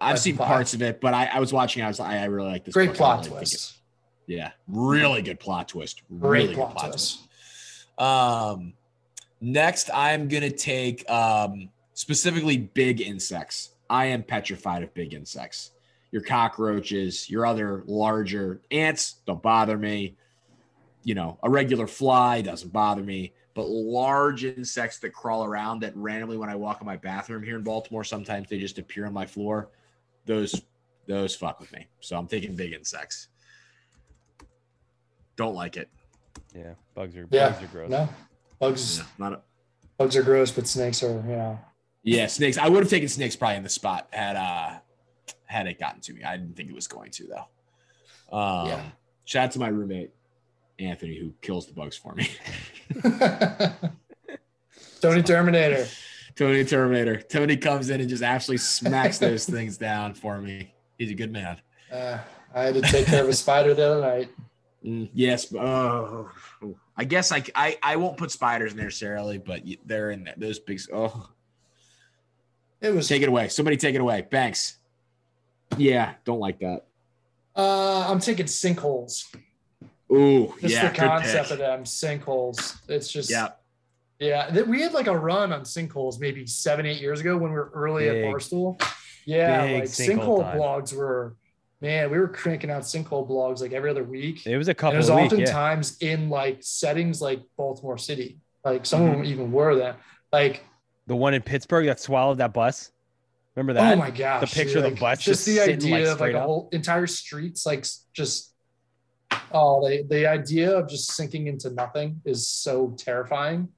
I've 0.00 0.12
Life 0.14 0.18
seen 0.20 0.36
parts 0.36 0.74
of 0.74 0.82
it, 0.82 1.00
but 1.00 1.14
I, 1.14 1.24
I 1.26 1.40
was 1.40 1.52
watching. 1.54 1.82
I 1.82 1.88
was 1.88 1.98
I, 2.00 2.18
I 2.18 2.24
really 2.26 2.48
like 2.50 2.64
this. 2.64 2.74
Great 2.74 2.88
book. 2.90 2.96
Plot 2.98 3.24
really 3.24 3.38
twist. 3.38 3.78
Yeah, 4.26 4.50
really 4.68 5.22
good 5.22 5.40
plot 5.40 5.68
twist. 5.68 6.02
Great 6.20 6.42
really 6.42 6.54
plot, 6.54 6.68
good 6.72 6.76
plot 6.78 6.90
twist. 6.92 7.18
twist. 7.96 8.00
Um, 8.00 8.74
next, 9.40 9.90
I'm 9.92 10.28
gonna 10.28 10.50
take 10.50 11.08
um, 11.10 11.68
specifically 11.94 12.58
big 12.58 13.00
insects. 13.00 13.70
I 13.88 14.06
am 14.06 14.22
petrified 14.22 14.82
of 14.82 14.92
big 14.94 15.14
insects. 15.14 15.72
Your 16.12 16.22
cockroaches, 16.22 17.28
your 17.28 17.46
other 17.46 17.82
larger 17.86 18.60
ants 18.70 19.16
don't 19.26 19.42
bother 19.42 19.76
me. 19.76 20.16
You 21.02 21.14
know, 21.14 21.38
a 21.42 21.50
regular 21.50 21.86
fly 21.86 22.42
doesn't 22.42 22.72
bother 22.72 23.02
me, 23.02 23.32
but 23.54 23.68
large 23.68 24.44
insects 24.44 24.98
that 24.98 25.10
crawl 25.10 25.44
around 25.44 25.80
that 25.80 25.96
randomly 25.96 26.36
when 26.36 26.50
I 26.50 26.56
walk 26.56 26.80
in 26.80 26.86
my 26.86 26.96
bathroom 26.96 27.42
here 27.42 27.56
in 27.56 27.62
Baltimore, 27.62 28.04
sometimes 28.04 28.48
they 28.48 28.58
just 28.58 28.78
appear 28.78 29.06
on 29.06 29.12
my 29.12 29.26
floor. 29.26 29.70
Those 30.24 30.60
those 31.06 31.36
fuck 31.36 31.60
with 31.60 31.72
me. 31.72 31.86
So 32.00 32.18
I'm 32.18 32.26
taking 32.26 32.56
big 32.56 32.72
insects. 32.72 33.28
Don't 35.36 35.54
like 35.54 35.76
it. 35.76 35.88
Yeah, 36.54 36.74
bugs 36.94 37.16
are 37.16 37.26
Yeah, 37.30 37.50
bugs 37.50 37.62
are 37.62 37.66
gross. 37.68 37.90
No, 37.90 38.08
bugs. 38.58 38.98
Yeah, 38.98 39.04
not 39.18 39.32
a, 39.34 39.40
Bugs 39.98 40.14
are 40.16 40.22
gross, 40.22 40.50
but 40.50 40.66
snakes 40.68 41.02
are, 41.02 41.12
you 41.26 41.36
know. 41.36 41.58
yeah, 42.02 42.26
snakes. 42.26 42.58
I 42.58 42.68
would 42.68 42.82
have 42.82 42.90
taken 42.90 43.08
snakes 43.08 43.34
probably 43.34 43.56
in 43.56 43.62
the 43.62 43.68
spot 43.70 44.08
had 44.12 44.36
uh 44.36 44.78
had 45.46 45.66
it 45.66 45.78
gotten 45.80 46.00
to 46.02 46.12
me. 46.12 46.22
I 46.24 46.36
didn't 46.36 46.54
think 46.56 46.68
it 46.68 46.74
was 46.74 46.86
going 46.86 47.10
to 47.12 47.26
though. 47.28 48.36
Um, 48.38 48.66
Yeah. 48.68 48.82
shout 49.24 49.44
out 49.44 49.50
to 49.52 49.58
my 49.58 49.68
roommate 49.68 50.10
Anthony 50.78 51.16
who 51.18 51.32
kills 51.40 51.66
the 51.66 51.72
bugs 51.72 51.96
for 51.96 52.14
me. 52.14 52.28
Tony 55.00 55.22
Terminator. 55.22 55.86
Tony 56.34 56.64
Terminator. 56.64 57.20
Tony 57.22 57.56
comes 57.56 57.88
in 57.90 58.00
and 58.00 58.08
just 58.10 58.22
absolutely 58.22 58.58
smacks 58.58 59.18
those 59.18 59.46
things 59.46 59.78
down 59.78 60.14
for 60.14 60.38
me. 60.40 60.74
He's 60.98 61.10
a 61.10 61.14
good 61.14 61.32
man. 61.32 61.58
Uh, 61.90 62.18
I 62.54 62.62
had 62.64 62.74
to 62.74 62.82
take 62.82 63.06
care 63.06 63.22
of 63.22 63.28
a 63.28 63.32
spider 63.32 63.72
the 63.74 63.86
other 63.90 64.00
night. 64.00 64.28
Mm, 64.86 65.10
yes. 65.14 65.52
Oh, 65.54 66.30
I 66.96 67.04
guess 67.04 67.32
I, 67.32 67.42
I 67.54 67.76
I 67.82 67.96
won't 67.96 68.16
put 68.16 68.30
spiders 68.30 68.74
necessarily, 68.74 69.38
but 69.38 69.62
they're 69.84 70.10
in 70.12 70.24
there. 70.24 70.34
those 70.36 70.58
big. 70.60 70.80
Oh, 70.92 71.28
It 72.80 72.94
was. 72.94 73.08
take 73.08 73.22
it 73.22 73.28
away. 73.28 73.48
Somebody 73.48 73.76
take 73.76 73.94
it 73.94 74.00
away. 74.00 74.22
Banks. 74.30 74.76
Yeah, 75.76 76.14
don't 76.24 76.38
like 76.38 76.60
that. 76.60 76.82
Uh, 77.56 78.06
I'm 78.08 78.20
taking 78.20 78.46
sinkholes. 78.46 79.24
Ooh, 80.12 80.54
Just 80.60 80.74
yeah, 80.74 80.88
the 80.88 80.98
good 80.98 81.08
concept 81.08 81.44
pick. 81.48 81.52
of 81.52 81.58
them 81.58 81.82
sinkholes. 81.84 82.78
It's 82.88 83.10
just. 83.10 83.28
Yeah, 83.30 83.48
Yeah, 84.20 84.62
we 84.62 84.80
had 84.82 84.92
like 84.92 85.08
a 85.08 85.18
run 85.18 85.52
on 85.52 85.62
sinkholes 85.62 86.20
maybe 86.20 86.46
seven, 86.46 86.86
eight 86.86 87.00
years 87.00 87.20
ago 87.20 87.36
when 87.36 87.50
we 87.50 87.56
were 87.56 87.72
early 87.74 88.04
Big- 88.08 88.24
at 88.24 88.30
Barstool. 88.32 88.80
Yeah, 89.24 89.62
like 89.62 89.84
sinkhole 89.84 90.44
sinkhole 90.44 90.54
blogs 90.56 90.94
were 90.96 91.34
man, 91.80 92.10
we 92.10 92.18
were 92.18 92.28
cranking 92.28 92.70
out 92.70 92.82
sinkhole 92.82 93.28
blogs 93.28 93.60
like 93.60 93.72
every 93.72 93.90
other 93.90 94.04
week. 94.04 94.46
It 94.46 94.56
was 94.56 94.68
a 94.68 94.70
And 94.70 94.78
couple 94.78 94.94
it 94.94 94.98
was 94.98 95.10
of 95.10 95.16
weeks. 95.16 95.32
Yeah. 95.34 95.52
in 96.00 96.30
like 96.30 96.58
settings 96.60 97.20
like 97.20 97.42
Baltimore 97.56 97.98
City. 97.98 98.38
Like 98.64 98.86
some 98.86 99.00
Mm-hmm. 99.02 99.10
of 99.12 99.16
them 99.18 99.26
even 99.26 99.52
were 99.52 99.76
that. 99.76 99.98
Like, 100.32 100.64
The 101.06 101.16
one 101.16 101.34
in 101.34 101.42
Pittsburgh 101.42 101.86
that 101.86 102.00
swallowed 102.00 102.38
that 102.38 102.52
bus. 102.52 102.90
Remember 103.54 103.72
that? 103.74 103.94
oh 103.94 103.96
my 103.96 104.10
gosh. 104.10 104.40
the 104.50 104.54
picture 104.54 104.78
of 104.78 104.84
the 104.84 104.90
bus 105.00 105.18
just, 105.22 105.44
just 105.44 105.46
the 105.46 105.60
idea 105.72 105.98
like, 105.98 106.06
of 106.08 106.20
like 106.20 106.34
up. 106.34 106.42
whole 106.44 106.68
entire 106.72 107.06
streets 107.06 107.64
like 107.64 107.86
just 108.12 108.52
oh 109.50 109.86
the, 109.88 110.02
the 110.10 110.26
idea 110.26 110.76
of 110.76 110.88
just 110.88 111.12
sinking 111.12 111.46
into 111.46 111.70
nothing 111.70 112.20
is 112.26 112.46
so 112.48 112.94
terrifying. 112.98 113.68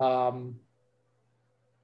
Um 0.00 0.56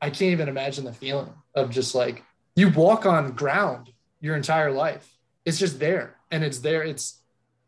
I 0.00 0.10
can't 0.10 0.32
even 0.32 0.48
imagine 0.48 0.84
the 0.84 0.92
feeling 0.92 1.32
of 1.54 1.70
just 1.70 1.94
like 1.94 2.22
you 2.54 2.68
walk 2.70 3.06
on 3.06 3.32
ground 3.32 3.90
your 4.20 4.36
entire 4.36 4.70
life. 4.70 5.08
It's 5.48 5.58
just 5.58 5.78
there 5.78 6.16
and 6.30 6.44
it's 6.44 6.58
there. 6.58 6.82
It's 6.82 7.22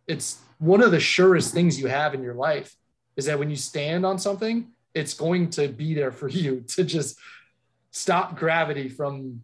it's 0.06 0.38
one 0.58 0.82
of 0.82 0.90
the 0.90 1.00
surest 1.00 1.54
things 1.54 1.80
you 1.80 1.86
have 1.86 2.12
in 2.12 2.22
your 2.22 2.34
life 2.34 2.76
is 3.16 3.24
that 3.24 3.38
when 3.38 3.48
you 3.48 3.56
stand 3.56 4.04
on 4.04 4.18
something, 4.18 4.68
it's 4.92 5.14
going 5.14 5.48
to 5.50 5.68
be 5.68 5.94
there 5.94 6.12
for 6.12 6.28
you 6.42 6.60
to 6.68 6.84
just 6.84 7.18
stop 7.90 8.36
gravity 8.36 8.90
from 8.90 9.42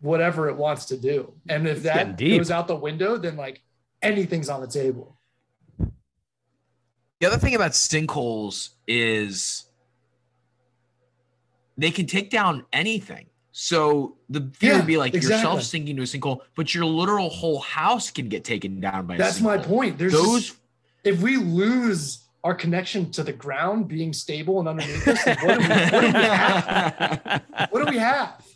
whatever 0.00 0.50
it 0.50 0.56
wants 0.56 0.84
to 0.86 0.98
do. 0.98 1.32
And 1.48 1.66
if 1.66 1.82
that 1.84 2.18
goes 2.18 2.50
out 2.50 2.68
the 2.68 2.76
window, 2.76 3.16
then 3.16 3.36
like 3.36 3.62
anything's 4.02 4.50
on 4.50 4.60
the 4.60 4.68
table. 4.68 5.18
The 7.20 7.26
other 7.26 7.38
thing 7.38 7.54
about 7.54 7.72
sinkholes 7.72 8.70
is 8.86 9.64
they 11.78 11.90
can 11.90 12.06
take 12.06 12.28
down 12.28 12.66
anything. 12.74 13.29
So 13.52 14.16
the 14.28 14.50
fear 14.54 14.72
Yeah, 14.72 14.76
would 14.78 14.86
be 14.86 14.96
like 14.96 15.14
exactly. 15.14 15.36
yourself 15.36 15.62
sinking 15.62 15.96
to 15.96 16.02
a 16.02 16.04
sinkhole, 16.04 16.40
but 16.54 16.74
your 16.74 16.84
literal 16.84 17.28
whole 17.28 17.58
house 17.60 18.10
can 18.10 18.28
get 18.28 18.44
taken 18.44 18.80
down 18.80 19.06
by 19.06 19.16
a 19.16 19.18
That's 19.18 19.40
my 19.40 19.58
point. 19.58 19.98
There's 19.98 20.12
just- 20.12 20.24
Those 20.24 20.56
if 21.02 21.20
we 21.22 21.36
lose 21.36 22.24
our 22.44 22.54
connection 22.54 23.10
to 23.12 23.22
the 23.22 23.32
ground 23.32 23.88
being 23.88 24.12
stable 24.12 24.60
and 24.60 24.68
underneath 24.68 25.06
us, 25.08 25.24
then 25.24 25.36
what 25.42 25.58
do 25.58 25.60
we, 25.60 25.68
what 25.68 26.00
do 26.00 26.06
we 26.06 26.12
have? 26.12 27.42
What 27.70 27.86
do 27.86 27.90
we 27.92 27.98
have? 27.98 28.46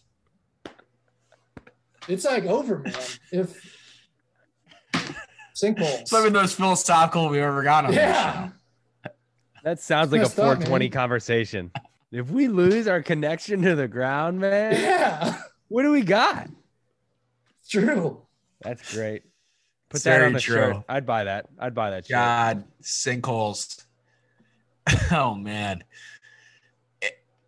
It's 2.09 2.24
like 2.24 2.45
over, 2.45 2.78
man. 2.78 2.95
If 3.32 3.80
sinkholes. 5.55 6.09
some 6.09 6.26
of 6.26 6.32
those 6.32 6.55
philosophical 6.55 7.28
we 7.28 7.40
ever 7.40 7.62
got 7.62 7.84
on 7.84 7.90
this 7.90 7.99
yeah. 8.01 8.49
show. 8.49 9.11
That 9.62 9.80
sounds 9.80 10.12
like 10.12 10.20
a 10.20 10.24
Messed 10.24 10.38
up, 10.38 10.45
420 10.45 10.90
conversation. 10.90 11.70
If 12.14 12.30
we 12.30 12.46
lose 12.46 12.86
our 12.86 13.02
connection 13.02 13.62
to 13.62 13.74
the 13.74 13.88
ground, 13.88 14.38
man, 14.40 14.72
Yeah. 14.80 15.36
what 15.68 15.82
do 15.82 15.90
we 15.90 16.02
got? 16.02 16.48
It's 17.60 17.68
true. 17.70 18.22
That's 18.62 18.94
great. 18.94 19.22
Put 19.88 19.96
It's 19.96 20.04
that 20.04 20.14
very 20.18 20.26
on 20.26 20.32
the 20.32 20.38
shirt. 20.40 20.76
I'd 20.88 21.04
buy 21.06 21.24
that. 21.24 21.46
I'd 21.58 21.74
buy 21.74 21.90
that 21.90 22.04
shirt. 22.06 22.10
God, 22.14 22.64
sinkholes. 22.82 23.82
Oh 25.10 25.34
man. 25.34 25.82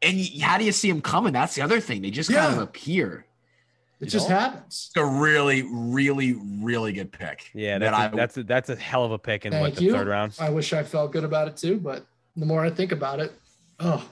And 0.02 0.20
how 0.40 0.58
do 0.58 0.64
you 0.64 0.72
see 0.72 0.90
them 0.90 1.00
coming? 1.00 1.32
That's 1.32 1.54
the 1.54 1.62
other 1.62 1.80
thing. 1.80 2.02
They 2.02 2.10
just 2.10 2.30
kind 2.32 2.52
of 2.54 2.58
appear. 2.60 3.26
It 4.00 4.06
You 4.06 4.10
just 4.10 4.28
know? 4.28 4.36
happens. 4.38 4.90
It's 4.90 4.96
a 4.96 5.04
really, 5.04 5.62
really, 5.62 6.34
really 6.60 6.92
good 6.92 7.12
pick. 7.12 7.50
Yeah, 7.54 7.78
that 7.78 7.90
that's 7.90 7.96
a, 7.96 7.96
I 7.96 8.08
that's 8.16 8.36
a, 8.38 8.42
that's 8.42 8.68
a 8.70 8.76
hell 8.76 9.04
of 9.04 9.12
a 9.12 9.18
pick 9.18 9.46
in 9.46 9.58
what 9.58 9.74
the 9.76 9.84
you. 9.84 9.92
third 9.92 10.06
round. 10.06 10.34
I 10.38 10.50
wish 10.50 10.72
I 10.72 10.82
felt 10.82 11.12
good 11.12 11.24
about 11.24 11.46
it 11.48 11.56
too, 11.56 11.78
but 11.78 12.04
the 12.36 12.46
more 12.46 12.64
I 12.64 12.70
think 12.70 12.92
about 12.92 13.20
it, 13.20 13.32
oh, 13.80 14.06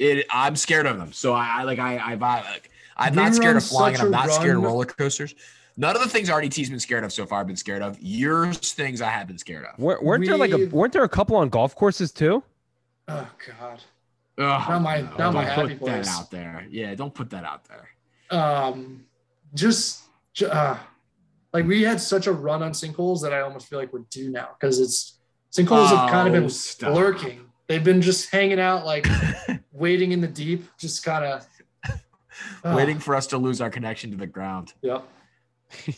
it 0.00 0.26
I'm 0.30 0.56
scared 0.56 0.86
of 0.86 0.98
them. 0.98 1.12
So 1.12 1.32
I, 1.34 1.60
I 1.60 1.62
like 1.62 1.78
I 1.78 1.98
I've 1.98 2.22
I, 2.22 2.40
like 2.42 2.70
I'm 2.96 3.12
We 3.14 3.22
not 3.22 3.34
scared 3.34 3.56
of 3.56 3.64
flying 3.64 3.94
and 3.94 4.02
I'm 4.02 4.08
a 4.08 4.10
not 4.10 4.30
scared 4.30 4.56
of 4.56 4.62
roller 4.64 4.84
coasters. 4.86 5.34
None 5.76 5.94
of 5.96 6.02
the 6.02 6.08
things 6.08 6.28
RDT's 6.28 6.68
been 6.68 6.80
scared 6.80 7.04
of 7.04 7.12
so 7.12 7.24
far 7.24 7.40
I've 7.40 7.46
been 7.46 7.56
scared 7.56 7.80
of. 7.82 7.96
Yours 8.00 8.58
things 8.72 9.00
I 9.00 9.08
have 9.08 9.26
been 9.28 9.38
scared 9.38 9.64
of. 9.64 9.78
Weren't, 9.78 10.02
weren't 10.02 10.26
there 10.26 10.36
like 10.36 10.50
a 10.52 10.66
weren't 10.66 10.92
there 10.92 11.04
a 11.04 11.08
couple 11.08 11.36
on 11.36 11.48
golf 11.48 11.74
courses 11.76 12.10
too? 12.12 12.42
oh 13.08 13.28
God. 13.58 13.80
Ugh, 14.38 14.68
Not 14.68 14.82
my- 14.82 15.00
no, 15.02 15.16
not 15.18 15.34
my 15.34 15.44
don't 15.44 15.54
happy 15.54 15.74
put 15.76 15.86
that 15.86 16.04
place. 16.04 16.08
out 16.08 16.30
there. 16.30 16.66
Yeah, 16.70 16.94
don't 16.94 17.12
put 17.14 17.30
that 17.30 17.44
out 17.44 17.64
there. 17.66 17.88
Um, 18.30 19.04
just, 19.54 20.02
uh, 20.48 20.76
like 21.52 21.66
we 21.66 21.82
had 21.82 22.00
such 22.00 22.26
a 22.26 22.32
run 22.32 22.62
on 22.62 22.70
sinkholes 22.72 23.20
that 23.22 23.32
I 23.34 23.40
almost 23.40 23.68
feel 23.68 23.78
like 23.78 23.92
we're 23.92 24.04
due 24.10 24.30
now 24.30 24.50
because 24.58 24.78
it's 24.78 25.18
sinkholes 25.52 25.88
have 25.88 26.08
kind 26.10 26.28
of 26.28 26.34
Oh, 26.34 26.40
been 26.40 26.48
stop. 26.50 26.94
lurking. 26.94 27.49
They've 27.70 27.84
been 27.84 28.02
just 28.02 28.30
hanging 28.32 28.58
out, 28.58 28.84
like 28.84 29.06
waiting 29.72 30.10
in 30.10 30.20
the 30.20 30.26
deep, 30.26 30.64
just 30.76 31.04
kind 31.04 31.24
of 31.24 31.46
Waiting 32.64 32.98
for 32.98 33.14
us 33.14 33.28
to 33.28 33.38
lose 33.38 33.60
our 33.60 33.70
connection 33.70 34.10
to 34.10 34.16
the 34.16 34.26
ground. 34.26 34.74
Yep. 34.82 35.04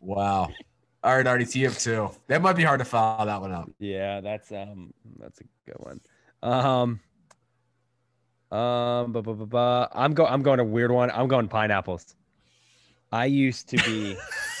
Wow. 0.00 0.50
All 1.04 1.16
right, 1.16 1.24
RDT 1.24 1.54
you 1.54 1.66
have 1.66 1.78
two. 1.78 2.10
That 2.26 2.42
might 2.42 2.56
be 2.56 2.64
hard 2.64 2.80
to 2.80 2.84
follow 2.84 3.24
that 3.26 3.40
one 3.40 3.52
up. 3.52 3.70
Yeah, 3.78 4.20
that's 4.20 4.50
um 4.50 4.92
that's 5.20 5.40
a 5.40 5.44
good 5.64 5.76
one. 5.78 6.00
Um 6.42 7.00
um 8.50 9.12
bu- 9.12 9.22
bu- 9.22 9.34
bu- 9.34 9.46
bu- 9.46 9.86
I'm 9.94 10.14
go 10.14 10.26
I'm 10.26 10.42
going 10.42 10.58
a 10.58 10.64
weird 10.64 10.90
one. 10.90 11.10
I'm 11.12 11.28
going 11.28 11.46
pineapples. 11.48 12.16
I 13.12 13.26
used 13.26 13.68
to 13.70 13.76
be 13.76 14.16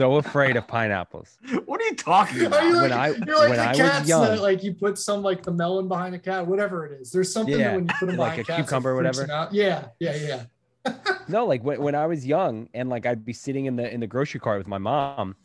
so 0.00 0.16
afraid 0.16 0.56
of 0.56 0.66
pineapples. 0.66 1.38
What 1.66 1.80
are 1.80 1.84
you 1.84 1.94
talking 1.94 2.42
Are 2.42 2.46
about? 2.46 2.64
you 2.64 2.72
When 2.80 2.90
like, 2.90 2.92
I- 2.92 3.06
you're 3.26 3.38
like 3.38 3.48
when 3.50 3.58
the 3.58 3.64
I 3.64 3.68
was 3.70 3.78
cats 3.78 4.08
young- 4.08 4.22
that 4.24 4.40
like 4.40 4.62
you 4.64 4.72
put 4.74 4.98
some 4.98 5.22
like 5.22 5.42
the 5.42 5.52
melon 5.52 5.88
behind 5.88 6.14
a 6.14 6.18
cat, 6.18 6.46
whatever 6.46 6.86
it 6.86 6.92
is. 7.00 7.10
There's 7.12 7.32
something 7.32 7.58
Yeah, 7.58 7.68
that 7.72 7.74
when 7.76 7.84
you 7.86 7.94
put 7.98 8.06
them 8.06 8.16
like 8.16 8.30
behind 8.36 8.40
a 8.40 8.44
cats, 8.44 8.56
cucumber 8.68 8.90
or 8.90 8.96
whatever. 8.96 9.48
Yeah, 9.52 9.86
yeah, 9.98 10.14
yeah. 10.16 10.94
No, 11.28 11.46
like 11.46 11.62
when, 11.62 11.80
when 11.82 11.94
I 11.94 12.06
was 12.06 12.26
young 12.26 12.68
and 12.74 12.88
like 12.88 13.04
I'd 13.06 13.24
be 13.24 13.32
sitting 13.34 13.66
in 13.66 13.76
the 13.76 13.92
in 13.92 14.00
the 14.00 14.06
grocery 14.06 14.40
cart 14.40 14.58
with 14.58 14.66
my 14.66 14.78
mom, 14.78 15.36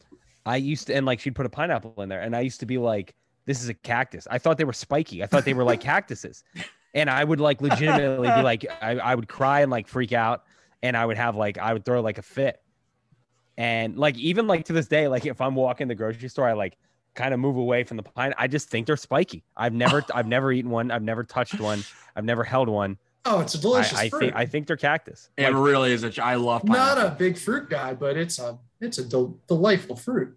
I 0.45 0.55
used 0.55 0.87
to 0.87 0.95
and 0.95 1.05
like 1.05 1.19
she'd 1.19 1.35
put 1.35 1.45
a 1.45 1.49
pineapple 1.49 2.01
in 2.01 2.09
there 2.09 2.21
and 2.21 2.35
I 2.35 2.39
used 2.41 2.59
to 2.61 2.65
be 2.65 2.77
like, 2.77 3.13
this 3.45 3.61
is 3.61 3.69
a 3.69 3.73
cactus. 3.73 4.27
I 4.31 4.37
thought 4.39 4.57
they 4.57 4.63
were 4.63 4.73
spiky. 4.73 5.21
I 5.21 5.27
thought 5.27 5.45
they 5.45 5.53
were 5.53 5.63
like 5.65 5.81
cactuses. 5.91 6.43
And 6.93 7.09
I 7.09 7.23
would 7.23 7.39
like 7.41 7.61
legitimately 7.61 8.29
be 8.31 8.41
like, 8.41 8.65
I, 8.81 8.91
I 8.91 9.13
would 9.15 9.27
cry 9.27 9.61
and 9.61 9.69
like 9.69 9.87
freak 9.87 10.13
out 10.13 10.43
and 10.81 10.95
I 10.95 11.05
would 11.05 11.17
have 11.17 11.35
like 11.35 11.57
I 11.57 11.73
would 11.73 11.83
throw 11.85 12.01
like 12.01 12.17
a 12.17 12.23
fit. 12.23 12.61
And 13.57 13.97
like 13.97 14.17
even 14.17 14.47
like 14.47 14.65
to 14.65 14.73
this 14.73 14.87
day, 14.87 15.07
like 15.07 15.25
if 15.25 15.39
I'm 15.41 15.55
walking 15.55 15.87
the 15.87 15.95
grocery 15.95 16.27
store, 16.29 16.47
I 16.47 16.53
like 16.53 16.77
kind 17.13 17.33
of 17.33 17.39
move 17.39 17.55
away 17.55 17.83
from 17.83 17.97
the 17.97 18.03
pine. 18.03 18.33
I 18.37 18.47
just 18.47 18.69
think 18.69 18.85
they're 18.87 18.97
spiky. 18.97 19.43
I've 19.55 19.73
never 19.73 20.03
I've 20.13 20.27
never 20.27 20.51
eaten 20.51 20.69
one. 20.71 20.91
I've 20.91 21.03
never 21.03 21.23
touched 21.23 21.59
one. 21.59 21.83
I've 22.15 22.25
never 22.25 22.43
held 22.43 22.67
one. 22.69 22.97
Oh, 23.27 23.39
it's 23.39 23.55
a 23.55 23.57
I, 23.57 23.61
delicious 23.61 23.97
I 23.97 24.09
fruit. 24.09 24.19
think 24.19 24.35
I 24.35 24.45
think 24.45 24.67
they're 24.67 24.75
cactus. 24.77 25.29
It 25.37 25.43
Like, 25.51 25.53
really 25.55 25.93
is 25.93 26.03
a. 26.03 26.09
ch- 26.11 26.19
I 26.19 26.35
love 26.35 26.63
Not 26.65 26.97
a 26.97 27.15
big 27.17 27.37
fruit 27.37 27.69
guy, 27.69 27.93
but 27.93 28.17
it's 28.17 28.37
a 28.39 28.57
it's 28.81 28.97
a 28.97 29.05
del- 29.05 29.37
delightful 29.47 29.95
fruit. 29.95 30.35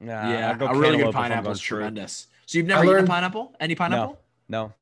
Nah, 0.00 0.30
yeah, 0.30 0.50
I'll 0.50 0.56
go 0.56 0.66
a 0.66 0.76
really 0.78 0.96
good 0.98 1.08
if 1.08 1.14
pineapple 1.14 1.44
going 1.44 1.52
is 1.54 1.60
fruit. 1.60 1.78
tremendous. 1.78 2.28
So 2.46 2.58
you've 2.58 2.66
never 2.66 2.80
I 2.80 2.84
eaten 2.84 2.94
learned- 2.96 3.08
a 3.08 3.10
pineapple? 3.10 3.54
Any 3.60 3.74
pineapple? 3.74 4.18
No. 4.48 4.72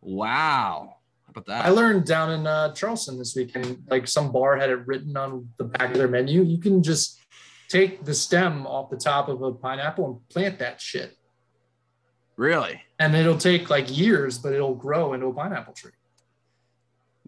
Wow. 0.00 0.96
How 1.26 1.30
about 1.30 1.46
that? 1.46 1.64
I 1.64 1.68
learned 1.70 2.04
down 2.06 2.30
in 2.32 2.46
uh, 2.46 2.72
Charleston 2.74 3.18
this 3.18 3.34
weekend, 3.36 3.82
like 3.88 4.06
some 4.08 4.32
bar 4.32 4.56
had 4.56 4.70
it 4.70 4.86
written 4.86 5.16
on 5.16 5.48
the 5.56 5.64
back 5.64 5.92
of 5.92 5.96
their 5.96 6.08
menu. 6.08 6.42
You 6.42 6.58
can 6.58 6.82
just 6.82 7.20
take 7.72 8.04
the 8.04 8.14
stem 8.14 8.66
off 8.66 8.90
the 8.90 8.96
top 8.96 9.28
of 9.28 9.42
a 9.42 9.52
pineapple 9.52 10.06
and 10.06 10.28
plant 10.28 10.58
that 10.58 10.80
shit, 10.80 11.16
really? 12.36 12.82
and 12.98 13.14
it'll 13.16 13.38
take 13.38 13.70
like 13.70 13.96
years, 13.96 14.38
but 14.38 14.52
it'll 14.52 14.74
grow 14.74 15.12
into 15.14 15.26
a 15.26 15.32
pineapple 15.34 15.72
tree. 15.72 15.92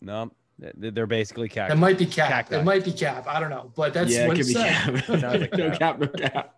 No, 0.00 0.30
they're 0.58 1.06
basically 1.06 1.48
cap. 1.48 1.70
It 1.70 1.76
might 1.76 1.96
be 1.98 2.04
cap. 2.06 2.28
Cacti. 2.28 2.56
It 2.56 2.64
might 2.64 2.84
be 2.84 2.92
cap. 2.92 3.26
I 3.26 3.40
don't 3.40 3.50
know, 3.50 3.72
but 3.74 3.94
that's 3.94 4.12
yeah, 4.12 4.26
what 4.28 4.38
it 4.38 4.40
it 4.40 4.42
could 4.42 4.48
be 4.48 4.54
said. 4.54 4.72
cap. 4.72 5.04
Sounds 5.20 5.40
like 5.40 5.52
no 5.54 5.70
cap. 5.70 5.78
cap, 5.78 5.98
no 6.00 6.08
cap. 6.08 6.54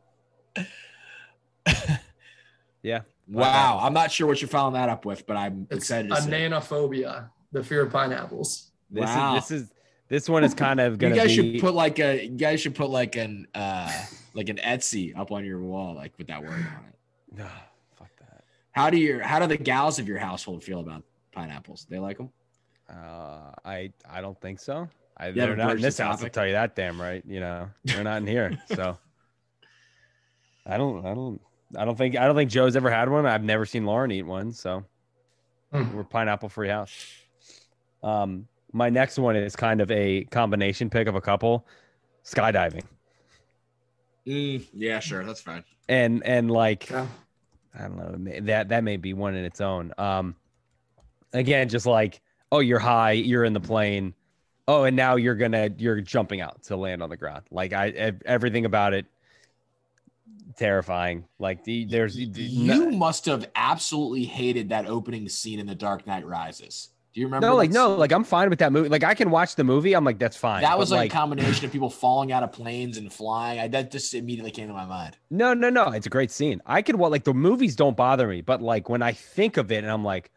Yeah. 2.83 3.01
Wow. 3.29 3.81
I'm 3.83 3.93
not 3.93 4.13
sure 4.13 4.29
what 4.29 4.41
you're 4.41 4.47
following 4.49 4.75
that 4.75 4.89
up 4.89 5.05
with, 5.05 5.27
but 5.27 5.37
I'm 5.37 5.67
It's 5.71 5.79
excited 5.91 6.09
to 6.09 6.23
see. 6.23 6.31
ananophobia, 6.31 7.31
the 7.51 7.65
fear 7.65 7.83
of 7.83 7.91
pineapples. 7.93 8.71
This 8.91 9.05
Wow. 9.07 9.37
is 9.37 9.49
this 9.49 9.63
is 9.63 9.73
this 10.09 10.29
one 10.29 10.45
is 10.45 10.55
kind 10.55 10.81
of 10.81 10.99
gonna 10.99 11.15
you 11.15 11.21
guys 11.21 11.37
be. 11.37 11.53
should 11.55 11.61
put 11.61 11.75
like 11.75 11.99
a. 11.99 12.25
You 12.25 12.37
guys 12.37 12.61
should 12.61 12.75
put 12.75 12.91
like 12.91 13.17
an 13.17 13.47
uh 13.55 13.91
like 14.35 14.49
an 14.49 14.57
Etsy 14.59 15.17
up 15.19 15.33
on 15.33 15.45
your 15.45 15.61
wall, 15.61 15.95
like 15.95 16.17
with 16.19 16.27
that 16.29 16.43
word 16.43 16.51
on 16.53 16.85
it. 16.89 17.41
Ah, 17.41 17.65
fuck 17.99 18.09
that. 18.21 18.45
How 18.73 18.89
do 18.91 18.97
your 18.99 19.21
How 19.23 19.39
do 19.39 19.47
the 19.47 19.57
gals 19.57 19.99
of 19.99 20.07
your 20.09 20.19
household 20.19 20.63
feel 20.65 20.81
about 20.81 21.03
pineapples? 21.33 21.87
They 21.91 21.99
like 21.99 22.19
them? 22.19 22.31
Uh, 22.89 23.51
I 23.65 23.93
I 24.09 24.21
don't 24.21 24.41
think 24.41 24.61
so. 24.61 24.89
I, 25.17 25.31
they're 25.33 25.57
not 25.57 25.77
in 25.77 25.81
this 25.83 25.99
house. 25.99 26.23
I'll 26.23 26.29
tell 26.31 26.47
you 26.47 26.53
that 26.53 26.77
damn 26.77 27.01
right. 27.01 27.23
You 27.27 27.41
know, 27.41 27.69
they're 27.85 28.05
not 28.05 28.19
in 28.19 28.27
here. 28.27 28.59
So 28.75 28.97
I 30.67 30.77
don't 30.77 31.05
I 31.07 31.15
don't 31.15 31.41
I 31.77 31.85
don't 31.85 31.97
think 31.97 32.17
I 32.17 32.27
don't 32.27 32.37
think 32.37 32.51
Joe's 32.51 32.77
ever 32.77 32.91
had 32.91 33.09
one. 33.09 33.27
I've 33.27 33.43
never 33.45 33.67
seen 33.67 33.85
Lauren 33.87 34.11
eat 34.11 34.23
one. 34.25 34.53
So 34.53 34.85
Hmm. 35.73 35.97
we're 35.97 36.05
pineapple 36.05 36.49
free 36.49 36.69
house. 36.69 36.95
Um, 38.03 38.47
my 38.73 38.91
next 38.91 39.19
one 39.19 39.37
is 39.37 39.57
kind 39.57 39.81
of 39.81 39.91
a 39.91 40.25
combination 40.25 40.91
pick 40.91 41.09
of 41.09 41.15
a 41.15 41.21
couple, 41.21 41.67
skydiving. 42.25 42.85
yeah, 44.25 45.01
sure, 45.01 45.25
that's 45.25 45.41
fine. 45.41 45.65
and 45.89 46.25
and 46.25 46.51
like 46.51 46.91
Yeah. 46.91 47.07
I 47.79 47.83
don't 47.83 47.97
know 47.97 48.41
that 48.43 48.71
that 48.71 48.85
may 48.85 48.97
be 48.97 49.13
one 49.13 49.35
in 49.35 49.45
its 49.45 49.61
own. 49.61 49.93
Um, 49.99 50.35
again, 51.33 51.69
just 51.69 51.87
like 51.87 52.21
oh, 52.53 52.61
you're 52.61 52.79
high, 52.79 53.13
you're 53.13 53.45
in 53.45 53.53
the 53.53 53.61
plane, 53.61 54.15
oh, 54.69 54.85
and 54.85 54.97
now 54.97 55.17
you're 55.17 55.35
gonna 55.35 55.71
you're 55.79 56.01
jumping 56.01 56.41
out 56.41 56.63
to 56.65 56.77
land 56.77 57.03
on 57.03 57.11
the 57.11 57.17
ground. 57.17 57.45
Like 57.51 57.73
I 57.73 58.13
everything 58.25 58.65
about 58.65 58.95
it 58.95 59.07
terrifying. 60.57 61.25
Like 61.39 61.65
the 61.65 61.85
there's 61.85 62.17
You 62.17 62.91
must 62.91 63.27
have 63.27 63.49
absolutely 63.55 64.25
hated 64.25 64.71
that 64.71 64.87
opening 64.87 65.29
scene 65.29 65.59
in 65.59 65.67
The 65.67 65.75
Dark 65.75 66.07
Knight 66.07 66.27
Rises. 66.27 66.91
Do 67.17 67.23
you 67.23 67.29
remember? 67.29 67.47
no 67.47 67.57
like 67.57 67.71
no 67.71 67.95
like 67.95 68.13
I'm 68.13 68.25
fine 68.25 68.51
with 68.51 68.59
that 68.59 68.73
movie. 68.73 68.91
Like 68.91 69.03
I 69.03 69.15
can 69.15 69.31
watch 69.31 69.55
the 69.55 69.65
movie. 69.65 69.95
I'm 69.95 70.05
like 70.05 70.19
that's 70.19 70.37
fine. 70.37 70.61
that 70.61 70.73
But, 70.73 70.79
was 70.79 70.91
like, 70.93 71.11
a 71.11 71.15
combination 71.15 71.65
of 71.65 71.73
people 71.73 71.89
falling 71.89 72.31
out 72.31 72.43
of 72.43 72.53
planes 72.53 72.99
and 72.99 73.11
flying. 73.11 73.59
I 73.59 73.69
that 73.69 73.91
just 73.91 74.13
immediately 74.13 74.51
came 74.51 74.69
to 74.69 74.75
my 74.75 74.85
mind. 74.85 75.17
No, 75.31 75.55
no, 75.55 75.71
no. 75.71 75.93
It's 75.93 76.07
a 76.07 76.11
great 76.11 76.31
scene. 76.31 76.61
I 76.67 76.83
could 76.83 76.97
well 76.97 77.11
like 77.11 77.25
the 77.25 77.33
movies 77.33 77.75
don't 77.75 77.97
bother 77.97 78.29
me, 78.29 78.43
but 78.43 78.61
like 78.61 78.91
when 78.91 79.01
I 79.01 79.13
think 79.13 79.57
of 79.57 79.73
it 79.73 79.79
and 79.83 79.91
I'm 79.91 80.05
like, 80.05 80.31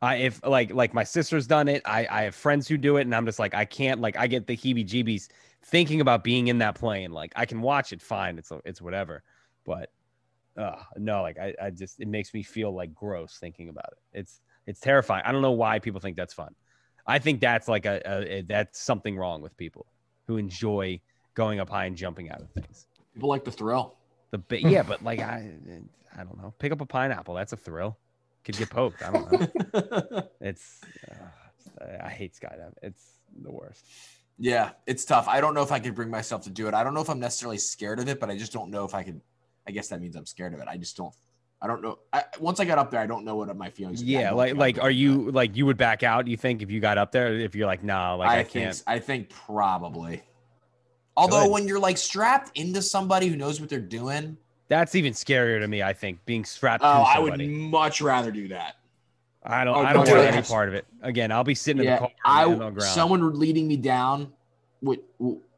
I 0.00 0.16
if 0.16 0.44
like 0.46 0.72
like 0.72 0.94
my 0.94 1.04
sister's 1.04 1.48
done 1.48 1.66
it, 1.66 1.82
I 1.84 2.06
I 2.08 2.22
have 2.22 2.34
friends 2.36 2.68
who 2.68 2.78
do 2.78 2.96
it, 2.98 3.02
and 3.02 3.14
I'm 3.14 3.26
just 3.26 3.40
like 3.40 3.54
I 3.54 3.64
can't 3.64 4.00
like 4.00 4.16
I 4.16 4.28
get 4.28 4.46
the 4.46 4.56
heebie-jeebies 4.56 5.28
thinking 5.64 6.00
about 6.00 6.22
being 6.22 6.46
in 6.48 6.58
that 6.58 6.76
plane. 6.76 7.10
Like 7.10 7.32
I 7.34 7.44
can 7.44 7.60
watch 7.60 7.92
it 7.92 8.00
fine. 8.00 8.38
It's 8.38 8.52
it's 8.64 8.80
whatever, 8.80 9.24
but 9.66 9.90
uh 10.56 10.76
no, 10.96 11.22
like 11.22 11.38
I 11.38 11.54
I 11.60 11.70
just 11.70 12.00
it 12.00 12.06
makes 12.08 12.32
me 12.32 12.44
feel 12.44 12.72
like 12.72 12.94
gross 12.94 13.38
thinking 13.40 13.68
about 13.68 13.90
it. 13.92 14.20
It's 14.20 14.40
it's 14.68 14.80
terrifying. 14.80 15.22
I 15.24 15.32
don't 15.32 15.42
know 15.42 15.52
why 15.52 15.78
people 15.78 16.00
think 16.00 16.16
that's 16.16 16.34
fun. 16.34 16.54
I 17.06 17.18
think 17.18 17.40
that's 17.40 17.68
like 17.68 17.86
a, 17.86 18.02
a, 18.04 18.38
a 18.38 18.42
that's 18.42 18.78
something 18.80 19.16
wrong 19.16 19.40
with 19.40 19.56
people 19.56 19.86
who 20.26 20.36
enjoy 20.36 21.00
going 21.34 21.58
up 21.58 21.70
high 21.70 21.86
and 21.86 21.96
jumping 21.96 22.30
out 22.30 22.42
of 22.42 22.50
things. 22.50 22.86
People 23.14 23.30
like 23.30 23.44
the 23.44 23.50
thrill. 23.50 23.96
The 24.30 24.38
ba- 24.38 24.60
yeah, 24.60 24.82
but 24.82 25.02
like 25.02 25.20
I, 25.20 25.50
I 26.14 26.22
don't 26.22 26.36
know. 26.36 26.52
Pick 26.58 26.70
up 26.70 26.82
a 26.82 26.86
pineapple. 26.86 27.34
That's 27.34 27.54
a 27.54 27.56
thrill. 27.56 27.96
Could 28.44 28.58
get 28.58 28.68
poked. 28.68 29.02
I 29.02 29.10
don't 29.10 29.32
know. 29.32 30.22
it's, 30.42 30.82
uh, 31.10 31.84
I 32.04 32.10
hate 32.10 32.34
skydiving. 32.34 32.74
It's 32.82 33.20
the 33.42 33.50
worst. 33.50 33.86
yeah, 34.38 34.72
it's 34.86 35.06
tough. 35.06 35.28
I 35.28 35.40
don't 35.40 35.54
know 35.54 35.62
if 35.62 35.72
I 35.72 35.80
could 35.80 35.94
bring 35.94 36.10
myself 36.10 36.42
to 36.42 36.50
do 36.50 36.68
it. 36.68 36.74
I 36.74 36.84
don't 36.84 36.92
know 36.92 37.00
if 37.00 37.08
I'm 37.08 37.20
necessarily 37.20 37.58
scared 37.58 38.00
of 38.00 38.08
it, 38.08 38.20
but 38.20 38.28
I 38.28 38.36
just 38.36 38.52
don't 38.52 38.70
know 38.70 38.84
if 38.84 38.94
I 38.94 39.02
could. 39.02 39.20
I 39.66 39.70
guess 39.70 39.88
that 39.88 40.00
means 40.00 40.14
I'm 40.14 40.26
scared 40.26 40.52
of 40.52 40.60
it. 40.60 40.68
I 40.68 40.76
just 40.76 40.96
don't. 40.96 41.14
I 41.60 41.66
don't 41.66 41.82
know. 41.82 41.98
I, 42.12 42.22
once 42.38 42.60
I 42.60 42.64
got 42.64 42.78
up 42.78 42.90
there, 42.90 43.00
I 43.00 43.06
don't 43.06 43.24
know 43.24 43.34
what 43.34 43.54
my 43.56 43.68
feelings. 43.68 44.02
Yeah, 44.02 44.30
like 44.30 44.54
like 44.54 44.80
are 44.80 44.90
you 44.90 45.30
like 45.32 45.56
you 45.56 45.66
would 45.66 45.76
back 45.76 46.02
out? 46.02 46.28
You 46.28 46.36
think 46.36 46.62
if 46.62 46.70
you 46.70 46.78
got 46.78 46.98
up 46.98 47.10
there, 47.10 47.34
if 47.34 47.54
you're 47.56 47.66
like 47.66 47.82
nah, 47.82 48.14
like 48.14 48.30
I, 48.30 48.38
I, 48.38 48.42
think 48.44 48.52
can't. 48.52 48.82
I 48.86 48.98
think 49.00 49.28
probably. 49.30 50.22
Although 51.16 51.44
Good. 51.44 51.50
when 51.50 51.68
you're 51.68 51.80
like 51.80 51.98
strapped 51.98 52.56
into 52.56 52.80
somebody 52.80 53.26
who 53.26 53.36
knows 53.36 53.60
what 53.60 53.68
they're 53.68 53.80
doing, 53.80 54.36
That's 54.68 54.94
even 54.94 55.12
scarier 55.12 55.58
to 55.58 55.66
me. 55.66 55.82
I 55.82 55.92
think 55.92 56.24
being 56.26 56.44
strapped 56.44 56.84
oh, 56.84 56.86
I 56.86 57.18
would 57.18 57.40
much 57.40 58.00
rather 58.00 58.30
do 58.30 58.46
that. 58.48 58.76
I 59.42 59.64
don't. 59.64 59.76
Oh, 59.76 59.80
I 59.80 59.92
don't 59.92 60.08
want 60.08 60.20
any 60.20 60.42
part 60.42 60.68
of 60.68 60.74
it. 60.74 60.86
Again, 61.02 61.32
I'll 61.32 61.42
be 61.42 61.56
sitting 61.56 61.80
in 61.80 61.86
the 61.86 61.92
Yeah, 61.92 61.98
car 61.98 62.10
I 62.24 62.44
on 62.44 62.58
the 62.58 62.70
ground. 62.70 62.82
someone 62.82 63.36
leading 63.36 63.66
me 63.66 63.76
down 63.76 64.32
would 64.82 65.00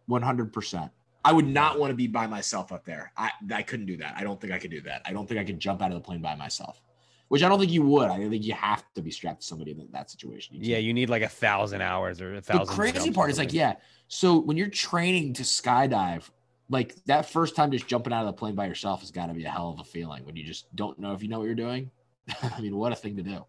100. 0.06 0.52
percent 0.52 0.90
I 1.24 1.32
would 1.32 1.46
not 1.46 1.78
want 1.78 1.90
to 1.90 1.94
be 1.94 2.06
by 2.06 2.26
myself 2.26 2.72
up 2.72 2.84
there. 2.84 3.12
I 3.16 3.30
I 3.52 3.62
couldn't 3.62 3.86
do 3.86 3.96
that. 3.98 4.14
I 4.16 4.24
don't 4.24 4.40
think 4.40 4.52
I 4.52 4.58
could 4.58 4.70
do 4.70 4.80
that. 4.82 5.02
I 5.04 5.12
don't 5.12 5.28
think 5.28 5.40
I 5.40 5.44
could 5.44 5.60
jump 5.60 5.82
out 5.82 5.90
of 5.90 5.94
the 5.94 6.00
plane 6.00 6.22
by 6.22 6.34
myself. 6.34 6.80
Which 7.28 7.44
I 7.44 7.48
don't 7.48 7.60
think 7.60 7.70
you 7.70 7.82
would. 7.82 8.10
I 8.10 8.28
think 8.28 8.44
you 8.44 8.54
have 8.54 8.82
to 8.94 9.02
be 9.02 9.12
strapped 9.12 9.42
to 9.42 9.46
somebody 9.46 9.70
in 9.70 9.86
that 9.92 10.10
situation. 10.10 10.56
You 10.56 10.72
yeah, 10.72 10.78
you 10.78 10.92
need 10.92 11.08
like 11.08 11.22
a 11.22 11.28
thousand 11.28 11.80
hours 11.80 12.20
or 12.20 12.34
a 12.34 12.40
thousand. 12.40 12.66
The 12.66 12.72
crazy 12.72 13.12
part 13.12 13.30
is 13.30 13.38
like, 13.38 13.52
yeah. 13.52 13.74
So 14.08 14.38
when 14.40 14.56
you're 14.56 14.68
training 14.68 15.34
to 15.34 15.44
skydive, 15.44 16.28
like 16.68 16.96
that 17.04 17.30
first 17.30 17.54
time 17.54 17.70
just 17.70 17.86
jumping 17.86 18.12
out 18.12 18.20
of 18.20 18.26
the 18.26 18.32
plane 18.32 18.56
by 18.56 18.66
yourself 18.66 19.00
has 19.00 19.12
got 19.12 19.26
to 19.26 19.34
be 19.34 19.44
a 19.44 19.50
hell 19.50 19.70
of 19.70 19.78
a 19.78 19.84
feeling 19.84 20.24
when 20.24 20.34
you 20.34 20.44
just 20.44 20.74
don't 20.74 20.98
know 20.98 21.12
if 21.12 21.22
you 21.22 21.28
know 21.28 21.38
what 21.38 21.44
you're 21.44 21.54
doing. 21.54 21.90
I 22.42 22.60
mean, 22.60 22.76
what 22.76 22.90
a 22.90 22.96
thing 22.96 23.16
to 23.16 23.22
do. 23.22 23.44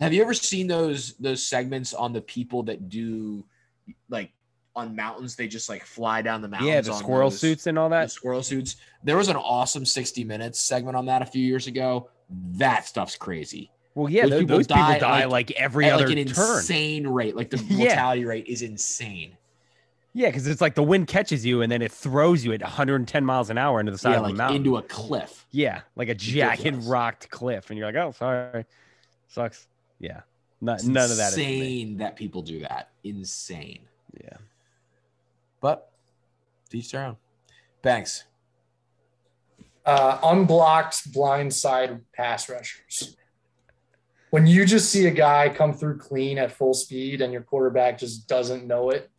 Have 0.00 0.12
you 0.12 0.22
ever 0.22 0.34
seen 0.34 0.68
those 0.68 1.14
those 1.14 1.42
segments 1.44 1.94
on 1.94 2.12
the 2.12 2.20
people 2.20 2.62
that 2.64 2.88
do 2.88 3.44
like 4.08 4.30
on 4.78 4.96
mountains? 4.96 5.36
They 5.36 5.48
just 5.48 5.68
like 5.68 5.84
fly 5.84 6.22
down 6.22 6.40
the 6.42 6.48
mountains. 6.48 6.68
yeah, 6.70 6.80
the 6.80 6.94
squirrel 6.94 7.30
those- 7.30 7.40
suits 7.40 7.66
and 7.66 7.78
all 7.78 7.88
the 7.88 7.96
that. 7.96 8.10
squirrel 8.10 8.42
suits. 8.42 8.76
There 9.04 9.16
was 9.16 9.28
an 9.28 9.36
awesome 9.36 9.84
60 9.84 10.24
minutes 10.24 10.60
segment 10.60 10.96
on 10.96 11.06
that 11.06 11.22
a 11.22 11.26
few 11.26 11.44
years 11.44 11.66
ago. 11.66 12.08
That 12.56 12.86
stuff's 12.86 13.16
crazy. 13.16 13.70
Well, 13.94 14.08
yeah, 14.10 14.22
Those 14.22 14.30
those, 14.30 14.40
people 14.40 14.56
those 14.58 14.66
people 14.68 14.82
die, 14.82 14.98
die 14.98 15.24
like, 15.24 15.50
like, 15.50 15.50
every 15.52 15.86
At 15.86 15.94
other 15.94 16.08
like 16.08 16.16
an 16.18 16.26
turn. 16.26 16.56
insane 16.58 17.06
rate. 17.08 17.34
Like 17.36 17.50
the 17.50 17.56
Yeah. 17.68 17.76
mortality 17.86 18.24
rate 18.24 18.46
is 18.46 18.62
insane. 18.62 19.36
Yeah, 20.14 20.28
because 20.28 20.46
it's 20.46 20.60
like 20.60 20.74
the 20.74 20.82
wind 20.82 21.06
catches 21.06 21.44
you 21.44 21.62
and 21.62 21.70
then 21.70 21.82
it 21.82 21.92
throws 21.92 22.44
you 22.44 22.52
at 22.52 22.62
110 22.62 23.24
miles 23.24 23.50
an 23.50 23.58
hour 23.58 23.78
into 23.80 23.92
the 23.92 23.98
side 23.98 24.10
Yeah, 24.12 24.16
of 24.16 24.22
the 24.22 24.28
like 24.30 24.36
mountain. 24.36 24.56
into 24.58 24.76
a 24.76 24.82
cliff. 24.82 25.46
yeah, 25.52 25.80
like 25.96 26.08
a 26.08 26.14
jagged 26.14 26.84
rocked 26.84 27.30
cliff, 27.30 27.70
and 27.70 27.78
you're 27.78 27.86
like, 27.86 27.96
oh, 27.96 28.12
sorry, 28.12 28.64
sucks. 29.28 29.66
Yeah, 30.00 30.20
not, 30.60 30.82
none 30.84 31.10
of 31.10 31.16
that 31.18 31.28
is 31.28 31.34
for 31.34 31.40
me. 31.40 31.82
insane 31.82 31.96
that 31.98 32.16
people 32.16 32.42
do 32.42 32.60
that. 32.60 32.88
Insane. 33.04 33.80
Yeah, 34.22 34.36
But 35.60 35.90
teach 36.70 36.92
their 36.92 37.04
own. 37.04 37.16
Thanks. 37.82 38.24
uh, 39.88 40.18
unblocked 40.22 41.12
blindside 41.12 42.00
pass 42.14 42.48
rushers. 42.48 43.16
When 44.30 44.46
you 44.46 44.66
just 44.66 44.90
see 44.90 45.06
a 45.06 45.10
guy 45.10 45.48
come 45.48 45.72
through 45.72 45.96
clean 45.98 46.36
at 46.36 46.52
full 46.52 46.74
speed 46.74 47.22
and 47.22 47.32
your 47.32 47.40
quarterback 47.40 47.96
just 47.98 48.28
doesn't 48.28 48.66
know 48.66 48.90
it, 48.90 49.10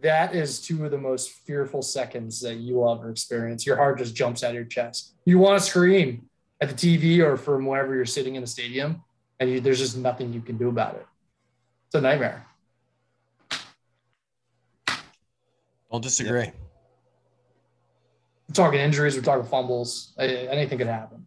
that 0.00 0.34
is 0.34 0.60
two 0.60 0.84
of 0.84 0.90
the 0.90 0.98
most 0.98 1.30
fearful 1.30 1.82
seconds 1.82 2.40
that 2.40 2.56
you 2.56 2.74
will 2.76 2.92
ever 2.92 3.10
experience. 3.10 3.64
Your 3.64 3.76
heart 3.76 3.98
just 3.98 4.16
jumps 4.16 4.42
out 4.42 4.48
of 4.48 4.54
your 4.56 4.64
chest. 4.64 5.14
You 5.24 5.38
want 5.38 5.62
to 5.62 5.64
scream 5.64 6.28
at 6.60 6.68
the 6.70 6.74
TV 6.74 7.20
or 7.24 7.36
from 7.36 7.64
wherever 7.64 7.94
you're 7.94 8.04
sitting 8.04 8.34
in 8.34 8.40
the 8.40 8.48
stadium, 8.48 9.04
and 9.38 9.48
you, 9.48 9.60
there's 9.60 9.78
just 9.78 9.96
nothing 9.96 10.32
you 10.32 10.40
can 10.40 10.56
do 10.56 10.68
about 10.68 10.96
it. 10.96 11.06
It's 11.86 11.94
a 11.94 12.00
nightmare. 12.00 12.46
Don't 15.90 16.02
disagree. 16.02 16.50
We're 18.48 18.54
talking 18.54 18.80
injuries, 18.80 19.16
we're 19.16 19.22
talking 19.22 19.46
fumbles. 19.48 20.12
Anything 20.18 20.78
could 20.78 20.86
happen. 20.86 21.26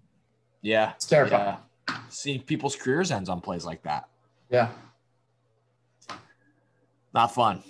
Yeah. 0.62 0.94
It's 0.96 1.06
terrifying. 1.06 1.58
Yeah. 1.90 1.98
Seeing 2.10 2.42
people's 2.42 2.76
careers 2.76 3.12
ends 3.12 3.30
on 3.30 3.42
plays 3.42 3.66
like 3.66 3.84
that. 3.84 4.08
Yeah. 4.50 4.70
Not 7.14 7.34
fun. 7.34 7.62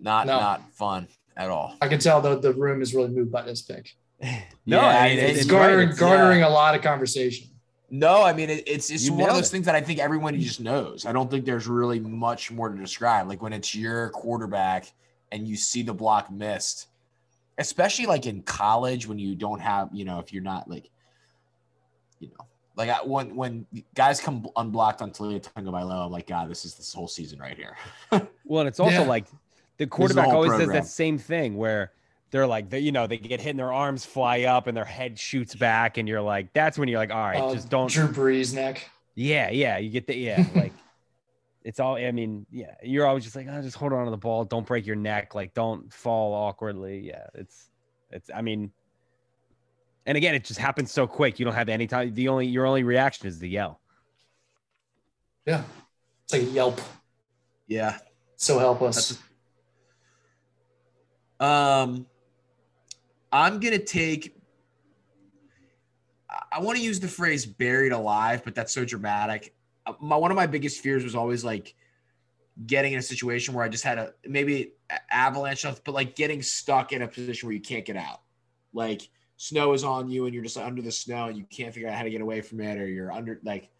Not 0.00 0.26
No. 0.26 0.38
not 0.38 0.72
fun 0.72 1.08
at 1.36 1.50
all. 1.50 1.76
I 1.80 1.88
can 1.88 1.98
tell 1.98 2.20
the, 2.20 2.38
the 2.38 2.52
room 2.52 2.82
is 2.82 2.94
really 2.94 3.08
moved 3.10 3.32
by 3.32 3.42
this 3.42 3.62
pick. 3.62 3.94
No, 4.66 4.80
I 4.80 5.08
mean, 5.08 5.18
It's, 5.20 5.38
it's 5.40 5.46
garnering, 5.48 5.76
right. 5.78 5.94
It's- 5.94 5.98
garnering 5.98 6.42
a 6.42 6.48
lot 6.50 6.74
of 6.74 6.82
conversation. 6.82 7.48
No, 7.90 8.22
I 8.22 8.34
mean 8.34 8.50
it, 8.50 8.64
it's 8.66 8.90
it's 8.90 9.06
You 9.06 9.14
one 9.14 9.30
of 9.30 9.34
those 9.36 9.46
it. 9.48 9.50
things 9.50 9.64
that 9.64 9.74
I 9.74 9.80
think 9.80 9.98
everyone 9.98 10.38
just 10.38 10.60
knows. 10.60 11.06
I 11.06 11.12
don't 11.12 11.30
think 11.30 11.46
there's 11.46 11.66
really 11.66 11.98
much 12.00 12.50
more 12.50 12.68
to 12.68 12.76
describe. 12.76 13.26
Like 13.28 13.40
when 13.40 13.54
it's 13.54 13.74
your 13.74 14.10
quarterback 14.10 14.92
and 15.32 15.46
you 15.46 15.56
see 15.56 15.82
the 15.82 15.94
block 15.94 16.30
missed, 16.30 16.88
especially 17.58 18.06
like 18.06 18.26
in 18.26 18.42
college 18.42 19.06
when 19.06 19.18
you 19.18 19.34
don't 19.34 19.60
have, 19.60 19.88
you 19.92 20.04
know, 20.04 20.18
if 20.18 20.32
you're 20.32 20.42
not 20.42 20.68
like, 20.68 20.90
you 22.20 22.28
know, 22.28 22.46
like 22.76 22.90
I, 22.90 23.02
when 23.04 23.34
when 23.34 23.66
guys 23.94 24.20
come 24.20 24.46
unblocked 24.56 25.02
on 25.02 25.10
Talia 25.10 25.40
Tagovailoa, 25.40 26.06
I'm 26.06 26.12
like, 26.12 26.26
God, 26.28 26.48
this 26.50 26.64
is 26.64 26.74
this 26.74 26.92
whole 26.92 27.08
season 27.08 27.38
right 27.38 27.56
here. 27.56 27.76
Well, 28.44 28.60
and 28.60 28.68
it's 28.68 28.80
also 28.80 29.02
Yeah. 29.02 29.08
like 29.08 29.26
the 29.76 29.84
the 29.84 29.86
quarterback 29.88 30.24
whole 30.26 30.36
always 30.36 30.50
program. 30.50 30.68
does 30.68 30.74
that 30.74 30.86
same 30.90 31.18
thing 31.18 31.56
where 31.58 31.92
they're 32.30 32.46
like, 32.46 32.70
they, 32.70 32.78
you 32.78 32.92
know, 32.92 33.06
they 33.06 33.18
get 33.18 33.40
hit 33.42 33.50
and 33.50 33.58
their 33.58 33.72
arms 33.74 34.06
fly 34.06 34.42
up 34.44 34.66
and 34.68 34.76
their 34.76 34.86
head 34.86 35.18
shoots 35.18 35.54
back, 35.54 35.98
and 35.98 36.08
you're 36.08 36.22
like, 36.22 36.52
that's 36.54 36.78
when 36.78 36.88
you're 36.88 36.98
like, 36.98 37.10
all 37.10 37.18
right, 37.28 37.42
Uh, 37.42 37.52
just 37.52 37.68
don't. 37.68 37.90
Drew 37.90 38.08
Brees 38.08 38.54
neck. 38.54 38.88
Yeah, 39.14 39.50
yeah, 39.50 39.76
you 39.76 39.90
get 39.90 40.06
the 40.06 40.16
yeah, 40.16 40.46
like 40.54 40.72
it's 41.64 41.80
all. 41.80 41.96
I 41.96 42.10
mean, 42.12 42.46
yeah, 42.50 42.74
you're 42.82 43.06
always 43.06 43.24
just 43.24 43.36
like, 43.36 43.46
oh, 43.50 43.62
just 43.62 43.76
hold 43.76 43.92
on 43.92 44.04
to 44.04 44.10
the 44.10 44.16
ball, 44.16 44.44
don't 44.44 44.66
break 44.66 44.86
your 44.86 44.96
neck, 44.96 45.34
like 45.34 45.54
don't 45.54 45.92
fall 45.92 46.32
awkwardly. 46.34 47.00
Yeah, 47.00 47.26
it's 47.34 47.70
it's. 48.10 48.30
I 48.34 48.42
mean, 48.42 48.72
and 50.06 50.16
again, 50.16 50.34
it 50.34 50.44
just 50.44 50.60
happens 50.60 50.90
so 50.90 51.06
quick. 51.06 51.38
You 51.38 51.44
don't 51.44 51.54
have 51.54 51.68
any 51.68 51.86
time. 51.86 52.14
The 52.14 52.28
only 52.28 52.46
your 52.46 52.66
only 52.66 52.84
reaction 52.84 53.26
is 53.26 53.38
to 53.38 53.48
yell. 53.48 53.80
Yeah. 55.46 55.62
It's 56.24 56.32
like 56.32 56.42
a 56.42 56.46
yelp. 56.46 56.80
Yeah. 57.66 57.98
So 58.36 58.58
helpless. 58.58 59.08
That's 59.08 59.22
Um, 61.40 62.06
I'm 63.30 63.60
gonna 63.60 63.78
take. 63.78 64.36
I- 66.28 66.42
I 66.52 66.60
want 66.60 66.78
to 66.78 66.84
use 66.84 67.00
the 67.00 67.08
phrase 67.08 67.46
"buried 67.46 67.92
alive," 67.92 68.42
but 68.44 68.54
that's 68.54 68.72
so 68.72 68.84
dramatic. 68.84 69.54
My 70.00 70.16
one 70.16 70.30
of 70.30 70.36
my 70.36 70.46
biggest 70.46 70.80
fears 70.80 71.04
was 71.04 71.14
always 71.14 71.44
like 71.44 71.74
getting 72.66 72.92
in 72.92 72.98
a 72.98 73.02
situation 73.02 73.54
where 73.54 73.64
I 73.64 73.68
just 73.68 73.84
had 73.84 73.98
a 73.98 74.14
maybe 74.26 74.72
avalanche, 75.10 75.60
stuff, 75.60 75.82
but 75.84 75.94
like 75.94 76.16
getting 76.16 76.42
stuck 76.42 76.92
in 76.92 77.02
a 77.02 77.08
position 77.08 77.46
where 77.46 77.54
you 77.54 77.60
can't 77.60 77.84
get 77.84 77.96
out. 77.96 78.20
Like 78.72 79.08
snow 79.36 79.72
is 79.72 79.84
on 79.84 80.08
you 80.08 80.24
and 80.26 80.34
you're 80.34 80.42
just 80.42 80.56
like, 80.56 80.66
under 80.66 80.82
the 80.82 80.90
snow 80.92 81.26
and 81.26 81.36
you 81.36 81.44
can't 81.44 81.72
figure 81.72 81.88
out 81.88 81.94
how 81.94 82.02
to 82.02 82.10
get 82.10 82.20
away 82.20 82.40
from 82.40 82.60
it, 82.60 82.78
or 82.78 82.86
you're 82.86 83.12
under 83.12 83.40
like 83.44 83.70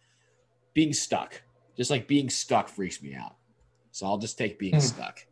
being 0.73 0.93
stuck. 0.93 1.41
Just 1.77 1.91
like 1.91 2.07
being 2.07 2.29
stuck 2.29 2.69
freaks 2.69 3.01
me 3.01 3.15
out. 3.15 3.35
So 3.91 4.05
I'll 4.05 4.17
just 4.17 4.37
take 4.37 4.59
being 4.59 4.73
Hmm. 4.73 4.79
stuck 4.79 5.25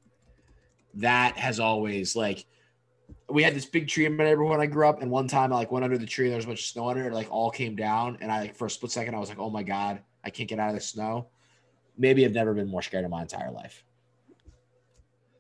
that 0.95 1.38
has 1.38 1.60
always 1.60 2.16
like 2.16 2.45
we 3.30 3.44
had 3.44 3.54
this 3.54 3.66
big 3.66 3.88
tree 3.88 4.06
in 4.06 4.18
my 4.18 4.24
neighborhood 4.24 4.52
when 4.52 4.62
I 4.62 4.66
grew 4.66 4.88
up, 4.88 5.02
and 5.02 5.12
one 5.12 5.28
time 5.28 5.54
I 5.54 5.58
like 5.58 5.72
went 5.72 5.86
under 5.86 5.98
the 5.98 6.06
tree 6.06 6.26
and 6.26 6.32
there 6.32 6.38
was 6.38 6.45
a 6.45 6.48
bunch 6.48 6.60
of 6.62 6.66
snow 6.66 6.90
under 6.90 7.08
it 7.08 7.14
like 7.14 7.28
all 7.30 7.52
came 7.52 7.76
down, 7.76 8.18
and 8.20 8.32
I 8.32 8.41
like 8.41 8.56
for 8.56 8.66
a 8.66 8.70
split 8.70 8.91
second 8.91 9.16
I 9.16 9.20
was 9.20 9.30
like, 9.30 9.40
oh 9.40 9.49
my 9.49 9.64
god, 9.64 10.02
I 10.28 10.30
can't 10.30 10.49
get 10.49 10.60
out 10.60 10.68
of 10.70 10.76
the 10.76 10.82
snow. 10.82 11.28
Maybe 11.98 12.26
I've 12.26 12.34
never 12.34 12.54
been 12.54 12.68
more 12.68 12.82
scared 12.82 13.06
in 13.06 13.10
my 13.10 13.22
entire 13.22 13.49
life. 13.49 13.84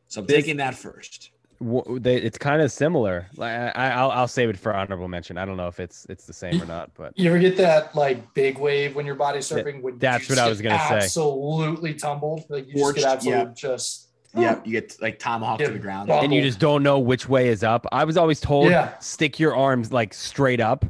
So 0.07 0.21
I'm 0.21 0.27
This- 0.27 0.37
taking 0.37 0.57
that 0.57 0.75
first. 0.75 1.31
W- 1.59 1.99
They, 1.99 2.15
it's 2.17 2.37
kind 2.37 2.61
of 2.61 2.71
similar. 2.71 3.27
Like 3.35 3.51
I, 3.51 3.67
I- 3.75 3.89
I'll, 3.89 4.11
I'll 4.11 4.27
save 4.29 4.47
it 4.49 4.57
for 4.57 4.73
honorable 4.73 5.07
mention. 5.09 5.37
I 5.37 5.43
don't 5.43 5.57
know 5.57 5.67
if 5.67 5.79
it's 5.81 6.05
it's 6.07 6.25
the 6.25 6.31
same 6.33 6.61
or 6.61 6.65
not, 6.77 6.91
but 6.95 7.17
You 7.19 7.29
ever 7.29 7.39
get 7.39 7.57
that 7.57 7.93
like 7.95 8.33
big 8.33 8.57
wave 8.59 8.95
when 8.95 9.05
you're 9.05 9.15
body 9.15 9.39
surfing? 9.39 9.81
When 9.81 9.97
that's 9.97 10.27
just 10.27 10.29
what 10.39 10.39
I 10.39 10.47
was 10.49 10.61
gonna 10.61 10.77
say. 10.87 10.95
Absolutely 11.05 11.95
tumbled. 11.95 12.45
Like 12.49 12.67
you 12.67 12.75
just 12.75 12.95
get 12.95 13.03
absolutely 13.05 13.45
yeah. 13.47 13.53
just. 13.53 14.05
Yeah, 14.35 14.59
you 14.63 14.71
get 14.73 14.95
like 15.01 15.17
tomahawk 15.17 15.57
to 15.59 15.71
the 15.71 15.79
ground. 15.79 16.09
Well- 16.09 16.23
and 16.23 16.31
you 16.33 16.41
just 16.43 16.59
don't 16.59 16.83
know 16.83 16.99
which 16.99 17.27
way 17.27 17.49
is 17.49 17.63
up. 17.63 17.85
I 17.91 18.03
was 18.05 18.15
always 18.17 18.39
told 18.39 18.69
Yeah. 18.69 18.97
stick 18.99 19.37
your 19.39 19.55
arms 19.55 19.91
like 19.91 20.13
straight 20.13 20.61
up. 20.61 20.85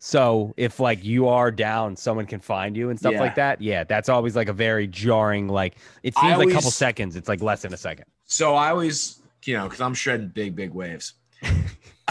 So 0.00 0.54
if 0.56 0.78
like 0.78 1.04
you 1.04 1.28
are 1.28 1.50
down, 1.50 1.96
someone 1.96 2.26
can 2.26 2.40
find 2.40 2.76
you 2.76 2.90
and 2.90 2.98
stuff 2.98 3.14
Yeah. 3.14 3.20
like 3.20 3.34
that. 3.34 3.60
Yeah, 3.60 3.84
that's 3.84 4.08
always 4.08 4.36
like 4.36 4.48
a 4.48 4.52
very 4.52 4.86
jarring. 4.86 5.48
Like 5.48 5.76
it 6.02 6.16
seems 6.16 6.38
like 6.38 6.48
a 6.48 6.52
couple 6.52 6.70
seconds. 6.70 7.16
It's 7.16 7.28
like 7.28 7.42
less 7.42 7.62
than 7.62 7.72
a 7.74 7.76
second. 7.76 8.04
So 8.24 8.54
I 8.54 8.70
always, 8.70 9.20
you 9.44 9.56
know, 9.56 9.64
because 9.64 9.80
I'm 9.80 9.94
shredding 9.94 10.28
big, 10.28 10.54
big 10.54 10.70
waves. 10.72 11.14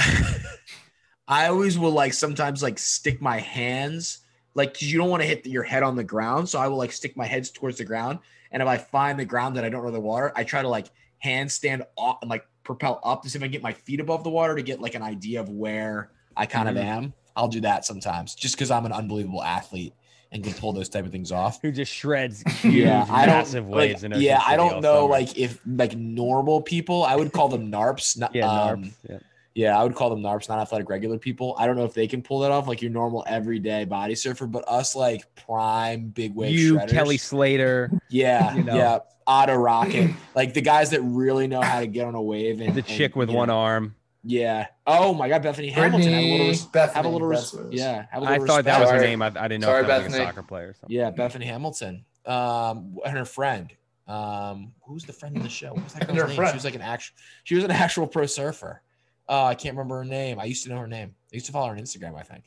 I 1.28 1.48
always 1.48 1.78
will 1.78 1.92
like 1.92 2.14
sometimes 2.14 2.64
like 2.64 2.80
stick 2.80 3.22
my 3.22 3.40
hands, 3.40 4.20
like 4.54 4.74
because 4.74 4.92
you 4.92 4.98
don't 4.98 5.10
want 5.10 5.22
to 5.24 5.28
hit 5.28 5.46
your 5.46 5.64
head 5.64 5.84
on 5.84 5.96
the 5.96 6.04
ground. 6.04 6.48
So 6.50 6.60
I 6.60 6.68
will 6.68 6.78
like 6.78 6.92
stick 6.92 7.18
my 7.18 7.26
heads 7.26 7.52
towards 7.52 7.78
the 7.78 7.86
ground. 7.86 8.20
And 8.52 8.62
if 8.62 8.68
I 8.68 8.78
find 8.78 9.20
the 9.20 9.26
ground 9.26 9.58
that 9.58 9.66
I 9.66 9.70
don't 9.70 9.84
know 9.84 9.92
the 9.92 10.00
water, 10.00 10.32
I 10.36 10.44
try 10.44 10.62
to 10.62 10.70
like 10.70 10.88
handstand 11.24 11.84
off 11.98 12.20
and 12.22 12.30
like 12.30 12.46
propel 12.64 13.00
up 13.04 13.24
to 13.24 13.30
see 13.30 13.38
if 13.38 13.44
I 13.44 13.48
can 13.48 13.52
get 13.52 13.62
my 13.64 13.74
feet 13.74 14.00
above 14.00 14.24
the 14.24 14.30
water 14.30 14.56
to 14.56 14.62
get 14.62 14.80
like 14.82 14.96
an 14.96 15.04
idea 15.04 15.42
of 15.42 15.50
where 15.50 16.12
I 16.36 16.46
kind 16.46 16.68
Mhm. 16.68 16.72
of 16.72 16.78
am. 16.78 17.14
I'll 17.38 17.48
do 17.48 17.62
that 17.62 17.86
sometimes 17.86 18.36
just 18.36 18.56
because 18.56 18.72
I'm 18.72 18.86
an 18.86 18.92
unbelievable 18.92 19.44
athlete 19.44 19.94
and 20.32 20.44
can 20.44 20.54
pull 20.54 20.74
those 20.74 20.90
type 20.90 21.06
of 21.06 21.12
things 21.12 21.32
off. 21.32 21.62
Who 21.62 21.72
just 21.72 21.94
shreds 21.94 22.42
huge, 22.60 22.74
Yeah, 22.84 23.06
I 23.10 23.26
don't. 23.26 23.36
massive 23.36 23.68
like, 23.70 23.78
waves 23.78 24.04
in 24.04 24.12
Ocean 24.12 24.24
yeah, 24.24 24.42
I 24.46 24.58
don't 24.58 24.82
know. 24.82 25.02
summer. 25.04 25.10
Like 25.12 25.38
if 25.38 25.62
like 25.66 25.96
normal 25.96 26.62
people, 26.62 27.04
I 27.06 27.16
would 27.16 27.32
call 27.32 27.48
them 27.48 27.72
narps. 27.72 28.18
Not, 28.18 28.36
yeah, 28.36 28.50
um, 28.52 28.84
narps. 28.84 28.94
Yeah. 29.10 29.20
yeah, 29.56 29.80
I 29.80 29.84
would 29.84 29.96
call 29.96 30.10
them 30.10 30.22
narps, 30.22 30.50
not 30.50 30.60
athletic 30.60 30.90
regular 30.90 31.18
people. 31.18 31.56
I 31.58 31.66
don't 31.66 31.78
know 31.78 31.86
if 31.86 31.94
they 31.94 32.08
can 32.08 32.22
pull 32.22 32.40
that 32.40 32.52
off, 32.52 32.68
like 32.68 32.82
your 32.82 32.92
normal 32.92 33.24
everyday 33.26 33.86
body 33.86 34.16
surfer. 34.16 34.48
But 34.48 34.66
us, 34.68 34.96
like 34.96 35.24
prime 35.36 36.08
big 36.08 36.36
wave 36.36 36.52
You, 36.54 36.76
shredders, 36.76 36.90
Kelly 36.90 37.18
Slater, 37.18 37.92
yeah, 38.10 38.54
you 38.58 38.64
know. 38.64 38.76
yeah, 38.76 39.00
Otto 39.26 39.56
Rocket, 39.56 40.12
like 40.36 40.54
the 40.54 40.62
guys 40.62 40.90
that 40.90 41.02
really 41.04 41.48
know 41.48 41.62
how 41.62 41.80
to 41.80 41.88
get 41.88 42.06
on 42.06 42.16
a 42.16 42.22
wave. 42.22 42.60
And 42.60 42.74
the 42.76 42.80
and, 42.80 42.86
chick 42.88 43.16
with 43.16 43.30
one 43.30 43.48
know, 43.48 43.60
arm. 43.60 43.96
Yeah. 44.30 44.68
Oh 44.86 45.14
my 45.14 45.30
God, 45.30 45.42
Bethany 45.42 45.70
Hamilton. 45.70 46.12
Have 46.12 46.22
a 46.24 46.28
little, 46.28 46.48
res- 46.48 46.66
Bethany, 46.66 46.96
have 46.96 47.06
a 47.06 47.10
little, 47.10 47.28
res- 47.28 47.40
that's 47.40 47.54
what 47.54 47.66
it 47.68 47.74
is. 47.76 47.80
yeah. 47.80 48.06
Have 48.12 48.24
a 48.24 48.26
I 48.26 48.32
little 48.34 48.48
thought 48.48 48.64
that 48.66 48.82
was 48.82 48.90
her 48.90 49.00
name. 49.00 49.22
I, 49.22 49.28
I 49.28 49.48
didn't 49.48 49.62
know 49.62 49.68
Sorry, 49.68 49.82
if 49.84 49.88
that 49.88 50.04
was 50.04 50.12
like 50.14 50.22
a 50.22 50.26
soccer 50.26 50.44
player 50.44 50.70
or 50.70 50.74
something. 50.74 50.96
Yeah, 50.98 51.12
Bethany 51.12 51.46
Hamilton. 51.46 52.04
Um, 52.26 52.98
and 53.06 53.18
her 53.18 53.24
friend. 53.26 53.72
Um, 54.06 54.74
who's 54.86 55.06
the 55.06 55.14
friend 55.14 55.38
of 55.38 55.44
the 55.44 55.50
show? 55.50 55.74
What 55.74 55.84
was 55.86 55.94
that 55.94 56.08
girl's 56.08 56.20
her 56.20 56.28
name? 56.28 56.36
friend. 56.36 56.52
She 56.52 56.56
was 56.58 56.66
like 56.66 56.76
an 56.76 56.82
actual. 56.82 57.16
She 57.46 57.56
was 57.56 57.64
an 57.64 57.72
actual 57.72 58.06
pro 58.08 58.26
surfer. 58.26 58.82
Uh, 59.30 59.46
I 59.46 59.56
can't 59.56 59.76
remember 59.76 59.98
her 59.98 60.06
name. 60.06 60.40
I 60.40 60.46
used 60.46 60.64
to 60.64 60.70
know 60.70 60.78
her 60.80 60.88
name. 60.88 61.14
I 61.32 61.36
used 61.36 61.46
to 61.46 61.52
follow 61.54 61.68
her 61.68 61.74
on 61.74 61.80
Instagram. 61.80 62.16
I 62.18 62.24
think. 62.24 62.44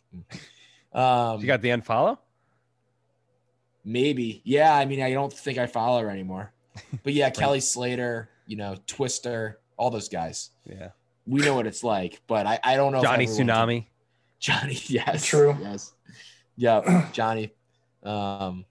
Um, 0.93 1.40
You 1.40 1.47
got 1.47 1.62
the 1.62 1.69
unfollow? 1.70 2.19
maybe. 3.85 4.43
Yeah. 4.44 4.74
I 4.74 4.85
mean, 4.85 5.01
I 5.02 5.12
don't 5.12 5.32
think 5.32 5.57
I 5.59 5.66
follow 5.66 6.01
her 6.02 6.11
anymore. 6.11 6.52
But 7.02 7.12
yeah, 7.15 7.31
Kelly 7.40 7.61
Slater. 7.61 8.28
You 8.47 8.57
know, 8.57 8.77
Twister. 8.86 9.61
All 9.77 9.90
those 9.90 10.09
guys. 10.11 10.51
Yeah. 10.66 10.89
We 11.31 11.40
know 11.43 11.55
what 11.55 11.66
it's 11.66 11.85
like, 11.85 12.20
but 12.27 12.47
I, 12.47 12.59
I 12.62 12.77
don't 12.77 12.93
know. 12.93 13.02
Johnny 13.02 13.24
everyone 13.24 13.47
can- 13.47 13.57
Tsunami. 13.57 13.86
Johnny. 14.40 14.78
Yes. 14.86 15.24
True. 15.24 15.57
Yes. 15.61 15.93
Yeah. 16.57 17.09
Johnny. 17.12 17.52
Um. 18.02 18.65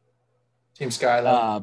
Team 0.75 0.91
Skyline. 0.91 1.25
uh, 1.27 1.59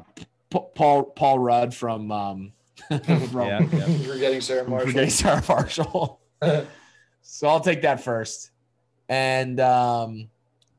P- 0.50 0.60
Paul 0.74 1.04
Paul 1.04 1.38
Rudd 1.38 1.74
from 1.74 2.10
um 2.12 2.52
from 2.88 3.00
Yeah, 3.08 3.60
yeah. 3.72 3.86
You're 3.86 4.18
getting 4.18 4.40
Sarah 4.40 4.62
from 4.64 4.72
Marshall. 4.72 4.86
Forgetting 4.88 5.10
Sarah 5.10 5.42
Marshall. 5.48 6.20
so 7.22 7.48
I'll 7.48 7.60
take 7.60 7.82
that 7.82 8.02
first, 8.02 8.50
and 9.08 9.58
um, 9.60 10.28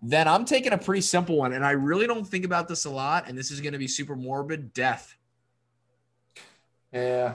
then 0.01 0.27
I'm 0.27 0.45
taking 0.45 0.71
a 0.71 0.77
pretty 0.77 1.01
simple 1.01 1.35
one, 1.37 1.51
and 1.53 1.65
I 1.65 1.71
really 1.71 2.05
don't 2.07 2.25
think 2.25 2.45
about 2.45 2.67
this 2.67 2.85
a 2.85 2.89
lot, 2.91 3.27
and 3.27 3.37
this 3.37 3.49
is 3.51 3.59
going 3.59 3.73
to 3.73 3.79
be 3.79 3.87
super 3.87 4.15
morbid. 4.15 4.71
Death. 4.73 5.15
yeah. 6.93 7.33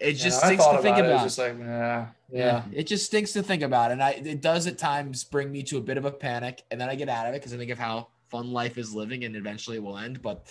It 0.00 0.12
just 0.12 0.42
I 0.44 0.46
stinks 0.48 0.64
to 0.66 0.78
think 0.78 0.96
it. 0.98 1.04
It's 1.04 1.10
about. 1.12 1.24
just 1.24 1.38
like, 1.38 1.58
yeah, 1.58 2.06
yeah. 2.30 2.62
It 2.72 2.86
just 2.86 3.06
stinks 3.06 3.32
to 3.32 3.42
think 3.42 3.62
about, 3.62 3.90
and 3.90 4.02
I 4.02 4.10
it 4.12 4.40
does 4.40 4.66
at 4.66 4.78
times 4.78 5.24
bring 5.24 5.50
me 5.50 5.62
to 5.64 5.78
a 5.78 5.80
bit 5.80 5.96
of 5.98 6.04
a 6.04 6.10
panic, 6.12 6.62
and 6.70 6.80
then 6.80 6.88
I 6.88 6.94
get 6.94 7.08
out 7.08 7.26
of 7.26 7.34
it 7.34 7.38
because 7.38 7.52
I 7.52 7.56
think 7.56 7.70
of 7.72 7.78
how 7.78 8.08
fun 8.28 8.52
life 8.52 8.78
is 8.78 8.94
living, 8.94 9.24
and 9.24 9.34
eventually 9.34 9.76
it 9.76 9.82
will 9.82 9.98
end. 9.98 10.22
But 10.22 10.46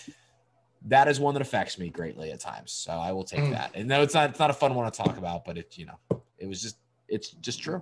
that 0.86 1.08
is 1.08 1.20
one 1.20 1.34
that 1.36 1.42
affects 1.42 1.80
me 1.80 1.90
greatly 1.90 2.32
at 2.32 2.40
times, 2.42 2.72
so 2.74 2.92
I 2.92 3.12
will 3.14 3.24
take 3.24 3.40
Mm. 3.40 3.52
that. 3.52 3.72
And 3.74 3.88
no, 3.88 4.02
it's 4.02 4.14
not 4.14 4.30
it's 4.32 4.40
not 4.40 4.50
a 4.50 4.54
fun 4.54 4.76
one 4.76 4.90
to 4.92 4.96
talk 4.96 5.18
about, 5.18 5.46
but 5.46 5.58
it 5.58 5.78
you 5.78 5.86
know 5.86 6.22
it 6.38 6.48
was 6.48 6.62
just 6.62 6.78
it's 7.08 7.30
just 7.30 7.62
true. 7.62 7.82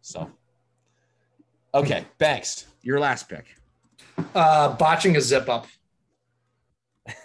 So 0.00 0.28
okay, 1.72 2.04
Banks, 2.18 2.66
your 2.82 2.98
last 2.98 3.28
pick. 3.28 3.46
Uh, 4.34 4.74
botching 4.76 5.16
a 5.16 5.20
zip 5.20 5.48
up. 5.48 5.66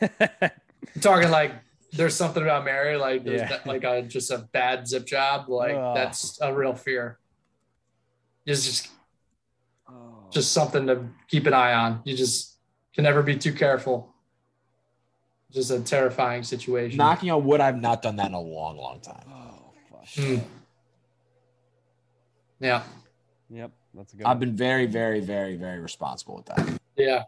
I'm 0.02 0.10
talking 1.02 1.30
like 1.30 1.52
there's 1.98 2.16
something 2.16 2.42
about 2.44 2.64
Mary, 2.64 2.96
like 2.96 3.24
there's 3.24 3.42
Yeah. 3.42 3.50
that- 3.50 3.68
like 3.68 3.84
a 3.84 4.02
just 4.04 4.32
a 4.32 4.38
bad 4.38 4.88
zip 4.88 5.06
job, 5.06 5.50
like 5.50 5.76
Ugh. 5.76 5.96
that's 5.96 6.40
a 6.42 6.54
real 6.54 6.74
fear. 6.74 7.20
It's 8.46 8.64
just 8.66 8.90
just 10.30 10.52
something 10.52 10.88
to 10.88 11.08
keep 11.30 11.46
an 11.48 11.54
eye 11.54 11.74
on. 11.74 12.02
You 12.04 12.16
just 12.16 12.58
can 12.94 13.04
never 13.06 13.24
be 13.24 13.38
too 13.38 13.54
careful. 13.54 14.14
Just 15.52 15.72
a 15.72 15.80
terrifying 15.80 16.44
situation. 16.44 16.98
Knocking 16.98 17.32
on 17.32 17.46
wood, 17.46 17.62
I've 17.62 17.80
not 17.80 18.02
done 18.02 18.18
that 18.18 18.28
in 18.28 18.34
a 18.34 18.42
long, 18.42 18.76
long 18.78 19.00
time. 19.00 19.24
Oh, 19.30 19.72
fuck. 19.90 20.06
Mm. 20.26 20.44
Yeah, 22.60 22.84
Yep, 23.50 23.72
that's 23.94 24.14
a 24.14 24.18
good. 24.18 24.26
I've 24.26 24.32
one. 24.32 24.40
been 24.40 24.56
very, 24.58 24.86
very, 24.88 25.20
very, 25.22 25.56
very 25.56 25.80
responsible 25.80 26.36
with 26.38 26.46
that. 26.48 26.80
yeah. 26.98 27.24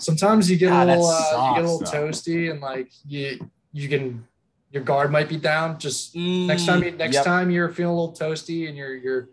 Sometimes 0.00 0.50
you 0.50 0.56
get 0.56 0.68
God, 0.70 0.88
a 0.88 0.90
little, 0.92 1.06
uh, 1.06 1.48
you 1.50 1.54
get 1.56 1.64
a 1.64 1.70
little 1.72 1.78
sucks, 1.80 1.90
though. 1.90 2.08
toasty, 2.08 2.50
and 2.50 2.60
like 2.60 2.90
you, 3.06 3.38
you 3.72 3.88
can, 3.88 4.26
your 4.72 4.82
guard 4.82 5.10
might 5.12 5.28
be 5.28 5.36
down. 5.36 5.78
Just 5.78 6.14
next 6.16 6.66
time, 6.66 6.82
you, 6.82 6.90
next 6.92 7.12
Mm, 7.16 7.18
Yep. 7.20 7.24
time 7.24 7.50
you're 7.50 7.68
feeling 7.70 7.96
a 7.96 8.00
little 8.00 8.14
toasty, 8.14 8.68
and 8.68 8.76
you're, 8.76 8.96
you're, 8.96 9.28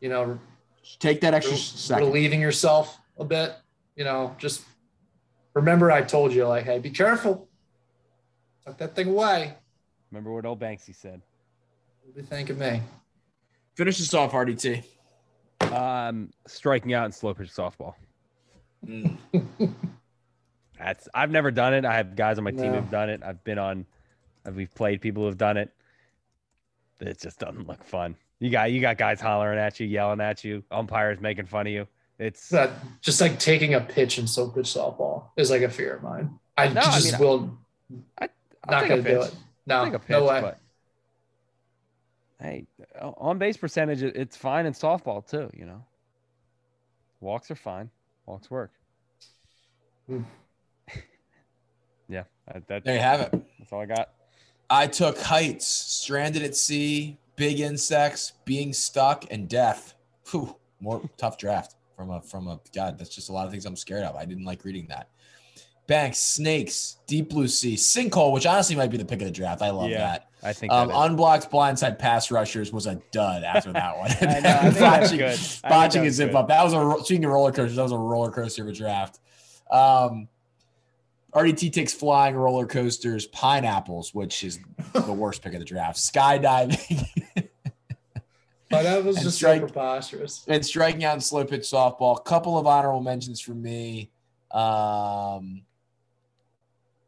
you 0.00 0.08
know, 0.08 0.38
take 0.98 1.20
that 1.22 1.34
extra 1.34 1.52
rel- 1.54 1.60
second. 1.60 2.06
relieving 2.06 2.40
yourself 2.40 2.98
a 3.18 3.24
bit. 3.24 3.54
You 3.96 4.04
know, 4.04 4.34
just 4.38 4.62
remember 5.54 5.90
I 5.90 6.02
told 6.02 6.32
you, 6.32 6.46
like, 6.46 6.64
hey, 6.64 6.78
be 6.78 6.90
careful. 6.90 7.48
Tuck 8.64 8.78
that 8.78 8.94
thing 8.94 9.08
away. 9.08 9.54
Remember 10.10 10.32
what 10.32 10.44
old 10.46 10.60
Banksy 10.60 10.94
said. 10.94 11.20
You'll 12.04 12.14
be 12.14 12.22
thanking 12.22 12.58
me. 12.58 12.82
Finish 13.74 13.98
this 13.98 14.12
off, 14.14 14.32
RDT. 14.32 14.82
Um, 15.72 16.30
striking 16.46 16.92
out 16.92 17.06
in 17.06 17.12
slow 17.12 17.32
pitch 17.34 17.48
softball. 17.50 17.94
Mm. 18.86 19.16
That's 20.84 21.08
I've 21.14 21.30
never 21.30 21.50
done 21.50 21.74
it. 21.74 21.84
I 21.84 21.94
have 21.96 22.16
guys 22.16 22.38
on 22.38 22.44
my 22.44 22.50
team 22.50 22.72
No. 22.72 22.80
who've 22.80 22.90
done 22.90 23.08
it. 23.08 23.22
I've 23.24 23.42
been 23.44 23.58
on. 23.58 23.86
We've 24.52 24.74
played 24.74 25.00
people 25.00 25.24
who've 25.24 25.38
done 25.38 25.56
it. 25.56 25.70
It 27.00 27.20
just 27.20 27.38
doesn't 27.38 27.66
look 27.68 27.82
fun. 27.84 28.16
You 28.40 28.50
got 28.50 28.72
you 28.72 28.80
got 28.80 28.98
guys 28.98 29.20
hollering 29.20 29.58
at 29.58 29.78
you, 29.78 29.86
yelling 29.86 30.20
at 30.20 30.42
you, 30.44 30.64
umpires 30.70 31.20
making 31.20 31.46
fun 31.46 31.66
of 31.68 31.72
you. 31.72 31.86
It's 32.18 32.48
That 32.48 32.70
just 33.00 33.20
like 33.20 33.38
taking 33.38 33.74
a 33.74 33.80
pitch 33.80 34.18
in 34.18 34.26
so 34.26 34.48
pitch 34.48 34.66
softball 34.66 35.26
is 35.36 35.50
like 35.50 35.62
a 35.62 35.68
fear 35.68 35.94
of 35.96 36.02
mine. 36.02 36.38
I 36.56 36.68
No, 36.68 36.80
I 36.80 36.84
just 36.84 37.12
mean, 37.12 37.20
will 37.20 37.58
I'll 38.20 38.28
not 38.68 38.88
going 38.88 39.02
to 39.04 39.10
do 39.10 39.22
it. 39.22 39.34
No, 39.66 39.90
pitch, 39.90 40.00
no 40.08 40.24
way. 40.26 40.40
but 40.40 40.58
hey, 42.40 42.66
on 43.00 43.38
base 43.38 43.56
percentage, 43.56 44.02
it's 44.02 44.36
fine 44.36 44.66
in 44.66 44.72
softball 44.72 45.24
too. 45.28 45.48
You 45.56 45.66
know, 45.66 45.84
walks 47.20 47.50
are 47.50 47.56
fine. 47.56 47.90
Walks 48.26 48.50
work. 48.50 48.72
Hmm. 50.08 50.22
That, 52.52 52.66
that, 52.68 52.84
There 52.84 52.94
you 52.94 53.00
have 53.00 53.20
it. 53.20 53.30
that's 53.58 53.72
all 53.72 53.80
I 53.80 53.86
got. 53.86 54.10
I 54.70 54.86
took 54.86 55.18
heights, 55.20 55.66
stranded 55.66 56.42
at 56.42 56.56
sea, 56.56 57.18
big 57.36 57.60
insects, 57.60 58.32
being 58.44 58.72
stuck, 58.72 59.24
and 59.30 59.48
death. 59.48 59.94
Whew, 60.30 60.56
more 60.80 61.02
tough 61.16 61.36
draft 61.38 61.76
from 61.96 62.10
a 62.10 62.20
from 62.22 62.48
a 62.48 62.58
God. 62.74 62.98
That's 62.98 63.14
just 63.14 63.28
a 63.28 63.32
lot 63.32 63.44
of 63.46 63.52
things 63.52 63.66
I'm 63.66 63.76
scared 63.76 64.02
of. 64.04 64.16
I 64.16 64.24
didn't 64.24 64.44
like 64.44 64.64
reading 64.64 64.86
that. 64.88 65.08
Banks, 65.88 66.18
snakes, 66.18 66.98
deep 67.06 67.28
blue 67.28 67.48
sea, 67.48 67.74
sinkhole, 67.74 68.32
which 68.32 68.46
honestly 68.46 68.76
might 68.76 68.90
be 68.90 68.96
the 68.96 69.04
pick 69.04 69.20
of 69.20 69.26
the 69.26 69.32
draft. 69.32 69.60
I 69.62 69.70
love 69.70 69.90
Yeah, 69.90 69.98
that. 69.98 70.28
I 70.42 70.52
think 70.52 70.72
Um, 70.72 70.90
unblocked 70.90 71.50
blindside 71.50 71.98
pass 71.98 72.30
rushers 72.30 72.72
was 72.72 72.86
a 72.86 73.00
dud 73.10 73.42
after 73.42 73.72
that 73.72 73.98
one. 73.98 74.10
I 74.22 74.40
know, 74.40 74.48
I 74.50 74.70
think 74.70 74.74
that's 75.20 75.60
botching. 75.60 75.64
I 75.64 75.68
botching 75.68 76.06
a 76.06 76.10
zip 76.10 76.30
good. 76.30 76.36
up. 76.36 76.48
That 76.48 76.62
was 76.64 76.72
a 76.72 77.04
speaking 77.04 77.24
of 77.26 77.32
roller 77.32 77.50
coasters. 77.52 77.76
That 77.76 77.82
was 77.82 77.92
a 77.92 77.98
roller 77.98 78.30
coaster 78.30 78.62
of 78.62 78.68
a 78.68 78.72
draft. 78.72 79.18
Um, 79.70 80.28
RDT 81.34 81.72
takes 81.72 81.92
flying 81.94 82.34
roller 82.34 82.66
coasters, 82.66 83.26
pineapples, 83.26 84.12
which 84.14 84.44
is 84.44 84.58
the 84.92 85.12
worst 85.12 85.42
pick 85.42 85.54
of 85.54 85.58
the 85.60 85.64
draft. 85.64 85.96
Skydiving 85.98 87.06
But 88.68 88.84
that 88.84 89.04
was 89.04 89.16
And 89.16 89.24
just 89.24 89.36
strike- 89.36 89.60
so 89.60 89.66
preposterous. 89.66 90.44
and 90.48 90.64
striking 90.64 91.04
out 91.04 91.14
in 91.14 91.20
slow 91.20 91.44
pitch 91.44 91.62
softball. 91.62 92.22
Couple 92.24 92.56
of 92.58 92.66
honorable 92.66 93.02
mentions 93.02 93.40
for 93.40 93.52
me. 93.54 94.10
Um, 94.50 95.62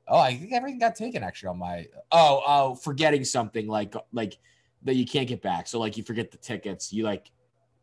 Oh, 0.06 0.18
I 0.18 0.34
think 0.36 0.52
everything 0.52 0.78
got 0.78 0.94
taken 0.96 1.22
actually 1.22 1.48
on 1.48 1.58
my. 1.58 1.86
Oh, 2.12 2.42
oh, 2.46 2.74
forgetting 2.74 3.24
something 3.24 3.66
like 3.66 3.94
like 4.12 4.36
that 4.82 4.96
you 4.96 5.06
can't 5.06 5.26
get 5.26 5.40
back. 5.40 5.66
So 5.66 5.80
like 5.80 5.96
you 5.96 6.02
forget 6.02 6.30
the 6.30 6.36
tickets. 6.36 6.92
You 6.92 7.04
like 7.04 7.30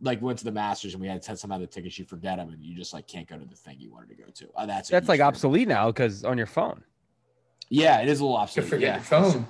like 0.01 0.21
went 0.21 0.39
to 0.39 0.45
the 0.45 0.51
Masters 0.51 0.93
and 0.93 1.01
we 1.01 1.07
had 1.07 1.23
some 1.23 1.51
other 1.51 1.65
tickets. 1.67 1.97
You 1.99 2.05
forget 2.05 2.37
them 2.37 2.49
and 2.49 2.63
you 2.63 2.75
just 2.75 2.93
like 2.93 3.07
can't 3.07 3.27
go 3.27 3.37
to 3.37 3.45
the 3.45 3.55
thing 3.55 3.77
you 3.79 3.91
wanted 3.91 4.09
to 4.09 4.15
go 4.23 4.29
to. 4.29 4.49
Oh, 4.55 4.65
that's 4.65 4.89
That's 4.89 5.07
like 5.07 5.19
fear. 5.19 5.25
obsolete 5.27 5.67
now 5.67 5.91
because 5.91 6.23
on 6.23 6.37
your 6.37 6.47
phone. 6.47 6.83
Yeah, 7.69 8.01
it 8.01 8.09
is 8.09 8.19
a 8.19 8.23
little 8.23 8.37
obsolete. 8.37 8.69
forget 8.69 8.87
Yeah. 8.87 8.95
your 8.95 9.03
phone. 9.31 9.47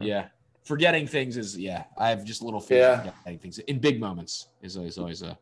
Yeah. 0.00 0.28
Forgetting 0.64 1.06
things 1.08 1.36
is 1.36 1.58
yeah. 1.58 1.84
I 1.98 2.10
have 2.10 2.24
just 2.24 2.42
a 2.42 2.44
little 2.44 2.60
fear 2.60 2.78
Yeah. 2.80 3.08
of 3.08 3.14
forgetting 3.16 3.38
things 3.40 3.58
in 3.58 3.78
big 3.80 3.98
moments 4.00 4.48
is 4.62 4.76
always 4.76 4.96
always 4.98 5.22
a, 5.22 5.36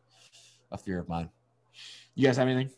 a 0.71 0.77
fear 0.77 0.99
of 0.99 1.07
mine. 1.07 1.29
You 2.15 2.25
guys 2.25 2.37
have 2.37 2.47
anything? 2.47 2.71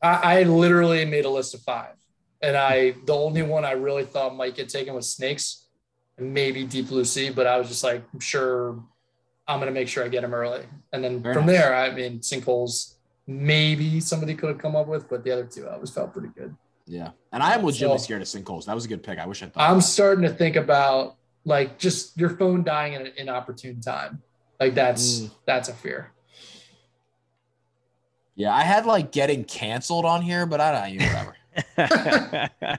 I, 0.00 0.40
I 0.40 0.42
literally 0.44 1.04
made 1.04 1.24
a 1.24 1.30
list 1.30 1.54
of 1.54 1.60
five, 1.62 1.94
and 2.40 2.56
I 2.56 2.92
the 3.04 3.14
only 3.14 3.42
one 3.42 3.64
I 3.64 3.72
really 3.72 4.04
thought 4.04 4.36
might 4.36 4.54
get 4.54 4.68
taken 4.68 4.94
was 4.94 5.12
snakes, 5.12 5.66
and 6.16 6.32
maybe 6.32 6.64
deep 6.64 6.88
blue 6.88 7.04
sea. 7.04 7.30
But 7.30 7.48
I 7.48 7.58
was 7.58 7.66
just 7.68 7.82
like, 7.82 8.04
I'm 8.14 8.20
sure 8.20 8.80
I'm 9.48 9.58
gonna 9.58 9.70
make 9.72 9.88
sure 9.88 10.04
I 10.04 10.08
get 10.08 10.20
them 10.22 10.34
early, 10.34 10.64
and 10.92 11.02
then 11.02 11.22
Very 11.22 11.34
from 11.34 11.46
nice. 11.46 11.56
there, 11.58 11.74
I 11.74 11.90
mean, 11.94 12.20
sinkholes 12.20 12.94
maybe 13.26 14.00
somebody 14.00 14.34
could 14.34 14.48
have 14.48 14.58
come 14.58 14.74
up 14.76 14.86
with, 14.86 15.08
but 15.08 15.22
the 15.24 15.30
other 15.30 15.44
two 15.44 15.66
I 15.66 15.74
always 15.74 15.90
felt 15.90 16.12
pretty 16.12 16.28
good. 16.28 16.54
Yeah. 16.86 17.10
And 17.32 17.42
I 17.42 17.52
am 17.54 17.62
legitimately 17.64 17.98
So- 17.98 18.04
scared 18.04 18.22
of 18.22 18.28
sinkholes. 18.28 18.64
That 18.64 18.74
was 18.74 18.84
a 18.86 18.88
good 18.88 19.02
pick. 19.02 19.18
I 19.18 19.26
wish 19.26 19.42
I 19.42 19.46
thought. 19.46 19.68
I'm 19.68 19.76
of 19.78 19.84
starting 19.84 20.22
to 20.24 20.30
think 20.30 20.56
about 20.56 21.16
like 21.44 21.78
just 21.78 22.16
your 22.16 22.30
phone 22.30 22.62
dying 22.64 22.94
at 22.94 23.02
an 23.02 23.12
inopportune 23.18 23.80
time. 23.82 24.22
Like 24.60 24.74
that's 24.74 25.20
Mm. 25.20 25.30
that's 25.46 25.68
a 25.68 25.74
fear. 25.74 26.12
yeah, 28.34 28.54
I 28.54 28.62
had 28.62 28.86
like 28.86 29.12
getting 29.12 29.44
canceled 29.44 30.04
on 30.04 30.22
here, 30.22 30.46
but 30.46 30.60
I 30.60 30.88
don't 30.90 30.98
know, 30.98 31.06
whatever. 31.76 32.78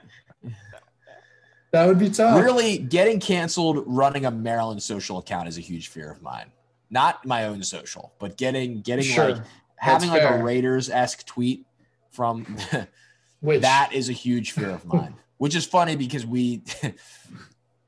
That 1.72 1.86
would 1.86 2.00
be 2.00 2.10
tough. 2.10 2.42
really 2.42 2.78
getting 2.78 3.20
canceled 3.20 3.84
running 3.86 4.24
a 4.26 4.30
Maryland 4.32 4.82
social 4.82 5.18
account 5.18 5.46
is 5.46 5.56
a 5.56 5.60
huge 5.60 5.86
fear 5.86 6.10
of 6.10 6.20
mine. 6.20 6.46
Not 6.90 7.24
my 7.24 7.46
own 7.46 7.62
social, 7.62 8.12
but 8.18 8.36
getting 8.36 8.80
getting 8.82 9.04
Sure. 9.04 9.32
like 9.32 9.42
having 9.76 10.10
like 10.10 10.22
fair. 10.22 10.40
a 10.40 10.42
Raiders 10.42 10.90
esque 10.90 11.24
tweet 11.26 11.64
from 12.10 12.44
Which 13.40 13.62
that 13.62 13.92
is 13.94 14.08
a 14.08 14.12
huge 14.12 14.52
fear 14.52 14.70
of 14.70 14.84
mine. 14.84 15.14
Which 15.38 15.54
is 15.54 15.64
funny 15.64 15.96
because 15.96 16.26
we 16.26 16.62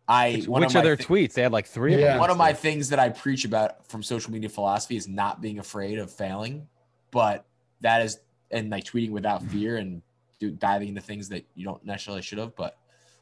I 0.08 0.32
which 0.36 0.48
one 0.48 0.60
which 0.62 0.70
of 0.70 0.76
are 0.76 0.82
their 0.84 0.96
thi- 0.96 1.04
tweets? 1.04 1.32
They 1.34 1.42
had 1.42 1.52
like 1.52 1.66
three 1.66 1.94
of 1.94 2.00
Yeah. 2.00 2.12
them. 2.12 2.20
one 2.20 2.30
of 2.30 2.36
my 2.36 2.52
things 2.52 2.88
that 2.90 2.98
I 2.98 3.08
preach 3.10 3.44
about 3.44 3.86
from 3.88 4.02
social 4.02 4.32
media 4.32 4.48
philosophy 4.48 4.96
is 4.96 5.06
not 5.08 5.40
being 5.40 5.58
afraid 5.58 5.98
of 5.98 6.10
failing, 6.10 6.66
but 7.10 7.44
that 7.80 8.02
is 8.02 8.20
and 8.50 8.70
like 8.70 8.84
tweeting 8.84 9.10
without 9.10 9.42
fear 9.44 9.76
and 9.78 10.02
do, 10.38 10.50
diving 10.50 10.88
into 10.88 11.00
things 11.00 11.28
that 11.30 11.44
you 11.54 11.64
don't 11.64 11.84
necessarily 11.84 12.22
should 12.22 12.38
have. 12.38 12.54
But 12.56 12.76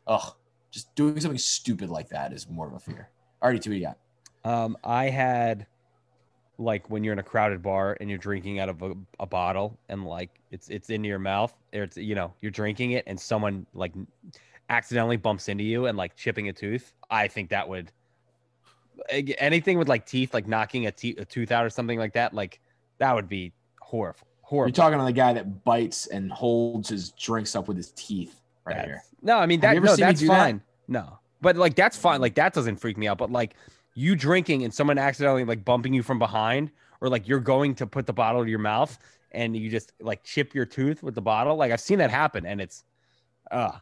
ugh, 0.07 0.35
just 0.71 0.95
doing 0.95 1.21
something 1.21 1.39
stupid 1.39 1.91
like 1.91 2.09
that 2.11 2.33
is 2.33 2.49
more 2.49 2.67
of 2.67 2.75
a 2.75 2.81
fear. 2.81 3.09
Already 3.43 3.59
two 3.59 3.73
you 3.75 3.87
got. 3.87 3.99
Um, 4.43 4.77
I 4.83 5.05
had 5.11 5.67
like 6.61 6.89
when 6.91 7.03
you're 7.03 7.13
in 7.15 7.19
a 7.19 7.23
crowded 7.25 7.63
bar 7.63 7.97
and 8.01 8.11
you're 8.11 8.19
drinking 8.19 8.61
out 8.61 8.69
of 8.69 8.83
a, 8.83 8.93
a 9.19 9.27
bottle 9.27 9.79
and 9.89 10.05
like 10.05 10.31
it's 10.51 10.69
it's 10.69 10.91
into 10.91 11.09
your 11.09 11.19
mouth 11.19 11.53
or 11.75 11.85
it's 11.85 11.97
you 11.97 12.15
know 12.15 12.33
you're 12.43 12.51
drinking 12.51 12.93
it 12.93 13.05
and 13.07 13.19
someone 13.19 13.67
like 13.73 13.93
accidentally 14.69 15.17
bumps 15.17 15.49
into 15.49 15.65
you 15.65 15.87
and 15.87 15.97
like 15.97 16.15
chipping 16.15 16.49
a 16.49 16.53
tooth. 16.53 16.93
I 17.11 17.29
think 17.29 17.49
that 17.51 17.69
would 17.69 17.91
anything 19.11 19.79
with 19.79 19.89
like 19.89 20.05
teeth 20.05 20.35
like 20.35 20.47
knocking 20.47 20.87
a, 20.87 20.93
te- 20.93 21.17
a 21.17 21.25
tooth 21.25 21.51
out 21.51 21.65
or 21.65 21.71
something 21.71 21.99
like 21.99 22.13
that 22.13 22.35
like 22.35 22.61
that 22.99 23.15
would 23.15 23.29
be 23.29 23.53
horrible. 23.81 24.21
horrible 24.43 24.69
You're 24.69 24.75
talking 24.75 24.99
to 24.99 25.05
the 25.05 25.13
guy 25.13 25.33
that 25.33 25.65
bites 25.65 26.07
and 26.09 26.31
holds 26.31 26.91
his 26.91 27.11
drinks 27.13 27.57
up 27.57 27.67
with 27.67 27.79
his 27.79 27.93
teeth 27.93 28.39
right 28.67 28.77
That's- 28.77 28.87
here. 28.87 29.03
No, 29.23 29.39
I 29.39 29.47
mean 29.47 29.61
that. 29.61 29.83
No, 29.83 29.97
that's 29.97 30.21
do 30.21 30.29
that? 30.29 30.39
fine. 30.39 30.63
No, 30.89 31.19
but 31.41 31.57
like 31.57 31.75
that's 31.75 31.97
fine. 31.97 32.21
Like 32.21 32.35
that 32.37 32.53
doesn't 32.55 32.77
freak 32.77 32.97
me 32.97 33.07
out. 33.09 33.19
But 33.19 33.31
like 33.31 33.55
you 33.95 34.15
drinking 34.17 34.65
and 34.65 34.73
someone 34.73 34.99
accidentally 34.99 35.45
like 35.45 35.65
bumping 35.65 35.93
you 35.95 36.03
from 36.03 36.19
behind, 36.19 36.71
or 37.01 37.09
like 37.09 37.27
you're 37.29 37.41
going 37.41 37.75
to 37.77 37.87
put 37.87 38.07
the 38.07 38.13
bottle 38.13 38.45
to 38.45 38.51
your 38.51 38.59
mouth 38.59 38.97
and 39.33 39.57
you 39.57 39.71
just 39.71 39.93
like 40.01 40.23
chip 40.25 40.55
your 40.55 40.67
tooth 40.67 41.03
with 41.03 41.15
the 41.15 41.23
bottle. 41.23 41.57
Like 41.57 41.73
I've 41.73 41.81
seen 41.81 41.99
that 41.99 42.11
happen, 42.11 42.47
and 42.47 42.61
it's, 42.61 42.85
uh, 43.51 43.73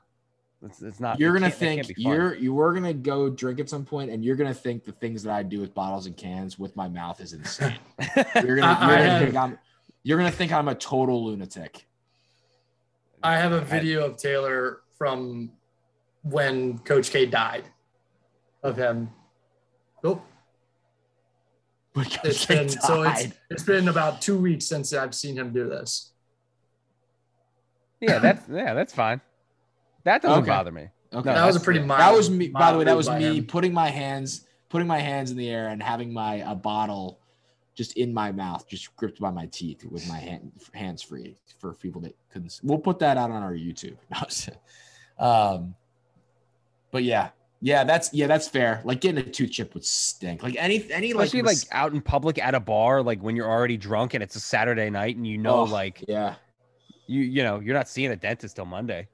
it's, 0.63 0.83
it's 0.83 1.01
not. 1.01 1.19
You're 1.21 1.37
it 1.37 1.41
gonna 1.41 1.51
can't- 1.51 1.63
it 1.63 1.75
can't 1.77 1.87
think 1.87 1.99
you're 1.99 2.35
you 2.35 2.53
were 2.53 2.75
gonna 2.75 2.93
go 2.95 3.29
drink 3.31 3.61
at 3.61 3.69
some 3.69 3.85
point, 3.85 4.11
and 4.11 4.25
you're 4.25 4.37
gonna 4.37 4.53
think 4.55 4.85
the 4.85 4.93
things 4.93 5.23
that 5.23 5.33
I 5.35 5.43
do 5.43 5.61
with 5.61 5.73
bottles 5.75 6.07
and 6.07 6.17
cans 6.17 6.59
with 6.59 6.75
my 6.77 6.89
mouth 6.89 7.21
is 7.21 7.33
insane. 7.33 7.77
You're 8.45 8.57
gonna, 8.57 8.67
I- 8.67 8.89
you're 8.89 8.97
I 8.97 8.97
gonna 8.97 9.03
have- 9.11 9.23
think 9.23 9.37
I'm 9.37 9.59
you're 10.03 10.19
gonna 10.19 10.31
think 10.31 10.53
I'm 10.53 10.69
a 10.69 10.75
total 10.75 11.27
lunatic. 11.27 11.87
I 13.23 13.37
have 13.37 13.53
a 13.53 13.61
video 13.61 14.05
of 14.07 14.17
Taylor 14.17 14.81
from 14.97 15.51
when 16.23 16.79
Coach 16.79 17.11
K 17.11 17.27
died 17.27 17.65
of 18.63 18.77
him. 18.77 19.11
Oh, 20.05 20.23
But 21.95 22.07
it's 22.25 22.45
Coach 22.45 22.49
K 22.49 22.55
been 22.57 22.69
so 22.69 23.03
it's 23.03 23.29
it's 23.51 23.62
been 23.65 23.89
about 23.89 24.20
two 24.23 24.39
weeks 24.39 24.66
since 24.66 24.93
I've 24.93 25.15
seen 25.15 25.37
him 25.37 25.53
do 25.53 25.69
this. 25.69 26.12
yeah, 28.01 28.19
that's 28.19 28.49
yeah, 28.49 28.75
that's 28.75 28.95
fine. 28.95 29.20
That 30.05 30.23
doesn't 30.23 30.43
Okay. 30.45 30.51
bother 30.51 30.70
me. 30.73 30.89
okay. 31.12 31.33
that 31.35 31.45
was 31.47 31.57
a 31.57 31.61
pretty 31.61 31.81
mild. 31.81 32.01
that 32.01 32.12
was 32.16 32.31
me. 32.31 32.49
By 32.49 32.73
the 32.73 32.79
way, 32.79 32.85
that 32.85 32.97
was 32.97 33.11
me 33.11 33.39
him. 33.39 33.47
putting 33.47 33.73
my 33.75 33.89
hands 33.91 34.45
putting 34.69 34.87
my 34.87 34.99
hands 34.99 35.31
in 35.31 35.37
the 35.39 35.49
air 35.49 35.69
and 35.69 35.83
having 35.83 36.12
my 36.12 36.37
a 36.49 36.55
bottle 36.55 37.20
just 37.75 37.97
in 37.97 38.12
my 38.12 38.31
mouth, 38.33 38.69
just 38.69 38.95
gripped 38.97 39.19
by 39.20 39.31
my 39.31 39.47
teeth 39.47 39.85
with 39.85 40.07
my 40.09 40.19
hand, 40.19 40.51
hands 40.75 41.01
free 41.01 41.37
for 41.59 41.73
people 41.75 42.01
that 42.03 42.15
couldn't. 42.31 42.49
s- 42.49 42.61
We'll 42.62 42.79
put 42.79 42.99
that 42.99 43.16
out 43.16 43.31
on 43.31 43.43
our 43.43 43.53
YouTube. 43.55 43.97
um, 45.19 45.75
but 46.91 47.05
yeah, 47.05 47.31
yeah, 47.61 47.85
that's 47.85 48.13
yeah, 48.13 48.27
that's 48.27 48.49
fair. 48.49 48.81
Like 48.85 49.01
getting 49.01 49.19
a 49.27 49.29
tooth 49.29 49.51
chip 49.51 49.75
would 49.75 49.85
stink. 49.85 50.43
Like 50.43 50.57
any 50.59 50.91
any 50.93 51.13
like 51.13 51.27
Especially 51.27 51.43
like 51.43 51.57
mis- 51.57 51.69
out 51.73 51.93
in 51.93 52.01
public 52.01 52.39
at 52.39 52.55
a 52.55 52.61
bar, 52.61 53.03
like 53.03 53.21
when 53.21 53.35
you're 53.37 53.49
already 53.51 53.77
drunk 53.77 54.15
and 54.15 54.23
it's 54.23 54.37
a 54.37 54.41
Saturday 54.41 54.91
night 54.91 55.17
and 55.17 55.27
you 55.27 55.39
know, 55.39 55.61
Oh, 55.61 55.65
like 55.65 56.05
yeah, 56.07 56.37
you 57.07 57.21
you 57.23 57.43
know 57.43 57.61
you're 57.61 57.75
not 57.75 57.89
seeing 57.89 58.11
a 58.13 58.17
dentist 58.17 58.57
till 58.57 58.65
Monday. 58.65 59.09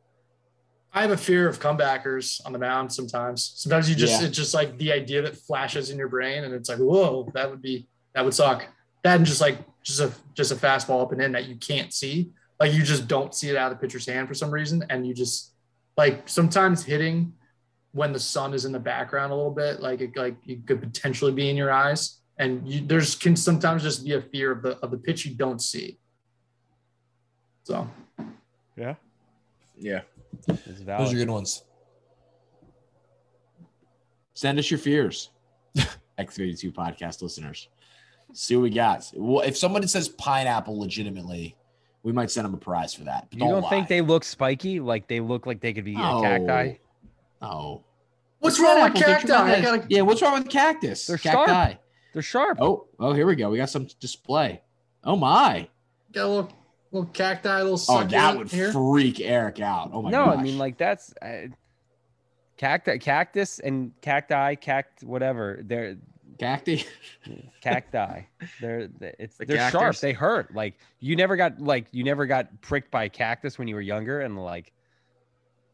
I 0.92 1.00
have 1.02 1.10
a 1.10 1.16
fear 1.16 1.48
of 1.48 1.58
comebackers 1.58 2.40
on 2.46 2.52
the 2.52 2.58
mound 2.58 2.92
sometimes. 2.92 3.52
Sometimes 3.56 3.88
you 3.90 3.96
just 3.96 4.20
Yeah. 4.20 4.28
it's 4.28 4.36
just 4.36 4.54
like 4.54 4.78
the 4.78 4.92
idea 4.92 5.22
that 5.22 5.36
flashes 5.36 5.90
in 5.90 5.98
your 5.98 6.08
brain 6.08 6.44
and 6.44 6.54
it's 6.54 6.68
like, 6.68 6.78
whoa, 6.78 7.28
that 7.34 7.50
would 7.50 7.62
be 7.62 7.88
that 8.14 8.24
would 8.24 8.34
suck. 8.34 8.66
That 9.02 9.16
and 9.16 9.26
just 9.26 9.40
like 9.40 9.58
just 9.82 10.00
a 10.00 10.12
just 10.34 10.52
a 10.52 10.54
fastball 10.54 11.02
up 11.02 11.12
and 11.12 11.20
in 11.22 11.32
that 11.32 11.46
you 11.46 11.56
can't 11.56 11.92
see. 11.92 12.30
Like 12.60 12.72
you 12.72 12.82
just 12.82 13.08
don't 13.08 13.34
see 13.34 13.48
it 13.50 13.56
out 13.56 13.72
of 13.72 13.78
the 13.78 13.82
pitcher's 13.84 14.06
hand 14.06 14.28
for 14.28 14.34
some 14.34 14.50
reason. 14.50 14.84
And 14.88 15.06
you 15.06 15.14
just 15.14 15.52
like 15.96 16.28
sometimes 16.28 16.84
hitting 16.84 17.32
when 17.94 18.12
the 18.12 18.20
sun 18.20 18.52
is 18.52 18.64
in 18.66 18.72
the 18.72 18.78
background 18.78 19.32
a 19.32 19.34
little 19.34 19.50
bit, 19.50 19.80
like 19.80 20.00
it 20.02 20.14
like 20.16 20.34
it 20.46 20.66
could 20.66 20.80
potentially 20.82 21.32
be 21.32 21.48
in 21.48 21.56
your 21.56 21.70
eyes. 21.72 22.18
And 22.38 22.68
you, 22.68 22.84
there's 22.86 23.14
can 23.14 23.36
sometimes 23.36 23.82
just 23.82 24.04
be 24.04 24.12
a 24.14 24.20
fear 24.20 24.50
of 24.52 24.62
the 24.62 24.76
of 24.78 24.90
the 24.90 24.98
pitch 24.98 25.24
you 25.24 25.34
don't 25.34 25.62
see. 25.62 25.98
So 27.62 27.88
Yeah, 28.76 28.96
yeah. 29.78 30.00
Those 30.46 31.12
are 31.12 31.16
good 31.16 31.30
ones. 31.30 31.62
Send 34.34 34.58
us 34.58 34.70
your 34.70 34.78
fears, 34.78 35.30
X82 36.18 36.72
podcast 36.74 37.22
listeners. 37.22 37.68
See 38.32 38.56
what 38.56 38.62
we 38.62 38.70
got. 38.70 39.08
Well, 39.14 39.42
if 39.46 39.56
someone 39.56 39.86
says 39.86 40.08
pineapple 40.08 40.78
legitimately, 40.78 41.56
we 42.02 42.10
might 42.12 42.30
send 42.32 42.44
them 42.46 42.54
a 42.54 42.58
prize 42.58 42.92
for 42.92 43.04
that. 43.04 43.28
But 43.30 43.38
You 43.38 43.46
don't 43.48 43.62
lie. 43.62 43.70
think 43.70 43.86
they 43.88 44.00
look 44.00 44.24
spiky? 44.24 44.80
Like 44.80 45.06
they 45.06 45.20
look 45.20 45.46
like 45.46 45.60
they 45.60 45.72
could 45.72 45.84
be 45.84 45.94
No. 45.94 46.18
a 46.18 46.22
cacti? 46.22 46.74
Oh. 47.44 47.82
what's 48.40 48.58
wrong 48.60 48.82
with 48.82 48.94
Pineapple, 48.94 49.14
think 49.14 49.24
about 49.24 49.46
cacti? 49.46 49.62
Gotta 49.62 49.86
Yeah, 49.88 50.00
what's 50.02 50.22
wrong 50.22 50.34
with 50.34 50.48
cactus? 50.48 51.06
They're 51.06 51.18
Cacti. 51.18 51.52
sharp. 51.52 51.78
They're 52.12 52.22
sharp. 52.22 52.58
Oh, 52.60 52.86
oh, 52.98 53.12
here 53.12 53.26
we 53.26 53.34
go. 53.36 53.50
We 53.50 53.58
got 53.58 53.70
some 53.70 53.88
display. 54.00 54.62
Oh 55.02 55.16
my. 55.16 55.68
Got 56.12 56.24
a 56.24 56.28
little, 56.28 56.52
little 56.92 57.10
cacti, 57.10 57.62
little 57.62 57.80
Oh, 57.88 58.04
that 58.04 58.36
would 58.36 58.50
here. 58.50 58.72
freak 58.72 59.20
Eric 59.20 59.60
out. 59.60 59.90
Oh 59.92 60.02
my 60.02 60.10
no, 60.10 60.26
gosh. 60.26 60.38
I 60.38 60.42
mean 60.42 60.58
like 60.58 60.78
that's 60.78 61.12
uh, 61.20 61.48
cacti, 62.56 62.98
cactus, 62.98 63.58
and 63.58 63.92
cacti, 64.00 64.54
cact, 64.54 65.02
whatever. 65.02 65.60
They're 65.64 65.96
cacti. 66.38 66.84
cacti. 67.60 68.22
They're 68.60 68.88
it's 69.18 69.36
The 69.38 69.46
they're 69.46 69.70
sharp. 69.70 69.96
They 69.96 70.12
hurt. 70.12 70.54
Like 70.54 70.74
you 71.00 71.16
never 71.16 71.36
got 71.36 71.60
like 71.60 71.86
you 71.90 72.04
never 72.04 72.26
got 72.26 72.60
pricked 72.62 72.90
by 72.90 73.04
a 73.04 73.08
cactus 73.08 73.58
when 73.58 73.66
you 73.68 73.74
were 73.74 73.80
younger, 73.80 74.20
and 74.20 74.42
like 74.42 74.72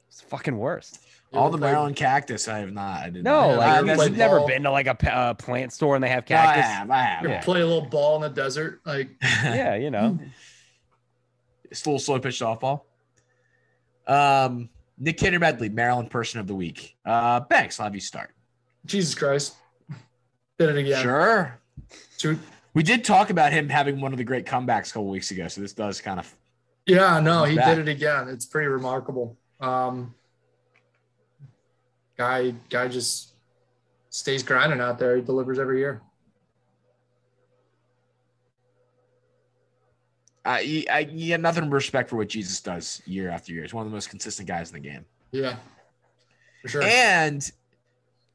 it's 0.09 0.21
fucking 0.23 0.57
worst. 0.57 1.01
All 1.33 1.49
the 1.49 1.57
Like- 1.59 1.61
Maryland 1.73 1.97
cactus, 1.97 2.49
I 2.49 2.59
have 2.59 2.73
not. 2.73 3.05
I 3.05 3.11
did 3.11 3.23
No, 3.25 3.51
not. 3.51 3.59
like 3.59 3.69
I 3.69 3.81
you've 3.87 3.97
played 3.97 4.17
never 4.17 4.39
ball. 4.39 4.49
been 4.49 4.63
to 4.65 4.71
like 4.73 4.87
a 4.89 5.15
uh, 5.15 5.35
plant 5.35 5.73
store 5.73 5.95
and 5.95 6.03
they 6.03 6.09
have 6.09 6.29
No, 6.29 6.37
I 6.37 6.41
cactus. 6.41 6.65
have. 6.65 6.91
I 6.91 7.03
have. 7.03 7.23
You 7.23 7.29
Yeah. 7.31 7.41
play 7.43 7.61
a 7.61 7.67
little 7.67 7.87
ball 7.89 8.17
in 8.17 8.23
the 8.23 8.29
desert, 8.31 8.81
like 8.85 9.11
yeah, 9.23 9.75
you 9.77 9.91
know. 9.91 10.19
It's 11.71 11.81
full 11.81 12.01
slow 12.01 12.19
pitch 12.19 12.41
softball. 12.41 12.81
Um, 14.09 14.71
Nick 14.99 15.19
Kinder 15.21 15.39
Medley, 15.39 15.69
Maryland 15.69 16.11
Person 16.11 16.41
of 16.41 16.49
the 16.49 16.55
Week. 16.55 16.97
Uh, 17.05 17.41
Banks, 17.41 17.79
I'll 17.79 17.85
have 17.85 17.95
you 17.95 18.01
start. 18.01 18.35
Jesus 18.87 19.15
Christ. 19.15 19.55
Did 20.59 20.71
it 20.71 20.77
again. 20.79 21.01
Sure. 21.01 21.61
Two- 22.19 22.41
We 22.75 22.83
did 22.83 23.05
talk 23.05 23.31
about 23.31 23.53
him 23.53 23.69
having 23.69 24.01
one 24.01 24.11
of 24.13 24.19
the 24.19 24.25
great 24.25 24.47
comebacks 24.47 24.91
a 24.91 24.95
couple 24.95 25.09
weeks 25.09 25.31
ago, 25.31 25.47
so 25.49 25.61
this 25.61 25.73
does 25.73 26.01
kind 26.01 26.19
of. 26.19 26.35
Yeah, 26.87 27.21
no, 27.21 27.45
he 27.45 27.55
Back. 27.57 27.77
did 27.77 27.89
it 27.89 27.91
again. 27.91 28.29
It's 28.29 28.47
pretty 28.47 28.67
remarkable. 28.67 29.37
Um, 29.61 30.15
guy 32.21 32.53
guy 32.69 32.87
just 32.87 33.31
stays 34.11 34.43
grinding 34.43 34.81
out 34.81 34.99
there. 34.99 35.17
He 35.17 35.23
delivers 35.23 35.59
every 35.59 35.79
year. 35.79 36.03
I, 40.45 40.85
I, 40.91 41.03
have 41.31 41.41
nothing 41.41 41.65
but 41.65 41.75
respect 41.75 42.11
for 42.11 42.17
what 42.17 42.29
Jesus 42.29 42.61
does 42.61 43.03
year 43.07 43.31
after 43.31 43.53
year. 43.53 43.63
He's 43.63 43.75
one 43.75 43.87
of 43.87 43.91
the 43.91 43.95
most 43.95 44.11
consistent 44.11 44.49
guys 44.49 44.71
in 44.71 44.75
the 44.75 44.89
game. 44.89 45.05
Yeah, 45.33 45.57
for 46.63 46.69
sure. 46.69 46.83
And, 46.83 47.51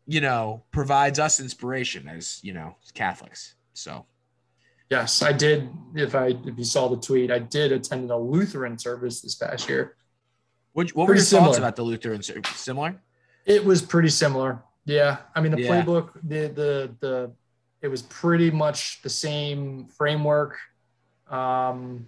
you 0.07 0.21
know, 0.21 0.63
provides 0.71 1.19
us 1.19 1.39
inspiration 1.39 2.07
as, 2.07 2.39
you 2.43 2.53
know, 2.53 2.75
Catholics. 2.93 3.55
So, 3.73 4.05
yes, 4.89 5.21
I 5.21 5.31
did. 5.31 5.69
If 5.95 6.15
I 6.15 6.27
if 6.45 6.57
you 6.57 6.63
saw 6.63 6.87
the 6.87 6.97
tweet, 6.97 7.31
I 7.31 7.39
did 7.39 7.71
attend 7.71 8.09
a 8.09 8.17
Lutheran 8.17 8.79
service 8.79 9.21
this 9.21 9.35
past 9.35 9.67
year. 9.69 9.95
what, 10.73 10.89
what 10.95 11.07
were 11.07 11.15
your 11.15 11.23
similar. 11.23 11.47
thoughts 11.47 11.57
about 11.59 11.75
the 11.75 11.83
Lutheran? 11.83 12.21
ser- 12.21 12.41
Similar? 12.55 13.01
It 13.45 13.63
was 13.63 13.81
pretty 13.81 14.09
similar. 14.09 14.61
Yeah, 14.85 15.17
I 15.35 15.41
mean 15.41 15.51
the 15.51 15.61
Yeah. 15.61 15.83
playbook, 15.83 16.09
the 16.23 16.47
the 16.47 16.95
the, 16.99 17.31
it 17.81 17.87
was 17.87 18.01
pretty 18.03 18.51
much 18.51 19.01
the 19.01 19.09
same 19.09 19.85
framework. 19.87 20.57
Um, 21.29 22.07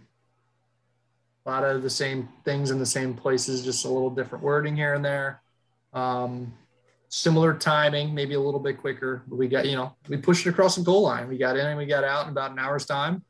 a 1.45 1.49
lot 1.49 1.63
of 1.63 1.81
the 1.81 1.89
same 1.89 2.27
things 2.43 2.71
in 2.71 2.79
the 2.79 2.85
same 2.85 3.13
places, 3.13 3.63
just 3.63 3.85
a 3.85 3.87
little 3.87 4.09
different 4.09 4.43
wording 4.43 4.75
here 4.75 4.93
and 4.95 5.03
there. 5.05 5.41
Um, 5.93 6.53
similar 7.09 7.53
timing, 7.53 8.13
maybe 8.13 8.33
a 8.33 8.39
little 8.39 8.59
bit 8.59 8.77
quicker. 8.77 9.23
But 9.27 9.37
we 9.37 9.47
got 9.47 9.65
you 9.67 9.75
know 9.75 9.95
we 10.09 10.17
pushed 10.17 10.45
it 10.45 10.49
across 10.49 10.75
the 10.75 10.83
goal 10.83 11.03
line. 11.03 11.27
We 11.27 11.37
got 11.37 11.55
in 11.57 11.65
and 11.65 11.77
we 11.77 11.85
got 11.85 12.03
out 12.03 12.25
in 12.25 12.31
about 12.31 12.51
an 12.51 12.59
hour's 12.59 12.85
time. 12.85 13.23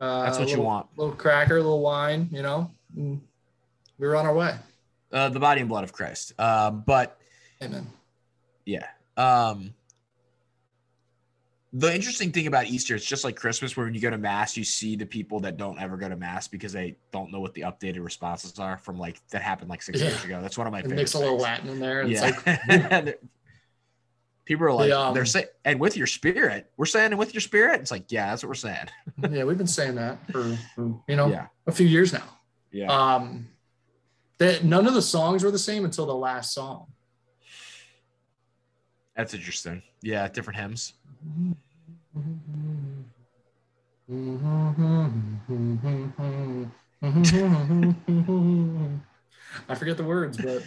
Uh, 0.00 0.24
That's 0.24 0.38
what 0.38 0.48
you 0.48 0.60
want. 0.62 0.86
A 0.96 1.00
Little 1.00 1.14
cracker, 1.16 1.56
a 1.58 1.60
little 1.60 1.82
wine, 1.82 2.28
you 2.32 2.42
know. 2.42 2.70
we 2.96 3.18
were 3.98 4.16
on 4.16 4.24
our 4.24 4.34
way. 4.34 4.56
Uh, 5.12 5.28
the 5.28 5.38
body 5.40 5.60
and 5.60 5.68
blood 5.68 5.84
of 5.84 5.92
Christ. 5.92 6.32
Um, 6.40 6.82
but 6.86 7.18
Amen. 7.62 7.86
Yeah. 8.64 8.86
Um 9.16 9.74
the 11.72 11.94
interesting 11.94 12.32
thing 12.32 12.48
about 12.48 12.66
Easter, 12.66 12.96
it's 12.96 13.04
just 13.04 13.22
like 13.22 13.36
Christmas, 13.36 13.76
where 13.76 13.86
when 13.86 13.94
you 13.94 14.00
go 14.00 14.10
to 14.10 14.18
mass, 14.18 14.56
you 14.56 14.64
see 14.64 14.96
the 14.96 15.06
people 15.06 15.38
that 15.40 15.56
don't 15.56 15.80
ever 15.80 15.96
go 15.96 16.08
to 16.08 16.16
mass 16.16 16.48
because 16.48 16.72
they 16.72 16.96
don't 17.12 17.30
know 17.30 17.38
what 17.38 17.54
the 17.54 17.60
updated 17.60 18.02
responses 18.02 18.58
are 18.58 18.76
from 18.76 18.98
like 18.98 19.20
that 19.28 19.40
happened 19.42 19.70
like 19.70 19.80
six 19.82 20.00
Yeah. 20.00 20.08
years 20.08 20.24
ago. 20.24 20.42
That's 20.42 20.58
one 20.58 20.66
of 20.66 20.72
my 20.72 20.82
favorite. 20.82 20.96
mix 20.96 21.14
a 21.14 21.18
little. 21.20 21.38
Latin 21.38 21.68
in 21.68 21.78
there. 21.78 22.02
Yeah. 22.04 22.32
Like 22.44 23.20
people 24.46 24.66
are 24.66 24.72
like 24.72 24.88
The, 24.88 24.98
um, 24.98 25.14
they're 25.14 25.24
saying, 25.24 25.46
and 25.64 25.78
with 25.78 25.96
your 25.96 26.08
spirit, 26.08 26.68
we're 26.76 26.86
saying, 26.86 27.12
and 27.12 27.18
with 27.20 27.34
your 27.34 27.40
spirit, 27.40 27.80
it's 27.80 27.92
like, 27.92 28.10
yeah, 28.10 28.30
that's 28.30 28.42
what 28.42 28.48
we're 28.48 28.54
saying. 28.54 28.86
yeah, 29.30 29.44
we've 29.44 29.58
been 29.58 29.66
saying 29.68 29.94
that 29.94 30.18
for, 30.32 30.58
for, 30.74 31.00
you 31.06 31.14
know 31.14 31.28
Yeah. 31.28 31.46
a 31.68 31.72
few 31.72 31.86
years 31.86 32.12
now. 32.12 32.24
Yeah. 32.72 32.86
Um, 32.90 33.46
that 34.38 34.64
none 34.64 34.88
of 34.88 34.94
the 34.94 35.02
songs 35.02 35.44
were 35.44 35.50
the 35.52 35.58
same 35.58 35.84
until 35.84 36.06
the 36.06 36.14
last 36.16 36.52
song. 36.52 36.86
That's 39.20 39.34
interesting. 39.34 39.82
Yeah, 40.00 40.28
different 40.28 40.58
hymns. 40.58 40.94
I 49.68 49.74
forget 49.74 49.98
the 49.98 50.04
words, 50.04 50.38
but 50.38 50.62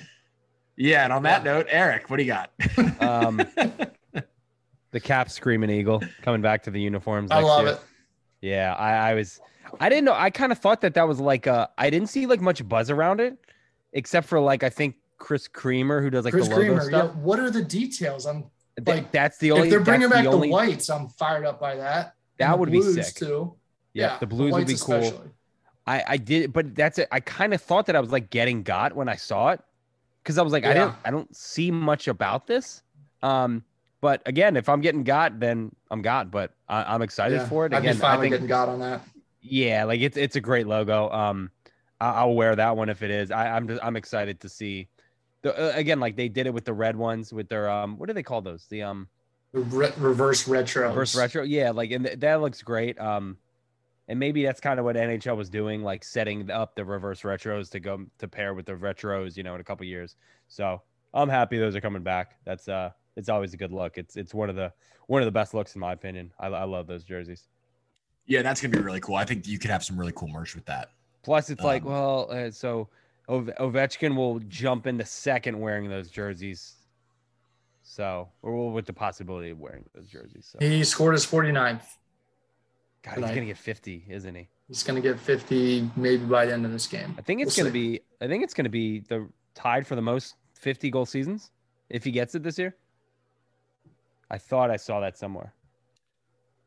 Yeah, 0.78 1.04
and 1.04 1.12
on 1.12 1.24
that 1.24 1.44
Yeah. 1.44 1.52
note, 1.52 1.66
Eric, 1.68 2.12
what 2.12 2.18
do 2.18 2.24
you 2.24 2.32
got? 2.32 2.52
Um, 3.00 3.48
the 4.92 5.00
cap 5.00 5.32
screaming 5.32 5.72
eagle 5.72 6.04
coming 6.22 6.44
back 6.44 6.62
to 6.64 6.72
the 6.72 6.80
uniforms. 6.80 7.32
I 7.32 7.42
love 7.42 7.66
year. 7.66 7.74
it. 7.74 7.80
Yeah, 8.42 8.76
I, 8.76 9.10
I 9.10 9.14
was, 9.16 9.42
I 9.80 9.90
didn't 9.90 10.06
know. 10.06 10.14
I 10.14 10.30
kind 10.30 10.52
of 10.52 10.60
thought 10.60 10.82
that 10.82 10.94
that 10.94 11.08
was 11.08 11.20
like 11.20 11.48
a. 11.48 11.72
I 11.76 11.90
didn't 11.90 12.10
see 12.10 12.28
like 12.28 12.40
much 12.40 12.68
buzz 12.70 12.92
around 12.92 13.20
it, 13.20 13.36
except 13.94 14.28
for 14.28 14.40
like 14.40 14.62
I 14.62 14.70
think 14.70 14.98
Chris 15.24 15.48
Creamer 15.48 16.02
who 16.02 16.10
does 16.10 16.26
like 16.26 16.34
Chris 16.34 16.50
the 16.50 16.56
logo 16.56 16.66
Creamer. 16.76 16.82
Yeah, 16.92 17.04
stuff. 17.06 17.16
what 17.16 17.40
are 17.40 17.50
the 17.50 17.64
details? 17.64 18.26
I'm 18.26 18.44
Th- 18.76 18.98
like, 18.98 19.12
that's 19.14 19.38
the 19.38 19.52
only. 19.52 19.68
if 19.68 19.70
they're 19.70 19.80
bringing 19.80 20.10
back 20.10 20.24
the, 20.26 20.30
only, 20.30 20.50
whites, 20.50 20.90
I'm 20.90 21.08
fired 21.08 21.46
up 21.46 21.62
by 21.62 21.76
that. 21.78 22.16
That 22.40 22.52
the 22.52 22.58
would 22.58 22.72
be 22.72 22.82
sick. 22.82 23.16
too. 23.16 23.56
Yeah, 23.94 24.18
the 24.20 24.28
blues 24.28 24.52
would 24.52 24.68
be 24.68 24.76
cool. 24.76 24.96
especially. 24.96 25.30
I 25.88 26.04
I 26.08 26.18
did, 26.18 26.52
but 26.52 26.76
that's 26.76 27.00
it. 27.00 27.08
I 27.10 27.22
kind 27.22 27.54
of 27.54 27.62
thought 27.62 27.86
that 27.86 27.96
I 27.96 28.02
was 28.02 28.12
like 28.12 28.32
getting 28.32 28.64
got 28.64 28.94
when 28.96 29.08
I 29.08 29.16
saw 29.16 29.52
it, 29.52 29.62
because 30.22 30.38
I 30.38 30.42
was 30.42 30.52
like, 30.52 30.66
I 30.66 30.70
Yeah. 30.70 30.74
didn't, 30.74 30.96
I 31.06 31.12
don't 31.12 31.34
see 31.36 31.72
much 31.72 32.10
about 32.10 32.46
this. 32.46 32.84
Um, 33.22 33.64
but 34.02 34.22
again, 34.26 34.58
if 34.58 34.68
I'm 34.68 34.82
getting 34.82 35.04
got, 35.06 35.40
then 35.40 35.74
I'm 35.90 36.02
got. 36.02 36.32
But 36.32 36.52
I, 36.68 36.84
I'm 36.94 37.02
excited 37.02 37.38
Yeah, 37.38 37.48
for 37.48 37.66
it. 37.66 37.74
I'd 37.74 37.80
Again, 37.80 37.96
be 37.96 38.02
fine 38.02 38.18
I 38.18 38.22
think 38.22 38.32
getting 38.34 38.48
got 38.48 38.68
on 38.68 38.80
that. 38.80 39.02
Yeah, 39.42 39.86
like 39.86 40.02
it's 40.02 40.18
it's 40.18 40.36
a 40.36 40.42
great 40.42 40.68
logo. 40.68 41.10
Um, 41.12 41.50
I, 42.02 42.10
I'll 42.12 42.34
wear 42.34 42.56
that 42.56 42.76
one 42.76 42.90
if 42.90 43.04
it 43.04 43.12
is. 43.12 43.30
I, 43.32 43.56
I'm 43.56 43.68
just 43.68 43.82
I'm 43.84 43.96
excited 43.96 44.40
to 44.42 44.50
see. 44.50 44.88
The, 45.44 45.72
uh, 45.76 45.78
again, 45.78 46.00
like 46.00 46.16
they 46.16 46.30
did 46.30 46.48
it 46.48 46.54
with 46.54 46.66
the 46.66 46.74
red 46.74 46.96
ones 46.96 47.32
with 47.32 47.48
their 47.50 47.70
um, 47.70 47.98
what 47.98 48.08
do 48.08 48.14
they 48.14 48.24
call 48.24 48.42
those? 48.42 48.66
The 48.70 48.82
um, 48.84 49.08
The 49.52 49.60
re- 49.60 49.92
reverse 49.98 50.48
retro. 50.48 50.88
reverse 50.88 51.16
retro. 51.16 51.44
Yeah, 51.44 51.70
like 51.72 51.92
and 51.92 52.06
th- 52.06 52.20
that 52.20 52.42
looks 52.42 52.62
great. 52.62 53.00
Um, 53.00 53.38
and 54.08 54.20
maybe 54.20 54.44
that's 54.44 54.60
kind 54.60 54.80
of 54.80 54.86
what 54.86 54.96
NHL 54.98 55.38
was 55.38 55.50
doing, 55.50 55.84
like 55.84 56.04
setting 56.04 56.50
up 56.52 56.76
the 56.76 56.84
reverse 56.84 57.22
retros 57.22 57.70
to 57.72 57.80
go 57.80 58.06
to 58.18 58.28
pair 58.28 58.54
with 58.54 58.66
the 58.66 58.74
retros, 58.74 59.38
you 59.38 59.44
know, 59.44 59.56
in 59.56 59.62
a 59.62 59.64
couple 59.64 59.86
years. 59.86 60.16
So 60.48 60.82
I'm 61.14 61.30
happy 61.30 61.58
those 61.60 61.76
are 61.76 61.82
coming 61.82 62.04
back. 62.04 62.38
That's 62.46 62.68
uh, 62.68 62.92
it's 63.16 63.30
always 63.30 63.54
a 63.54 63.58
good 63.58 63.72
look. 63.72 63.98
It's 63.98 64.16
it's 64.18 64.34
one 64.34 64.50
of 64.50 64.56
the 64.56 64.72
one 65.08 65.22
of 65.22 65.26
the 65.26 65.32
best 65.32 65.54
looks 65.54 65.76
in 65.76 65.82
my 65.82 65.92
opinion. 65.94 66.32
I, 66.40 66.48
I 66.48 66.64
love 66.64 66.88
those 66.88 67.04
jerseys. 67.04 67.48
yeah, 68.28 68.42
that's 68.42 68.62
gonna 68.62 68.72
be 68.76 68.80
really 68.82 69.02
cool. 69.02 69.16
I 69.16 69.26
think 69.26 69.46
you 69.46 69.60
could 69.60 69.70
have 69.72 69.84
some 69.84 69.98
really 70.00 70.14
cool 70.16 70.30
merch 70.30 70.56
with 70.56 70.66
that. 70.66 70.92
Plus, 71.24 71.50
it's 71.50 71.64
like, 71.64 71.84
Um, 71.84 71.92
well, 71.92 72.28
uh, 72.32 72.52
so 72.52 72.90
Ove- 73.30 73.52
Ovechkin 73.60 74.16
will 74.16 74.40
jump 74.40 74.86
into 74.88 75.06
second 75.06 75.60
wearing 75.60 75.90
those 75.90 76.10
jerseys. 76.10 76.74
So, 77.84 78.30
or 78.42 78.72
with 78.72 78.86
the 78.86 78.94
possibility 78.94 79.50
of 79.50 79.60
wearing 79.60 79.84
those 79.94 80.08
jerseys. 80.08 80.48
So, 80.52 80.58
He 80.66 80.84
scored 80.84 81.14
his 81.14 81.26
49th. 81.26 81.84
God, 83.04 83.18
he's 83.18 83.30
gonna 83.30 83.46
get 83.46 83.58
50, 83.58 84.06
isn't 84.10 84.36
he? 84.36 84.48
He's 84.70 84.82
going 84.84 85.00
to 85.02 85.08
get 85.08 85.20
50 85.20 85.92
maybe 85.98 86.24
by 86.26 86.46
the 86.46 86.54
end 86.54 86.66
of 86.66 86.72
this 86.72 86.88
game. 86.88 87.14
I 87.18 87.22
think 87.22 87.42
it's 87.42 87.58
We'll 87.58 87.66
gonna 87.66 87.74
see. 87.74 87.98
be. 87.98 88.02
I 88.22 88.28
think 88.28 88.44
it's 88.46 88.54
gonna 88.54 88.70
be 88.70 89.00
the 89.02 89.28
tied 89.54 89.86
for 89.86 89.96
the 89.96 90.02
most 90.02 90.36
50 90.54 90.90
goal 90.90 91.06
seasons 91.06 91.52
if 91.90 92.06
he 92.06 92.12
gets 92.12 92.34
it 92.34 92.44
this 92.44 92.58
year. 92.58 92.76
I 94.32 94.38
thought 94.38 94.72
I 94.72 94.78
saw 94.78 95.02
that 95.02 95.18
somewhere. 95.18 95.54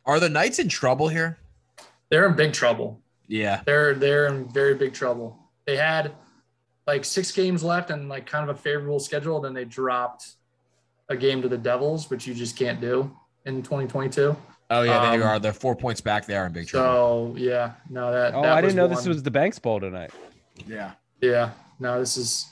Are 0.05 0.21
the 0.21 0.29
Knights 0.29 0.59
in 0.59 0.69
trouble 0.69 1.09
here? 1.09 1.39
They're 2.11 2.27
in 2.29 2.37
big 2.37 2.53
trouble. 2.53 3.01
Yeah. 3.27 3.63
They're 3.65 3.95
they're 3.95 4.27
in 4.27 4.47
very 4.53 4.75
big 4.75 4.93
trouble. 4.93 5.37
They 5.65 5.77
had 5.79 6.13
like 6.87 7.05
six 7.05 7.33
games 7.33 7.63
left 7.65 7.91
and 7.91 8.09
like 8.09 8.27
kind 8.27 8.49
of 8.49 8.57
a 8.57 8.59
favorable 8.61 9.01
schedule. 9.01 9.41
Then 9.41 9.55
they 9.55 9.65
dropped 9.65 10.35
a 11.09 11.17
game 11.17 11.43
to 11.43 11.49
the 11.49 11.59
Devils, 11.59 12.11
which 12.11 12.27
you 12.27 12.35
just 12.35 12.57
can't 12.57 12.81
do 12.81 13.11
in 13.45 13.63
2022. 13.63 14.37
Oh 14.69 14.83
yeah, 14.83 15.11
they 15.11 15.17
Um, 15.17 15.29
are. 15.29 15.39
They're 15.39 15.53
four 15.53 15.77
points 15.77 16.01
back. 16.01 16.27
They 16.27 16.37
are 16.37 16.47
in 16.47 16.53
big 16.53 16.67
trouble. 16.67 17.35
So 17.35 17.37
yeah, 17.39 17.73
no 17.89 18.11
that. 18.13 18.35
Oh, 18.35 18.43
that 18.43 18.53
I 18.53 18.61
didn't 18.61 18.77
know 18.77 18.87
was 18.89 18.99
this 18.99 19.07
was 19.07 19.23
the 19.23 19.31
Banks 19.31 19.59
Bowl 19.59 19.81
tonight. 19.81 20.11
yeah. 20.67 20.93
Yeah, 21.23 21.53
no, 21.81 21.99
this 21.99 22.17
is 22.19 22.47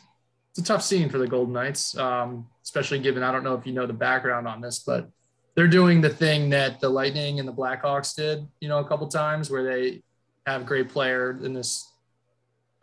it's 0.50 0.58
a 0.60 0.64
tough 0.64 0.82
scene 0.82 1.08
for 1.10 1.18
the 1.18 1.26
Golden 1.26 1.52
Knights, 1.52 1.96
um, 1.98 2.46
especially 2.62 2.98
given 3.00 3.22
I 3.22 3.30
don't 3.32 3.44
know 3.44 3.54
if 3.54 3.66
you 3.66 3.72
know 3.74 3.86
the 3.86 3.92
background 3.92 4.46
on 4.48 4.60
this, 4.62 4.78
but 4.78 5.10
they're 5.54 5.68
doing 5.68 6.00
the 6.00 6.08
thing 6.08 6.48
that 6.50 6.80
the 6.80 6.88
Lightning 6.88 7.40
and 7.40 7.46
the 7.48 7.52
Blackhawks 7.52 8.14
did, 8.14 8.46
you 8.60 8.68
know, 8.68 8.78
a 8.78 8.84
couple 8.88 9.06
times 9.08 9.50
where 9.50 9.62
they 9.64 10.02
have 10.46 10.62
a 10.62 10.64
great 10.64 10.88
player 10.88 11.38
in 11.42 11.52
this 11.52 11.92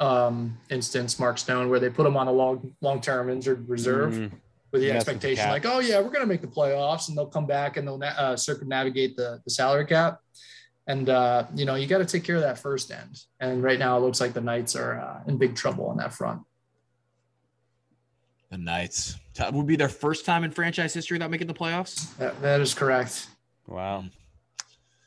um, 0.02 0.58
instance, 0.70 1.20
Mark 1.20 1.38
Stone, 1.38 1.70
where 1.70 1.80
they 1.80 1.90
put 1.90 2.06
him 2.06 2.18
on 2.18 2.28
a 2.28 2.32
long 2.32 2.76
long 2.82 3.00
term 3.00 3.30
injured 3.30 3.70
reserve 3.70 4.14
Mm, 4.14 4.18
with 4.24 4.32
the 4.32 4.38
Mess 4.38 4.72
with 4.72 4.82
the 4.82 4.92
expectation 4.92 5.50
like, 5.50 5.66
oh 5.66 5.80
yeah, 5.80 6.00
we're 6.02 6.10
gonna 6.10 6.26
make 6.26 6.42
the 6.42 6.48
playoffs, 6.48 7.08
and 7.10 7.18
they'll 7.18 7.26
come 7.28 7.46
back 7.46 7.78
and 7.78 7.88
they'll 7.88 7.98
na- 7.98 8.08
uh, 8.18 8.36
circumnavigate 8.36 9.16
the 9.16 9.40
the 9.46 9.50
salary 9.52 9.86
cap. 9.86 10.20
And 10.88 11.10
uh, 11.10 11.46
you 11.56 11.66
know, 11.66 11.76
you 11.76 11.86
got 11.88 12.00
to 12.00 12.06
take 12.06 12.24
care 12.24 12.36
of 12.36 12.42
that 12.42 12.58
first 12.58 12.92
end. 12.92 13.16
And 13.40 13.62
right 13.64 13.78
now, 13.78 13.98
it 13.98 14.02
looks 14.02 14.20
like 14.20 14.34
the 14.34 14.42
Knights 14.42 14.76
are 14.76 15.00
uh, 15.00 15.22
in 15.28 15.38
big 15.38 15.56
trouble 15.56 15.86
on 15.88 15.98
that 15.98 16.12
front. 16.14 16.42
The 18.50 18.58
Knights 18.58 19.16
T- 19.36 19.44
would 19.54 19.68
be 19.68 19.76
their 19.76 19.88
first 19.90 20.26
time 20.26 20.44
in 20.44 20.52
franchise 20.52 20.94
history 20.94 21.16
without 21.16 21.30
making 21.32 21.48
the 21.48 21.54
playoffs. 21.54 22.18
That, 22.18 22.42
that 22.42 22.60
is 22.62 22.74
correct. 22.74 23.28
wow. 23.68 24.04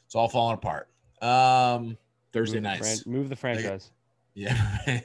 It's 0.06 0.14
all 0.14 0.28
falling 0.28 0.54
apart. 0.54 0.88
Um, 1.20 1.98
Thursday 2.32 2.58
Move 2.58 2.62
the 2.62 2.68
nights. 2.68 3.02
fran- 3.02 3.12
move 3.12 3.28
the 3.28 3.36
franchise. 3.36 3.90
Yeah. 4.34 4.56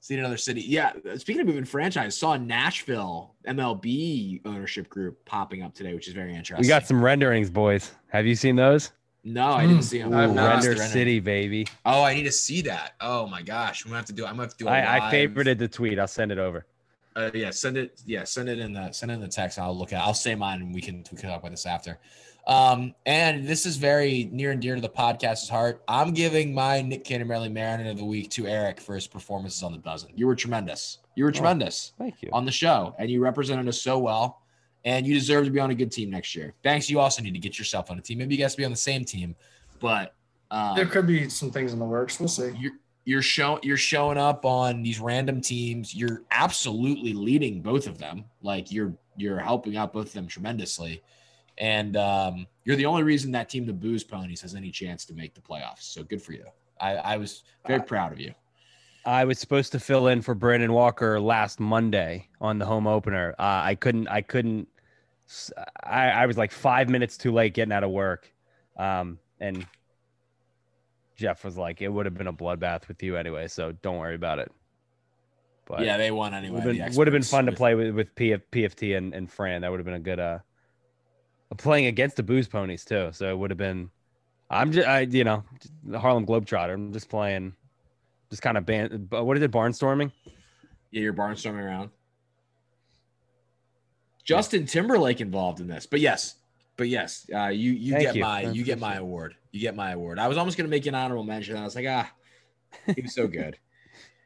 Seen 0.00 0.18
another 0.18 0.36
city. 0.36 0.60
Yeah. 0.60 0.92
Speaking 1.16 1.40
of 1.40 1.46
moving 1.46 1.64
franchise, 1.64 2.16
saw 2.16 2.36
Nashville 2.36 3.34
MLB 3.48 4.42
ownership 4.44 4.88
group 4.90 5.24
popping 5.24 5.62
up 5.62 5.74
today, 5.74 5.94
which 5.94 6.08
is 6.08 6.14
very 6.14 6.34
interesting. 6.34 6.62
We 6.62 6.68
got 6.68 6.86
some 6.86 7.02
renderings, 7.02 7.48
boys. 7.48 7.90
Have 8.08 8.26
you 8.26 8.34
seen 8.34 8.54
those? 8.56 8.92
No, 9.26 9.46
I 9.52 9.62
didn't 9.62 9.78
Mm, 9.78 9.82
see 9.84 9.98
them. 10.02 10.12
I 10.12 10.22
have 10.22 10.30
Ooh. 10.32 10.34
Render 10.34 10.68
Render. 10.70 10.84
City, 10.84 11.20
baby. 11.20 11.66
Oh, 11.86 12.02
I 12.02 12.12
need 12.12 12.24
to 12.24 12.32
see 12.32 12.60
that. 12.62 12.92
Oh 13.00 13.26
my 13.26 13.40
gosh, 13.40 13.82
I'm 13.84 13.88
gonna 13.90 13.96
have 14.00 14.06
to 14.06 14.12
do. 14.12 14.26
I'm 14.26 14.32
gonna 14.32 14.42
have 14.42 14.50
to 14.58 14.64
do. 14.64 14.68
a 14.68 14.70
I, 14.70 14.80
I 14.98 15.10
live- 15.10 15.30
favorited 15.30 15.56
the 15.58 15.68
tweet. 15.68 15.98
I'll 15.98 16.06
send 16.06 16.30
it 16.30 16.36
over. 16.38 16.66
Uh, 17.16 17.30
yeah, 17.32 17.48
send 17.48 17.78
it. 17.78 18.02
Yeah, 18.04 18.24
send 18.24 18.50
it 18.50 18.58
in 18.58 18.74
the 18.74 18.92
send 18.92 19.10
it 19.10 19.14
in 19.14 19.20
the 19.22 19.28
text. 19.28 19.58
I'll 19.58 19.74
look 19.76 19.94
at. 19.94 20.02
I'll 20.02 20.12
say 20.12 20.34
mine, 20.34 20.60
and 20.60 20.74
we 20.74 20.82
can 20.82 20.96
we 21.10 21.16
can 21.16 21.30
talk 21.30 21.38
about 21.40 21.52
this 21.52 21.64
after. 21.64 21.98
Um, 22.46 22.94
and 23.06 23.46
this 23.46 23.64
is 23.64 23.76
very 23.76 24.28
near 24.30 24.50
and 24.50 24.60
dear 24.60 24.74
to 24.74 24.80
the 24.80 24.88
podcast's 24.88 25.48
heart. 25.48 25.82
I'm 25.88 26.12
giving 26.12 26.54
my 26.54 26.82
Nick 26.82 27.04
Cannon 27.04 27.26
Maryland 27.28 27.54
Mariner 27.54 27.90
of 27.90 27.96
the 27.96 28.04
week 28.04 28.30
to 28.32 28.46
Eric 28.46 28.80
for 28.80 28.94
his 28.94 29.06
performances 29.06 29.62
on 29.62 29.72
the 29.72 29.78
dozen. 29.78 30.10
You 30.14 30.26
were 30.26 30.34
tremendous. 30.36 30.98
You 31.14 31.24
were 31.24 31.32
tremendous 31.32 31.92
Thank 31.98 32.22
you. 32.22 32.28
on 32.32 32.44
the 32.44 32.52
show, 32.52 32.94
and 32.98 33.10
you 33.10 33.22
represented 33.22 33.66
us 33.68 33.80
so 33.80 33.98
well. 33.98 34.42
And 34.84 35.06
you 35.06 35.14
deserve 35.14 35.46
to 35.46 35.50
be 35.50 35.60
on 35.60 35.70
a 35.70 35.74
good 35.74 35.90
team 35.90 36.10
next 36.10 36.36
year. 36.36 36.52
Thanks. 36.62 36.90
You 36.90 37.00
also 37.00 37.22
need 37.22 37.32
to 37.32 37.38
get 37.38 37.58
yourself 37.58 37.90
on 37.90 37.96
a 37.98 38.02
team. 38.02 38.18
Maybe 38.18 38.34
you 38.34 38.40
guys 38.42 38.54
be 38.54 38.66
on 38.66 38.70
the 38.70 38.76
same 38.76 39.02
team, 39.02 39.34
but 39.80 40.14
um, 40.50 40.76
There 40.76 40.84
could 40.84 41.06
be 41.06 41.30
some 41.30 41.50
things 41.50 41.72
in 41.72 41.78
the 41.78 41.86
works. 41.86 42.20
We'll 42.20 42.28
see. 42.28 42.52
you're 42.58 42.72
you're 43.06 43.22
showing 43.22 43.60
you're 43.62 43.78
showing 43.78 44.18
up 44.18 44.44
on 44.44 44.82
these 44.82 45.00
random 45.00 45.40
teams. 45.40 45.94
You're 45.94 46.22
absolutely 46.30 47.14
leading 47.14 47.62
both 47.62 47.86
of 47.86 47.96
them. 47.96 48.24
Like 48.42 48.70
you're 48.70 48.92
you're 49.16 49.38
helping 49.38 49.76
out 49.78 49.94
both 49.94 50.08
of 50.08 50.12
them 50.12 50.26
tremendously, 50.26 51.02
and 51.58 51.96
um, 51.96 52.46
you're 52.64 52.76
the 52.76 52.86
only 52.86 53.02
reason 53.02 53.30
that 53.32 53.48
team, 53.48 53.66
the 53.66 53.72
Booze 53.72 54.04
Ponies, 54.04 54.40
has 54.40 54.54
any 54.54 54.70
chance 54.70 55.04
to 55.06 55.14
make 55.14 55.34
the 55.34 55.40
playoffs. 55.40 55.82
So 55.82 56.02
good 56.02 56.22
for 56.22 56.32
you. 56.32 56.44
I, 56.80 56.94
I 56.96 57.16
was 57.16 57.44
very 57.66 57.80
proud 57.80 58.12
of 58.12 58.20
you. 58.20 58.34
I 59.06 59.24
was 59.24 59.38
supposed 59.38 59.72
to 59.72 59.80
fill 59.80 60.08
in 60.08 60.22
for 60.22 60.34
Brandon 60.34 60.72
Walker 60.72 61.20
last 61.20 61.60
Monday 61.60 62.28
on 62.40 62.58
the 62.58 62.64
home 62.64 62.86
opener. 62.86 63.34
Uh, 63.38 63.60
I 63.62 63.74
couldn't. 63.74 64.08
I 64.08 64.22
couldn't. 64.22 64.68
I 65.82 66.26
was 66.26 66.36
like 66.36 66.52
five 66.52 66.88
minutes 66.88 67.16
too 67.16 67.32
late 67.32 67.54
getting 67.54 67.72
out 67.72 67.84
of 67.84 67.90
work, 67.90 68.32
um, 68.76 69.18
and 69.40 69.66
Jeff 71.16 71.44
was 71.44 71.56
like, 71.56 71.82
"It 71.82 71.88
would 71.88 72.06
have 72.06 72.14
been 72.14 72.26
a 72.26 72.32
bloodbath 72.32 72.88
with 72.88 73.02
you 73.02 73.16
anyway, 73.16 73.48
so 73.48 73.72
don't 73.72 73.98
worry 73.98 74.14
about 74.14 74.38
it." 74.38 74.50
But 75.66 75.80
yeah, 75.80 75.96
they 75.96 76.10
won 76.10 76.34
anyway. 76.34 76.54
would 76.54 76.64
have 76.64 76.76
been, 76.76 76.96
would 76.96 77.06
have 77.06 77.12
been 77.12 77.20
experts 77.20 77.30
fun 77.30 77.46
to 77.46 77.52
play 77.52 77.74
with 77.74 77.94
with 77.94 78.14
PF, 78.14 78.42
PFT 78.52 78.96
and, 78.96 79.14
and 79.14 79.30
Fran. 79.30 79.62
That 79.62 79.70
would 79.70 79.80
have 79.80 79.86
been 79.86 79.94
a 79.94 80.00
good 80.00 80.20
uh, 80.20 80.38
playing 81.56 81.86
against 81.86 82.16
the 82.16 82.22
Booze 82.22 82.48
Ponies 82.48 82.84
too. 82.84 83.10
So 83.12 83.30
it 83.30 83.38
would 83.38 83.50
have 83.50 83.58
been. 83.58 83.90
I'm 84.50 84.72
just, 84.72 84.86
I, 84.86 85.00
you 85.00 85.24
know, 85.24 85.42
the 85.84 85.98
Harlem 85.98 86.26
Globetrotter. 86.26 86.74
I'm 86.74 86.92
just 86.92 87.08
playing, 87.08 87.54
just 88.30 88.42
kind 88.42 88.58
of 88.58 88.66
ban. 88.66 89.08
What 89.10 89.36
is 89.36 89.42
it? 89.42 89.50
Barnstorming. 89.50 90.12
Yeah, 90.90 91.02
you're 91.02 91.14
barnstorming 91.14 91.64
around. 91.64 91.90
Justin 94.22 94.64
Timberlake 94.66 95.20
involved 95.20 95.60
in 95.60 95.66
this, 95.66 95.86
but 95.86 96.00
yes, 96.00 96.36
but 96.76 96.88
yes, 96.88 97.28
uh, 97.34 97.48
you 97.48 97.72
you 97.72 97.92
Thank 97.92 98.04
get 98.04 98.14
you. 98.16 98.22
my 98.22 98.40
you 98.42 98.64
get 98.64 98.78
my 98.78 98.96
award. 98.96 99.34
You 99.52 99.60
get 99.60 99.76
my 99.76 99.92
award. 99.92 100.18
I 100.18 100.28
was 100.28 100.38
almost 100.38 100.56
gonna 100.56 100.68
make 100.68 100.86
an 100.86 100.94
honorable 100.94 101.24
mention. 101.24 101.56
I 101.56 101.64
was 101.64 101.74
like, 101.74 101.86
ah, 101.88 102.10
he 102.94 103.02
was 103.02 103.14
so 103.14 103.26
good. 103.28 103.58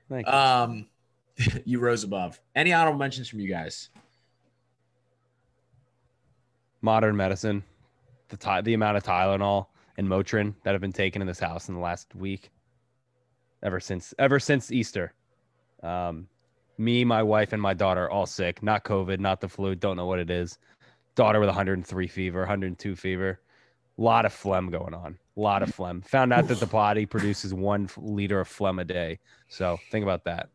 Thank 0.09 0.27
you. 0.27 0.33
um, 0.33 0.87
you 1.65 1.81
rose 1.81 2.05
above. 2.05 2.41
Any 2.55 2.73
honorable 2.73 2.99
mentions 2.99 3.29
from 3.29 3.41
you 3.41 3.49
guys? 3.49 3.89
Modern 6.81 7.17
medicine, 7.17 7.65
the 8.29 8.37
ty- 8.37 8.61
the 8.61 8.75
amount 8.75 8.97
of 8.97 9.03
Tylenol 9.03 9.67
and 9.97 10.09
Motrin 10.09 10.55
that 10.63 10.73
have 10.73 10.81
been 10.81 10.93
taken 10.93 11.21
in 11.21 11.29
this 11.29 11.41
house 11.41 11.69
in 11.69 11.75
the 11.75 11.81
last 11.81 12.15
week, 12.15 12.51
ever 13.63 13.81
since 13.81 14.15
ever 14.19 14.39
since 14.39 14.71
Easter. 14.71 15.13
Um, 15.83 16.29
me, 16.79 17.05
my 17.05 17.23
wife, 17.23 17.53
and 17.53 17.61
my 17.61 17.75
daughter 17.75 18.09
all 18.09 18.27
sick. 18.27 18.63
Not 18.63 18.85
COVID, 18.85 19.19
not 19.19 19.41
the 19.41 19.49
flu. 19.49 19.75
Don't 19.75 19.97
know 19.97 20.07
what 20.07 20.21
it 20.21 20.31
is. 20.31 20.59
Daughter 21.17 21.41
with 21.41 21.49
103 21.49 22.07
fever, 22.07 22.41
102 22.41 22.95
fever. 22.95 23.41
A 23.99 24.01
lot 24.01 24.25
of 24.25 24.33
phlegm 24.33 24.71
going 24.71 24.95
on. 24.95 25.19
A 25.37 25.41
lot 25.41 25.63
of 25.65 25.75
phlegm. 25.75 26.03
Found 26.03 26.33
out 26.33 26.47
that 26.47 26.61
the 26.61 26.67
body 26.67 27.05
produces 27.05 27.53
one 27.53 27.89
liter 27.97 28.41
of 28.41 28.47
phlegm 28.47 28.79
a 28.79 28.85
day. 28.85 29.19
So 29.49 29.79
think 29.91 30.05
about 30.05 30.25
that. 30.25 30.49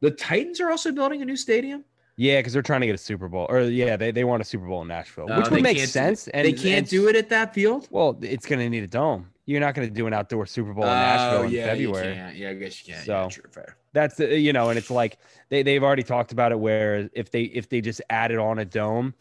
The 0.00 0.12
Titans 0.12 0.60
are 0.60 0.70
also 0.70 0.92
building 0.92 1.20
a 1.20 1.24
new 1.24 1.36
stadium. 1.36 1.84
Yeah, 2.20 2.40
because 2.40 2.52
they're 2.52 2.60
trying 2.60 2.82
to 2.82 2.86
get 2.86 2.94
a 2.94 2.98
Super 2.98 3.28
Bowl, 3.28 3.46
or 3.48 3.62
yeah, 3.62 3.96
they, 3.96 4.10
they 4.10 4.24
want 4.24 4.42
a 4.42 4.44
Super 4.44 4.66
Bowl 4.66 4.82
in 4.82 4.88
Nashville, 4.88 5.26
No, 5.26 5.38
which 5.38 5.46
they 5.48 5.54
would 5.54 5.62
make 5.62 5.78
can't 5.78 5.88
sense. 5.88 6.28
And 6.28 6.46
they 6.46 6.52
can't 6.52 6.86
do 6.86 7.08
it 7.08 7.16
at 7.16 7.30
that 7.30 7.54
field. 7.54 7.88
Well, 7.90 8.18
it's 8.20 8.44
going 8.44 8.58
to 8.58 8.68
need 8.68 8.82
a 8.82 8.86
dome. 8.86 9.30
You're 9.46 9.60
not 9.60 9.74
going 9.74 9.88
to 9.88 9.94
do 9.94 10.06
an 10.06 10.12
outdoor 10.12 10.44
Super 10.44 10.74
Bowl 10.74 10.84
in 10.84 10.90
Oh, 10.90 10.92
Nashville 10.92 11.42
in 11.44 11.50
yeah, 11.50 11.64
February. 11.68 12.08
You 12.08 12.14
can't. 12.14 12.36
Yeah, 12.36 12.50
I 12.50 12.54
guess 12.54 12.86
you 12.86 12.92
can't. 12.92 13.06
So- 13.06 13.22
yeah, 13.22 13.28
true, 13.28 13.44
fair. 13.50 13.76
That's 13.94 14.20
uh, 14.20 14.24
you 14.26 14.52
know, 14.52 14.68
and 14.68 14.78
it's 14.78 14.90
like 14.90 15.16
they 15.48 15.62
they've 15.62 15.82
already 15.82 16.02
talked 16.02 16.30
about 16.30 16.52
it. 16.52 16.60
Where 16.60 17.08
if 17.14 17.30
they 17.30 17.44
if 17.44 17.70
they 17.70 17.80
just 17.80 18.02
added 18.10 18.36
on 18.38 18.58
a 18.58 18.64
dome, 18.66 19.14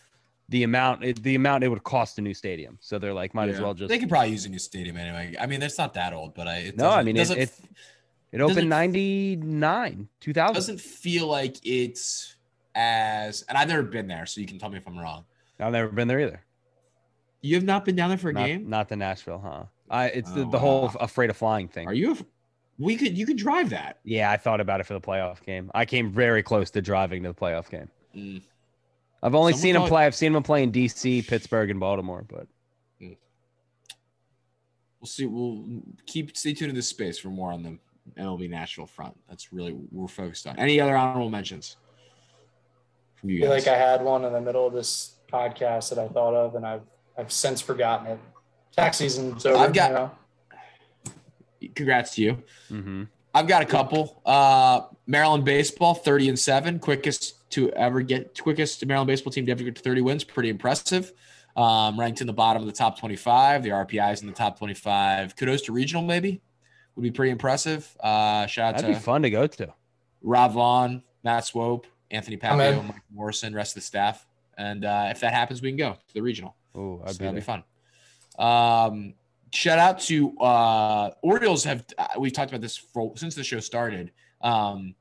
the 0.49 0.63
amount 0.63 1.03
it, 1.05 1.23
the 1.23 1.35
amount 1.35 1.63
it 1.63 1.69
would 1.69 1.83
cost 1.85 2.19
a 2.19 2.21
new 2.21 2.33
stadium. 2.33 2.77
So 2.81 2.99
they're 2.99 3.13
like, 3.13 3.33
might 3.33 3.47
as 3.49 3.57
Yeah. 3.59 3.63
well 3.63 3.73
just. 3.73 3.87
They 3.89 3.97
could 3.97 4.09
probably 4.09 4.31
use 4.31 4.45
a 4.45 4.49
new 4.49 4.59
stadium 4.59 4.97
anyway. 4.97 5.35
I 5.39 5.45
mean, 5.47 5.63
it's 5.63 5.77
not 5.77 5.93
that 5.93 6.11
old, 6.13 6.35
but 6.35 6.47
I. 6.49 6.57
It 6.57 6.77
No, 6.77 6.87
I 6.89 7.01
doesn't- 7.01 7.05
mean, 7.05 7.15
it- 7.15 7.19
doesn't 7.19 7.39
it- 7.39 7.51
doesn't- 8.33 8.51
opened 8.51 8.69
ninety 8.69 9.37
nine, 9.37 10.09
two 10.19 10.33
thousand. 10.33 10.53
doesn't 10.55 10.81
feel 10.81 11.27
like 11.27 11.55
it's 11.65 12.35
as 12.79 13.41
and 13.49 13.57
I've 13.57 13.67
never 13.67 13.83
been 13.83 14.07
there, 14.07 14.25
so 14.25 14.39
you 14.39 14.47
can 14.47 14.57
tell 14.57 14.69
me 14.69 14.77
if 14.77 14.87
I'm 14.87 14.97
wrong. 14.97 15.25
I've 15.59 15.73
never 15.73 15.89
been 15.89 16.07
there 16.07 16.21
either. 16.21 16.41
You 17.41 17.55
have 17.55 17.65
not 17.65 17.83
been 17.83 17.95
down 17.95 18.09
there 18.09 18.17
for 18.17 18.29
a 18.29 18.33
Not, 18.33 18.45
game? 18.45 18.69
not 18.69 18.87
the 18.89 18.95
Nashville, 18.95 19.39
huh? 19.43 19.63
I 19.89 20.05
it's 20.07 20.31
the, 20.31 20.41
Oh, 20.45 20.49
the 20.49 20.59
whole 20.59 20.83
wow. 20.87 20.97
afraid 21.01 21.29
of 21.29 21.35
flying 21.37 21.67
thing. 21.67 21.87
Are 21.87 21.93
you? 21.93 22.17
We 22.77 22.95
could 22.95 23.17
you 23.17 23.25
could 23.25 23.37
drive 23.37 23.69
that. 23.71 23.99
Yeah, 24.05 24.31
I 24.31 24.37
thought 24.37 24.61
about 24.61 24.79
it 24.79 24.85
for 24.85 24.93
the 24.93 25.01
playoff 25.01 25.43
game. 25.43 25.69
I 25.75 25.85
came 25.85 26.11
very 26.11 26.41
close 26.41 26.71
to 26.71 26.81
driving 26.81 27.23
to 27.23 27.29
the 27.29 27.35
playoff 27.35 27.69
game. 27.69 27.89
Mm. 28.15 28.41
I've 29.21 29.35
only 29.35 29.51
Someone 29.51 29.61
seen 29.61 29.75
him 29.75 29.87
play. 29.89 30.05
I've 30.05 30.15
seen 30.15 30.33
him 30.33 30.43
play 30.43 30.63
in 30.63 30.71
DC, 30.71 31.27
Pittsburgh, 31.27 31.69
and 31.69 31.79
Baltimore. 31.79 32.25
But 32.27 32.47
We'll 35.01 35.07
see. 35.07 35.25
We'll 35.25 35.81
keep 36.05 36.35
stay 36.35 36.53
tuned 36.53 36.71
to 36.71 36.75
this 36.75 36.87
space 36.87 37.17
for 37.17 37.29
more 37.29 37.51
on 37.53 37.63
the 37.63 37.77
MLB 38.21 38.49
Nashville 38.49 38.85
front. 38.85 39.17
That's 39.29 39.53
really 39.53 39.71
what 39.71 39.91
we're 39.91 40.07
focused 40.07 40.45
on. 40.47 40.57
Any 40.59 40.79
other 40.81 40.95
honorable 40.95 41.29
mentions 41.29 41.77
from 43.19 43.29
I 43.29 43.39
feel 43.39 43.49
like 43.49 43.67
I 43.67 43.77
had 43.77 44.03
one 44.03 44.25
in 44.25 44.33
the 44.33 44.41
middle 44.41 44.65
of 44.67 44.73
this 44.73 45.15
podcast 45.31 45.89
that 45.89 45.99
I 45.99 46.07
thought 46.07 46.33
of, 46.33 46.55
and 46.55 46.65
I've 46.65 46.81
I've 47.17 47.31
since 47.31 47.61
forgotten 47.61 48.07
it. 48.07 48.19
Tax 48.75 48.97
season's 48.97 49.45
over. 49.45 49.57
I've 49.57 49.73
got- 49.73 49.89
you 49.91 49.95
know? 49.95 50.11
Congrats 51.75 52.15
to 52.15 52.21
you. 52.21 52.43
mm-hmm. 52.71 53.03
I've 53.33 53.47
got 53.47 53.61
a 53.61 53.65
couple. 53.65 54.21
Uh, 54.25 54.81
Maryland 55.05 55.43
baseball, 55.45 55.93
thirty 55.93 56.29
and 56.29 56.39
seven, 56.39 56.79
quickest 56.79 57.49
to 57.51 57.69
ever 57.71 58.01
get 58.01 58.39
quickest 58.41 58.85
Maryland 58.85 59.07
baseball 59.07 59.31
team 59.31 59.45
to 59.45 59.51
ever 59.51 59.63
get 59.63 59.75
to 59.75 59.81
thirty 59.81 60.01
wins. 60.01 60.23
Pretty 60.23 60.49
impressive. 60.49 61.11
Um, 61.55 61.99
ranked 61.99 62.21
in 62.21 62.27
the 62.27 62.33
bottom 62.33 62.61
of 62.61 62.65
the 62.67 62.73
top 62.73 62.97
twenty-five. 62.99 63.61
The 63.63 63.69
RPI 63.69 64.13
is 64.13 64.21
in 64.21 64.27
the 64.27 64.33
top 64.33 64.57
twenty-five. 64.57 65.35
Kudos 65.35 65.61
to 65.63 65.73
regional, 65.73 66.03
maybe 66.03 66.41
would 66.95 67.03
be 67.03 67.11
pretty 67.11 67.31
impressive. 67.31 67.95
Uh, 67.99 68.45
shout 68.47 68.75
out 68.75 68.81
that'd 68.81 68.93
to 68.95 68.99
be 68.99 69.03
fun 69.03 69.21
to 69.21 69.29
go 69.29 69.47
to. 69.47 69.73
Rob 70.21 70.53
Vaughn, 70.53 71.03
Matt 71.23 71.45
Swope, 71.45 71.87
Anthony 72.11 72.37
I'm 72.41 72.57
Papio. 72.57 72.87
Mike 72.87 73.01
Morrison, 73.13 73.53
rest 73.53 73.71
of 73.71 73.75
the 73.75 73.85
staff. 73.85 74.25
And 74.57 74.85
uh, 74.85 75.07
if 75.09 75.19
that 75.21 75.33
happens, 75.33 75.61
we 75.61 75.69
can 75.69 75.77
go 75.77 75.93
to 75.93 76.13
the 76.13 76.21
regional. 76.21 76.55
Oh, 76.75 77.01
so 77.05 77.13
be, 77.13 77.17
that'd 77.25 77.35
be 77.35 77.41
there. 77.41 77.41
fun. 77.41 77.63
Um, 78.37 79.13
shout 79.53 79.79
out 79.79 79.99
to 80.01 80.37
uh, 80.39 81.11
Orioles. 81.21 81.63
Have 81.63 81.85
uh, 81.97 82.07
we've 82.17 82.33
talked 82.33 82.51
about 82.51 82.61
this 82.61 82.77
for, 82.77 83.13
since 83.15 83.35
the 83.35 83.43
show 83.43 83.59
started. 83.59 84.11
Um, 84.41 84.95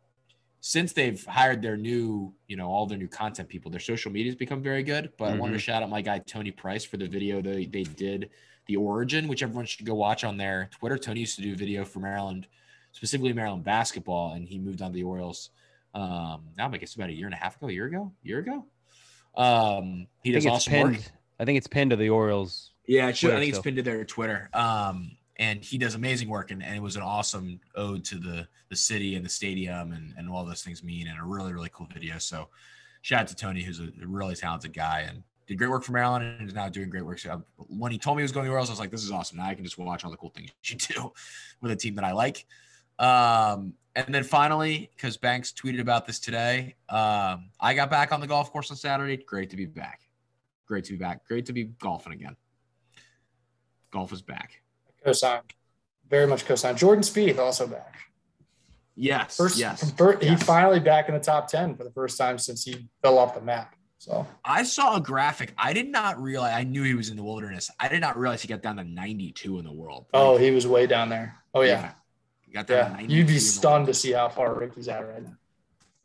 since 0.60 0.92
they've 0.92 1.24
hired 1.24 1.62
their 1.62 1.76
new, 1.76 2.34
you 2.48 2.56
know, 2.56 2.68
all 2.68 2.84
their 2.84 2.98
new 2.98 3.08
content 3.08 3.48
people, 3.48 3.70
their 3.70 3.80
social 3.80 4.10
media's 4.10 4.34
become 4.34 4.60
very 4.62 4.82
good. 4.82 5.12
But 5.16 5.32
I 5.32 5.36
wanted 5.36 5.52
to 5.52 5.58
shout 5.60 5.82
out 5.82 5.88
my 5.88 6.02
guy 6.02 6.18
Tony 6.18 6.50
Price 6.50 6.84
for 6.84 6.96
the 6.96 7.06
video 7.06 7.40
they 7.40 7.66
they 7.66 7.84
did 7.84 8.30
the 8.66 8.76
origin, 8.76 9.28
which 9.28 9.42
everyone 9.42 9.66
should 9.66 9.86
go 9.86 9.94
watch 9.94 10.24
on 10.24 10.36
their 10.36 10.68
Twitter. 10.72 10.98
Tony 10.98 11.20
used 11.20 11.36
to 11.36 11.42
do 11.42 11.54
video 11.54 11.84
for 11.84 12.00
Maryland, 12.00 12.46
specifically 12.92 13.32
Maryland 13.32 13.64
basketball, 13.64 14.34
and 14.34 14.46
he 14.46 14.58
moved 14.58 14.82
on 14.82 14.90
to 14.90 14.94
the 14.94 15.04
Orioles. 15.04 15.50
Um, 15.94 16.42
now 16.56 16.70
I 16.70 16.76
guess 16.76 16.94
about 16.94 17.10
a 17.10 17.12
year 17.12 17.26
and 17.26 17.34
a 17.34 17.38
half 17.38 17.56
ago, 17.56 17.68
a 17.68 17.72
year 17.72 17.86
ago, 17.86 18.12
a 18.24 18.28
year 18.28 18.38
ago. 18.38 18.64
Um, 19.36 20.06
he 20.22 20.32
does 20.32 20.44
think 20.44 20.54
it's 20.54 20.68
awesome 20.68 20.92
work. 20.92 21.00
I 21.40 21.44
think 21.44 21.58
it's 21.58 21.66
pinned 21.66 21.90
to 21.90 21.96
the 21.96 22.10
Orioles. 22.10 22.72
Yeah, 22.86 23.08
it 23.08 23.16
should. 23.16 23.30
I 23.30 23.34
Twitter 23.34 23.40
think 23.40 23.54
it's 23.54 23.62
pinned 23.62 23.76
to 23.76 23.82
their 23.82 24.04
Twitter. 24.04 24.50
Um, 24.52 25.12
and 25.36 25.62
he 25.62 25.78
does 25.78 25.94
amazing 25.94 26.28
work, 26.28 26.50
and, 26.50 26.62
and 26.62 26.74
it 26.74 26.82
was 26.82 26.96
an 26.96 27.02
awesome 27.02 27.60
ode 27.76 28.04
to 28.06 28.16
the 28.16 28.48
the 28.70 28.76
city 28.76 29.14
and 29.14 29.24
the 29.24 29.30
stadium 29.30 29.92
and 29.92 30.14
and 30.16 30.28
all 30.28 30.44
those 30.44 30.62
things 30.62 30.82
mean, 30.82 31.06
and 31.06 31.18
a 31.18 31.22
really 31.22 31.52
really 31.52 31.70
cool 31.72 31.86
video. 31.92 32.18
So, 32.18 32.48
shout 33.02 33.20
out 33.20 33.28
to 33.28 33.36
Tony, 33.36 33.62
who's 33.62 33.78
a 33.80 33.88
really 34.04 34.34
talented 34.34 34.72
guy 34.72 35.06
and 35.08 35.22
did 35.46 35.56
great 35.56 35.70
work 35.70 35.84
for 35.84 35.92
Maryland, 35.92 36.24
and 36.24 36.48
is 36.48 36.54
now 36.54 36.68
doing 36.68 36.90
great 36.90 37.04
work. 37.04 37.18
So 37.18 37.30
uh, 37.30 37.38
when 37.56 37.90
he 37.90 37.98
told 37.98 38.16
me 38.16 38.22
he 38.22 38.24
was 38.24 38.32
going 38.32 38.44
to 38.44 38.48
the 38.48 38.52
Orioles, 38.52 38.68
I 38.68 38.72
was 38.72 38.80
like, 38.80 38.90
this 38.90 39.02
is 39.02 39.10
awesome. 39.10 39.38
Now 39.38 39.46
I 39.46 39.54
can 39.54 39.64
just 39.64 39.78
watch 39.78 40.04
all 40.04 40.10
the 40.10 40.16
cool 40.16 40.30
things 40.30 40.50
you 40.64 40.76
do 40.76 41.12
with 41.62 41.72
a 41.72 41.76
team 41.76 41.94
that 41.96 42.04
I 42.04 42.12
like. 42.12 42.46
Um, 42.98 43.74
and 43.94 44.14
then 44.14 44.24
finally, 44.24 44.90
because 44.96 45.16
Banks 45.16 45.52
tweeted 45.52 45.80
about 45.80 46.06
this 46.06 46.18
today, 46.18 46.76
um, 46.88 47.50
I 47.60 47.74
got 47.74 47.90
back 47.90 48.12
on 48.12 48.20
the 48.20 48.26
golf 48.26 48.52
course 48.52 48.70
on 48.70 48.76
Saturday. 48.76 49.16
Great 49.16 49.50
to 49.50 49.56
be 49.56 49.66
back. 49.66 50.02
Great 50.66 50.84
to 50.84 50.92
be 50.92 50.98
back. 50.98 51.26
Great 51.26 51.46
to 51.46 51.52
be 51.52 51.64
golfing 51.64 52.12
again. 52.12 52.36
Golf 53.90 54.12
is 54.12 54.22
back. 54.22 54.62
Cosign. 55.04 55.40
Very 56.08 56.26
much 56.26 56.44
cosign. 56.44 56.76
Jordan 56.76 57.02
Spieth 57.02 57.38
also 57.38 57.66
back. 57.66 57.96
Yes. 58.94 59.36
First, 59.36 59.58
yes. 59.58 59.92
fir- 59.92 60.18
yes. 60.20 60.40
he 60.40 60.44
finally 60.44 60.80
back 60.80 61.08
in 61.08 61.14
the 61.14 61.20
top 61.20 61.48
ten 61.48 61.74
for 61.74 61.84
the 61.84 61.90
first 61.90 62.18
time 62.18 62.38
since 62.38 62.64
he 62.64 62.88
fell 63.02 63.18
off 63.18 63.34
the 63.34 63.40
map. 63.40 63.74
So 63.98 64.26
I 64.44 64.62
saw 64.62 64.96
a 64.96 65.00
graphic. 65.00 65.52
I 65.58 65.72
did 65.72 65.88
not 65.88 66.20
realize. 66.20 66.54
I 66.54 66.64
knew 66.64 66.84
he 66.84 66.94
was 66.94 67.08
in 67.08 67.16
the 67.16 67.24
wilderness. 67.24 67.70
I 67.80 67.88
did 67.88 68.00
not 68.00 68.16
realize 68.16 68.42
he 68.42 68.48
got 68.48 68.62
down 68.62 68.76
to 68.76 68.84
92 68.84 69.58
in 69.58 69.64
the 69.64 69.72
world. 69.72 70.06
oh, 70.14 70.36
he 70.36 70.50
was 70.50 70.66
way 70.66 70.86
down 70.86 71.08
there. 71.08 71.36
Oh 71.54 71.62
yeah, 71.62 71.92
He 72.48 72.54
got 72.54 72.66
down 72.66 72.96
to 72.96 73.02
yeah. 73.02 73.08
You'd 73.08 73.26
be 73.26 73.38
stunned 73.38 73.86
to 73.86 73.94
see 73.94 74.12
how 74.12 74.28
far 74.30 74.54
Rickie's 74.54 74.88
at 74.88 75.06
right 75.06 75.22
now. 75.22 75.36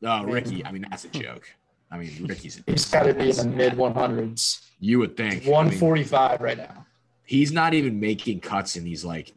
world. 0.02 0.26
Oh, 0.28 0.32
Rickie. 0.32 0.65
I 0.65 0.72
mean, 0.72 0.86
that's 0.90 1.06
a 1.06 1.07
joke. 1.10 1.48
I 1.90 1.98
mean, 1.98 2.26
Rickie's. 2.28 2.61
He's 2.68 2.90
got 2.91 3.03
to 3.03 3.14
be 3.14 3.30
in 3.30 3.36
the 3.38 3.45
mid 3.45 3.74
100s. 3.74 4.61
You 4.80 4.99
would 4.99 5.15
think. 5.15 5.34
I 5.34 5.40
mean, 5.45 5.52
145 5.52 6.41
right 6.41 6.57
now. 6.57 6.86
he's 7.24 7.52
not 7.53 7.74
even 7.74 7.99
making 7.99 8.41
cuts 8.41 8.76
in 8.76 8.84
these 8.84 9.06
like 9.06 9.32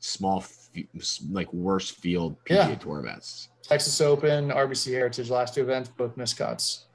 small, 0.00 0.38
f- 0.40 0.68
like 1.30 1.52
worst 1.52 1.96
field 1.98 2.36
PGA 2.44 2.68
Yeah. 2.70 2.74
Tour 2.76 2.98
events. 3.00 3.48
Texas 3.62 4.00
Open, 4.00 4.48
RBC 4.48 4.92
Heritage, 4.92 5.30
last 5.30 5.54
two 5.54 5.62
events, 5.62 5.88
both 5.96 6.16
missed 6.16 6.36
cuts. 6.36 6.86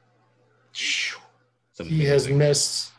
He 0.74 2.04
has 2.06 2.28
missed 2.28 2.92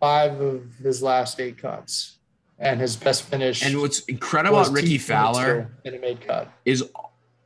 five 0.00 0.40
of 0.40 0.62
his 0.82 1.02
last 1.02 1.38
eight 1.40 1.58
cuts, 1.58 2.16
and 2.64 2.80
his 2.80 2.96
best 2.96 3.22
finish. 3.22 3.62
And 3.64 3.80
what's 3.80 4.00
incredible 4.06 4.58
about 4.60 4.72
Rickie 4.72 4.98
Fowler 4.98 5.70
in 5.84 5.94
a 5.94 5.98
made 5.98 6.26
cut. 6.26 6.50
is 6.64 6.90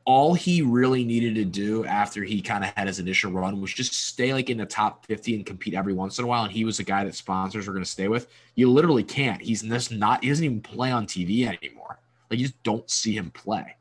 all 0.05 0.33
he 0.33 0.63
really 0.63 1.03
needed 1.03 1.35
to 1.35 1.45
do 1.45 1.85
after 1.85 2.23
he 2.23 2.41
kind 2.41 2.63
of 2.63 2.71
had 2.75 2.87
his 2.87 2.97
initial 2.97 3.31
run 3.31 3.61
was 3.61 3.71
just 3.71 3.93
stay 3.93 4.33
like 4.33 4.49
in 4.49 4.57
the 4.57 4.65
top 4.65 5.05
50 5.05 5.35
and 5.35 5.45
compete 5.45 5.75
every 5.75 5.93
once 5.93 6.17
in 6.17 6.25
a 6.25 6.27
while. 6.27 6.43
And 6.45 6.51
he 6.51 6.65
was 6.65 6.79
a 6.79 6.83
guy 6.83 7.03
that 7.03 7.13
sponsors 7.13 7.67
were 7.67 7.73
going 7.73 7.83
to 7.85 7.89
stay 7.89 8.07
with. 8.07 8.27
You 8.55 8.71
literally 8.71 9.03
can't. 9.03 9.39
He's 9.39 9.61
just 9.61 9.91
not, 9.91 10.23
he 10.23 10.29
doesn't 10.29 10.43
even 10.43 10.61
play 10.61 10.89
on 10.91 11.05
TV 11.05 11.45
anymore. 11.45 11.99
Like 12.31 12.39
you 12.39 12.47
just 12.47 12.63
don't 12.63 12.89
see 12.89 13.15
him 13.15 13.29
play. 13.31 13.75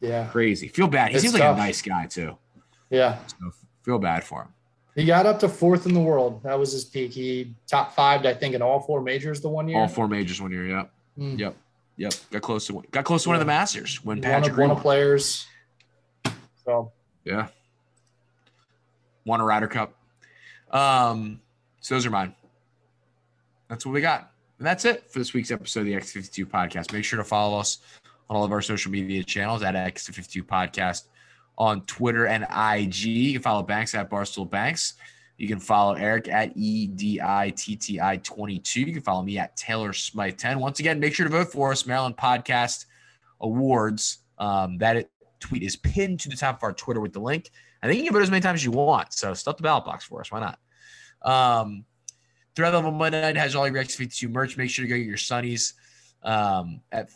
Yeah, 0.00 0.26
Crazy. 0.28 0.68
Feel 0.68 0.86
bad. 0.88 1.08
He 1.08 1.14
It's 1.14 1.22
seems 1.22 1.34
like 1.34 1.42
a 1.42 1.56
nice 1.56 1.82
guy 1.82 2.06
too. 2.06 2.36
yeah. 2.90 3.18
So 3.26 3.50
feel 3.82 3.98
bad 3.98 4.22
for 4.22 4.42
him. 4.42 4.48
He 4.96 5.04
got 5.04 5.26
up 5.26 5.38
to 5.40 5.48
fourth 5.48 5.84
in 5.84 5.92
the 5.92 6.00
world. 6.00 6.42
That 6.42 6.58
was 6.58 6.72
his 6.72 6.84
peak. 6.86 7.12
He 7.12 7.54
top 7.66 7.94
five, 7.94 8.24
I 8.24 8.32
think, 8.32 8.54
in 8.54 8.62
all 8.62 8.80
four 8.80 9.02
majors 9.02 9.42
the 9.42 9.48
one 9.48 9.68
year. 9.68 9.78
All 9.78 9.88
four 9.88 10.08
majors 10.08 10.40
one 10.40 10.50
year. 10.50 10.66
Yep. 10.66 10.90
Mm. 11.18 11.38
Yep. 11.38 11.56
Yep. 11.98 12.14
Got 12.30 12.42
close 12.42 12.66
to 12.68 12.74
one. 12.74 12.84
got 12.90 13.04
close 13.04 13.24
to 13.24 13.28
one 13.28 13.36
of 13.36 13.40
the 13.40 13.46
Masters 13.46 14.02
when 14.02 14.22
Patrick 14.22 14.52
of, 14.52 14.58
one 14.58 14.70
Reed 14.70 14.76
of 14.78 14.82
players. 14.82 15.46
So 16.64 16.92
Yeah. 17.24 17.48
Won 19.26 19.40
a 19.40 19.44
Ryder 19.44 19.68
Cup. 19.68 19.94
Um, 20.70 21.40
so 21.80 21.94
those 21.94 22.06
are 22.06 22.10
mine. 22.10 22.34
That's 23.68 23.84
what 23.84 23.92
we 23.92 24.00
got. 24.00 24.32
And 24.58 24.66
that's 24.66 24.86
it 24.86 25.10
for 25.10 25.18
this 25.18 25.34
week's 25.34 25.50
episode 25.50 25.80
of 25.80 25.86
the 25.86 25.94
X52 25.94 26.46
podcast. 26.46 26.92
Make 26.94 27.04
sure 27.04 27.18
to 27.18 27.24
follow 27.24 27.58
us 27.58 27.78
on 28.30 28.36
all 28.36 28.44
of 28.44 28.52
our 28.52 28.62
social 28.62 28.90
media 28.90 29.22
channels 29.22 29.62
at 29.62 29.74
X52 29.74 30.42
podcast 30.42 31.04
on 31.58 31.82
Twitter 31.82 32.26
and 32.26 32.44
IG. 32.44 33.04
You 33.04 33.32
can 33.34 33.42
follow 33.42 33.62
Banks 33.62 33.94
at 33.94 34.10
Barstool 34.10 34.48
Banks. 34.48 34.94
You 35.38 35.48
can 35.48 35.60
follow 35.60 35.94
Eric 35.94 36.28
at 36.28 36.52
E 36.56 36.88
EDITTI22. 36.88 38.76
You 38.76 38.92
can 38.92 39.02
follow 39.02 39.22
me 39.22 39.38
at 39.38 39.56
Taylor 39.56 39.92
Smythe 39.92 40.36
10. 40.36 40.58
Once 40.58 40.80
again, 40.80 40.98
make 40.98 41.14
sure 41.14 41.24
to 41.24 41.32
vote 41.32 41.52
for 41.52 41.72
us, 41.72 41.86
Maryland 41.86 42.16
Podcast 42.16 42.86
Awards. 43.40 44.18
Um, 44.38 44.78
that 44.78 45.10
tweet 45.40 45.62
is 45.62 45.76
pinned 45.76 46.20
to 46.20 46.28
the 46.28 46.36
top 46.36 46.56
of 46.56 46.62
our 46.62 46.72
Twitter 46.72 47.00
with 47.00 47.12
the 47.12 47.20
link. 47.20 47.50
I 47.82 47.86
think 47.86 47.98
you 47.98 48.04
can 48.04 48.14
vote 48.14 48.22
as 48.22 48.30
many 48.30 48.40
times 48.40 48.60
as 48.60 48.64
you 48.64 48.70
want. 48.72 49.12
So 49.12 49.34
stuff 49.34 49.58
the 49.58 49.62
ballot 49.62 49.84
box 49.84 50.04
for 50.04 50.20
us. 50.20 50.32
Why 50.32 50.40
not? 50.40 50.58
Um, 51.22 51.84
Thread 52.54 52.72
Level 52.72 52.90
Monday 52.90 53.20
Night 53.20 53.36
has 53.36 53.54
all 53.54 53.68
your 53.68 53.76
X52 53.76 54.30
merch. 54.30 54.56
Make 54.56 54.70
sure 54.70 54.84
to 54.84 54.88
go 54.88 54.96
get 54.96 55.06
your 55.06 55.18
Sunnies 55.18 55.74
um, 56.22 56.80
at 56.90 57.10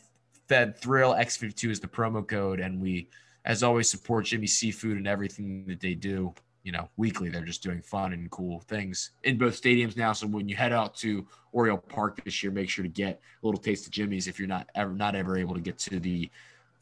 Fed 0.48 0.76
Thrill. 0.76 1.14
X52 1.14 1.70
is 1.70 1.80
the 1.80 1.88
promo 1.88 2.26
code. 2.26 2.60
And 2.60 2.80
we, 2.80 3.08
as 3.44 3.62
always, 3.62 3.90
support 3.90 4.26
Jimmy 4.26 4.46
Seafood 4.46 4.96
and 4.96 5.06
everything 5.06 5.64
that 5.66 5.80
they 5.80 5.94
do. 5.94 6.34
You 6.62 6.72
know, 6.72 6.90
weekly, 6.98 7.30
they're 7.30 7.44
just 7.44 7.62
doing 7.62 7.80
fun 7.80 8.12
and 8.12 8.30
cool 8.30 8.60
things 8.60 9.12
in 9.24 9.38
both 9.38 9.60
stadiums 9.60 9.96
now. 9.96 10.12
So 10.12 10.26
when 10.26 10.46
you 10.46 10.56
head 10.56 10.72
out 10.72 10.94
to 10.96 11.26
Oriole 11.52 11.78
Park 11.78 12.22
this 12.22 12.42
year, 12.42 12.52
make 12.52 12.68
sure 12.68 12.82
to 12.82 12.88
get 12.90 13.20
a 13.42 13.46
little 13.46 13.60
taste 13.60 13.86
of 13.86 13.92
Jimmy's 13.92 14.28
if 14.28 14.38
you're 14.38 14.48
not 14.48 14.68
ever 14.74 14.92
not 14.92 15.14
ever 15.14 15.38
able 15.38 15.54
to 15.54 15.60
get 15.60 15.78
to 15.78 15.98
the 15.98 16.30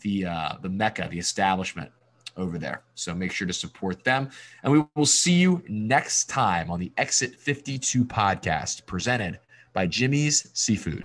the 0.01 0.27
uh, 0.27 0.53
the 0.63 0.69
mecca, 0.69 1.09
the 1.11 1.19
establishment 1.19 1.93
over 2.37 2.59
there. 2.59 2.83
So 2.95 3.15
make 3.15 3.33
sure 3.33 3.47
to 3.47 3.53
support 3.53 4.05
them. 4.05 4.31
And 4.63 4.73
we 4.73 4.85
will 4.95 5.07
see 5.07 5.35
you 5.35 5.63
next 5.69 6.27
time 6.27 6.71
on 6.71 6.81
the 6.81 6.93
Exit 6.97 7.35
52 7.37 8.05
podcast 8.05 8.87
presented 8.87 9.41
by 9.73 9.87
Jimmy's 9.87 10.49
Seafood. 10.55 11.05